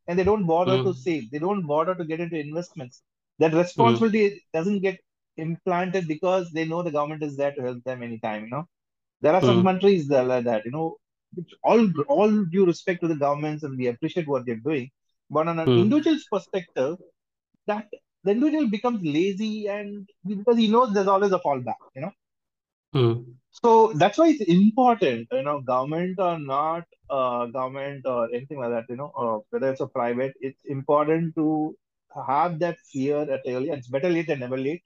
and 0.08 0.18
they 0.18 0.24
don't 0.24 0.46
bother 0.46 0.76
to 0.78 0.90
Mm. 0.92 0.96
save. 1.06 1.30
They 1.30 1.38
don't 1.46 1.66
bother 1.66 1.94
to 1.94 2.04
get 2.04 2.20
into 2.20 2.38
investments. 2.38 3.02
That 3.38 3.54
Mm. 3.76 4.04
responsibility 4.04 4.42
doesn't 4.52 4.80
get 4.80 4.98
implanted 5.36 6.06
because 6.08 6.50
they 6.52 6.64
know 6.64 6.82
the 6.82 6.90
government 6.92 7.22
is 7.22 7.36
there 7.36 7.52
to 7.54 7.62
help 7.62 7.82
them 7.84 8.02
anytime, 8.02 8.44
you 8.44 8.50
know. 8.50 8.64
There 9.20 9.34
are 9.34 9.42
some 9.42 9.62
Mm. 9.62 9.64
countries 9.64 10.08
that 10.08 10.24
are 10.24 10.28
like 10.28 10.44
that, 10.44 10.64
you 10.64 10.72
know, 10.72 10.96
which 11.34 11.52
all 11.62 11.86
all 12.08 12.44
due 12.46 12.66
respect 12.66 13.00
to 13.02 13.08
the 13.08 13.16
governments 13.16 13.62
and 13.64 13.76
we 13.78 13.86
appreciate 13.88 14.28
what 14.28 14.46
they're 14.46 14.64
doing. 14.70 14.90
But 15.30 15.48
on 15.48 15.58
an 15.58 15.70
Mm. 15.70 15.76
individual's 15.76 16.26
perspective, 16.30 16.96
that 17.66 17.86
the 18.24 18.32
individual 18.32 18.68
becomes 18.68 19.02
lazy 19.04 19.66
and 19.68 20.08
because 20.26 20.56
he 20.58 20.68
knows 20.68 20.92
there's 20.94 21.06
always 21.08 21.32
a 21.32 21.38
fallback, 21.40 21.80
you 21.94 22.02
know. 22.02 22.12
Mm. 22.94 23.36
So 23.50 23.92
that's 23.94 24.18
why 24.18 24.28
it's 24.28 24.42
important, 24.42 25.28
you 25.32 25.42
know, 25.42 25.60
government 25.60 26.18
or 26.18 26.38
not, 26.38 26.84
uh, 27.10 27.46
government 27.46 28.06
or 28.06 28.28
anything 28.34 28.58
like 28.60 28.70
that, 28.70 28.84
you 28.88 28.96
know, 28.96 29.10
uh, 29.16 29.38
whether 29.50 29.70
it's 29.70 29.80
a 29.80 29.86
private, 29.86 30.34
it's 30.40 30.64
important 30.64 31.34
to 31.36 31.76
have 32.26 32.58
that 32.60 32.78
fear 32.92 33.18
at 33.30 33.40
early. 33.46 33.70
It's 33.70 33.88
better 33.88 34.08
late 34.08 34.26
than 34.28 34.40
never 34.40 34.56
late. 34.56 34.82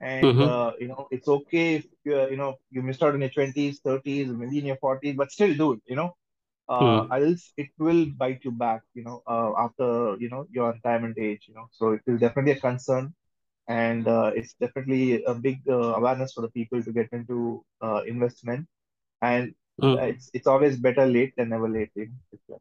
And 0.00 0.40
Mhm. 0.40 0.42
uh, 0.42 0.72
you 0.78 0.88
know, 0.88 1.06
it's 1.10 1.28
okay 1.28 1.76
if 1.76 1.86
you 2.04 2.16
you 2.30 2.36
know 2.36 2.56
you 2.70 2.82
missed 2.82 3.02
out 3.02 3.14
in 3.14 3.20
your 3.20 3.30
twenties, 3.30 3.80
thirties, 3.80 4.28
maybe 4.28 4.58
in 4.58 4.66
your 4.66 4.76
forties, 4.76 5.16
but 5.16 5.30
still 5.32 5.54
do 5.54 5.72
it. 5.74 5.80
You 5.86 5.96
know, 5.96 6.14
uh, 6.68 7.02
Mm. 7.02 7.14
else 7.18 7.52
it 7.56 7.68
will 7.78 8.06
bite 8.16 8.40
you 8.44 8.52
back. 8.52 8.82
You 8.94 9.04
know, 9.04 9.22
uh, 9.26 9.52
after 9.58 10.16
you 10.18 10.28
know 10.30 10.46
your 10.50 10.72
retirement 10.72 11.16
age. 11.18 11.46
You 11.48 11.54
know, 11.54 11.68
so 11.72 11.92
it 11.92 12.02
is 12.06 12.20
definitely 12.20 12.52
a 12.52 12.60
concern 12.60 13.14
and 13.68 14.06
uh, 14.08 14.30
it's 14.34 14.54
definitely 14.54 15.22
a 15.24 15.34
big 15.34 15.60
uh, 15.68 15.94
awareness 16.00 16.32
for 16.32 16.42
the 16.42 16.50
people 16.50 16.82
to 16.82 16.92
get 16.92 17.08
into 17.12 17.62
uh, 17.82 18.02
investment 18.06 18.66
and 19.22 19.54
Mm. 19.82 20.00
it's 20.10 20.30
it's 20.34 20.46
always 20.46 20.76
better 20.78 21.06
late 21.06 21.32
than 21.36 21.48
never 21.50 21.68
late 21.68 21.90
you 21.94 22.06
know? 22.06 22.60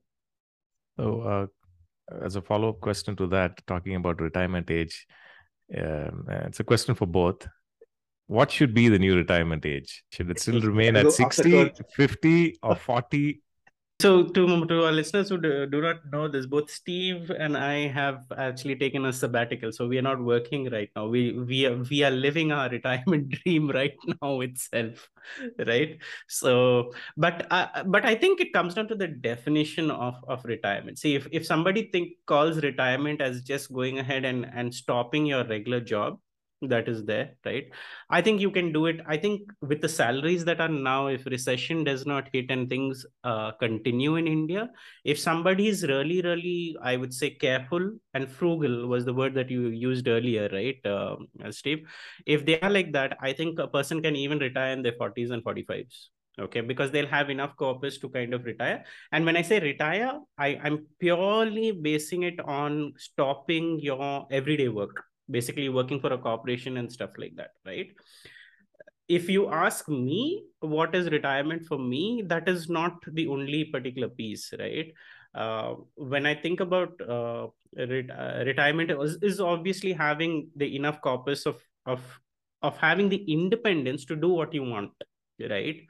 So, 0.98 1.22
uh, 1.22 1.48
as 2.21 2.35
a 2.35 2.41
follow 2.41 2.69
up 2.69 2.81
question 2.81 3.15
to 3.17 3.27
that, 3.27 3.65
talking 3.67 3.95
about 3.95 4.21
retirement 4.21 4.69
age, 4.69 5.07
um, 5.77 6.25
uh, 6.30 6.45
it's 6.47 6.59
a 6.59 6.63
question 6.63 6.95
for 6.95 7.05
both. 7.05 7.47
What 8.27 8.51
should 8.51 8.73
be 8.73 8.89
the 8.89 8.99
new 8.99 9.15
retirement 9.15 9.65
age? 9.65 10.03
Should 10.11 10.30
it 10.31 10.39
still 10.39 10.61
remain 10.61 10.95
at 10.95 11.03
go 11.03 11.09
60, 11.09 11.71
50, 11.95 12.59
or 12.63 12.75
40? 12.88 13.41
So 14.02 14.24
to 14.28 14.65
to 14.65 14.86
our 14.86 14.91
listeners 14.91 15.30
who 15.30 15.38
do, 15.38 15.65
do 15.65 15.82
not 15.82 16.11
know 16.11 16.28
this, 16.28 16.45
both 16.45 16.70
Steve 16.70 17.30
and 17.30 17.56
I 17.56 17.88
have 17.88 18.26
actually 18.38 18.76
taken 18.76 19.06
a 19.06 19.14
sabbatical. 19.14 19.72
So 19.72 19.88
we 19.88 19.98
are 19.98 20.02
not 20.02 20.22
working 20.22 20.70
right 20.70 20.90
now. 20.94 21.07
We 21.07 21.32
we 21.32 21.65
are 21.68 21.78
we 21.90 22.03
are 22.03 22.11
living 22.11 22.52
our 22.52 22.68
retirement 22.70 23.30
dream 23.44 23.70
right 23.72 23.95
now 24.22 24.41
itself, 24.41 25.07
right? 25.65 25.99
So, 26.28 26.91
but 27.15 27.48
uh, 27.49 27.84
but 27.86 28.03
I 28.06 28.15
think 28.15 28.41
it 28.41 28.52
comes 28.52 28.74
down 28.74 28.90
to 28.90 28.95
the 28.95 29.07
definition 29.07 29.90
of 29.90 30.15
of 30.28 30.44
retirement. 30.44 30.99
See, 30.99 31.15
if 31.15 31.28
if 31.32 31.45
somebody 31.45 31.90
think 31.90 32.10
calls 32.26 32.61
retirement 32.61 33.22
as 33.22 33.41
just 33.41 33.72
going 33.72 33.99
ahead 33.99 34.26
and 34.26 34.45
and 34.53 34.74
stopping 34.76 35.26
your 35.26 35.45
regular 35.45 35.80
job, 35.80 36.20
that 36.69 36.88
is 36.88 37.03
there, 37.06 37.35
right? 37.45 37.65
I 38.10 38.22
think 38.22 38.41
you 38.41 38.52
can 38.52 38.72
do 38.72 38.85
it. 38.85 39.02
I 39.07 39.18
think 39.18 39.41
with 39.61 39.81
the 39.81 39.90
salaries 39.90 40.45
that 40.45 40.61
are 40.61 40.68
now, 40.69 41.07
if 41.07 41.26
recession 41.26 41.84
does 41.84 42.06
not 42.06 42.30
hit 42.31 42.49
and 42.49 42.69
things 42.69 43.06
uh, 43.23 43.52
continue 43.53 44.15
in 44.15 44.27
India, 44.27 44.69
if 45.03 45.19
somebody 45.19 45.68
is 45.68 45.84
really, 45.84 46.22
really, 46.22 46.76
I 46.81 46.98
would 46.98 47.14
say 47.14 47.31
careful 47.31 47.91
and 48.14 48.30
frugal 48.30 48.88
was 48.88 49.06
the 49.06 49.14
word 49.14 49.34
that 49.35 49.49
you 49.49 49.68
used 49.68 50.07
earlier, 50.07 50.49
right, 50.52 50.80
uh, 50.85 51.15
Steve? 51.52 51.88
If 52.26 52.45
they 52.45 52.60
are 52.60 52.69
like 52.69 52.91
that, 52.94 53.18
I 53.22 53.34
think 53.34 53.60
a 53.60 53.68
person 53.68 54.02
can 54.02 54.15
even 54.15 54.40
retire 54.40 54.73
in 54.73 54.81
their 54.81 54.94
40s 54.94 55.31
and 55.31 55.44
45s. 55.44 56.10
Okay, 56.40 56.61
because 56.61 56.90
they'll 56.90 57.06
have 57.06 57.30
enough 57.30 57.56
corpus 57.57 57.99
to 57.99 58.10
kind 58.10 58.34
of 58.34 58.44
retire. 58.44 58.84
And 59.11 59.23
when 59.23 59.38
I 59.38 59.44
say 59.44 59.60
retire, 59.60 60.19
I, 60.35 60.60
I'm 60.64 60.88
purely 60.99 61.72
basing 61.72 62.23
it 62.23 62.40
on 62.40 62.94
stopping 62.98 63.80
your 63.80 64.26
everyday 64.31 64.68
work 64.68 65.03
basically 65.30 65.70
working 65.70 66.00
for 66.00 66.14
a 66.14 66.18
corporation 66.18 66.78
and 66.78 66.91
stuff 66.91 67.12
like 67.18 67.36
that 67.36 67.52
right? 67.66 67.91
If 69.08 69.30
you 69.30 69.50
ask 69.50 69.90
me 69.90 70.45
what 70.60 70.95
is 70.95 71.10
retirement 71.10 71.66
for 71.66 71.78
me 71.78 72.24
that 72.28 72.48
is 72.48 72.70
not 72.70 72.94
the 73.12 73.28
only 73.28 73.66
particular 73.66 74.10
piece 74.10 74.54
right? 74.60 74.94
Uh, 75.36 75.74
when 75.95 76.28
i 76.28 76.36
think 76.36 76.60
about 76.60 76.91
uh, 77.02 77.48
ret- 77.76 78.12
uh, 78.12 78.44
retirement 78.45 78.91
is, 78.91 79.18
is 79.24 79.40
obviously 79.40 79.91
having 79.91 80.48
the 80.56 80.76
enough 80.76 81.02
corpus 81.02 81.48
of 81.48 81.60
of 81.88 82.02
of 82.62 82.78
having 82.78 83.10
the 83.10 83.24
independence 83.32 84.06
to 84.06 84.16
do 84.16 84.30
what 84.30 84.54
you 84.54 84.64
want 84.64 84.91
right? 85.50 85.82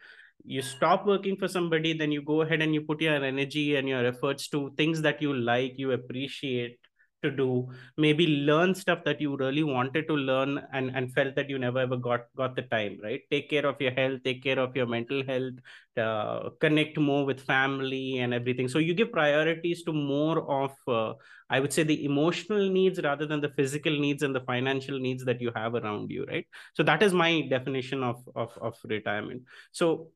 You 0.45 0.61
stop 0.61 1.05
working 1.05 1.37
for 1.37 1.47
somebody 1.47 1.93
then 1.93 2.11
you 2.11 2.21
go 2.21 2.41
ahead 2.41 2.61
and 2.61 2.73
you 2.73 2.81
put 2.81 3.01
your 3.01 3.23
energy 3.23 3.75
and 3.75 3.87
your 3.87 4.05
efforts 4.05 4.47
to 4.49 4.73
things 4.77 5.01
that 5.01 5.21
you 5.21 5.33
like 5.33 5.77
you 5.77 5.91
appreciate 5.91 6.77
to 7.23 7.31
do 7.31 7.67
maybe 7.97 8.27
learn 8.49 8.75
stuff 8.75 9.03
that 9.05 9.19
you 9.19 9.35
really 9.37 9.63
wanted 9.63 10.07
to 10.07 10.15
learn 10.15 10.61
and, 10.73 10.95
and 10.95 11.13
felt 11.13 11.35
that 11.35 11.49
you 11.49 11.57
never 11.57 11.79
ever 11.79 11.97
got 11.97 12.21
got 12.35 12.55
the 12.55 12.61
time 12.63 12.99
right? 13.03 13.21
Take 13.31 13.49
care 13.49 13.65
of 13.65 13.81
your 13.81 13.91
health 13.91 14.21
take 14.23 14.43
care 14.43 14.59
of 14.59 14.75
your 14.75 14.85
mental 14.85 15.23
health 15.25 15.53
uh, 15.97 16.49
connect 16.59 16.97
more 16.97 17.25
with 17.25 17.39
family 17.39 18.19
and 18.19 18.33
everything. 18.33 18.67
So 18.67 18.79
you 18.79 18.93
give 18.93 19.11
priorities 19.11 19.83
to 19.83 19.93
more 19.93 20.49
of 20.51 20.71
uh, 20.87 21.13
i 21.49 21.59
would 21.59 21.73
say 21.73 21.83
the 21.83 22.05
emotional 22.05 22.69
needs 22.69 22.99
rather 23.03 23.25
than 23.25 23.41
the 23.41 23.49
physical 23.49 23.97
needs 23.99 24.23
and 24.23 24.35
the 24.35 24.41
financial 24.41 24.99
needs 24.99 25.23
that 25.25 25.41
you 25.41 25.51
have 25.55 25.75
around 25.75 26.09
you 26.11 26.25
right? 26.25 26.45
So 26.73 26.83
that 26.83 27.03
is 27.03 27.13
my 27.13 27.47
definition 27.49 28.03
of 28.03 28.17
of, 28.35 28.57
of 28.61 28.75
retirement. 28.83 29.43
So 29.71 30.09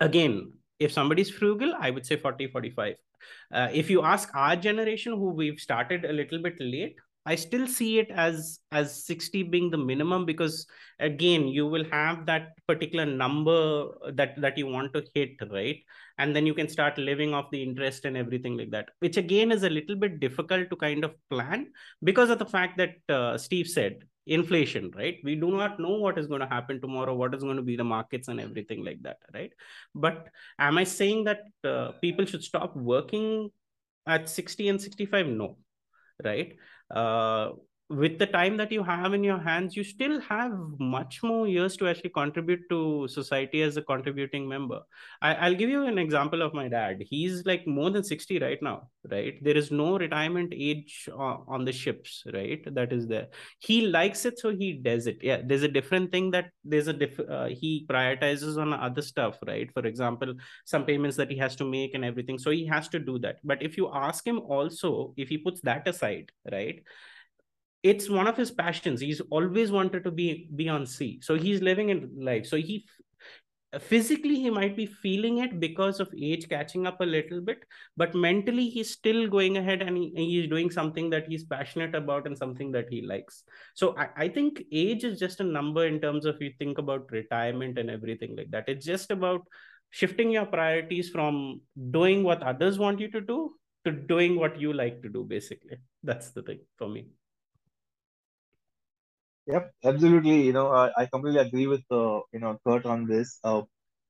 again 0.00 0.52
if 0.78 0.92
somebody's 0.92 1.30
frugal 1.30 1.74
i 1.80 1.90
would 1.90 2.06
say 2.06 2.16
40 2.16 2.48
45 2.48 2.96
uh, 3.52 3.68
if 3.72 3.90
you 3.90 4.02
ask 4.02 4.28
our 4.34 4.56
generation 4.56 5.12
who 5.12 5.30
we've 5.30 5.60
started 5.60 6.04
a 6.04 6.12
little 6.12 6.40
bit 6.40 6.56
late 6.60 6.96
i 7.26 7.34
still 7.34 7.66
see 7.66 7.98
it 7.98 8.10
as 8.10 8.60
as 8.72 9.04
60 9.04 9.42
being 9.54 9.70
the 9.70 9.78
minimum 9.78 10.24
because 10.24 10.66
again 10.98 11.46
you 11.46 11.66
will 11.66 11.84
have 11.90 12.24
that 12.26 12.50
particular 12.66 13.06
number 13.06 13.88
that 14.12 14.40
that 14.40 14.56
you 14.56 14.66
want 14.66 14.92
to 14.94 15.04
hit 15.14 15.30
right? 15.50 15.78
And 16.20 16.34
then 16.34 16.46
you 16.46 16.54
can 16.54 16.68
start 16.68 16.98
living 16.98 17.32
off 17.32 17.50
the 17.52 17.62
interest 17.62 18.04
and 18.04 18.16
everything 18.16 18.56
like 18.56 18.70
that 18.72 18.88
which 18.98 19.16
again 19.16 19.52
is 19.52 19.62
a 19.62 19.70
little 19.70 19.94
bit 19.94 20.18
difficult 20.18 20.68
to 20.70 20.76
kind 20.76 21.04
of 21.04 21.14
plan 21.30 21.68
because 22.02 22.30
of 22.30 22.40
the 22.40 22.46
fact 22.46 22.76
that 22.78 22.96
uh, 23.08 23.38
steve 23.38 23.68
said 23.68 24.02
inflation 24.28 24.90
right? 24.96 25.18
We 25.24 25.34
do 25.34 25.50
not 25.50 25.80
know 25.80 25.96
what 25.98 26.18
is 26.18 26.26
going 26.26 26.40
to 26.40 26.46
happen 26.46 26.80
tomorrow 26.80 27.14
what 27.14 27.34
is 27.34 27.42
going 27.42 27.56
to 27.56 27.62
be 27.62 27.76
the 27.76 27.84
markets 27.84 28.28
and 28.28 28.40
everything 28.40 28.84
like 28.84 29.02
that 29.02 29.18
right? 29.34 29.52
But 29.94 30.28
am 30.58 30.78
i 30.78 30.84
saying 30.84 31.24
that 31.24 31.40
uh, 31.64 31.92
people 32.00 32.24
should 32.24 32.42
stop 32.42 32.76
working 32.76 33.50
at 34.06 34.28
60 34.28 34.68
and 34.68 34.80
65 34.80 35.26
no 35.26 35.56
right? 36.24 36.56
Uh, 36.90 37.50
with 37.90 38.18
the 38.18 38.26
time 38.26 38.56
that 38.58 38.70
you 38.70 38.82
have 38.82 39.14
in 39.14 39.24
your 39.24 39.38
hands 39.38 39.74
you 39.74 39.82
still 39.82 40.20
have 40.20 40.52
much 40.78 41.22
more 41.22 41.48
years 41.48 41.74
to 41.74 41.88
actually 41.88 42.10
contribute 42.10 42.60
to 42.68 43.08
society 43.08 43.62
as 43.62 43.78
a 43.78 43.82
contributing 43.82 44.46
member. 44.46 44.80
I, 45.22 45.48
will 45.48 45.56
give 45.56 45.70
you 45.70 45.86
an 45.86 45.96
example 45.96 46.42
of 46.42 46.52
my 46.52 46.68
dad. 46.68 47.02
He's 47.08 47.46
like 47.46 47.66
more 47.66 47.88
than 47.88 48.04
60 48.04 48.40
right 48.40 48.62
now 48.62 48.88
right? 49.10 49.42
There 49.42 49.56
is 49.56 49.70
no 49.70 49.98
retirement 49.98 50.52
age 50.54 51.08
on, 51.14 51.44
on 51.48 51.64
the 51.64 51.72
ships 51.72 52.24
right? 52.34 52.62
That 52.74 52.92
is 52.92 53.06
there. 53.06 53.28
He 53.58 53.86
likes 53.86 54.26
it 54.26 54.38
so 54.38 54.54
he 54.54 54.74
does 54.74 55.06
it. 55.06 55.18
Yeah 55.22 55.40
there's 55.42 55.62
a 55.62 55.68
different 55.68 56.12
thing 56.12 56.30
that 56.32 56.50
there's 56.64 56.88
a 56.88 56.92
diff 56.92 57.18
uh, 57.18 57.46
he 57.46 57.86
prioritizes 57.88 58.58
on 58.58 58.74
other 58.74 59.02
stuff 59.02 59.38
right? 59.46 59.72
For 59.72 59.86
example 59.86 60.34
some 60.66 60.84
payments 60.84 61.16
that 61.16 61.30
he 61.30 61.38
has 61.38 61.56
to 61.56 61.64
make 61.64 61.94
and 61.94 62.04
everything. 62.04 62.38
So 62.38 62.50
he 62.50 62.66
has 62.66 62.88
to 62.88 62.98
do 62.98 63.18
that. 63.20 63.36
But 63.42 63.62
if 63.62 63.78
you 63.78 63.90
ask 63.94 64.26
him 64.26 64.40
also 64.40 65.14
if 65.16 65.30
he 65.30 65.38
puts 65.38 65.62
that 65.62 65.88
aside 65.88 66.32
right 66.52 66.82
it's 67.82 68.10
one 68.10 68.26
of 68.26 68.36
his 68.36 68.50
passions. 68.50 69.00
He's 69.00 69.20
always 69.30 69.70
wanted 69.70 70.04
to 70.04 70.10
be 70.10 70.48
be 70.54 70.68
on 70.68 70.86
sea. 70.86 71.20
So 71.22 71.36
he's 71.36 71.62
living 71.62 71.90
in 71.90 72.10
life. 72.18 72.46
So 72.46 72.56
he 72.56 72.86
physically 73.78 74.36
he 74.36 74.48
might 74.48 74.74
be 74.76 74.86
feeling 74.86 75.38
it 75.38 75.60
because 75.60 76.00
of 76.00 76.08
age 76.18 76.48
catching 76.48 76.86
up 76.86 77.02
a 77.02 77.04
little 77.04 77.38
bit 77.42 77.58
but 77.98 78.14
mentally 78.14 78.70
he's 78.70 78.90
still 78.90 79.28
going 79.28 79.58
ahead 79.58 79.82
and 79.82 79.94
he, 79.94 80.10
he's 80.16 80.48
doing 80.48 80.70
something 80.70 81.10
that 81.10 81.26
he's 81.28 81.44
passionate 81.44 81.94
about 81.94 82.26
and 82.26 82.38
something 82.38 82.72
that 82.72 82.86
he 82.88 83.02
likes. 83.02 83.44
So 83.74 83.94
I, 83.98 84.08
I 84.16 84.28
think 84.28 84.62
age 84.72 85.04
is 85.04 85.18
just 85.18 85.40
a 85.40 85.44
number 85.44 85.86
in 85.86 86.00
terms 86.00 86.24
of 86.24 86.40
you 86.40 86.50
think 86.58 86.78
about 86.78 87.12
retirement 87.12 87.78
and 87.78 87.90
everything 87.90 88.36
like 88.36 88.50
that. 88.52 88.68
It's 88.68 88.86
just 88.86 89.10
about 89.10 89.42
shifting 89.90 90.30
your 90.30 90.46
priorities 90.46 91.10
from 91.10 91.60
doing 91.90 92.22
what 92.22 92.42
others 92.42 92.78
want 92.78 93.00
you 93.00 93.10
to 93.10 93.20
do 93.20 93.54
to 93.84 93.92
doing 93.92 94.36
what 94.36 94.58
you 94.58 94.72
like 94.72 95.02
to 95.02 95.10
do 95.10 95.24
basically. 95.24 95.76
That's 96.02 96.30
the 96.30 96.42
thing 96.42 96.60
for 96.78 96.88
me 96.88 97.08
Yep, 99.48 99.72
absolutely. 99.84 100.42
You 100.42 100.52
know, 100.52 100.68
I, 100.72 100.90
I 100.96 101.06
completely 101.06 101.40
agree 101.40 101.66
with 101.66 101.82
uh, 101.90 102.20
you 102.32 102.40
know 102.40 102.58
Kurt 102.66 102.84
on 102.86 103.06
this. 103.06 103.38
Uh, 103.42 103.62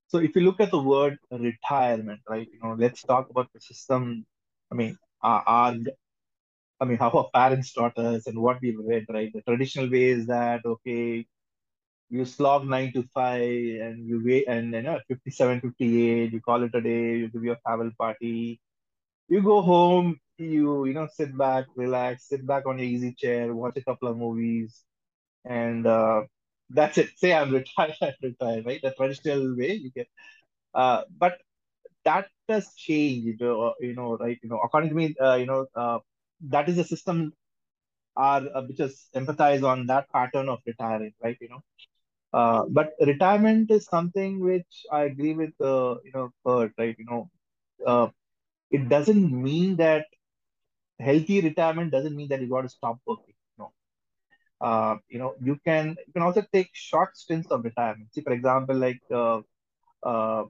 so 0.08 0.18
if 0.18 0.34
you 0.36 0.42
look 0.42 0.60
at 0.60 0.70
the 0.72 0.82
word 0.82 1.18
retirement, 1.30 2.20
right? 2.28 2.48
You 2.52 2.60
know, 2.62 2.74
let's 2.78 3.02
talk 3.02 3.30
about 3.30 3.48
the 3.54 3.60
system. 3.60 4.26
I 4.72 4.74
mean, 4.74 4.98
our, 5.22 5.42
our 5.46 5.74
I 6.80 6.84
mean, 6.84 6.98
how 6.98 7.10
our 7.10 7.28
parents 7.34 7.72
taught 7.72 7.98
us 7.98 8.26
and 8.26 8.38
what 8.40 8.60
we 8.62 8.74
read, 8.76 9.06
right? 9.08 9.30
The 9.32 9.42
traditional 9.42 9.90
way 9.90 10.04
is 10.10 10.26
that, 10.26 10.64
okay, 10.64 11.26
you 12.10 12.24
slog 12.26 12.66
nine 12.66 12.92
to 12.94 13.04
five 13.14 13.42
and 13.86 14.06
you 14.08 14.22
wait, 14.24 14.46
and 14.48 14.72
you 14.74 14.82
know, 14.82 15.00
57, 15.08 15.60
58, 15.60 16.32
you 16.32 16.40
call 16.40 16.62
it 16.64 16.74
a 16.74 16.80
day, 16.82 17.18
you 17.18 17.28
give 17.30 17.44
your 17.44 17.58
farewell 17.64 17.92
party, 17.98 18.60
you 19.28 19.42
go 19.42 19.62
home, 19.62 20.18
you, 20.38 20.86
you 20.86 20.94
know, 20.94 21.08
sit 21.14 21.36
back, 21.38 21.66
relax, 21.76 22.28
sit 22.28 22.46
back 22.46 22.66
on 22.66 22.78
your 22.78 22.88
easy 22.88 23.14
chair, 23.14 23.54
watch 23.54 23.76
a 23.78 23.84
couple 23.84 24.08
of 24.08 24.18
movies, 24.18 24.84
and 25.48 25.86
uh, 25.86 26.22
that's 26.70 26.98
it. 26.98 27.10
Say 27.18 27.34
I'm 27.34 27.52
retired, 27.60 27.96
I'm 28.02 28.14
retired, 28.22 28.66
right? 28.66 28.82
The 28.82 28.92
traditional 28.92 29.56
way 29.56 29.74
you 29.74 29.92
get, 29.92 30.08
uh, 30.74 31.04
but 31.18 31.38
that 32.04 32.28
has 32.48 32.74
changed, 32.74 33.42
uh, 33.42 33.72
you 33.80 33.94
know, 33.94 34.16
right? 34.18 34.38
You 34.42 34.50
know, 34.50 34.60
according 34.64 34.90
to 34.90 34.96
me, 34.96 35.16
uh, 35.22 35.36
you 35.36 35.46
know, 35.46 35.66
uh, 35.76 36.00
that 36.48 36.68
is 36.68 36.78
a 36.78 36.84
system 36.84 37.32
are 38.16 38.42
uh, 38.54 38.62
which 38.62 38.80
is 38.80 39.08
empathize 39.16 39.64
on 39.64 39.86
that 39.86 40.08
pattern 40.12 40.48
of 40.48 40.60
retiring, 40.66 41.12
right? 41.22 41.38
You 41.40 41.50
know, 41.50 41.62
uh, 42.34 42.64
but 42.68 42.92
retirement 43.00 43.70
is 43.70 43.86
something 43.86 44.40
which 44.40 44.84
I 44.92 45.04
agree 45.04 45.34
with, 45.34 45.52
uh, 45.60 45.96
you 46.04 46.12
know, 46.14 46.30
Kurt, 46.46 46.72
right? 46.78 46.96
You 46.98 47.06
know, 47.06 47.30
uh, 47.86 48.08
it 48.70 48.88
doesn't 48.88 49.32
mean 49.32 49.76
that 49.78 50.06
healthy 51.00 51.40
retirement 51.40 51.92
doesn't 51.92 52.16
mean 52.16 52.28
that 52.30 52.40
you 52.42 52.48
got 52.48 52.62
to 52.62 52.70
stop 52.70 52.98
working. 53.06 53.34
Uh, 54.60 54.96
you 55.08 55.18
know, 55.18 55.34
you 55.40 55.56
can 55.64 55.96
you 56.06 56.12
can 56.12 56.22
also 56.22 56.42
take 56.52 56.70
short 56.72 57.16
stints 57.16 57.50
of 57.50 57.64
retirement. 57.64 58.12
See, 58.12 58.22
for 58.22 58.32
example, 58.32 58.76
like 58.76 59.00
uh, 59.12 59.40
uh, 60.02 60.44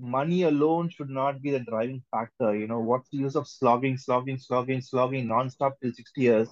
money 0.00 0.42
alone 0.44 0.88
should 0.90 1.10
not 1.10 1.42
be 1.42 1.50
the 1.50 1.60
driving 1.60 2.02
factor. 2.10 2.54
You 2.56 2.66
know, 2.68 2.80
what's 2.80 3.08
the 3.10 3.18
use 3.18 3.36
of 3.36 3.48
slogging, 3.48 3.96
slogging, 3.98 4.38
slogging, 4.38 4.80
slogging 4.82 5.26
nonstop 5.28 5.72
till 5.82 5.92
60 5.92 6.22
years, 6.22 6.48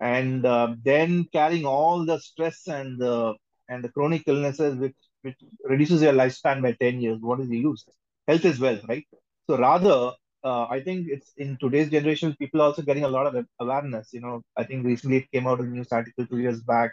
and 0.00 0.44
uh, 0.46 0.74
then 0.84 1.26
carrying 1.32 1.64
all 1.66 2.04
the 2.04 2.18
stress 2.18 2.66
and 2.68 2.98
the 3.00 3.34
and 3.68 3.82
the 3.84 3.88
chronic 3.88 4.22
illnesses, 4.26 4.76
which 4.76 4.96
which 5.22 5.36
reduces 5.64 6.02
your 6.02 6.12
lifespan 6.12 6.62
by 6.62 6.72
10 6.80 7.00
years. 7.00 7.18
What 7.20 7.40
is 7.40 7.48
the 7.48 7.58
use? 7.58 7.84
Health 8.28 8.44
is 8.44 8.60
wealth, 8.60 8.84
right? 8.88 9.06
So 9.48 9.58
rather, 9.58 10.12
uh, 10.46 10.66
I 10.70 10.80
think 10.80 11.08
it's 11.10 11.32
in 11.36 11.58
today's 11.60 11.90
generation, 11.90 12.36
people 12.38 12.62
are 12.62 12.66
also 12.70 12.82
getting 12.82 13.04
a 13.04 13.08
lot 13.16 13.26
of 13.28 13.46
awareness. 13.60 14.12
You 14.12 14.22
know, 14.22 14.42
I 14.56 14.64
think 14.64 14.86
recently 14.86 15.18
it 15.18 15.32
came 15.32 15.46
out 15.48 15.60
in 15.60 15.66
a 15.66 15.70
news 15.70 15.92
article 15.92 16.26
two 16.26 16.38
years 16.38 16.62
back 16.62 16.92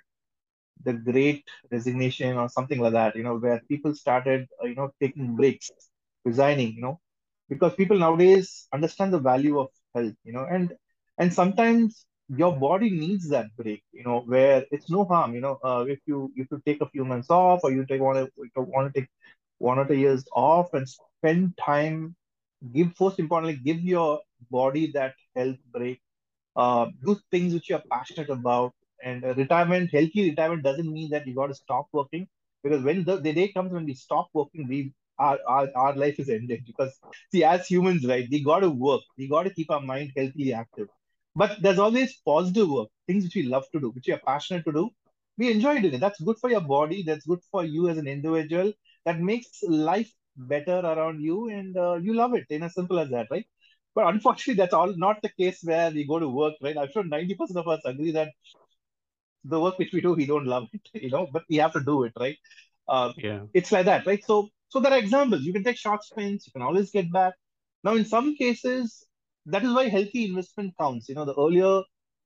the 0.84 0.94
great 0.94 1.44
resignation 1.72 2.38
or 2.38 2.50
something 2.50 2.80
like 2.80 2.94
that, 2.94 3.16
you 3.16 3.24
know, 3.24 3.38
where 3.38 3.62
people 3.70 3.96
started, 3.96 4.48
uh, 4.64 4.68
you 4.68 4.76
know, 4.76 4.92
taking 5.02 5.36
breaks, 5.36 5.72
resigning, 6.26 6.74
you 6.74 6.82
know, 6.82 7.00
because 7.50 7.74
people 7.76 7.98
nowadays 7.98 8.68
understand 8.74 9.14
the 9.14 9.20
value 9.20 9.60
of 9.60 9.70
health, 9.96 10.14
you 10.24 10.34
know, 10.34 10.46
and 10.50 10.74
and 11.18 11.34
sometimes 11.34 12.06
your 12.30 12.56
body 12.58 12.90
needs 12.90 13.30
that 13.30 13.48
break, 13.58 13.84
you 13.92 14.04
know, 14.04 14.22
where 14.22 14.66
it's 14.72 14.90
no 14.90 15.06
harm, 15.06 15.36
you 15.36 15.42
know, 15.42 15.60
uh, 15.64 15.86
if 15.88 16.00
you 16.06 16.32
if 16.36 16.48
you 16.52 16.62
take 16.66 16.82
a 16.82 16.90
few 16.90 17.06
months 17.06 17.30
off 17.30 17.62
or 17.64 17.72
you 17.72 17.86
take 17.86 18.02
want 18.02 18.30
to 18.56 18.62
want 18.62 18.94
to 18.94 19.00
take 19.02 19.10
one 19.60 19.80
or 19.80 19.86
two 19.88 19.96
years 19.96 20.26
off 20.34 20.74
and 20.74 20.88
spend 20.90 21.58
time, 21.58 22.16
give 22.72 22.96
first 22.96 23.20
importantly, 23.20 23.60
give 23.64 23.82
your 23.82 24.20
body 24.52 24.92
that 24.94 25.16
health 25.36 25.58
break, 25.72 26.02
uh, 26.56 26.88
do 27.06 27.20
things 27.32 27.54
which 27.54 27.70
you're 27.70 27.84
passionate 27.92 28.30
about, 28.30 28.74
and 29.04 29.24
uh, 29.26 29.34
retirement, 29.36 29.92
healthy 29.92 30.30
retirement 30.30 30.64
doesn't 30.64 30.92
mean 30.92 31.10
that 31.12 31.28
you 31.28 31.36
got 31.36 31.48
to 31.48 31.56
stop 31.56 31.88
working 31.94 32.28
because 32.64 32.84
when 32.84 33.04
the, 33.04 33.18
the 33.18 33.34
day 33.34 33.50
comes 33.50 33.72
when 33.74 33.86
we 33.86 33.94
stop 33.94 34.30
working, 34.34 34.68
we 34.68 34.94
our, 35.20 35.38
our, 35.48 35.70
our 35.76 35.96
life 35.96 36.20
is 36.20 36.30
ended 36.30 36.64
because 36.66 37.00
see 37.32 37.44
as 37.44 37.68
humans 37.68 38.06
right 38.08 38.28
we 38.32 38.44
got 38.44 38.60
to 38.62 38.70
work 38.70 39.02
we 39.18 39.28
got 39.28 39.44
to 39.44 39.54
keep 39.54 39.70
our 39.70 39.82
mind 39.82 40.12
healthily 40.16 40.54
active. 40.54 40.88
But 41.36 41.62
there's 41.62 41.80
always 41.80 42.16
positive 42.26 42.70
work 42.70 42.90
things 43.08 43.24
which 43.24 43.36
we 43.36 43.44
love 43.44 43.66
to 43.74 43.80
do 43.80 43.90
which 43.92 44.08
we 44.08 44.14
are 44.14 44.22
passionate 44.26 44.66
to 44.66 44.72
do 44.72 44.90
we 45.38 45.52
enjoy 45.52 45.82
doing 45.82 45.96
it. 45.96 46.00
That's 46.00 46.22
good 46.22 46.38
for 46.40 46.50
your 46.50 46.62
body 46.62 47.04
that's 47.04 47.26
good 47.26 47.42
for 47.52 47.64
you 47.64 47.90
as 47.90 47.98
an 47.98 48.08
individual 48.08 48.74
that 49.06 49.20
makes 49.20 49.64
life 49.68 50.12
better 50.36 50.80
around 50.80 51.22
you 51.22 51.50
and 51.50 51.78
uh, 51.78 51.96
you 51.96 52.14
love 52.14 52.34
it 52.34 52.46
in 52.50 52.64
as 52.64 52.74
simple 52.74 53.00
as 53.00 53.10
that 53.10 53.28
right 53.32 53.46
but 53.96 54.08
unfortunately 54.08 54.56
that's 54.60 54.74
all 54.74 54.94
not 54.98 55.22
the 55.22 55.30
case 55.30 55.60
where 55.64 55.92
we 55.92 56.06
go 56.06 56.20
to 56.20 56.30
work 56.30 56.54
right 56.62 56.78
i'm 56.78 56.90
sure 56.92 57.04
90% 57.04 57.58
of 57.58 57.68
us 57.68 57.82
agree 57.86 58.12
that 58.12 58.30
the 59.46 59.60
work 59.60 59.78
which 59.78 59.94
we 59.94 60.02
do, 60.02 60.14
we 60.14 60.26
don't 60.26 60.46
love 60.46 60.68
it, 60.74 60.82
you 60.94 61.10
know, 61.10 61.28
but 61.32 61.44
we 61.50 61.58
have 61.58 61.74
to 61.74 61.82
do 61.82 62.04
it, 62.04 62.14
right? 62.20 62.38
Uh, 62.88 63.12
yeah. 63.18 63.42
It's 63.54 63.72
like 63.72 63.86
that, 63.86 64.06
right? 64.06 64.24
So, 64.24 64.50
so 64.70 64.80
there 64.80 64.92
are 64.92 64.98
examples. 64.98 65.44
You 65.44 65.54
can 65.54 65.64
take 65.64 65.78
short 65.78 66.04
sprints. 66.04 66.48
You 66.48 66.52
can 66.54 66.62
always 66.62 66.92
get 66.92 67.12
back. 67.12 67.34
Now, 67.84 67.96
in 67.96 68.06
some 68.06 68.36
cases, 68.36 69.06
that 69.46 69.64
is 69.64 69.74
why 69.74 69.90
healthy 69.90 70.26
investment 70.26 70.74
counts. 70.80 71.10
You 71.10 71.16
know, 71.16 71.26
the 71.26 71.36
earlier 71.36 71.82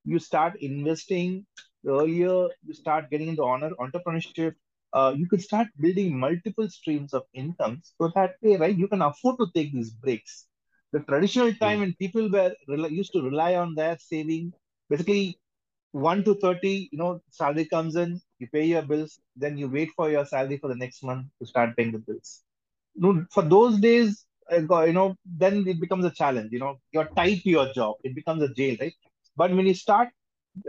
you 0.05 0.19
start 0.19 0.53
investing, 0.61 1.45
the 1.83 1.93
earlier 1.93 2.47
you 2.63 2.73
start 2.73 3.09
getting 3.09 3.29
into 3.29 3.43
honor 3.43 3.71
entrepreneurship, 3.79 4.53
uh, 4.93 5.13
you 5.15 5.27
could 5.27 5.41
start 5.41 5.67
building 5.79 6.17
multiple 6.17 6.69
streams 6.69 7.13
of 7.13 7.23
income. 7.33 7.81
So 7.83 8.11
that 8.15 8.35
way, 8.41 8.57
right, 8.57 8.75
you 8.77 8.87
can 8.87 9.01
afford 9.01 9.37
to 9.39 9.47
take 9.53 9.73
these 9.73 9.91
breaks. 9.91 10.47
The 10.91 10.99
traditional 11.01 11.53
time 11.53 11.79
when 11.79 11.93
people 11.95 12.29
were 12.29 12.53
used 12.67 13.13
to 13.13 13.21
rely 13.21 13.55
on 13.55 13.75
their 13.75 13.97
saving, 13.99 14.53
basically 14.89 15.39
1 15.91 16.23
to 16.25 16.35
30, 16.35 16.89
you 16.91 16.97
know, 16.97 17.21
salary 17.29 17.65
comes 17.65 17.95
in, 17.95 18.21
you 18.39 18.47
pay 18.51 18.65
your 18.65 18.81
bills, 18.83 19.19
then 19.35 19.57
you 19.57 19.67
wait 19.69 19.89
for 19.95 20.09
your 20.09 20.25
salary 20.25 20.57
for 20.57 20.67
the 20.67 20.75
next 20.75 21.03
month 21.03 21.27
to 21.39 21.45
start 21.47 21.75
paying 21.75 21.91
the 21.91 21.99
bills. 21.99 22.43
For 23.31 23.41
those 23.43 23.79
days, 23.79 24.25
you 24.51 24.93
know, 24.93 25.15
then 25.25 25.67
it 25.67 25.79
becomes 25.79 26.05
a 26.05 26.11
challenge. 26.11 26.51
You 26.51 26.59
know, 26.59 26.79
you're 26.91 27.09
tied 27.15 27.39
to 27.41 27.49
your 27.49 27.71
job. 27.73 27.95
It 28.03 28.15
becomes 28.15 28.41
a 28.43 28.53
jail, 28.53 28.77
right? 28.79 28.93
But 29.35 29.51
when 29.53 29.65
you 29.67 29.73
start 29.73 30.09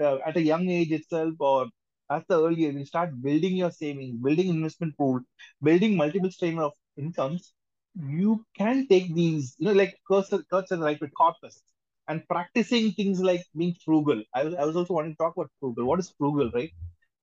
uh, 0.01 0.19
at 0.27 0.37
a 0.37 0.43
young 0.43 0.69
age 0.69 0.93
itself, 0.93 1.35
or 1.41 1.67
at 2.11 2.27
the 2.29 2.39
earlier, 2.43 2.71
you 2.71 2.85
start 2.85 3.21
building 3.23 3.57
your 3.57 3.71
savings, 3.71 4.17
building 4.23 4.49
investment 4.49 4.97
pool, 4.97 5.21
building 5.63 5.97
multiple 5.97 6.31
stream 6.31 6.59
of 6.59 6.73
incomes, 6.97 7.53
you 7.95 8.45
can 8.57 8.87
take 8.89 9.15
these, 9.15 9.55
you 9.59 9.67
know, 9.67 9.73
like 9.73 9.97
Kurt 10.09 10.27
said, 10.69 10.81
right, 10.81 11.01
with 11.01 11.15
corpus 11.15 11.63
and 12.09 12.27
practicing 12.29 12.93
things 12.93 13.21
like 13.21 13.45
being 13.57 13.75
frugal. 13.85 14.23
I 14.35 14.45
was, 14.45 14.55
I 14.55 14.65
was 14.65 14.77
also 14.77 14.95
wanting 14.95 15.13
to 15.13 15.17
talk 15.19 15.37
about 15.37 15.51
frugal. 15.61 15.85
What 15.87 16.01
is 16.01 16.13
frugal, 16.19 16.51
right? 16.55 16.71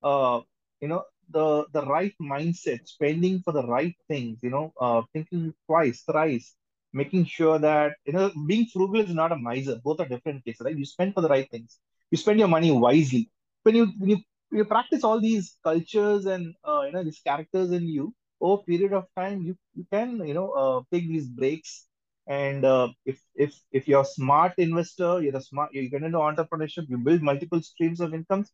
Uh, 0.02 0.40
you 0.80 0.88
know, 0.88 1.04
the 1.30 1.66
the 1.72 1.84
right 1.86 2.14
mindset, 2.20 2.86
spending 2.86 3.40
for 3.40 3.52
the 3.52 3.66
right 3.66 3.94
things, 4.08 4.38
you 4.42 4.50
know, 4.50 4.72
uh, 4.80 5.02
thinking 5.12 5.52
twice, 5.66 6.02
thrice, 6.02 6.54
making 6.92 7.24
sure 7.24 7.58
that, 7.58 7.94
you 8.04 8.12
know, 8.12 8.30
being 8.46 8.66
frugal 8.66 9.00
is 9.00 9.14
not 9.14 9.32
a 9.32 9.36
miser. 9.36 9.80
Both 9.82 10.00
are 10.00 10.08
different 10.08 10.44
cases, 10.44 10.62
right? 10.64 10.76
You 10.76 10.84
spend 10.84 11.14
for 11.14 11.20
the 11.22 11.28
right 11.28 11.48
things. 11.50 11.78
You 12.10 12.18
spend 12.18 12.38
your 12.38 12.48
money 12.48 12.70
wisely. 12.70 13.30
When 13.62 13.74
you, 13.74 13.86
when 13.98 14.10
you, 14.10 14.18
you 14.56 14.64
practice 14.64 15.04
all 15.04 15.20
these 15.20 15.56
cultures 15.64 16.26
and, 16.26 16.54
uh, 16.66 16.82
you 16.86 16.92
know, 16.92 17.04
these 17.04 17.20
characters 17.20 17.70
in 17.72 17.86
you, 17.88 18.14
over 18.40 18.62
period 18.64 18.92
of 18.92 19.06
time, 19.16 19.42
you, 19.42 19.56
you 19.74 19.86
can, 19.92 20.26
you 20.26 20.34
know, 20.34 20.50
uh, 20.52 20.82
take 20.92 21.08
these 21.08 21.28
breaks 21.28 21.86
and 22.28 22.64
uh, 22.64 22.88
if 23.04 23.20
if 23.36 23.54
if 23.72 23.86
you're 23.88 24.02
a 24.02 24.04
smart 24.04 24.52
investor, 24.58 25.22
you're 25.22 25.36
a 25.36 25.40
smart, 25.40 25.72
you 25.72 25.88
get 25.90 26.02
into 26.02 26.18
entrepreneurship, 26.18 26.86
you 26.88 26.98
build 26.98 27.22
multiple 27.22 27.62
streams 27.62 28.00
of 28.00 28.14
incomes, 28.14 28.52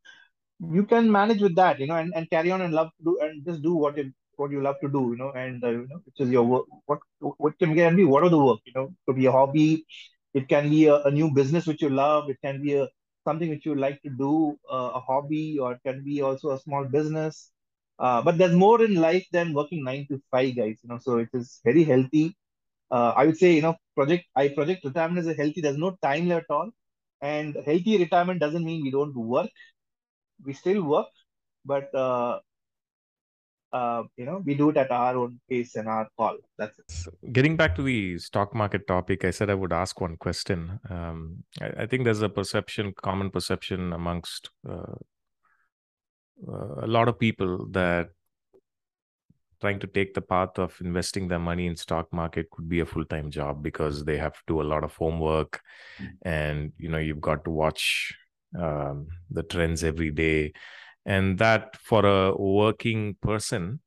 you 0.72 0.84
can 0.84 1.10
manage 1.10 1.40
with 1.42 1.56
that, 1.56 1.80
you 1.80 1.86
know, 1.86 1.96
and, 1.96 2.12
and 2.14 2.30
carry 2.30 2.50
on 2.50 2.60
and 2.62 2.72
love 2.74 2.88
to 2.98 3.04
do 3.04 3.18
and 3.22 3.44
just 3.44 3.62
do 3.62 3.74
what 3.74 3.96
you 3.96 4.12
what 4.36 4.50
you 4.50 4.62
love 4.62 4.76
to 4.82 4.88
do, 4.88 5.00
you 5.10 5.16
know, 5.16 5.32
and 5.32 5.62
uh, 5.64 5.68
you 5.70 5.86
know, 5.90 6.00
which 6.04 6.20
is 6.20 6.30
your 6.30 6.44
work. 6.44 6.66
What 6.86 7.00
what 7.20 7.58
can 7.58 7.74
be 7.96 8.04
what 8.04 8.22
are 8.24 8.28
the 8.30 8.38
work, 8.38 8.60
you 8.64 8.72
know, 8.74 8.92
could 9.06 9.16
be 9.16 9.26
a 9.26 9.32
hobby, 9.32 9.84
it 10.34 10.48
can 10.48 10.70
be 10.70 10.86
a, 10.86 10.96
a 11.02 11.10
new 11.10 11.30
business 11.32 11.66
which 11.66 11.82
you 11.82 11.90
love, 11.90 12.30
it 12.30 12.38
can 12.42 12.62
be 12.62 12.74
a 12.74 12.88
something 13.24 13.50
which 13.50 13.66
you 13.66 13.74
like 13.74 14.02
to 14.02 14.10
do, 14.10 14.58
uh, 14.70 14.92
a 14.94 15.00
hobby, 15.00 15.58
or 15.58 15.78
can 15.84 16.04
be 16.04 16.22
also 16.22 16.50
a 16.50 16.58
small 16.60 16.84
business. 16.84 17.50
Uh, 17.98 18.22
but 18.22 18.38
there's 18.38 18.54
more 18.54 18.82
in 18.84 18.94
life 18.96 19.26
than 19.32 19.52
working 19.54 19.84
nine 19.84 20.06
to 20.10 20.20
five, 20.30 20.56
guys. 20.56 20.78
You 20.82 20.90
know, 20.90 20.98
so 20.98 21.18
it 21.18 21.28
is 21.34 21.60
very 21.64 21.84
healthy 21.84 22.36
uh, 22.90 23.12
I 23.16 23.26
would 23.26 23.36
say, 23.38 23.52
you 23.54 23.62
know, 23.62 23.76
project 23.94 24.26
I 24.36 24.48
project 24.48 24.84
retirement 24.84 25.18
is 25.20 25.26
a 25.28 25.34
healthy. 25.34 25.60
There's 25.60 25.78
no 25.78 25.96
time 26.02 26.30
at 26.32 26.44
all, 26.50 26.70
and 27.20 27.56
healthy 27.66 27.98
retirement 27.98 28.40
doesn't 28.40 28.64
mean 28.64 28.82
we 28.82 28.90
don't 28.90 29.14
work. 29.16 29.50
We 30.44 30.52
still 30.54 30.82
work, 30.84 31.08
but 31.64 31.94
uh, 31.94 32.40
uh, 33.72 34.02
you 34.16 34.26
know, 34.26 34.42
we 34.44 34.54
do 34.54 34.70
it 34.70 34.76
at 34.76 34.90
our 34.90 35.16
own 35.16 35.40
pace 35.48 35.76
and 35.76 35.88
our 35.88 36.06
call. 36.16 36.36
That's 36.58 36.78
it. 36.78 36.90
So 36.90 37.10
getting 37.32 37.56
back 37.56 37.74
to 37.76 37.82
the 37.82 38.18
stock 38.18 38.54
market 38.54 38.86
topic, 38.86 39.24
I 39.24 39.30
said 39.30 39.48
I 39.48 39.54
would 39.54 39.72
ask 39.72 40.00
one 40.00 40.16
question. 40.16 40.78
Um, 40.90 41.44
I, 41.60 41.82
I, 41.82 41.86
think 41.86 42.04
there's 42.04 42.22
a 42.22 42.28
perception, 42.28 42.92
common 42.94 43.30
perception 43.30 43.92
amongst 43.92 44.50
uh, 44.68 44.94
uh, 46.46 46.74
a 46.82 46.86
lot 46.86 47.08
of 47.08 47.18
people 47.18 47.66
that 47.70 48.10
trying 49.62 49.78
to 49.78 49.86
take 49.86 50.12
the 50.12 50.20
path 50.20 50.58
of 50.58 50.76
investing 50.80 51.28
their 51.28 51.38
money 51.38 51.66
in 51.66 51.76
stock 51.76 52.12
market 52.12 52.50
could 52.50 52.68
be 52.68 52.80
a 52.80 52.86
full-time 52.86 53.30
job 53.30 53.62
because 53.62 54.04
they 54.04 54.16
have 54.18 54.32
to 54.32 54.42
do 54.48 54.60
a 54.60 54.68
lot 54.72 54.82
of 54.82 54.94
homework 54.96 55.60
mm-hmm. 56.00 56.28
and 56.28 56.72
you 56.78 56.88
know 56.88 56.98
you've 56.98 57.20
got 57.20 57.44
to 57.44 57.50
watch 57.50 58.12
um, 58.58 59.06
the 59.30 59.44
trends 59.44 59.84
every 59.84 60.10
day 60.10 60.52
and 61.04 61.38
that 61.38 61.76
for 61.76 62.04
a 62.06 62.36
working 62.36 63.16
person 63.20 63.80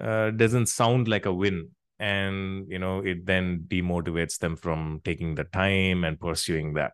uh, 0.00 0.30
doesn't 0.30 0.66
sound 0.66 1.08
like 1.08 1.26
a 1.26 1.32
win. 1.32 1.70
And 1.98 2.66
you 2.68 2.78
know 2.78 3.00
it 3.00 3.24
then 3.24 3.64
demotivates 3.68 4.38
them 4.38 4.56
from 4.56 5.00
taking 5.02 5.34
the 5.34 5.44
time 5.44 6.04
and 6.04 6.20
pursuing 6.20 6.74
that. 6.74 6.92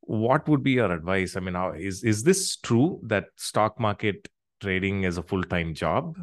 What 0.00 0.48
would 0.48 0.62
be 0.62 0.72
your 0.72 0.92
advice? 0.92 1.34
I 1.36 1.40
mean 1.40 1.54
how 1.54 1.72
is 1.72 2.04
is 2.04 2.22
this 2.22 2.56
true 2.56 3.00
that 3.04 3.28
stock 3.36 3.80
market 3.80 4.28
trading 4.60 5.04
is 5.04 5.16
a 5.16 5.22
full-time 5.22 5.72
job? 5.74 6.14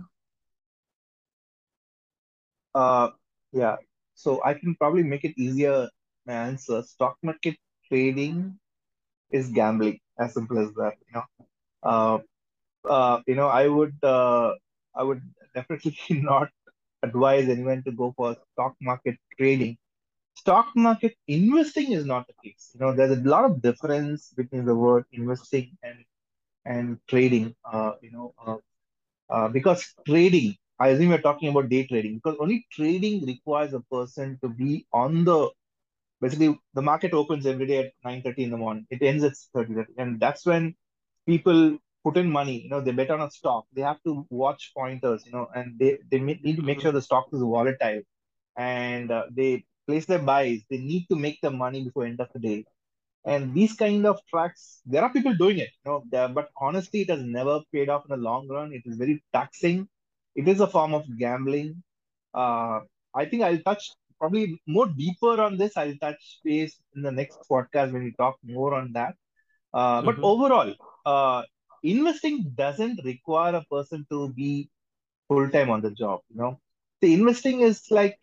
Uh 2.76 3.10
yeah. 3.52 3.78
So 4.16 4.40
i 4.46 4.54
can 4.54 4.76
probably 4.76 5.04
make 5.04 5.24
it 5.24 5.34
easier 5.38 5.90
my 6.28 6.34
answer. 6.34 6.84
Stock 6.84 7.18
market 7.24 7.58
trading 7.88 8.60
is 9.32 9.50
gambling 9.50 10.00
as 10.20 10.34
simple 10.34 10.60
as 10.60 10.72
that 10.76 10.94
you 11.08 11.14
know 11.16 11.24
you 11.86 13.36
know 13.36 13.48
i 13.48 13.68
would 13.68 13.96
uh 14.04 14.54
i 14.96 15.04
would 15.04 15.22
definitely 15.56 15.96
not 16.32 16.50
advise 17.04 17.50
anyone 17.50 17.84
to 17.84 17.92
go 17.92 18.14
for 18.18 18.36
stock 18.54 18.76
market 18.82 19.16
trading. 19.38 19.78
Stock 20.36 20.68
market 20.76 21.14
investing 21.28 21.92
is 21.92 22.06
not 22.06 22.26
the 22.28 22.34
case. 22.44 22.72
You 22.74 22.80
know, 22.82 22.94
there's 22.94 23.18
a 23.18 23.22
lot 23.30 23.44
of 23.46 23.62
difference 23.62 24.32
between 24.36 24.66
the 24.66 24.76
word 24.76 25.06
investing 25.12 25.78
and 25.84 25.98
and 26.66 26.98
trading. 27.08 27.56
Uh, 27.64 27.94
you 28.02 28.12
know, 28.12 28.34
uh, 28.46 28.58
uh, 29.30 29.48
because 29.50 29.94
trading, 30.06 30.56
I 30.80 30.90
assume 30.90 31.10
you're 31.10 31.22
talking 31.28 31.50
about 31.50 31.70
day 31.70 31.86
trading, 31.88 32.16
because 32.16 32.38
only 32.40 32.66
trading 32.72 33.26
requires 33.26 33.74
a 33.74 33.82
person 33.92 34.38
to 34.42 34.50
be 34.50 34.86
on 34.94 35.24
the 35.26 35.50
basically 36.22 36.58
the 36.74 36.82
market 36.82 37.14
opens 37.14 37.46
every 37.46 37.68
day 37.68 37.78
at 37.86 37.94
9:30 38.04 38.44
in 38.44 38.52
the 38.52 38.58
morning. 38.58 38.86
It 38.90 39.02
ends 39.02 39.24
at 39.24 39.34
30, 39.54 39.76
and 39.98 40.20
that's 40.20 40.46
when 40.46 40.76
people 41.28 41.78
put 42.04 42.18
in 42.18 42.30
money, 42.32 42.62
you 42.64 42.70
know, 42.70 42.82
they 42.82 42.92
bet 42.92 43.12
on 43.12 43.22
a 43.22 43.32
stock, 43.32 43.66
they 43.74 43.82
have 43.82 44.02
to 44.04 44.26
watch 44.30 44.72
pointers, 44.76 45.26
you 45.26 45.32
know, 45.32 45.48
and 45.56 45.78
they, 45.80 46.00
they 46.12 46.20
need 46.20 46.58
to 46.58 46.62
make 46.64 46.82
sure 46.82 46.92
the 46.92 47.02
stock 47.02 47.28
is 47.34 47.40
volatile 47.42 48.02
and 48.58 49.12
uh, 49.12 49.26
they 49.32 49.66
place 49.88 50.06
their 50.06 50.20
buys. 50.20 50.64
They 50.70 50.78
need 50.80 51.08
to 51.10 51.16
make 51.16 51.40
the 51.42 51.52
money 51.52 51.84
before 51.84 52.06
end 52.06 52.20
of 52.22 52.30
the 52.34 52.40
day. 52.40 52.66
And 53.26 53.54
these 53.54 53.74
kind 53.74 54.06
of 54.06 54.20
tracks, 54.28 54.82
there 54.86 55.04
are 55.04 55.12
people 55.12 55.34
doing 55.36 55.60
it, 55.60 55.70
you 55.86 55.92
know, 55.92 56.04
but 56.12 56.50
honestly, 56.60 57.02
it 57.02 57.10
has 57.10 57.22
never 57.24 57.62
paid 57.74 57.90
off 57.90 58.06
in 58.06 58.10
the 58.10 58.18
long 58.18 58.48
run. 58.50 58.74
It 58.74 58.84
is 58.86 58.98
very 58.98 59.24
taxing. 59.34 59.88
It 60.36 60.48
is 60.48 60.60
a 60.62 60.68
form 60.68 60.94
of 60.94 61.06
gambling. 61.18 61.84
Uh, 62.34 62.82
I 63.14 63.26
think 63.26 63.44
I'll 63.44 63.60
touch 63.62 63.92
probably 64.20 64.62
more 64.68 64.88
deeper 64.88 65.42
on 65.42 65.58
this. 65.58 65.78
I'll 65.78 65.98
touch 65.98 66.40
base 66.44 66.80
in 66.96 67.02
the 67.02 67.12
next 67.12 67.40
podcast 67.50 67.94
when 67.94 68.04
we 68.04 68.14
talk 68.14 68.38
more 68.44 68.74
on 68.76 68.94
that. 68.94 69.16
Uh, 69.74 70.02
but 70.02 70.16
mm-hmm. 70.16 70.26
overall, 70.26 70.74
uh, 71.06 71.44
investing 71.84 72.52
doesn't 72.56 73.00
require 73.04 73.56
a 73.56 73.66
person 73.66 74.06
to 74.10 74.30
be 74.30 74.70
full 75.28 75.50
time 75.50 75.70
on 75.70 75.82
the 75.82 75.92
job. 75.92 76.22
You 76.30 76.38
know, 76.38 76.60
the 77.02 77.14
investing 77.14 77.62
is 77.62 77.90
like 77.90 78.18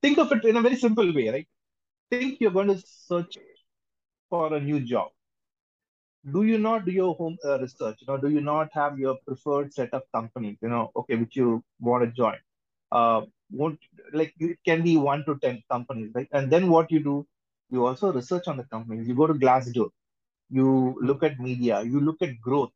think 0.00 0.18
of 0.18 0.30
it 0.32 0.44
in 0.44 0.56
a 0.56 0.62
very 0.62 0.76
simple 0.76 1.12
way, 1.14 1.28
right? 1.28 1.48
Think 2.10 2.40
you're 2.40 2.50
going 2.50 2.68
to 2.68 2.82
search 2.86 3.38
for 4.30 4.54
a 4.54 4.60
new 4.60 4.80
job. 4.80 5.10
Do 6.30 6.44
you 6.44 6.58
not 6.58 6.84
do 6.84 6.92
your 6.92 7.14
home 7.16 7.36
uh, 7.44 7.58
research? 7.58 7.96
You 8.00 8.06
know, 8.06 8.16
do 8.16 8.28
you 8.28 8.40
not 8.40 8.70
have 8.74 8.98
your 8.98 9.16
preferred 9.26 9.72
set 9.74 9.92
of 9.92 10.02
companies? 10.14 10.56
You 10.62 10.68
know, 10.68 10.92
okay, 10.96 11.16
which 11.16 11.34
you 11.36 11.64
want 11.80 12.04
to 12.04 12.10
join. 12.12 12.36
Uh, 12.92 13.22
won't 13.50 13.78
like 14.12 14.34
it 14.38 14.58
can 14.64 14.82
be 14.82 14.96
one 14.96 15.24
to 15.24 15.36
ten 15.38 15.62
companies, 15.70 16.12
right? 16.14 16.28
And 16.32 16.50
then 16.50 16.68
what 16.70 16.92
you 16.92 17.00
do, 17.00 17.26
you 17.70 17.86
also 17.86 18.12
research 18.12 18.46
on 18.46 18.56
the 18.56 18.64
companies. 18.64 19.08
You 19.08 19.14
go 19.14 19.26
to 19.26 19.34
Glassdoor, 19.34 19.90
you 20.52 20.96
look 21.02 21.24
at 21.24 21.40
media, 21.40 21.82
you 21.82 22.00
look 22.00 22.22
at 22.22 22.40
growth, 22.40 22.72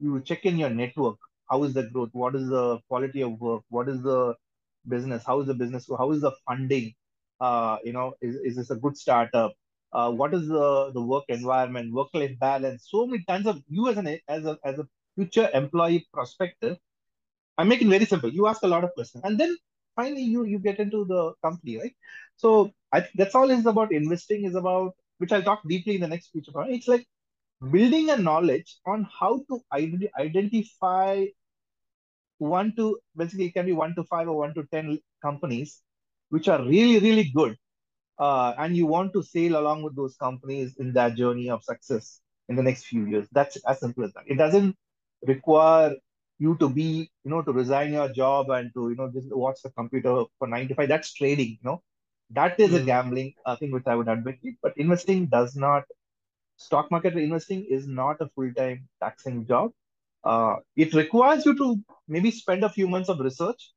you 0.00 0.20
check 0.22 0.46
in 0.46 0.58
your 0.58 0.70
network. 0.70 1.18
How 1.50 1.64
is 1.64 1.74
the 1.74 1.84
growth? 1.84 2.10
What 2.12 2.34
is 2.36 2.48
the 2.48 2.80
quality 2.88 3.22
of 3.22 3.40
work? 3.40 3.62
What 3.70 3.88
is 3.88 4.02
the 4.02 4.34
business? 4.88 5.24
How 5.26 5.40
is 5.40 5.48
the 5.48 5.54
business? 5.54 5.88
How 5.98 6.10
is 6.12 6.22
the 6.22 6.32
funding? 6.48 6.94
Uh, 7.40 7.78
you 7.84 7.92
know, 7.92 8.14
is, 8.22 8.36
is 8.36 8.56
this 8.56 8.70
a 8.70 8.76
good 8.76 8.96
startup? 8.96 9.54
Uh, 9.92 10.10
what 10.12 10.34
is 10.34 10.48
the, 10.48 10.92
the 10.94 11.02
work 11.02 11.24
environment, 11.28 11.92
work 11.92 12.08
life 12.14 12.38
balance? 12.40 12.86
So 12.90 13.06
many 13.06 13.24
tons 13.28 13.46
of 13.46 13.62
you 13.68 13.88
as 13.88 13.98
an 13.98 14.18
as 14.28 14.46
a 14.46 14.58
as 14.64 14.78
a 14.78 14.86
future 15.16 15.50
employee 15.54 16.06
prospective. 16.12 16.78
I'm 17.58 17.68
making 17.68 17.90
very 17.90 18.06
simple. 18.06 18.30
You 18.30 18.46
ask 18.48 18.62
a 18.62 18.68
lot 18.68 18.84
of 18.84 18.94
questions, 18.94 19.24
and 19.24 19.38
then 19.38 19.56
finally 19.96 20.22
you 20.22 20.44
you 20.44 20.58
get 20.58 20.78
into 20.78 21.04
the 21.04 21.34
company, 21.44 21.78
right? 21.78 21.94
So 22.36 22.72
I 22.92 23.00
think 23.00 23.12
that's 23.16 23.34
all 23.34 23.50
is 23.50 23.66
about 23.66 23.92
investing 23.92 24.44
is 24.44 24.54
about 24.54 24.94
which 25.20 25.32
I'll 25.32 25.44
talk 25.44 25.62
deeply 25.68 25.96
in 25.96 26.02
the 26.02 26.08
next 26.08 26.30
future. 26.32 26.52
It's 26.68 26.88
like 26.88 27.06
building 27.72 28.10
a 28.10 28.16
knowledge 28.18 28.78
on 28.86 29.08
how 29.20 29.44
to 29.50 29.60
identify 30.18 31.26
one 32.38 32.74
to 32.76 32.98
basically 33.16 33.46
it 33.46 33.54
can 33.54 33.66
be 33.66 33.72
one 33.72 33.94
to 33.94 34.04
five 34.04 34.28
or 34.28 34.38
one 34.38 34.54
to 34.54 34.64
ten 34.72 34.98
companies 35.22 35.82
which 36.30 36.48
are 36.48 36.62
really 36.64 36.98
really 36.98 37.30
good 37.34 37.56
uh, 38.18 38.54
and 38.58 38.76
you 38.76 38.86
want 38.86 39.12
to 39.14 39.22
sail 39.22 39.58
along 39.58 39.82
with 39.82 39.96
those 39.96 40.16
companies 40.16 40.76
in 40.78 40.92
that 40.94 41.16
journey 41.16 41.50
of 41.50 41.64
success 41.64 42.20
in 42.48 42.56
the 42.56 42.62
next 42.62 42.84
few 42.86 43.06
years. 43.06 43.28
That's 43.32 43.56
as 43.66 43.80
simple 43.80 44.04
as 44.04 44.12
that. 44.14 44.24
It 44.28 44.36
doesn't 44.36 44.76
require 45.26 45.94
you 46.38 46.56
to 46.58 46.68
be 46.70 47.10
you 47.24 47.30
know 47.30 47.42
to 47.42 47.52
resign 47.52 47.92
your 47.92 48.08
job 48.10 48.50
and 48.50 48.72
to 48.74 48.90
you 48.90 48.96
know 48.96 49.10
just 49.12 49.28
watch 49.34 49.60
the 49.62 49.70
computer 49.70 50.24
for 50.38 50.48
nine 50.48 50.68
to 50.68 50.76
five. 50.76 50.88
That's 50.88 51.14
trading 51.14 51.50
you 51.50 51.64
know 51.64 51.82
that 52.30 52.58
is 52.58 52.70
mm. 52.70 52.76
a 52.76 52.78
hmm. 52.80 52.86
gambling 52.86 53.34
uh, 53.46 53.56
thing 53.56 53.70
which 53.72 53.86
i 53.86 53.94
would 53.94 54.08
advocate 54.08 54.56
but 54.62 54.72
investing 54.76 55.26
does 55.26 55.56
not 55.56 55.84
stock 56.60 56.90
market 56.90 57.16
investing 57.16 57.64
is 57.64 57.86
not 57.88 58.20
a 58.20 58.28
full-time 58.34 58.86
taxing 59.02 59.46
job. 59.46 59.72
Uh, 60.22 60.56
it 60.76 60.92
requires 60.92 61.46
you 61.46 61.56
to 61.56 61.76
maybe 62.06 62.30
spend 62.30 62.62
a 62.62 62.68
few 62.68 62.86
months 62.86 63.08
of 63.08 63.18
research 63.18 63.72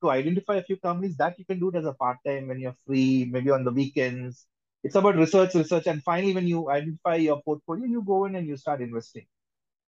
to 0.00 0.10
identify 0.10 0.56
a 0.56 0.62
few 0.62 0.76
companies 0.78 1.16
that 1.18 1.38
you 1.38 1.44
can 1.44 1.60
do 1.60 1.68
it 1.68 1.76
as 1.76 1.84
a 1.84 1.92
part-time 1.92 2.48
when 2.48 2.58
you're 2.58 2.76
free, 2.86 3.28
maybe 3.30 3.50
on 3.50 3.62
the 3.62 3.70
weekends. 3.70 4.46
It's 4.82 4.94
about 4.94 5.16
research, 5.16 5.54
research, 5.54 5.86
and 5.86 6.02
finally, 6.02 6.34
when 6.34 6.46
you 6.46 6.70
identify 6.70 7.16
your 7.16 7.42
portfolio, 7.42 7.84
you 7.84 8.02
go 8.02 8.24
in 8.24 8.36
and 8.36 8.46
you 8.46 8.56
start 8.56 8.80
investing. 8.80 9.26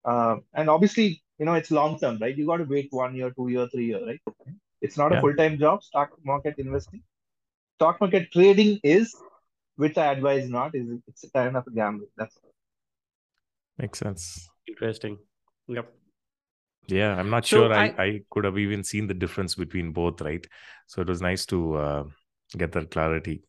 Uh, 0.05 0.37
and 0.55 0.69
obviously, 0.71 1.23
you 1.39 1.47
know, 1.47 1.55
it's 1.55 1.71
long 1.71 1.99
term, 1.99 2.19
right? 2.21 2.37
You 2.37 2.47
got 2.47 2.59
to 2.59 2.65
wait 2.65 2.89
one 2.91 3.15
year, 3.15 3.31
two 3.31 3.49
year, 3.49 3.67
three 3.69 3.87
year, 3.87 4.07
right? 4.07 4.21
It's 4.81 4.97
not 4.97 5.13
yeah. 5.13 5.19
a 5.19 5.21
full-time 5.21 5.59
job, 5.59 5.83
stock 5.83 6.11
market 6.23 6.55
investing. 6.59 7.03
Stock 7.77 8.01
market 8.01 8.33
trading 8.33 8.81
is 8.83 9.15
which 9.77 9.97
I 9.99 10.13
advise 10.13 10.49
not, 10.49 10.75
is 10.75 10.89
it's 11.07 11.25
a 11.25 11.31
kind 11.31 11.57
of 11.57 11.67
a 11.67 11.71
gamble. 11.71 12.07
That's 12.17 12.37
all. 12.43 12.53
Makes 13.79 13.99
sense. 13.99 14.49
Interesting. 14.67 15.19
Yep. 15.69 15.93
Yeah, 16.89 17.17
I'm 17.17 17.31
not 17.31 17.47
so 17.47 17.57
sure 17.57 17.73
I, 17.73 17.87
I, 17.99 18.03
I, 18.03 18.21
could 18.31 18.45
have 18.45 18.59
even 18.59 18.85
seen 18.85 19.07
the 19.07 19.15
difference 19.15 19.55
between 19.55 19.93
both, 19.93 20.21
right? 20.21 20.47
So 20.87 21.03
it 21.03 21.09
was 21.09 21.21
nice 21.21 21.45
to 21.47 21.75
uh, 21.75 22.05
get 22.57 22.73
that 22.73 22.91
clarity. 22.91 23.43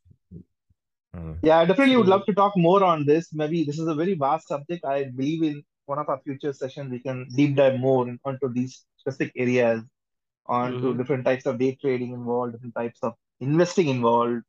Uh, 1.16 1.34
yeah, 1.44 1.60
I 1.60 1.66
definitely 1.66 1.94
so... 1.94 2.00
would 2.00 2.08
love 2.08 2.26
to 2.26 2.34
talk 2.34 2.54
more 2.58 2.84
on 2.84 3.06
this. 3.06 3.32
Maybe 3.34 3.64
this 3.64 3.80
is 3.80 3.88
a 3.88 3.96
very 3.96 4.16
vast 4.16 4.48
subject. 4.48 4.84
I 4.86 5.06
believe 5.06 5.44
in 5.44 5.64
one 5.86 6.00
of 6.00 6.10
our 6.10 6.20
future 6.24 6.52
sessions, 6.52 6.92
we 6.92 7.00
can 7.00 7.28
deep 7.36 7.56
dive 7.56 7.80
more 7.80 8.14
onto 8.26 8.52
these 8.52 8.84
specific 8.98 9.34
areas, 9.38 9.84
onto 10.48 10.90
mm-hmm. 10.90 10.98
different 10.98 11.24
types 11.24 11.46
of 11.46 11.60
day 11.60 11.78
trading 11.80 12.14
involved, 12.14 12.54
different 12.54 12.76
types 12.76 13.00
of 13.04 13.14
investing 13.40 13.88
involved, 13.88 14.44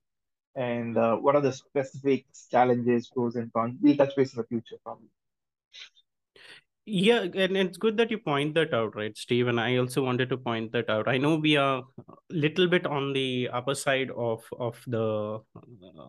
and 0.54 0.96
uh, 0.96 1.16
what 1.16 1.34
are 1.36 1.40
the 1.40 1.52
specific 1.52 2.26
challenges, 2.50 3.08
pros 3.08 3.36
and 3.36 3.52
cons. 3.52 3.76
We'll 3.80 3.96
touch 3.96 4.16
base 4.16 4.34
in 4.34 4.38
the 4.38 4.46
future 4.46 4.76
probably. 4.82 5.08
Yeah, 6.90 7.20
and 7.20 7.54
it's 7.54 7.76
good 7.76 7.98
that 7.98 8.10
you 8.10 8.18
point 8.18 8.54
that 8.54 8.72
out, 8.72 8.96
right, 8.96 9.14
Steve? 9.14 9.48
And 9.48 9.60
I 9.60 9.76
also 9.76 10.02
wanted 10.02 10.30
to 10.30 10.38
point 10.38 10.72
that 10.72 10.88
out. 10.88 11.06
I 11.06 11.18
know 11.18 11.36
we 11.36 11.56
are 11.56 11.84
a 11.98 12.14
little 12.30 12.66
bit 12.66 12.86
on 12.86 13.12
the 13.12 13.50
upper 13.52 13.74
side 13.74 14.10
of 14.16 14.42
of 14.58 14.82
the 14.86 15.38
uh, 15.54 16.08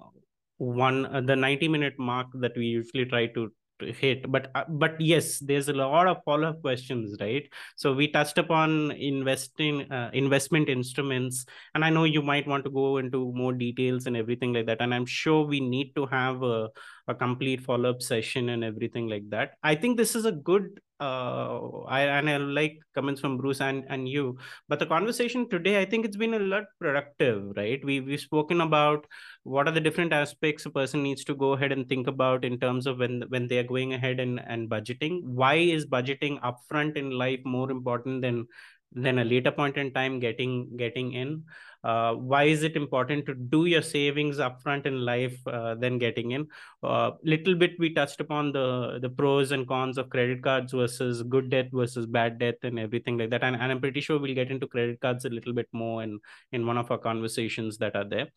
one 0.57 1.05
uh, 1.05 1.19
the 1.19 1.35
90 1.35 1.67
minute 1.67 1.99
mark 1.99 2.27
that 2.35 2.55
we 2.55 2.67
usually 2.67 3.05
try 3.05 3.25
to 3.27 3.51
hit. 3.81 4.31
But 4.31 4.51
uh, 4.55 4.65
but 4.67 4.99
yes 4.99 5.39
there's 5.39 5.69
a 5.69 5.73
lot 5.73 6.07
of 6.07 6.23
follow-up 6.23 6.61
questions 6.61 7.15
right? 7.19 7.47
So 7.75 7.93
we 7.93 8.07
touched 8.07 8.37
upon 8.37 8.91
investing 8.91 9.91
uh, 9.91 10.09
investment 10.13 10.69
instruments. 10.69 11.45
And 11.75 11.85
i 11.85 11.89
know 11.89 12.03
you 12.03 12.21
might 12.21 12.47
want 12.47 12.63
to 12.65 12.69
go 12.69 12.97
into 12.97 13.31
more 13.33 13.53
details 13.53 14.05
and 14.05 14.17
everything 14.17 14.53
like 14.53 14.65
that. 14.67 14.81
And 14.81 14.93
i'm 14.93 15.05
sure 15.05 15.45
we 15.45 15.59
need 15.59 15.95
to 15.95 16.05
have 16.07 16.43
a, 16.43 16.69
a 17.09 17.15
complete 17.15 17.61
follow-up 17.61 18.01
session 18.01 18.49
and 18.49 18.63
everything 18.63 19.07
like 19.07 19.29
that 19.29 19.53
i 19.63 19.75
think 19.75 19.97
this 19.97 20.15
is 20.15 20.25
a 20.25 20.31
good 20.31 20.79
uh, 20.99 21.83
I 21.87 22.01
and 22.01 22.29
I 22.29 22.37
like 22.37 22.79
comments 22.93 23.21
from 23.21 23.37
Bruce 23.37 23.61
and 23.61 23.85
and 23.89 24.07
you. 24.07 24.37
But 24.67 24.79
the 24.79 24.85
conversation 24.85 25.49
today, 25.49 25.79
I 25.79 25.85
think 25.85 26.05
it's 26.05 26.17
been 26.17 26.33
a 26.33 26.39
lot 26.39 26.65
productive, 26.79 27.53
right? 27.55 27.83
We 27.83 28.01
we've 28.01 28.19
spoken 28.19 28.61
about 28.61 29.07
what 29.43 29.67
are 29.67 29.71
the 29.71 29.79
different 29.79 30.11
aspects 30.11 30.65
a 30.65 30.69
person 30.69 31.01
needs 31.01 31.23
to 31.25 31.35
go 31.35 31.53
ahead 31.53 31.71
and 31.71 31.87
think 31.87 32.07
about 32.07 32.43
in 32.43 32.59
terms 32.59 32.85
of 32.85 32.99
when 32.99 33.23
when 33.29 33.47
they 33.47 33.59
are 33.59 33.63
going 33.75 33.93
ahead 33.93 34.19
and 34.19 34.41
and 34.45 34.69
budgeting. 34.69 35.23
Why 35.23 35.55
is 35.55 35.85
budgeting 35.85 36.41
upfront 36.41 36.97
in 36.97 37.11
life 37.11 37.39
more 37.45 37.71
important 37.71 38.21
than 38.21 38.47
then 38.91 39.19
a 39.19 39.23
later 39.23 39.51
point 39.51 39.77
in 39.77 39.91
time 39.93 40.19
getting 40.19 40.75
getting 40.77 41.13
in. 41.13 41.43
Uh, 41.81 42.13
why 42.13 42.43
is 42.43 42.63
it 42.63 42.75
important 42.75 43.25
to 43.25 43.33
do 43.33 43.65
your 43.65 43.81
savings 43.81 44.37
upfront 44.37 44.85
in 44.85 44.99
life 44.99 45.39
uh, 45.47 45.75
then 45.75 45.97
getting 45.97 46.31
in? 46.31 46.45
Uh, 46.83 47.11
little 47.23 47.55
bit 47.55 47.71
we 47.79 47.93
touched 47.93 48.19
upon 48.19 48.51
the 48.51 48.99
the 49.01 49.09
pros 49.09 49.51
and 49.51 49.67
cons 49.67 49.97
of 49.97 50.09
credit 50.09 50.43
cards 50.43 50.73
versus 50.73 51.23
good 51.23 51.49
debt 51.49 51.69
versus 51.71 52.05
bad 52.05 52.37
debt 52.37 52.57
and 52.63 52.77
everything 52.79 53.17
like 53.17 53.29
that. 53.29 53.43
And, 53.43 53.55
and 53.55 53.71
i'm 53.71 53.79
pretty 53.79 54.01
sure 54.01 54.19
we'll 54.19 54.35
get 54.35 54.51
into 54.51 54.67
credit 54.67 54.99
cards 54.99 55.25
a 55.25 55.29
little 55.29 55.53
bit 55.53 55.67
more 55.71 56.03
in 56.03 56.19
in 56.51 56.65
one 56.65 56.77
of 56.77 56.91
our 56.91 56.97
conversations 56.97 57.77
that 57.77 57.95
are 57.95 58.03
there 58.03 58.27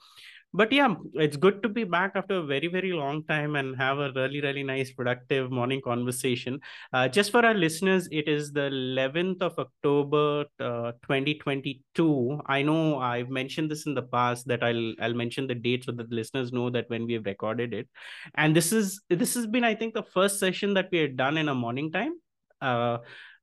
but 0.55 0.71
yeah, 0.71 0.95
it's 1.15 1.37
good 1.37 1.63
to 1.63 1.69
be 1.69 1.85
back 1.85 2.13
after 2.15 2.37
a 2.37 2.43
very, 2.43 2.67
very 2.67 2.93
long 2.93 3.25
time 3.25 3.57
and 3.57 3.75
have 3.77 3.99
a 3.99 4.13
really, 4.15 4.41
really 4.43 4.63
nice, 4.63 4.93
productive 4.93 5.51
morning 5.51 5.81
conversation. 5.83 6.61
Uh, 6.93 7.09
just 7.09 7.31
for 7.31 7.45
our 7.45 7.55
listeners, 7.55 8.07
it 8.13 8.29
is 8.29 8.53
the 8.53 8.67
11th 8.67 9.41
of 9.41 9.59
October, 9.59 10.45
uh, 10.61 10.93
2022. 11.03 12.41
I 12.47 12.61
know 12.63 12.99
I've 12.99 13.31
mentioned 13.31 13.71
this 13.71 13.87
in 13.87 13.95
the 13.95 14.03
past 14.03 14.47
that 14.49 14.63
I'll 14.63 14.95
I'll 15.01 15.15
mention 15.15 15.47
the 15.47 15.55
date 15.55 15.85
so 15.85 15.93
that 15.93 16.11
the 16.11 16.15
listeners 16.15 16.53
know 16.53 16.69
that 16.71 16.89
when 16.89 17.07
we 17.07 17.15
have 17.15 17.25
recorded 17.25 17.73
it. 17.73 17.89
And 18.35 18.55
this 18.55 18.73
is 18.73 19.01
this 19.09 19.35
has 19.35 19.47
been, 19.47 19.65
I 19.65 19.75
think, 19.75 19.95
the 19.95 20.03
first 20.03 20.39
session 20.39 20.75
that 20.75 20.91
we 20.93 20.99
had 20.99 21.17
done 21.17 21.39
in 21.39 21.49
a 21.49 21.55
morning 21.55 21.91
time. 21.91 22.13
Uh, 22.61 22.99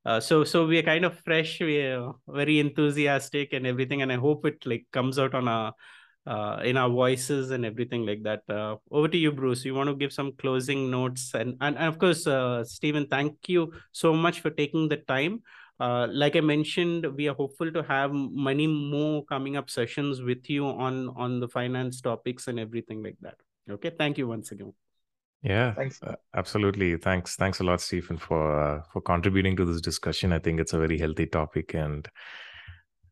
uh, 0.05 0.19
so 0.19 0.43
so 0.43 0.65
we 0.65 0.77
are 0.77 0.83
kind 0.83 1.03
of 1.03 1.19
fresh 1.19 1.59
we 1.59 1.81
are 1.81 2.13
very 2.27 2.59
enthusiastic 2.59 3.51
and 3.51 3.67
everything 3.67 4.01
and 4.01 4.13
i 4.13 4.15
hope 4.15 4.45
it 4.45 4.65
like 4.65 4.85
comes 4.93 5.19
out 5.19 5.35
on 5.35 5.45
a 5.49 5.73
uh, 6.29 6.61
in 6.63 6.77
our 6.77 6.89
voices 6.89 7.49
and 7.49 7.65
everything 7.65 8.05
like 8.05 8.21
that. 8.23 8.43
Uh, 8.47 8.75
over 8.91 9.07
to 9.07 9.17
you, 9.17 9.31
Bruce. 9.31 9.65
You 9.65 9.73
want 9.73 9.89
to 9.89 9.95
give 9.95 10.13
some 10.13 10.33
closing 10.33 10.91
notes, 10.91 11.33
and 11.33 11.57
and, 11.59 11.75
and 11.77 11.87
of 11.87 11.97
course, 11.97 12.27
uh, 12.27 12.63
Stephen, 12.63 13.07
thank 13.07 13.49
you 13.49 13.73
so 13.91 14.13
much 14.13 14.41
for 14.41 14.51
taking 14.51 14.87
the 14.87 14.97
time. 14.97 15.41
Uh, 15.79 16.07
like 16.11 16.35
I 16.35 16.41
mentioned, 16.41 17.07
we 17.15 17.27
are 17.29 17.33
hopeful 17.33 17.71
to 17.71 17.81
have 17.83 18.11
many 18.13 18.67
more 18.67 19.25
coming 19.25 19.57
up 19.57 19.69
sessions 19.69 20.21
with 20.21 20.49
you 20.49 20.67
on 20.67 21.09
on 21.15 21.39
the 21.39 21.47
finance 21.47 22.01
topics 22.01 22.47
and 22.47 22.59
everything 22.59 23.01
like 23.01 23.17
that. 23.21 23.35
Okay, 23.69 23.91
thank 23.97 24.17
you 24.17 24.27
once 24.27 24.51
again. 24.51 24.73
Yeah, 25.41 25.73
thanks. 25.73 26.03
Uh, 26.03 26.15
absolutely. 26.35 26.97
Thanks. 26.97 27.37
Thanks 27.37 27.61
a 27.61 27.63
lot, 27.63 27.81
Stephen, 27.81 28.17
for 28.17 28.59
uh, 28.59 28.81
for 28.91 29.01
contributing 29.01 29.55
to 29.55 29.65
this 29.65 29.81
discussion. 29.81 30.33
I 30.33 30.39
think 30.39 30.59
it's 30.59 30.73
a 30.73 30.79
very 30.79 30.99
healthy 30.99 31.25
topic 31.25 31.73
and 31.73 32.07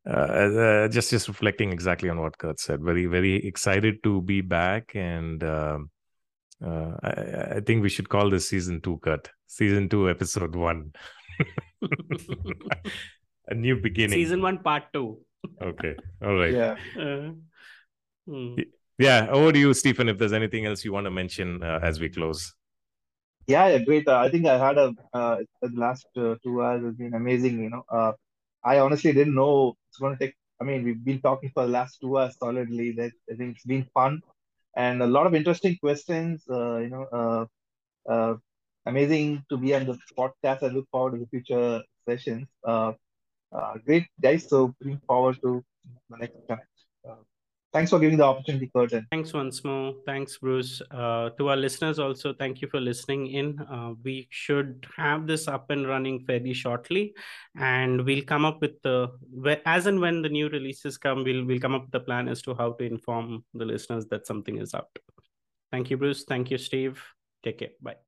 uh, 0.09 0.13
uh, 0.13 0.87
just 0.87 1.09
just 1.09 1.27
reflecting 1.27 1.73
exactly 1.73 2.09
on 2.09 2.19
what 2.21 2.37
Kurt 2.37 2.59
said. 2.59 2.81
Very 2.81 3.07
very 3.07 3.35
excited 3.45 4.01
to 4.03 4.21
be 4.21 4.41
back, 4.41 4.91
and 4.95 5.43
um, 5.43 5.89
uh, 6.63 6.91
I, 7.03 7.09
I, 7.57 7.59
think 7.59 7.83
we 7.83 7.89
should 7.89 8.07
call 8.07 8.29
this 8.29 8.47
season 8.49 8.79
two, 8.81 8.99
Kurt. 9.03 9.29
Season 9.47 9.89
two, 9.89 10.09
episode 10.09 10.55
one. 10.55 10.93
A 13.49 13.53
new 13.53 13.75
beginning. 13.81 14.17
Season 14.17 14.41
one, 14.41 14.59
part 14.59 14.83
two. 14.93 15.19
okay. 15.61 15.95
All 16.23 16.35
right. 16.35 16.53
Yeah. 16.53 16.75
Uh, 16.97 17.31
hmm. 18.25 18.55
Yeah. 18.97 19.27
Over 19.29 19.51
to 19.51 19.59
you, 19.59 19.73
Stephen. 19.73 20.09
If 20.09 20.17
there's 20.17 20.33
anything 20.33 20.65
else 20.65 20.85
you 20.85 20.93
want 20.93 21.05
to 21.05 21.11
mention 21.11 21.61
uh, 21.63 21.79
as 21.83 21.99
we 21.99 22.09
close. 22.09 22.53
Yeah, 23.45 23.77
great. 23.77 24.07
I 24.09 24.29
think 24.29 24.45
I 24.45 24.57
had 24.57 24.77
a 24.77 24.93
the 25.13 25.71
last 25.73 26.05
two 26.15 26.61
hours 26.61 26.83
has 26.83 26.95
been 26.95 27.13
amazing. 27.13 27.61
You 27.63 27.69
know, 27.69 28.15
I 28.63 28.79
honestly 28.79 29.13
didn't 29.13 29.35
know 29.35 29.75
it's 29.89 29.97
going 29.99 30.17
to 30.17 30.25
take. 30.25 30.35
I 30.61 30.63
mean, 30.65 30.83
we've 30.83 31.03
been 31.03 31.21
talking 31.21 31.51
for 31.53 31.63
the 31.63 31.71
last 31.71 31.99
two 32.01 32.17
hours 32.17 32.35
solidly. 32.37 32.91
That 32.91 33.11
I 33.31 33.35
think 33.35 33.55
it's 33.55 33.65
been 33.65 33.85
fun 33.93 34.21
and 34.75 35.01
a 35.01 35.07
lot 35.07 35.27
of 35.27 35.35
interesting 35.35 35.77
questions. 35.77 36.43
Uh, 36.49 36.77
you 36.77 36.89
know, 36.89 37.05
uh, 37.19 37.45
uh, 38.11 38.35
amazing 38.85 39.43
to 39.49 39.57
be 39.57 39.75
on 39.75 39.85
the 39.85 39.97
podcast. 40.17 40.63
I 40.63 40.67
look 40.67 40.87
forward 40.91 41.13
to 41.13 41.19
the 41.19 41.27
future 41.27 41.81
sessions. 42.07 42.47
Uh, 42.65 42.93
uh, 43.51 43.75
great 43.85 44.05
guys. 44.21 44.47
So 44.49 44.73
looking 44.81 45.01
forward 45.07 45.37
to 45.43 45.63
the 46.09 46.17
next 46.17 46.35
time. 46.47 46.76
Thanks 47.73 47.91
for 47.91 47.99
giving 47.99 48.17
the 48.17 48.23
opportunity, 48.23 48.71
Curtin. 48.73 49.05
Thanks 49.11 49.33
once 49.33 49.63
more. 49.63 49.93
Thanks, 50.05 50.37
Bruce. 50.37 50.81
Uh, 50.89 51.29
to 51.31 51.49
our 51.49 51.57
listeners, 51.57 51.99
also, 51.99 52.33
thank 52.33 52.61
you 52.61 52.67
for 52.69 52.79
listening 52.79 53.27
in. 53.27 53.59
Uh, 53.59 53.91
we 54.03 54.27
should 54.31 54.87
have 54.95 55.27
this 55.27 55.47
up 55.47 55.69
and 55.69 55.85
running 55.85 56.23
fairly 56.25 56.53
shortly, 56.53 57.13
and 57.57 58.05
we'll 58.05 58.23
come 58.23 58.45
up 58.45 58.61
with 58.61 58.81
the 58.83 59.09
as 59.65 59.85
and 59.85 59.99
when 59.99 60.21
the 60.21 60.29
new 60.29 60.47
releases 60.49 60.97
come, 60.97 61.23
we'll 61.23 61.45
we'll 61.45 61.59
come 61.59 61.75
up 61.75 61.83
with 61.83 61.91
the 61.91 61.99
plan 61.99 62.29
as 62.29 62.41
to 62.43 62.55
how 62.55 62.71
to 62.73 62.85
inform 62.85 63.43
the 63.53 63.65
listeners 63.65 64.05
that 64.07 64.25
something 64.25 64.57
is 64.57 64.73
out. 64.73 64.97
Thank 65.71 65.89
you, 65.89 65.97
Bruce. 65.97 66.23
Thank 66.23 66.49
you, 66.49 66.57
Steve. 66.57 67.03
Take 67.43 67.59
care. 67.59 67.69
Bye. 67.81 68.06